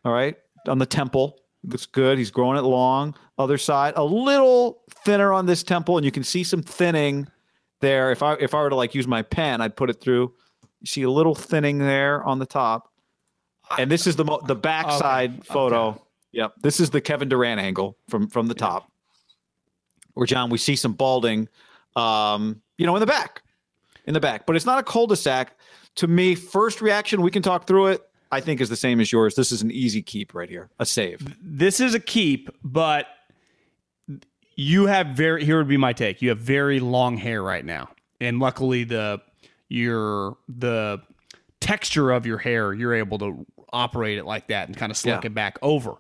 All 0.04 0.12
right. 0.12 0.38
On 0.68 0.78
the 0.78 0.86
temple. 0.86 1.40
Looks 1.64 1.86
good. 1.86 2.18
He's 2.18 2.30
growing 2.30 2.58
it 2.58 2.62
long. 2.62 3.16
Other 3.38 3.58
side, 3.58 3.94
a 3.96 4.04
little 4.04 4.82
thinner 5.06 5.32
on 5.32 5.46
this 5.46 5.64
temple, 5.64 5.98
and 5.98 6.06
you 6.06 6.12
can 6.12 6.24
see 6.24 6.44
some 6.44 6.62
thinning 6.62 7.26
there. 7.80 8.12
If 8.12 8.22
I 8.22 8.34
if 8.34 8.54
I 8.54 8.62
were 8.62 8.70
to 8.70 8.76
like 8.76 8.94
use 8.96 9.08
my 9.08 9.22
pen, 9.22 9.62
I'd 9.62 9.78
put 9.78 9.90
it 9.90 10.02
through. 10.02 10.34
You 10.82 10.88
see 10.88 11.04
a 11.04 11.10
little 11.10 11.36
thinning 11.36 11.78
there 11.78 12.22
on 12.24 12.40
the 12.40 12.46
top. 12.46 12.92
And 13.78 13.90
this 13.90 14.08
is 14.08 14.18
the 14.18 14.26
mo- 14.26 14.42
the 14.46 14.56
backside 14.56 15.46
photo. 15.46 16.02
Yep. 16.32 16.54
This 16.62 16.80
is 16.80 16.90
the 16.92 17.02
Kevin 17.02 17.30
Durant 17.30 17.60
angle 17.60 17.98
from 18.08 18.28
from 18.28 18.48
the 18.48 18.54
top. 18.54 18.92
Where 20.14 20.26
John, 20.28 20.50
we 20.50 20.58
see 20.58 20.76
some 20.76 20.94
balding 20.94 21.48
um, 21.96 22.62
you 22.78 22.86
know, 22.86 22.96
in 22.96 23.00
the 23.00 23.06
back. 23.06 23.42
In 24.06 24.14
the 24.14 24.20
back. 24.20 24.46
But 24.46 24.56
it's 24.56 24.66
not 24.66 24.80
a 24.80 24.84
cul-de-sac. 24.84 25.58
To 25.96 26.08
me, 26.08 26.36
first 26.36 26.82
reaction, 26.82 27.22
we 27.22 27.32
can 27.32 27.42
talk 27.42 27.68
through 27.68 27.88
it. 27.88 28.02
I 28.32 28.40
think 28.42 28.62
is 28.62 28.70
the 28.70 28.76
same 28.76 29.00
as 29.00 29.12
yours. 29.12 29.36
This 29.36 29.52
is 29.52 29.62
an 29.64 29.72
easy 29.72 30.02
keep 30.02 30.34
right 30.36 30.48
here. 30.50 30.70
A 30.80 30.86
save. 30.86 31.36
This 31.42 31.80
is 31.80 31.96
a 31.96 32.00
keep, 32.00 32.50
but 32.64 33.08
you 34.56 34.86
have 34.86 35.08
very 35.08 35.44
here 35.44 35.58
would 35.58 35.68
be 35.68 35.78
my 35.78 35.94
take. 35.94 36.22
You 36.22 36.30
have 36.30 36.38
very 36.40 36.80
long 36.80 37.18
hair 37.18 37.42
right 37.42 37.66
now. 37.66 37.90
And 38.22 38.40
luckily 38.40 38.84
the 38.84 39.22
your 39.68 40.38
the 40.48 41.02
texture 41.60 42.12
of 42.12 42.26
your 42.26 42.38
hair, 42.38 42.74
you're 42.74 42.94
able 42.94 43.18
to 43.20 43.46
operate 43.74 44.18
it 44.18 44.26
like 44.26 44.48
that 44.48 44.68
and 44.68 44.78
kind 44.78 44.92
of 44.92 44.98
slick 44.98 45.24
Yeah. 45.24 45.28
it 45.28 45.34
back 45.34 45.58
over. 45.62 45.96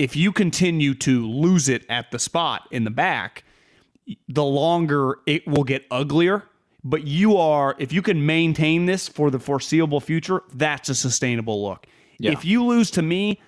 If 0.00 0.16
you 0.16 0.32
continue 0.32 0.94
to 0.94 1.28
lose 1.28 1.68
it 1.68 1.84
at 1.90 2.10
the 2.10 2.18
spot 2.18 2.66
in 2.70 2.84
the 2.84 2.90
back, 2.90 3.44
the 4.30 4.42
longer 4.42 5.18
it 5.26 5.46
will 5.46 5.62
get 5.62 5.84
uglier. 5.90 6.44
But 6.82 7.06
you 7.06 7.36
are, 7.36 7.76
if 7.78 7.92
you 7.92 8.00
can 8.00 8.24
maintain 8.24 8.86
this 8.86 9.08
for 9.08 9.30
the 9.30 9.38
foreseeable 9.38 10.00
future, 10.00 10.42
that's 10.54 10.88
a 10.88 10.94
sustainable 10.94 11.62
look. 11.62 11.86
Yeah. 12.18 12.30
If 12.30 12.46
you 12.46 12.64
lose 12.64 12.90
to 12.92 13.02
me 13.02 13.40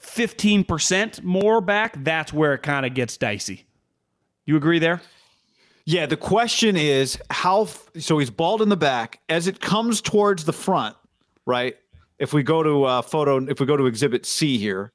15% 0.00 1.22
more 1.22 1.60
back, 1.60 2.02
that's 2.02 2.32
where 2.32 2.54
it 2.54 2.62
kind 2.62 2.86
of 2.86 2.94
gets 2.94 3.18
dicey. 3.18 3.66
You 4.46 4.56
agree 4.56 4.78
there? 4.78 5.02
Yeah, 5.84 6.06
the 6.06 6.16
question 6.16 6.78
is 6.78 7.18
how 7.28 7.68
so 7.98 8.16
he's 8.16 8.30
bald 8.30 8.62
in 8.62 8.70
the 8.70 8.76
back 8.78 9.20
as 9.28 9.46
it 9.46 9.60
comes 9.60 10.00
towards 10.00 10.46
the 10.46 10.54
front, 10.54 10.96
right? 11.44 11.76
If 12.18 12.32
we 12.32 12.42
go 12.42 12.62
to 12.62 12.84
uh, 12.84 13.02
photo 13.02 13.44
if 13.46 13.60
we 13.60 13.66
go 13.66 13.76
to 13.76 13.84
exhibit 13.84 14.24
C 14.24 14.56
here, 14.56 14.92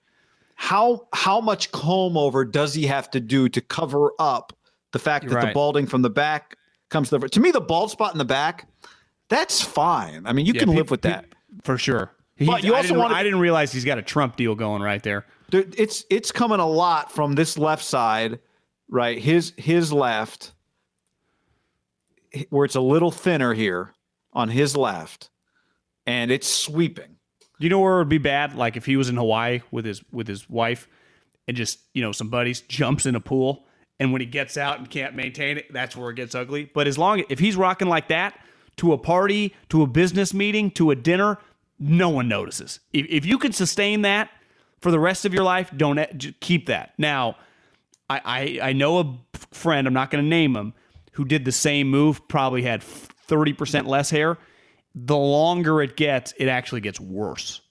how 0.55 1.07
how 1.13 1.39
much 1.41 1.71
comb 1.71 2.17
over 2.17 2.43
does 2.45 2.73
he 2.73 2.87
have 2.87 3.11
to 3.11 3.19
do 3.19 3.47
to 3.49 3.61
cover 3.61 4.11
up 4.19 4.53
the 4.91 4.99
fact 4.99 5.25
that 5.29 5.29
the 5.47 5.53
balding 5.53 5.85
from 5.85 6.01
the 6.01 6.09
back 6.09 6.57
comes 6.89 7.09
to 7.09 7.17
the 7.19 7.27
to 7.29 7.39
me 7.39 7.51
the 7.51 7.61
bald 7.61 7.91
spot 7.91 8.13
in 8.13 8.17
the 8.17 8.25
back 8.25 8.67
that's 9.27 9.59
fine. 9.59 10.27
I 10.27 10.33
mean, 10.33 10.45
you 10.45 10.53
can 10.53 10.69
pe- 10.69 10.75
live 10.75 10.91
with 10.91 11.01
that. 11.01 11.25
For 11.63 11.79
sure. 11.79 12.11
He, 12.35 12.45
But 12.45 12.63
you 12.63 12.73
I 12.73 12.77
also 12.77 12.89
didn't, 12.89 12.99
wanna- 12.99 13.15
I 13.15 13.23
didn't 13.23 13.39
realize 13.39 13.71
he's 13.71 13.83
got 13.85 13.97
a 13.97 14.03
Trump 14.03 14.35
deal 14.35 14.53
going 14.53 14.83
right 14.83 15.01
there. 15.01 15.25
There, 15.49 15.63
it's 15.77 16.05
it's 16.11 16.31
coming 16.31 16.59
a 16.59 16.67
lot 16.67 17.11
from 17.11 17.33
this 17.33 17.57
left 17.57 17.83
side, 17.83 18.39
right? 18.87 19.17
His 19.17 19.53
his 19.57 19.91
left, 19.91 20.53
where 22.49 22.65
it's 22.65 22.75
a 22.75 22.81
little 22.81 23.11
thinner 23.11 23.53
here 23.53 23.93
on 24.33 24.49
his 24.49 24.75
left, 24.77 25.29
and 26.05 26.29
it's 26.31 26.47
sweeping. 26.47 27.14
You 27.57 27.69
know 27.69 27.79
where 27.79 27.95
it 27.95 27.99
would 27.99 28.09
be 28.09 28.17
bad? 28.17 28.55
Like 28.55 28.77
if 28.77 28.85
he 28.85 28.97
was 28.97 29.09
in 29.09 29.15
Hawaii 29.15 29.61
with 29.71 29.85
his 29.85 30.03
with 30.11 30.27
his 30.27 30.49
wife 30.49 30.87
and 31.47 31.55
just, 31.55 31.79
you 31.93 32.01
know, 32.01 32.11
some 32.11 32.29
buddies 32.29 32.61
jumps 32.61 33.05
in 33.05 33.15
a 33.15 33.19
pool 33.19 33.65
and 33.99 34.11
when 34.11 34.21
he 34.21 34.27
gets 34.27 34.57
out 34.57 34.79
and 34.79 34.89
can't 34.89 35.15
maintain 35.15 35.57
it, 35.57 35.71
that's 35.71 35.95
where 35.95 36.09
it 36.09 36.15
gets 36.15 36.35
ugly. 36.35 36.69
But 36.73 36.87
as 36.87 36.97
long 36.97 37.21
as 37.21 37.25
if 37.29 37.39
he's 37.39 37.55
rocking 37.55 37.87
like 37.87 38.09
that 38.09 38.37
to 38.77 38.93
a 38.93 38.97
party, 38.97 39.55
to 39.69 39.83
a 39.83 39.87
business 39.87 40.33
meeting, 40.33 40.69
to 40.71 40.91
a 40.91 40.95
dinner, 40.95 41.37
no 41.79 42.09
one 42.09 42.27
notices. 42.27 42.79
If 42.93 43.05
if 43.09 43.25
you 43.25 43.37
can 43.37 43.53
sustain 43.53 44.01
that 44.01 44.29
for 44.81 44.91
the 44.91 44.99
rest 44.99 45.25
of 45.25 45.33
your 45.33 45.43
life, 45.43 45.71
don't 45.75 45.99
keep 46.39 46.67
that. 46.67 46.93
Now, 46.97 47.37
I, 48.09 48.59
I, 48.61 48.69
I 48.69 48.73
know 48.73 48.99
a 48.99 49.17
friend, 49.51 49.87
I'm 49.87 49.93
not 49.93 50.11
going 50.11 50.23
to 50.23 50.29
name 50.29 50.55
him, 50.55 50.73
who 51.13 51.25
did 51.25 51.45
the 51.45 51.51
same 51.51 51.89
move, 51.89 52.27
probably 52.27 52.61
had 52.61 52.81
30% 52.81 53.87
less 53.87 54.09
hair. 54.09 54.37
The 54.95 55.15
longer 55.17 55.81
it 55.81 55.97
gets, 55.97 56.33
it 56.37 56.47
actually 56.47 56.81
gets 56.81 56.99
worse. 56.99 57.61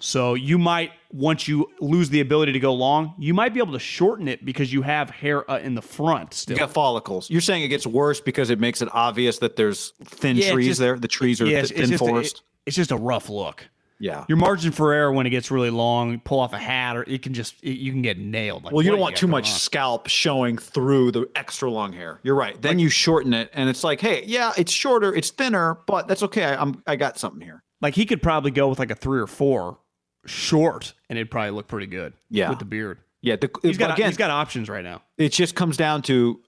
So 0.00 0.34
you 0.34 0.58
might 0.58 0.92
once 1.10 1.48
you 1.48 1.68
lose 1.80 2.08
the 2.10 2.20
ability 2.20 2.52
to 2.52 2.60
go 2.60 2.72
long, 2.72 3.14
you 3.18 3.34
might 3.34 3.52
be 3.52 3.58
able 3.60 3.72
to 3.72 3.78
shorten 3.80 4.28
it 4.28 4.44
because 4.44 4.72
you 4.72 4.82
have 4.82 5.10
hair 5.10 5.50
uh, 5.50 5.58
in 5.58 5.74
the 5.74 5.82
front 5.82 6.34
still. 6.34 6.54
You 6.54 6.60
got 6.60 6.70
follicles. 6.70 7.28
You're 7.30 7.40
saying 7.40 7.64
it 7.64 7.68
gets 7.68 7.86
worse 7.86 8.20
because 8.20 8.50
it 8.50 8.60
makes 8.60 8.80
it 8.80 8.88
obvious 8.92 9.38
that 9.38 9.56
there's 9.56 9.92
thin 10.04 10.36
Yeah, 10.36 10.52
trees 10.52 10.66
just- 10.68 10.80
there. 10.80 10.96
The 10.96 11.08
trees 11.08 11.40
are 11.40 11.46
Yeah, 11.46 11.62
th- 11.62 11.62
it's, 11.62 11.72
thin 11.72 11.80
it's 11.80 11.90
just 11.90 12.02
a, 12.02 12.06
forest. 12.06 12.36
it- 12.36 12.42
it's 12.66 12.76
just 12.76 12.92
a 12.92 12.96
rough 12.96 13.28
look. 13.28 13.68
Yeah. 14.00 14.24
Your 14.28 14.38
margin 14.38 14.72
for 14.72 14.92
error 14.92 15.12
when 15.12 15.26
it 15.26 15.30
gets 15.30 15.50
really 15.50 15.70
long, 15.70 16.20
pull 16.20 16.38
off 16.40 16.52
a 16.52 16.58
hat, 16.58 16.96
or 16.96 17.02
it 17.04 17.22
can 17.22 17.34
just 17.34 17.54
it, 17.62 17.78
you 17.78 17.90
can 17.92 18.02
get 18.02 18.18
nailed. 18.18 18.64
Like, 18.64 18.72
Well, 18.72 18.84
you 18.84 18.90
don't 18.90 19.00
want 19.00 19.14
got 19.14 19.20
too 19.20 19.26
much 19.26 19.48
on? 19.50 19.56
scalp 19.56 20.06
showing 20.08 20.56
through 20.58 21.10
the 21.12 21.28
extra 21.34 21.70
long 21.70 21.92
hair. 21.92 22.20
You're 22.22 22.34
right. 22.36 22.60
Then 22.60 22.78
you 22.78 22.88
shorten 22.88 23.34
it, 23.34 23.50
and 23.52 23.68
it's 23.68 23.82
like, 23.84 24.00
hey, 24.00 24.24
yeah, 24.26 24.52
it's 24.56 24.72
shorter, 24.72 25.14
it's 25.14 25.30
thinner, 25.30 25.78
but 25.86 26.06
that's 26.08 26.22
okay. 26.22 26.44
I, 26.44 26.60
I'm 26.60 26.82
I 26.86 26.96
got 26.96 27.18
something 27.18 27.40
here. 27.40 27.62
Like 27.80 27.94
he 27.94 28.06
could 28.06 28.22
probably 28.22 28.50
go 28.50 28.68
with 28.68 28.78
like 28.78 28.90
a 28.90 28.94
three 28.96 29.20
or 29.20 29.26
four 29.26 29.78
short, 30.26 30.94
and 31.08 31.18
it'd 31.18 31.30
probably 31.30 31.50
look 31.50 31.68
pretty 31.68 31.86
good. 31.86 32.12
Yeah. 32.30 32.50
with 32.50 32.58
the 32.58 32.64
beard. 32.64 32.98
Yeah, 33.20 33.36
the, 33.36 33.50
He's 33.62 33.78
got 33.78 33.94
again. 33.94 34.08
he's 34.08 34.16
got 34.16 34.30
options 34.30 34.68
right 34.68 34.84
now. 34.84 35.02
it 35.16 35.30
just 35.32 35.54
comes 35.56 35.76
down 35.76 36.02
to 36.02 36.40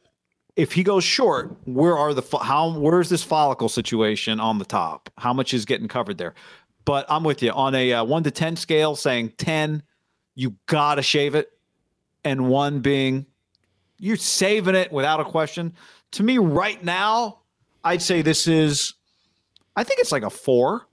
if 0.57 0.72
he 0.72 0.82
goes 0.82 1.03
short, 1.05 1.57
where 1.64 1.96
are 1.96 2.12
the 2.14 2.22
how 2.38 2.78
where's 2.78 3.09
this 3.09 3.22
follicle 3.24 3.68
situation 3.68 4.38
on 4.40 4.59
the 4.59 4.64
top? 4.64 5.11
How 5.18 5.32
much 5.32 5.53
is 5.55 5.64
getting 5.64 5.88
covered 5.88 6.18
there? 6.18 6.34
But 6.85 7.07
I'm 7.09 7.24
with 7.24 7.43
you 7.43 7.51
on 7.53 7.74
a 7.74 7.93
uh, 7.93 8.05
one 8.05 8.22
to 8.24 8.31
ten 8.31 8.57
scale, 8.57 8.97
saying 8.97 9.35
ten, 9.37 9.83
you 10.35 10.57
gotta 10.66 11.03
shave 11.03 11.35
it, 11.35 11.51
and 12.24 12.49
one 12.49 12.81
being 12.81 13.26
you're 13.99 14.16
saving 14.16 14.74
it 14.74 14.91
without 14.91 15.20
a 15.20 15.24
question. 15.24 15.74
To 16.12 16.22
me, 16.22 16.39
right 16.39 16.83
now, 16.83 17.41
I'd 17.85 18.03
say 18.03 18.22
this 18.22 18.47
is. 18.47 18.95
I 19.76 19.85
think 19.85 20.01
it's 20.01 20.11
like 20.11 20.22
a 20.22 20.31
four. 20.31 20.87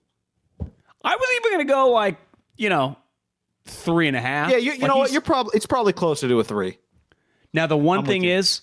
I 1.04 1.16
was 1.16 1.30
even 1.38 1.52
gonna 1.54 1.66
go 1.66 1.92
like 1.92 2.18
you 2.58 2.70
know 2.70 2.98
three 3.66 4.08
and 4.08 4.16
a 4.18 4.22
half. 4.22 4.52
Yeah, 4.52 4.58
you, 4.58 4.74
you 4.74 4.80
Like, 4.80 4.88
know 4.90 4.98
what? 4.98 5.12
You're 5.12 5.22
probably 5.22 5.52
it's 5.56 5.66
probably 5.66 5.94
closer 5.94 6.28
to 6.28 6.40
a 6.40 6.44
three. 6.44 6.78
now 7.54 7.66
the 7.68 7.78
one 7.78 8.00
with 8.00 8.08
thing 8.08 8.24
is 8.26 8.62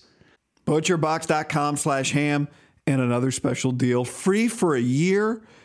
Butcherbox.com 0.65 1.77
slash 1.77 2.11
ham 2.11 2.47
and 2.87 3.01
another 3.01 3.31
special 3.31 3.71
deal. 3.71 4.03
Free 4.05 4.47
for 4.47 4.75
a 4.75 4.79
year. 4.81 5.41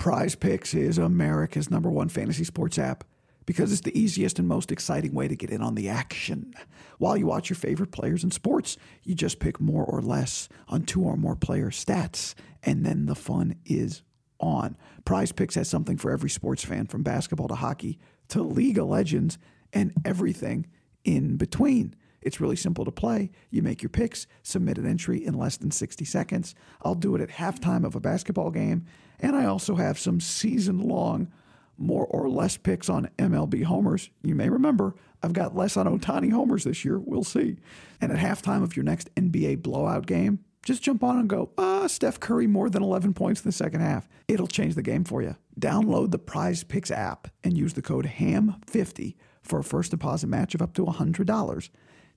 Prize 0.00 0.34
Picks 0.34 0.72
is 0.72 0.96
America's 0.96 1.70
number 1.70 1.90
one 1.90 2.08
fantasy 2.08 2.42
sports 2.42 2.78
app 2.78 3.04
because 3.44 3.70
it's 3.70 3.82
the 3.82 3.96
easiest 3.96 4.38
and 4.38 4.48
most 4.48 4.72
exciting 4.72 5.12
way 5.12 5.28
to 5.28 5.36
get 5.36 5.50
in 5.50 5.60
on 5.60 5.74
the 5.74 5.90
action. 5.90 6.54
While 6.96 7.18
you 7.18 7.26
watch 7.26 7.50
your 7.50 7.58
favorite 7.58 7.92
players 7.92 8.24
in 8.24 8.30
sports, 8.30 8.78
you 9.04 9.14
just 9.14 9.40
pick 9.40 9.60
more 9.60 9.84
or 9.84 10.00
less 10.00 10.48
on 10.68 10.84
two 10.84 11.02
or 11.02 11.18
more 11.18 11.36
player 11.36 11.68
stats, 11.68 12.34
and 12.62 12.82
then 12.86 13.04
the 13.04 13.14
fun 13.14 13.56
is 13.66 14.00
on. 14.40 14.74
Prize 15.04 15.32
Picks 15.32 15.56
has 15.56 15.68
something 15.68 15.98
for 15.98 16.10
every 16.10 16.30
sports 16.30 16.64
fan 16.64 16.86
from 16.86 17.02
basketball 17.02 17.48
to 17.48 17.54
hockey 17.56 17.98
to 18.28 18.42
League 18.42 18.78
of 18.78 18.88
Legends 18.88 19.36
and 19.74 19.92
everything 20.06 20.66
in 21.04 21.36
between. 21.36 21.94
It's 22.22 22.40
really 22.40 22.56
simple 22.56 22.86
to 22.86 22.90
play. 22.90 23.30
You 23.50 23.60
make 23.60 23.82
your 23.82 23.90
picks, 23.90 24.26
submit 24.42 24.78
an 24.78 24.86
entry 24.86 25.24
in 25.24 25.34
less 25.34 25.58
than 25.58 25.70
60 25.70 26.06
seconds. 26.06 26.54
I'll 26.82 26.94
do 26.94 27.14
it 27.16 27.20
at 27.20 27.28
halftime 27.28 27.84
of 27.84 27.94
a 27.94 28.00
basketball 28.00 28.50
game. 28.50 28.86
And 29.20 29.36
I 29.36 29.44
also 29.44 29.76
have 29.76 29.98
some 29.98 30.20
season 30.20 30.80
long, 30.80 31.30
more 31.78 32.06
or 32.06 32.28
less 32.28 32.56
picks 32.56 32.88
on 32.88 33.10
MLB 33.18 33.64
homers. 33.64 34.10
You 34.22 34.34
may 34.34 34.48
remember 34.48 34.94
I've 35.22 35.32
got 35.32 35.56
less 35.56 35.76
on 35.76 35.86
Ohtani 35.86 36.32
homers 36.32 36.64
this 36.64 36.84
year. 36.84 36.98
We'll 36.98 37.24
see. 37.24 37.56
And 38.00 38.12
at 38.12 38.18
halftime 38.18 38.62
of 38.62 38.76
your 38.76 38.84
next 38.84 39.14
NBA 39.14 39.62
blowout 39.62 40.06
game, 40.06 40.40
just 40.64 40.82
jump 40.82 41.02
on 41.02 41.18
and 41.18 41.28
go, 41.28 41.50
ah, 41.56 41.86
Steph 41.86 42.20
Curry 42.20 42.46
more 42.46 42.68
than 42.68 42.82
11 42.82 43.14
points 43.14 43.40
in 43.40 43.48
the 43.48 43.52
second 43.52 43.80
half. 43.80 44.08
It'll 44.28 44.46
change 44.46 44.74
the 44.74 44.82
game 44.82 45.04
for 45.04 45.22
you. 45.22 45.36
Download 45.58 46.10
the 46.10 46.18
Prize 46.18 46.64
Picks 46.64 46.90
app 46.90 47.28
and 47.42 47.56
use 47.56 47.74
the 47.74 47.82
code 47.82 48.06
HAM50 48.06 49.16
for 49.42 49.58
a 49.58 49.64
first 49.64 49.90
deposit 49.90 50.26
match 50.26 50.54
of 50.54 50.62
up 50.62 50.74
to 50.74 50.84
$100. 50.84 51.70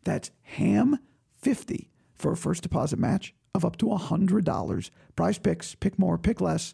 That's 0.04 0.32
HAM50 0.58 1.88
for 2.16 2.34
a 2.34 2.38
first 2.38 2.64
deposit 2.64 3.00
match 3.00 3.34
of 3.56 3.64
up 3.64 3.78
to 3.78 3.86
$100. 3.88 4.90
Prize 5.16 5.38
Picks, 5.38 5.76
pick 5.76 5.98
more, 5.98 6.18
pick 6.18 6.42
less. 6.42 6.74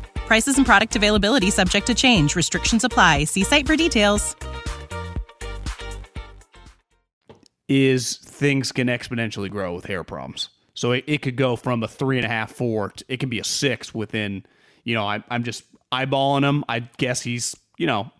Prices 0.31 0.55
and 0.55 0.65
product 0.65 0.95
availability 0.95 1.49
subject 1.49 1.87
to 1.87 1.93
change. 1.93 2.37
Restrictions 2.37 2.85
apply. 2.85 3.25
See 3.25 3.43
site 3.43 3.67
for 3.67 3.75
details. 3.75 4.33
is 7.67 8.15
things 8.15 8.71
can 8.71 8.87
exponentially 8.87 9.49
grow 9.51 9.73
with 9.73 9.87
hair 9.87 10.05
problems. 10.05 10.47
So 10.73 10.93
it, 10.93 11.03
it 11.05 11.21
could 11.21 11.35
go 11.35 11.57
from 11.57 11.83
a 11.83 11.87
three 11.89 12.15
and 12.15 12.25
a 12.25 12.29
half, 12.29 12.49
four, 12.53 12.91
to, 12.91 13.05
it 13.09 13.19
can 13.19 13.27
be 13.27 13.39
a 13.39 13.43
six 13.43 13.93
within, 13.93 14.45
you 14.85 14.95
know, 14.95 15.05
I, 15.05 15.21
I'm 15.29 15.43
just 15.43 15.65
eyeballing 15.91 16.47
him. 16.47 16.63
I 16.69 16.79
guess 16.79 17.21
he's, 17.21 17.53
you 17.77 17.87
know, 17.87 17.99
a 17.99 18.11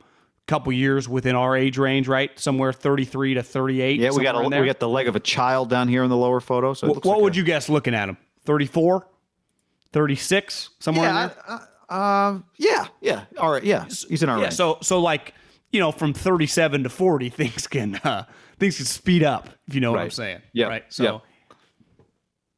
couple 0.48 0.74
years 0.74 1.08
within 1.08 1.38
our 1.38 1.56
age 1.56 1.78
range, 1.78 2.10
right? 2.10 2.38
Somewhere 2.38 2.74
33 2.74 3.36
to 3.36 3.44
38. 3.44 4.02
Yeah, 4.02 4.12
we 4.12 4.24
got 4.24 4.36
a, 4.36 4.60
we 4.60 4.66
got 4.66 4.82
the 4.82 4.90
leg 4.90 5.08
of 5.08 5.16
a 5.16 5.22
child 5.22 5.70
down 5.70 5.88
here 5.88 6.04
in 6.04 6.10
the 6.10 6.18
lower 6.18 6.42
photo. 6.42 6.74
So 6.74 6.88
it 6.88 6.94
looks 6.94 7.08
what 7.08 7.16
like 7.20 7.24
would 7.24 7.34
a- 7.36 7.38
you 7.38 7.44
guess 7.46 7.70
looking 7.70 7.96
at 7.96 8.10
him? 8.10 8.18
34? 8.44 9.08
36? 9.94 10.70
Somewhere 10.80 11.10
in 11.10 11.16
Yeah, 11.16 11.28
there? 11.28 11.38
uh, 11.48 11.60
uh, 11.92 12.40
yeah, 12.58 12.88
yeah. 13.02 13.26
All 13.38 13.52
right, 13.52 13.64
yeah. 13.64 13.86
He's 13.86 14.24
in 14.24 14.30
our 14.30 14.38
Yeah, 14.38 14.44
range. 14.46 14.56
so 14.56 14.78
so 14.82 15.00
like, 15.02 15.34
you 15.72 15.80
know, 15.80 15.92
from 15.92 16.14
37 16.14 16.84
to 16.84 16.90
40 16.90 17.30
things 17.42 17.68
can 17.68 17.96
uh 18.04 18.24
things 18.60 18.78
can 18.78 18.86
speed 18.86 19.24
up, 19.24 19.50
if 19.68 19.76
you 19.76 19.82
know 19.82 19.92
what 19.92 20.02
I'm 20.02 20.10
saying. 20.12 20.42
Yeah, 20.54 20.68
Right. 20.68 20.84
So 20.90 21.04
yeah. 21.04 21.18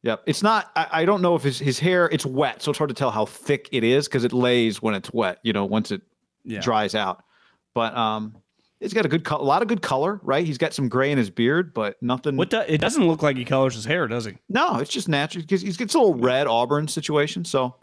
Yep. 0.04 0.24
It's 0.26 0.44
not. 0.44 0.70
I, 0.76 0.88
I 0.92 1.06
don't 1.06 1.22
know 1.22 1.36
if 1.36 1.44
his 1.44 1.58
his 1.60 1.80
hair. 1.80 2.10
It's 2.12 2.26
wet, 2.26 2.62
so 2.62 2.72
it's 2.72 2.78
hard 2.78 2.90
to 2.90 2.94
tell 2.94 3.10
how 3.10 3.26
thick 3.26 3.70
it 3.72 3.86
is 3.86 4.08
because 4.08 4.26
it 4.26 4.34
lays 4.34 4.82
when 4.82 4.96
it's 4.96 5.12
wet. 5.14 5.40
You 5.44 5.54
know, 5.54 5.64
once 5.66 5.92
it 5.92 6.02
Yeah. 6.44 6.60
dries 6.60 6.94
out. 6.94 7.24
But 7.74 7.96
um, 7.96 8.36
it's 8.82 8.94
got 8.94 9.06
a 9.06 9.08
good, 9.10 9.24
co- 9.24 9.38
a 9.38 9.42
lot 9.42 9.62
of 9.62 9.70
good 9.70 9.82
color, 9.82 10.20
right? 10.24 10.46
He's 10.46 10.58
got 10.58 10.74
some 10.74 10.90
gray 10.90 11.10
in 11.12 11.18
his 11.18 11.30
beard, 11.30 11.74
but 11.74 11.96
nothing. 12.04 12.36
what 12.36 12.50
do, 12.50 12.60
it 12.68 12.80
doesn't 12.82 13.08
look 13.08 13.24
like 13.24 13.38
he 13.38 13.46
colors 13.46 13.76
his 13.76 13.86
hair, 13.86 14.08
does 14.10 14.26
he? 14.26 14.34
No, 14.50 14.76
it's 14.80 14.92
just 14.92 15.08
natural 15.08 15.42
because 15.44 15.62
he's 15.62 15.78
got 15.78 15.94
a 15.94 15.98
little 15.98 16.16
red 16.16 16.48
auburn 16.48 16.88
situation. 16.90 17.46
So, 17.46 17.76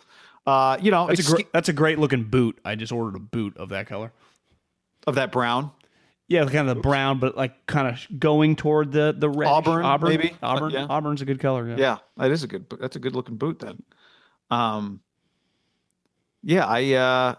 uh, 0.47 0.79
you 0.81 0.91
know, 0.91 1.07
That's 1.07 1.21
it's 1.21 1.29
a 1.29 1.33
great 1.33 1.53
that's 1.53 1.69
a 1.69 1.73
great 1.73 1.99
looking 1.99 2.25
boot. 2.25 2.59
I 2.65 2.75
just 2.75 2.93
ordered 2.93 3.17
a 3.17 3.21
boot 3.21 3.57
of 3.57 3.71
that 3.71 3.87
color. 3.87 4.13
of 5.07 5.17
that 5.17 5.33
brown. 5.33 5.71
Yeah, 6.29 6.45
kind 6.45 6.69
of 6.69 6.77
the 6.77 6.81
brown, 6.81 7.19
but 7.19 7.37
like 7.37 7.67
kind 7.67 7.89
of 7.89 8.21
going 8.21 8.57
toward 8.57 8.93
the 8.93 9.15
the 9.17 9.29
red 9.29 9.49
Auburn, 9.49 9.85
Auburn, 9.85 10.09
maybe? 10.11 10.37
Auburn. 10.43 10.71
yeah. 10.71 10.87
Auburn's 10.89 11.21
a 11.21 11.25
good 11.25 11.41
color. 11.41 11.69
Yeah. 11.69 11.77
Yeah, 11.77 11.99
that 12.17 12.31
is 12.31 12.43
a 12.43 12.47
good. 12.47 12.67
That's 12.81 12.97
a 12.97 13.01
good 13.01 13.15
looking 13.15 13.37
boot 13.37 13.59
then. 13.59 13.83
Um, 14.51 15.01
yeah, 16.43 16.67
I 16.67 16.93
uh, 16.93 17.35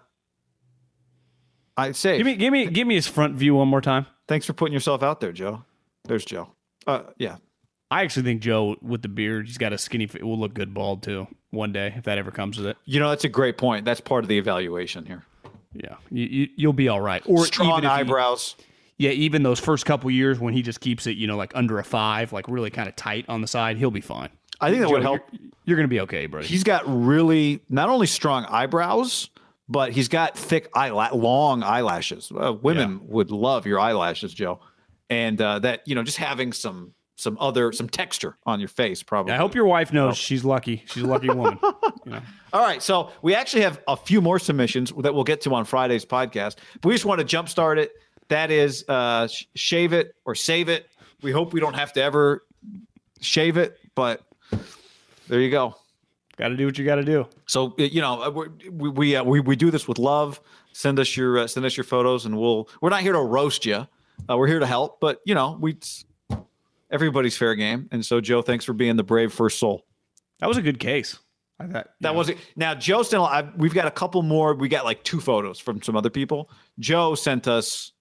I'd 1.78 1.96
say. 1.96 2.18
Give 2.18 2.26
me 2.26 2.36
give 2.36 2.52
me 2.52 2.68
give 2.68 2.86
me 2.86 2.96
his 2.96 3.08
front 3.08 3.36
view 3.36 3.56
one 3.56 3.68
more 3.68 3.82
time. 3.82 4.06
Thanks 4.28 4.46
for 4.46 4.54
putting 4.54 4.74
yourself 4.74 5.04
out 5.04 5.22
there, 5.22 5.32
Joe. 5.32 5.64
There's 6.04 6.26
Joe. 6.26 6.52
Uh, 6.86 7.04
yeah, 7.18 7.38
I 7.90 8.04
actually 8.04 8.24
think 8.24 8.42
Joe 8.42 8.76
with 8.82 9.02
the 9.02 9.08
beard, 9.08 9.48
he's 9.48 9.58
got 9.58 9.72
a 9.74 9.78
skinny. 9.78 10.04
It 10.04 10.24
will 10.24 10.40
look 10.40 10.54
good 10.54 10.74
bald 10.74 11.02
too 11.04 11.28
one 11.52 11.72
day 11.72 11.94
if 11.96 12.04
that 12.06 12.18
ever 12.18 12.32
comes 12.32 12.58
with 12.58 12.68
it. 12.68 12.78
you 12.86 13.00
know 13.00 13.10
that's 13.10 13.24
a 13.24 13.30
great 13.30 13.58
point. 13.58 13.86
That's 13.86 14.02
part 14.02 14.24
of 14.24 14.28
the 14.28 14.38
evaluation 14.38 15.06
here. 15.06 15.24
Yeah, 15.74 15.96
you, 16.10 16.26
you 16.26 16.48
you'll 16.56 16.74
be 16.74 16.88
all 16.90 17.00
right. 17.02 17.22
Or 17.26 17.46
Strong 17.46 17.80
if 17.80 17.84
he- 17.84 17.88
eyebrows. 17.90 18.56
yeah, 18.98 19.12
even 19.12 19.44
those 19.44 19.60
first 19.60 19.86
couple 19.86 20.10
years 20.12 20.40
when 20.40 20.54
he 20.54 20.62
just 20.62 20.82
keeps 20.82 21.08
it, 21.08 21.16
you 21.18 21.28
know, 21.28 21.38
like 21.38 21.52
under 21.56 21.80
a 21.80 21.84
five, 21.84 22.34
like 22.34 22.48
really 22.50 22.70
kind 22.70 22.90
of 22.90 22.96
tight 22.96 23.26
on 23.30 23.42
the 23.42 23.48
side, 23.48 23.78
he'll 23.78 23.92
be 23.92 24.02
fine. 24.02 24.30
I 24.60 24.70
think 24.70 24.82
that 24.82 24.88
Joe, 24.90 24.94
would 24.94 25.02
help. 25.04 25.22
You're, 25.32 25.42
you're 25.66 25.78
gonna 25.78 25.88
be 25.88 26.02
okay, 26.02 26.26
bro. 26.26 26.42
He's 26.42 26.64
got 26.64 26.84
really 26.88 27.62
not 27.70 27.90
only 27.90 28.06
strong 28.08 28.46
eyebrows, 28.46 29.30
but 29.70 29.92
he's 29.92 30.08
got 30.10 30.38
thick 30.38 30.72
eyela- 30.74 31.14
long 31.14 31.64
eyelashes. 31.64 32.32
Uh, 32.36 32.52
women 32.54 33.00
would 33.08 33.32
love 33.32 33.66
your 33.66 33.80
eyelashes, 33.80 34.34
Joe, 34.34 34.60
and 35.10 35.42
uh, 35.42 35.60
that 35.60 35.82
you 35.86 35.96
know 35.96 36.04
just 36.04 36.18
having 36.18 36.52
some 36.54 36.94
some 37.22 37.38
other 37.40 37.72
some 37.72 37.88
texture 37.88 38.36
on 38.46 38.60
your 38.60 38.70
face 38.70 39.04
probably. 39.04 39.34
I 39.34 39.38
hope 39.38 39.54
your 39.54 39.66
wife 39.66 39.94
knows 39.94 40.18
she's 40.18 40.44
lucky. 40.44 40.84
She's 40.88 41.04
a 41.04 41.08
lucky 41.08 41.30
woman. 41.30 41.60
you 42.06 42.12
know. 42.14 42.22
All 42.52 42.62
right, 42.62 42.82
so 42.82 43.12
we 43.22 43.36
actually 43.36 43.62
have 43.62 43.80
a 43.88 43.96
few 43.96 44.22
more 44.22 44.40
submissions 44.40 44.92
that 44.98 45.14
we'll 45.14 45.24
get 45.24 45.42
to 45.42 45.54
on 45.54 45.66
Friday's 45.66 46.06
podcast. 46.06 46.56
But 46.82 46.90
we 46.90 46.94
just 46.94 47.06
want 47.06 47.26
to 47.28 47.38
jumpstart 47.38 47.78
it. 47.78 47.92
That 48.30 48.50
is, 48.50 48.84
uh, 48.88 49.28
shave 49.56 49.94
it 49.94 50.16
or 50.26 50.36
save 50.36 50.68
it. 50.68 50.90
We 51.22 51.32
hope 51.32 51.54
we 51.54 51.60
don't 51.60 51.76
have 51.76 51.94
to 51.94 52.02
ever 52.02 52.44
shave 53.20 53.58
it, 53.58 53.78
but 53.94 54.24
there 55.28 55.40
you 55.40 55.52
go. 55.52 55.76
Got 56.38 56.48
to 56.50 56.58
do 56.58 56.66
what 56.66 56.78
you 56.78 56.86
got 56.86 56.96
to 56.96 57.04
do. 57.04 57.28
So 57.46 57.76
you 57.78 58.02
know, 58.02 58.24
uh, 58.24 58.30
we 58.72 58.90
we 58.90 59.16
uh, 59.16 59.24
we, 59.24 59.42
we 59.42 59.56
do 59.56 59.70
this 59.70 59.88
with 59.88 60.00
love. 60.00 60.42
Send 60.74 60.98
us 60.98 61.16
your 61.16 61.40
uh, 61.40 61.48
send 61.48 61.66
us 61.68 61.78
your 61.78 61.84
photos, 61.84 62.26
and 62.26 62.36
we'll. 62.38 62.68
We're 62.82 62.90
not 62.90 63.02
here 63.02 63.14
to 63.14 63.20
roast 63.20 63.66
you. 63.66 63.88
Uh, 64.30 64.38
we're 64.38 64.48
here 64.48 64.60
to 64.60 64.66
help, 64.66 65.00
but 65.00 65.22
you 65.26 65.36
know, 65.36 65.58
we 65.62 65.78
everybody's 66.92 67.38
fair 67.38 67.56
game. 67.56 67.88
And 67.92 68.06
so, 68.06 68.22
Joe, 68.22 68.42
thanks 68.42 68.66
for 68.66 68.74
being 68.74 68.96
the 68.98 69.04
brave 69.04 69.34
first 69.34 69.58
soul. 69.60 69.86
That 70.40 70.48
was 70.48 70.58
a 70.58 70.62
good 70.62 70.80
case. 70.80 71.18
I 71.60 71.68
thought 71.68 71.88
That 72.02 72.16
was 72.16 72.30
it. 72.30 72.38
Now, 72.56 72.74
Joe 72.76 73.04
sent. 73.04 73.22
I, 73.22 73.48
we've 73.56 73.74
got 73.74 73.86
a 73.88 73.92
couple 73.92 74.24
more. 74.24 74.54
We 74.56 74.68
got 74.68 74.84
like 74.84 75.04
two 75.04 75.20
photos 75.22 75.60
from 75.60 75.82
some 75.82 75.96
other 75.96 76.10
people. 76.10 76.50
Joe 76.80 77.14
sent 77.16 77.48
us 77.48 77.92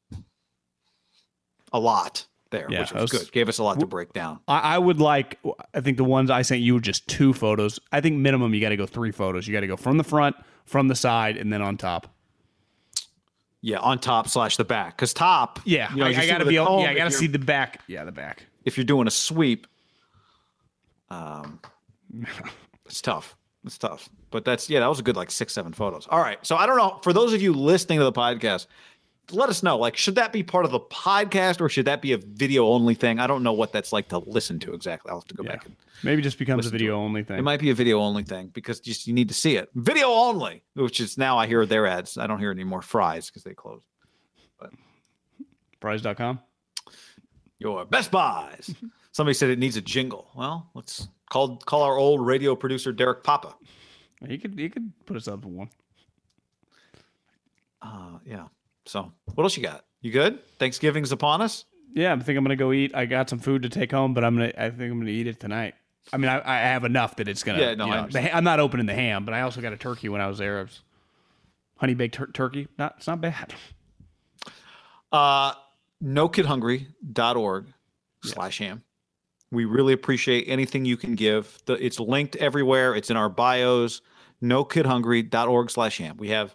a 1.73 1.79
lot 1.79 2.27
there, 2.51 2.67
Yeah, 2.71 2.81
which 2.81 2.93
was, 2.93 3.03
was- 3.03 3.11
good. 3.13 3.33
Gave 3.33 3.49
us 3.49 3.59
a 3.59 3.63
lot 3.63 3.79
to 3.81 3.87
break 3.87 4.13
down. 4.13 4.41
I, 4.49 4.59
I 4.61 4.79
would 4.79 4.99
like. 5.01 5.39
I 5.75 5.81
think 5.81 5.99
the 5.99 6.05
ones 6.05 6.31
I 6.31 6.43
sent 6.43 6.63
you 6.63 6.75
were 6.75 6.81
just 6.81 7.07
two 7.07 7.33
photos. 7.33 7.79
I 7.93 8.01
think 8.01 8.17
minimum 8.17 8.55
you 8.55 8.61
got 8.61 8.71
to 8.71 8.77
go 8.77 8.87
three 8.87 9.13
photos. 9.13 9.47
You 9.47 9.53
got 9.53 9.61
to 9.61 9.67
go 9.67 9.77
from 9.77 9.99
the 9.99 10.05
front, 10.05 10.37
from 10.65 10.89
the 10.89 10.97
side, 10.97 11.37
and 11.37 11.53
then 11.53 11.61
on 11.63 11.77
top. 11.77 12.09
Yeah, 13.63 13.79
on 13.81 13.99
top 13.99 14.27
slash 14.27 14.57
the 14.57 14.65
back. 14.65 14.97
Because 14.97 15.13
top, 15.13 15.61
Yeah, 15.67 15.91
you 15.93 15.99
know, 15.99 16.07
I, 16.07 16.11
I 16.23 16.27
got 16.27 16.39
to 16.39 16.47
be. 16.47 16.57
a 16.57 16.63
able- 16.63 16.81
yeah, 16.81 16.91
I 16.91 16.95
got 16.95 17.05
to 17.05 17.11
see 17.11 17.27
the 17.27 17.39
back. 17.39 17.83
Yeah, 17.87 18.05
the 18.05 18.13
back. 18.13 18.47
If 18.65 18.77
you're 18.77 18.85
doing 18.85 19.07
a 19.07 19.11
sweep, 19.11 19.67
um, 21.11 21.61
it's 22.87 23.01
tough. 23.01 23.37
It's 23.65 23.79
tough. 23.79 24.09
But 24.31 24.45
that's 24.45 24.71
yeah, 24.71 24.81
that 24.81 24.87
was 24.89 24.99
a 25.01 25.03
good 25.03 25.17
like 25.17 25.31
six, 25.31 25.53
seven 25.53 25.73
photos. 25.73 26.07
All 26.11 26.21
right. 26.21 26.39
So 26.47 26.57
I 26.57 26.67
don't 26.67 26.77
know. 26.79 26.99
For 27.03 27.13
those 27.13 27.33
of 27.33 27.43
you 27.43 27.53
listening 27.53 27.99
to 27.99 28.05
the 28.05 28.13
podcast, 28.13 28.67
let 29.33 29.49
us 29.49 29.63
know. 29.63 29.77
Like, 29.77 29.97
should 29.97 30.15
that 30.17 30.33
be 30.33 30.43
part 30.43 30.65
of 30.65 30.71
the 30.71 30.81
podcast 30.81 31.61
or 31.61 31.69
should 31.69 31.85
that 31.85 32.01
be 32.03 32.13
a 32.13 32.19
video 32.19 32.67
only 32.67 32.95
thing? 32.95 33.19
I 33.21 33.27
don't 33.27 33.43
know 33.43 33.53
what 33.53 33.73
that's 33.73 33.93
like 33.93 34.09
to 34.09 34.19
listen 34.19 34.59
to 34.61 34.73
exactly. 34.73 35.11
I'll 35.11 35.19
have 35.21 35.27
to 35.29 35.35
go 35.35 35.43
Yeah. 35.45 35.51
back 35.53 35.67
and 35.67 35.77
Maybe 36.03 36.23
just 36.23 36.39
becomes 36.39 36.67
a 36.67 36.71
video 36.71 36.97
only 36.97 37.23
thing. 37.23 37.39
it 37.39 37.43
might 37.43 37.61
be 37.61 37.71
a 37.71 37.75
video 37.75 38.01
only 38.01 38.23
thing 38.23 38.49
because 38.49 38.81
just 38.81 39.07
you 39.07 39.13
need 39.13 39.29
to 39.29 39.35
see 39.35 39.57
it. 39.57 39.69
Video 39.75 40.09
only, 40.09 40.63
which 40.75 40.99
is 40.99 41.19
now 41.19 41.37
I 41.39 41.47
hear 41.47 41.67
their 41.67 41.87
ads. 41.87 42.17
I 42.19 42.27
don't 42.27 42.39
hear 42.39 42.51
any 42.51 42.65
more 42.65 42.81
fries 42.83 43.27
because 43.27 43.43
they 43.45 43.53
closed. 43.55 43.85
Prize.com. 45.81 46.41
Your 47.61 47.85
Best 47.85 48.11
Buys. 48.11 48.75
Somebody 49.13 49.35
said 49.35 49.51
it 49.51 49.59
needs 49.59 49.77
a 49.77 49.81
jingle. 49.81 50.29
Well, 50.35 50.69
let's 50.75 51.07
call 51.31 51.57
call 51.59 51.83
our 51.83 51.97
old 51.97 52.25
radio 52.27 52.57
producer 52.57 52.91
Derek 52.93 53.23
Papa. 53.23 53.55
He 54.27 54.39
could 54.39 54.59
you 54.59 54.69
could 54.71 54.91
put 55.07 55.17
us 55.17 55.29
up 55.29 55.43
for 55.43 55.49
one. 55.49 55.71
Uh, 57.83 58.19
yeah. 58.25 58.47
So, 58.87 59.13
what 59.35 59.45
else 59.45 59.57
you 59.57 59.63
got? 59.63 59.85
You 60.01 60.11
good? 60.11 60.41
Thanksgiving's 60.59 61.13
upon 61.13 61.43
us. 61.43 61.65
Yeah, 61.95 62.13
I 62.13 62.19
think 62.19 62.37
I'm 62.39 62.45
gonna 62.45 62.57
go 62.57 62.73
eat. 62.73 62.95
I 62.95 63.05
got 63.07 63.29
some 63.29 63.39
food 63.39 63.63
to 63.63 63.69
take 63.69 63.91
home, 63.91 64.15
but 64.15 64.25
I'm 64.25 64.37
gonna. 64.37 64.53
I 64.57 64.71
think 64.71 64.93
I'm 64.93 64.99
gonna 64.99 65.11
eat 65.11 65.27
it 65.27 65.41
tonight. 65.41 65.75
I 66.13 66.17
mean, 66.17 66.31
I, 66.31 66.41
I 66.45 66.59
have 66.59 66.85
enough 66.85 67.17
that 67.17 67.29
it's 67.29 67.43
gonna. 67.43 67.61
Yeah, 67.61 67.75
no, 67.75 67.87
you 67.87 67.93
I 67.93 68.07
know, 68.07 68.21
ha- 68.21 68.31
I'm 68.37 68.45
not 68.45 68.61
opening 68.61 68.87
the 68.87 68.95
ham, 68.95 69.25
but 69.25 69.35
I 69.35 69.43
also 69.43 69.61
got 69.61 69.73
a 69.73 69.77
turkey 69.77 70.09
when 70.09 70.21
I 70.21 70.27
was 70.29 70.39
there. 70.39 70.63
Was 70.63 70.81
honey 71.79 71.95
baked 71.95 72.15
tur- 72.15 72.31
turkey. 72.33 72.69
Not 72.79 72.95
it's 72.99 73.07
not 73.07 73.21
bad. 73.21 73.55
Uh, 75.13 75.55
nokidhungry.org 76.03 77.67
slash 78.25 78.59
ham. 78.59 78.83
We 79.53 79.65
really 79.65 79.93
appreciate 79.93 80.45
anything 80.47 80.85
you 80.85 80.97
can 80.97 81.15
give. 81.15 81.59
The, 81.67 81.75
it's 81.85 81.99
linked 81.99 82.37
everywhere. 82.37 82.95
It's 82.95 83.11
in 83.11 83.17
our 83.17 83.29
bios. 83.29 84.01
Nokidhungry.org 84.43 85.71
slash 85.71 85.99
ham. 85.99 86.17
We 86.17 86.29
have 86.29 86.55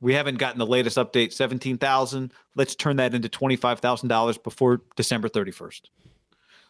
we 0.00 0.14
haven't 0.14 0.38
gotten 0.38 0.58
the 0.58 0.66
latest 0.66 0.96
update. 0.96 1.32
Seventeen 1.32 1.78
thousand. 1.78 2.32
Let's 2.56 2.74
turn 2.74 2.96
that 2.96 3.14
into 3.14 3.28
twenty 3.28 3.56
five 3.56 3.80
thousand 3.80 4.08
dollars 4.08 4.38
before 4.38 4.80
December 4.96 5.28
thirty 5.28 5.50
first. 5.50 5.90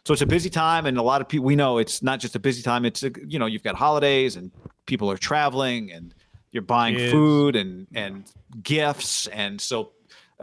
So 0.05 0.11
it's 0.11 0.21
a 0.21 0.27
busy 0.27 0.49
time, 0.49 0.85
and 0.85 0.97
a 0.97 1.01
lot 1.01 1.21
of 1.21 1.29
people 1.29 1.45
we 1.45 1.55
know 1.55 1.77
it's 1.77 2.03
not 2.03 2.19
just 2.19 2.35
a 2.35 2.39
busy 2.39 2.61
time. 2.61 2.83
It's 2.83 3.03
a, 3.03 3.11
you 3.25 3.39
know 3.39 3.45
you've 3.45 3.63
got 3.63 3.75
holidays 3.75 4.35
and 4.35 4.51
people 4.85 5.09
are 5.09 5.17
traveling 5.17 5.91
and 5.91 6.13
you're 6.51 6.61
buying 6.63 6.95
food 7.09 7.55
and 7.55 7.87
and 7.95 8.25
gifts, 8.61 9.27
and 9.27 9.61
so 9.61 9.93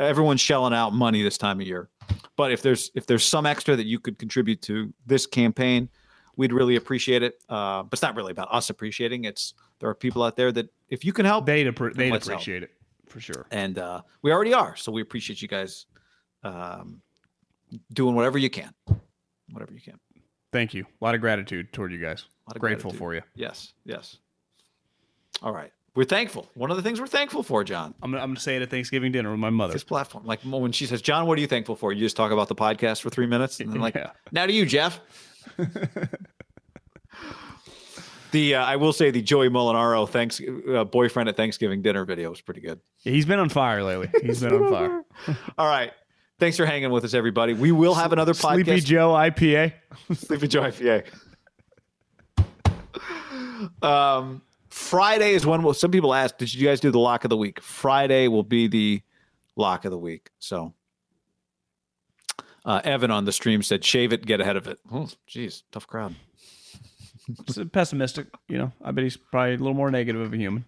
everyone's 0.00 0.40
shelling 0.40 0.72
out 0.74 0.92
money 0.92 1.22
this 1.22 1.38
time 1.38 1.60
of 1.60 1.66
year. 1.66 1.88
But 2.36 2.52
if 2.52 2.62
there's 2.62 2.90
if 2.94 3.06
there's 3.06 3.24
some 3.24 3.46
extra 3.46 3.76
that 3.76 3.86
you 3.86 3.98
could 3.98 4.18
contribute 4.18 4.62
to 4.62 4.92
this 5.06 5.26
campaign, 5.26 5.88
we'd 6.36 6.52
really 6.52 6.76
appreciate 6.76 7.22
it. 7.22 7.40
Uh, 7.48 7.82
but 7.82 7.92
it's 7.92 8.02
not 8.02 8.14
really 8.16 8.32
about 8.32 8.48
us 8.52 8.70
appreciating. 8.70 9.24
It's 9.24 9.54
there 9.78 9.88
are 9.88 9.94
people 9.94 10.22
out 10.22 10.36
there 10.36 10.50
that 10.52 10.68
if 10.88 11.04
you 11.04 11.12
can 11.12 11.24
help, 11.26 11.46
They'd 11.46 11.66
appre- 11.66 11.94
they'd 11.94 12.10
Let's 12.10 12.26
help. 12.26 12.36
appreciate 12.38 12.62
it 12.62 12.70
for 13.06 13.20
sure. 13.20 13.46
and 13.50 13.78
uh, 13.78 14.02
we 14.22 14.32
already 14.32 14.54
are. 14.54 14.76
So 14.76 14.90
we 14.92 15.02
appreciate 15.02 15.42
you 15.42 15.48
guys 15.48 15.86
um, 16.44 17.00
doing 17.92 18.14
whatever 18.14 18.38
you 18.38 18.50
can, 18.50 18.72
whatever 19.50 19.72
you 19.72 19.80
can. 19.80 19.98
Thank 20.52 20.74
you. 20.74 20.84
A 21.00 21.04
lot 21.04 21.14
of 21.14 21.20
gratitude 21.20 21.72
toward 21.72 21.92
you 21.92 21.98
guys. 21.98 22.24
lot 22.48 22.56
of 22.56 22.60
Grateful 22.60 22.90
gratitude. 22.90 22.98
for 22.98 23.14
you. 23.14 23.22
Yes, 23.36 23.72
yes. 23.84 24.16
All 25.42 25.52
right, 25.52 25.72
we're 25.94 26.04
thankful. 26.04 26.48
One 26.54 26.70
of 26.70 26.76
the 26.76 26.82
things 26.82 27.00
we're 27.00 27.06
thankful 27.06 27.42
for, 27.42 27.64
John, 27.64 27.94
I'm 28.02 28.14
I'm 28.14 28.30
gonna 28.30 28.40
say 28.40 28.56
it 28.56 28.62
at 28.62 28.70
Thanksgiving 28.70 29.12
dinner 29.12 29.30
with 29.30 29.40
my 29.40 29.50
mother. 29.50 29.72
this 29.72 29.84
platform. 29.84 30.24
Like 30.24 30.40
when 30.42 30.72
she 30.72 30.86
says, 30.86 31.02
"John, 31.02 31.26
what 31.26 31.36
are 31.38 31.40
you 31.40 31.46
thankful 31.46 31.76
for?" 31.76 31.92
You 31.92 32.00
just 32.00 32.16
talk 32.16 32.30
about 32.32 32.48
the 32.48 32.54
podcast 32.54 33.00
for 33.02 33.10
three 33.10 33.26
minutes, 33.26 33.60
and 33.60 33.72
then 33.72 33.80
like, 33.80 33.94
Yeah. 33.94 34.10
now 34.32 34.46
to 34.46 34.52
you, 34.52 34.66
Jeff. 34.66 35.00
the 38.32 38.54
uh, 38.54 38.64
I 38.64 38.76
will 38.76 38.92
say 38.92 39.10
the 39.10 39.20
Joey 39.22 39.48
Molinaro 39.48 40.08
thanks 40.08 40.40
uh, 40.72 40.84
boyfriend 40.84 41.28
at 41.28 41.36
Thanksgiving 41.36 41.82
dinner 41.82 42.04
video 42.04 42.30
was 42.30 42.40
pretty 42.40 42.60
good. 42.60 42.80
Yeah, 43.00 43.12
he's 43.12 43.26
been 43.26 43.38
on 43.40 43.48
fire 43.48 43.82
lately. 43.82 44.08
He's 44.22 44.40
been 44.40 44.52
on 44.52 44.70
fire. 44.70 45.02
All 45.58 45.66
right. 45.66 45.92
Thanks 46.38 46.56
for 46.56 46.64
hanging 46.66 46.90
with 46.90 47.04
us, 47.04 47.12
everybody. 47.14 47.52
We 47.54 47.72
will 47.72 47.94
have 47.94 48.12
another 48.12 48.32
podcast. 48.32 48.64
Sleepy 48.64 48.80
Joe 48.80 49.10
IPA. 49.12 49.72
Sleepy 50.14 50.48
Joe 50.48 50.62
IPA. 50.62 51.04
um, 53.82 54.42
Friday 54.70 55.32
is 55.32 55.44
when 55.44 55.62
we'll, 55.62 55.74
some 55.74 55.90
people 55.90 56.14
ask, 56.14 56.38
did 56.38 56.52
you 56.54 56.66
guys 56.66 56.80
do 56.80 56.90
the 56.90 56.98
lock 56.98 57.24
of 57.24 57.28
the 57.30 57.36
week? 57.36 57.60
Friday 57.60 58.28
will 58.28 58.42
be 58.44 58.68
the 58.68 59.02
lock 59.56 59.84
of 59.84 59.90
the 59.90 59.98
week. 59.98 60.30
So, 60.38 60.74
uh, 62.64 62.80
Evan 62.84 63.10
on 63.10 63.24
the 63.24 63.32
stream 63.32 63.62
said, 63.62 63.84
"Shave 63.84 64.12
it, 64.12 64.24
get 64.26 64.40
ahead 64.40 64.56
of 64.56 64.66
it." 64.68 64.78
Oh, 64.92 65.08
geez, 65.26 65.64
tough 65.72 65.86
crowd. 65.86 66.14
It's 67.46 67.58
pessimistic, 67.72 68.26
you 68.48 68.58
know. 68.58 68.72
I 68.84 68.90
bet 68.92 69.04
he's 69.04 69.16
probably 69.16 69.54
a 69.54 69.58
little 69.58 69.74
more 69.74 69.90
negative 69.90 70.20
of 70.20 70.32
a 70.32 70.36
human. 70.36 70.64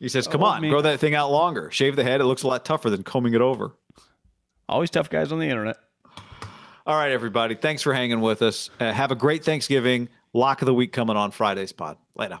He 0.00 0.08
says, 0.08 0.26
"Come 0.28 0.42
Oh, 0.42 0.46
on, 0.46 0.60
me. 0.62 0.68
grow 0.70 0.80
that 0.82 0.98
thing 1.00 1.14
out 1.14 1.30
longer. 1.30 1.70
Shave 1.70 1.96
the 1.96 2.02
head. 2.04 2.20
It 2.20 2.24
looks 2.24 2.42
a 2.42 2.46
lot 2.48 2.64
tougher 2.64 2.90
than 2.90 3.02
combing 3.04 3.34
it 3.34 3.40
over." 3.40 3.72
Always 4.68 4.90
tough 4.90 5.08
guys 5.10 5.30
on 5.30 5.38
the 5.38 5.48
internet. 5.48 5.76
All 6.86 6.96
right, 6.96 7.12
everybody. 7.12 7.54
Thanks 7.54 7.82
for 7.82 7.94
hanging 7.94 8.20
with 8.20 8.42
us. 8.42 8.70
Uh, 8.80 8.92
have 8.92 9.10
a 9.10 9.14
great 9.14 9.44
Thanksgiving. 9.44 10.08
Lock 10.32 10.62
of 10.62 10.66
the 10.66 10.74
week 10.74 10.92
coming 10.92 11.16
on 11.16 11.30
Friday's 11.30 11.72
pod. 11.72 11.96
Later. 12.16 12.40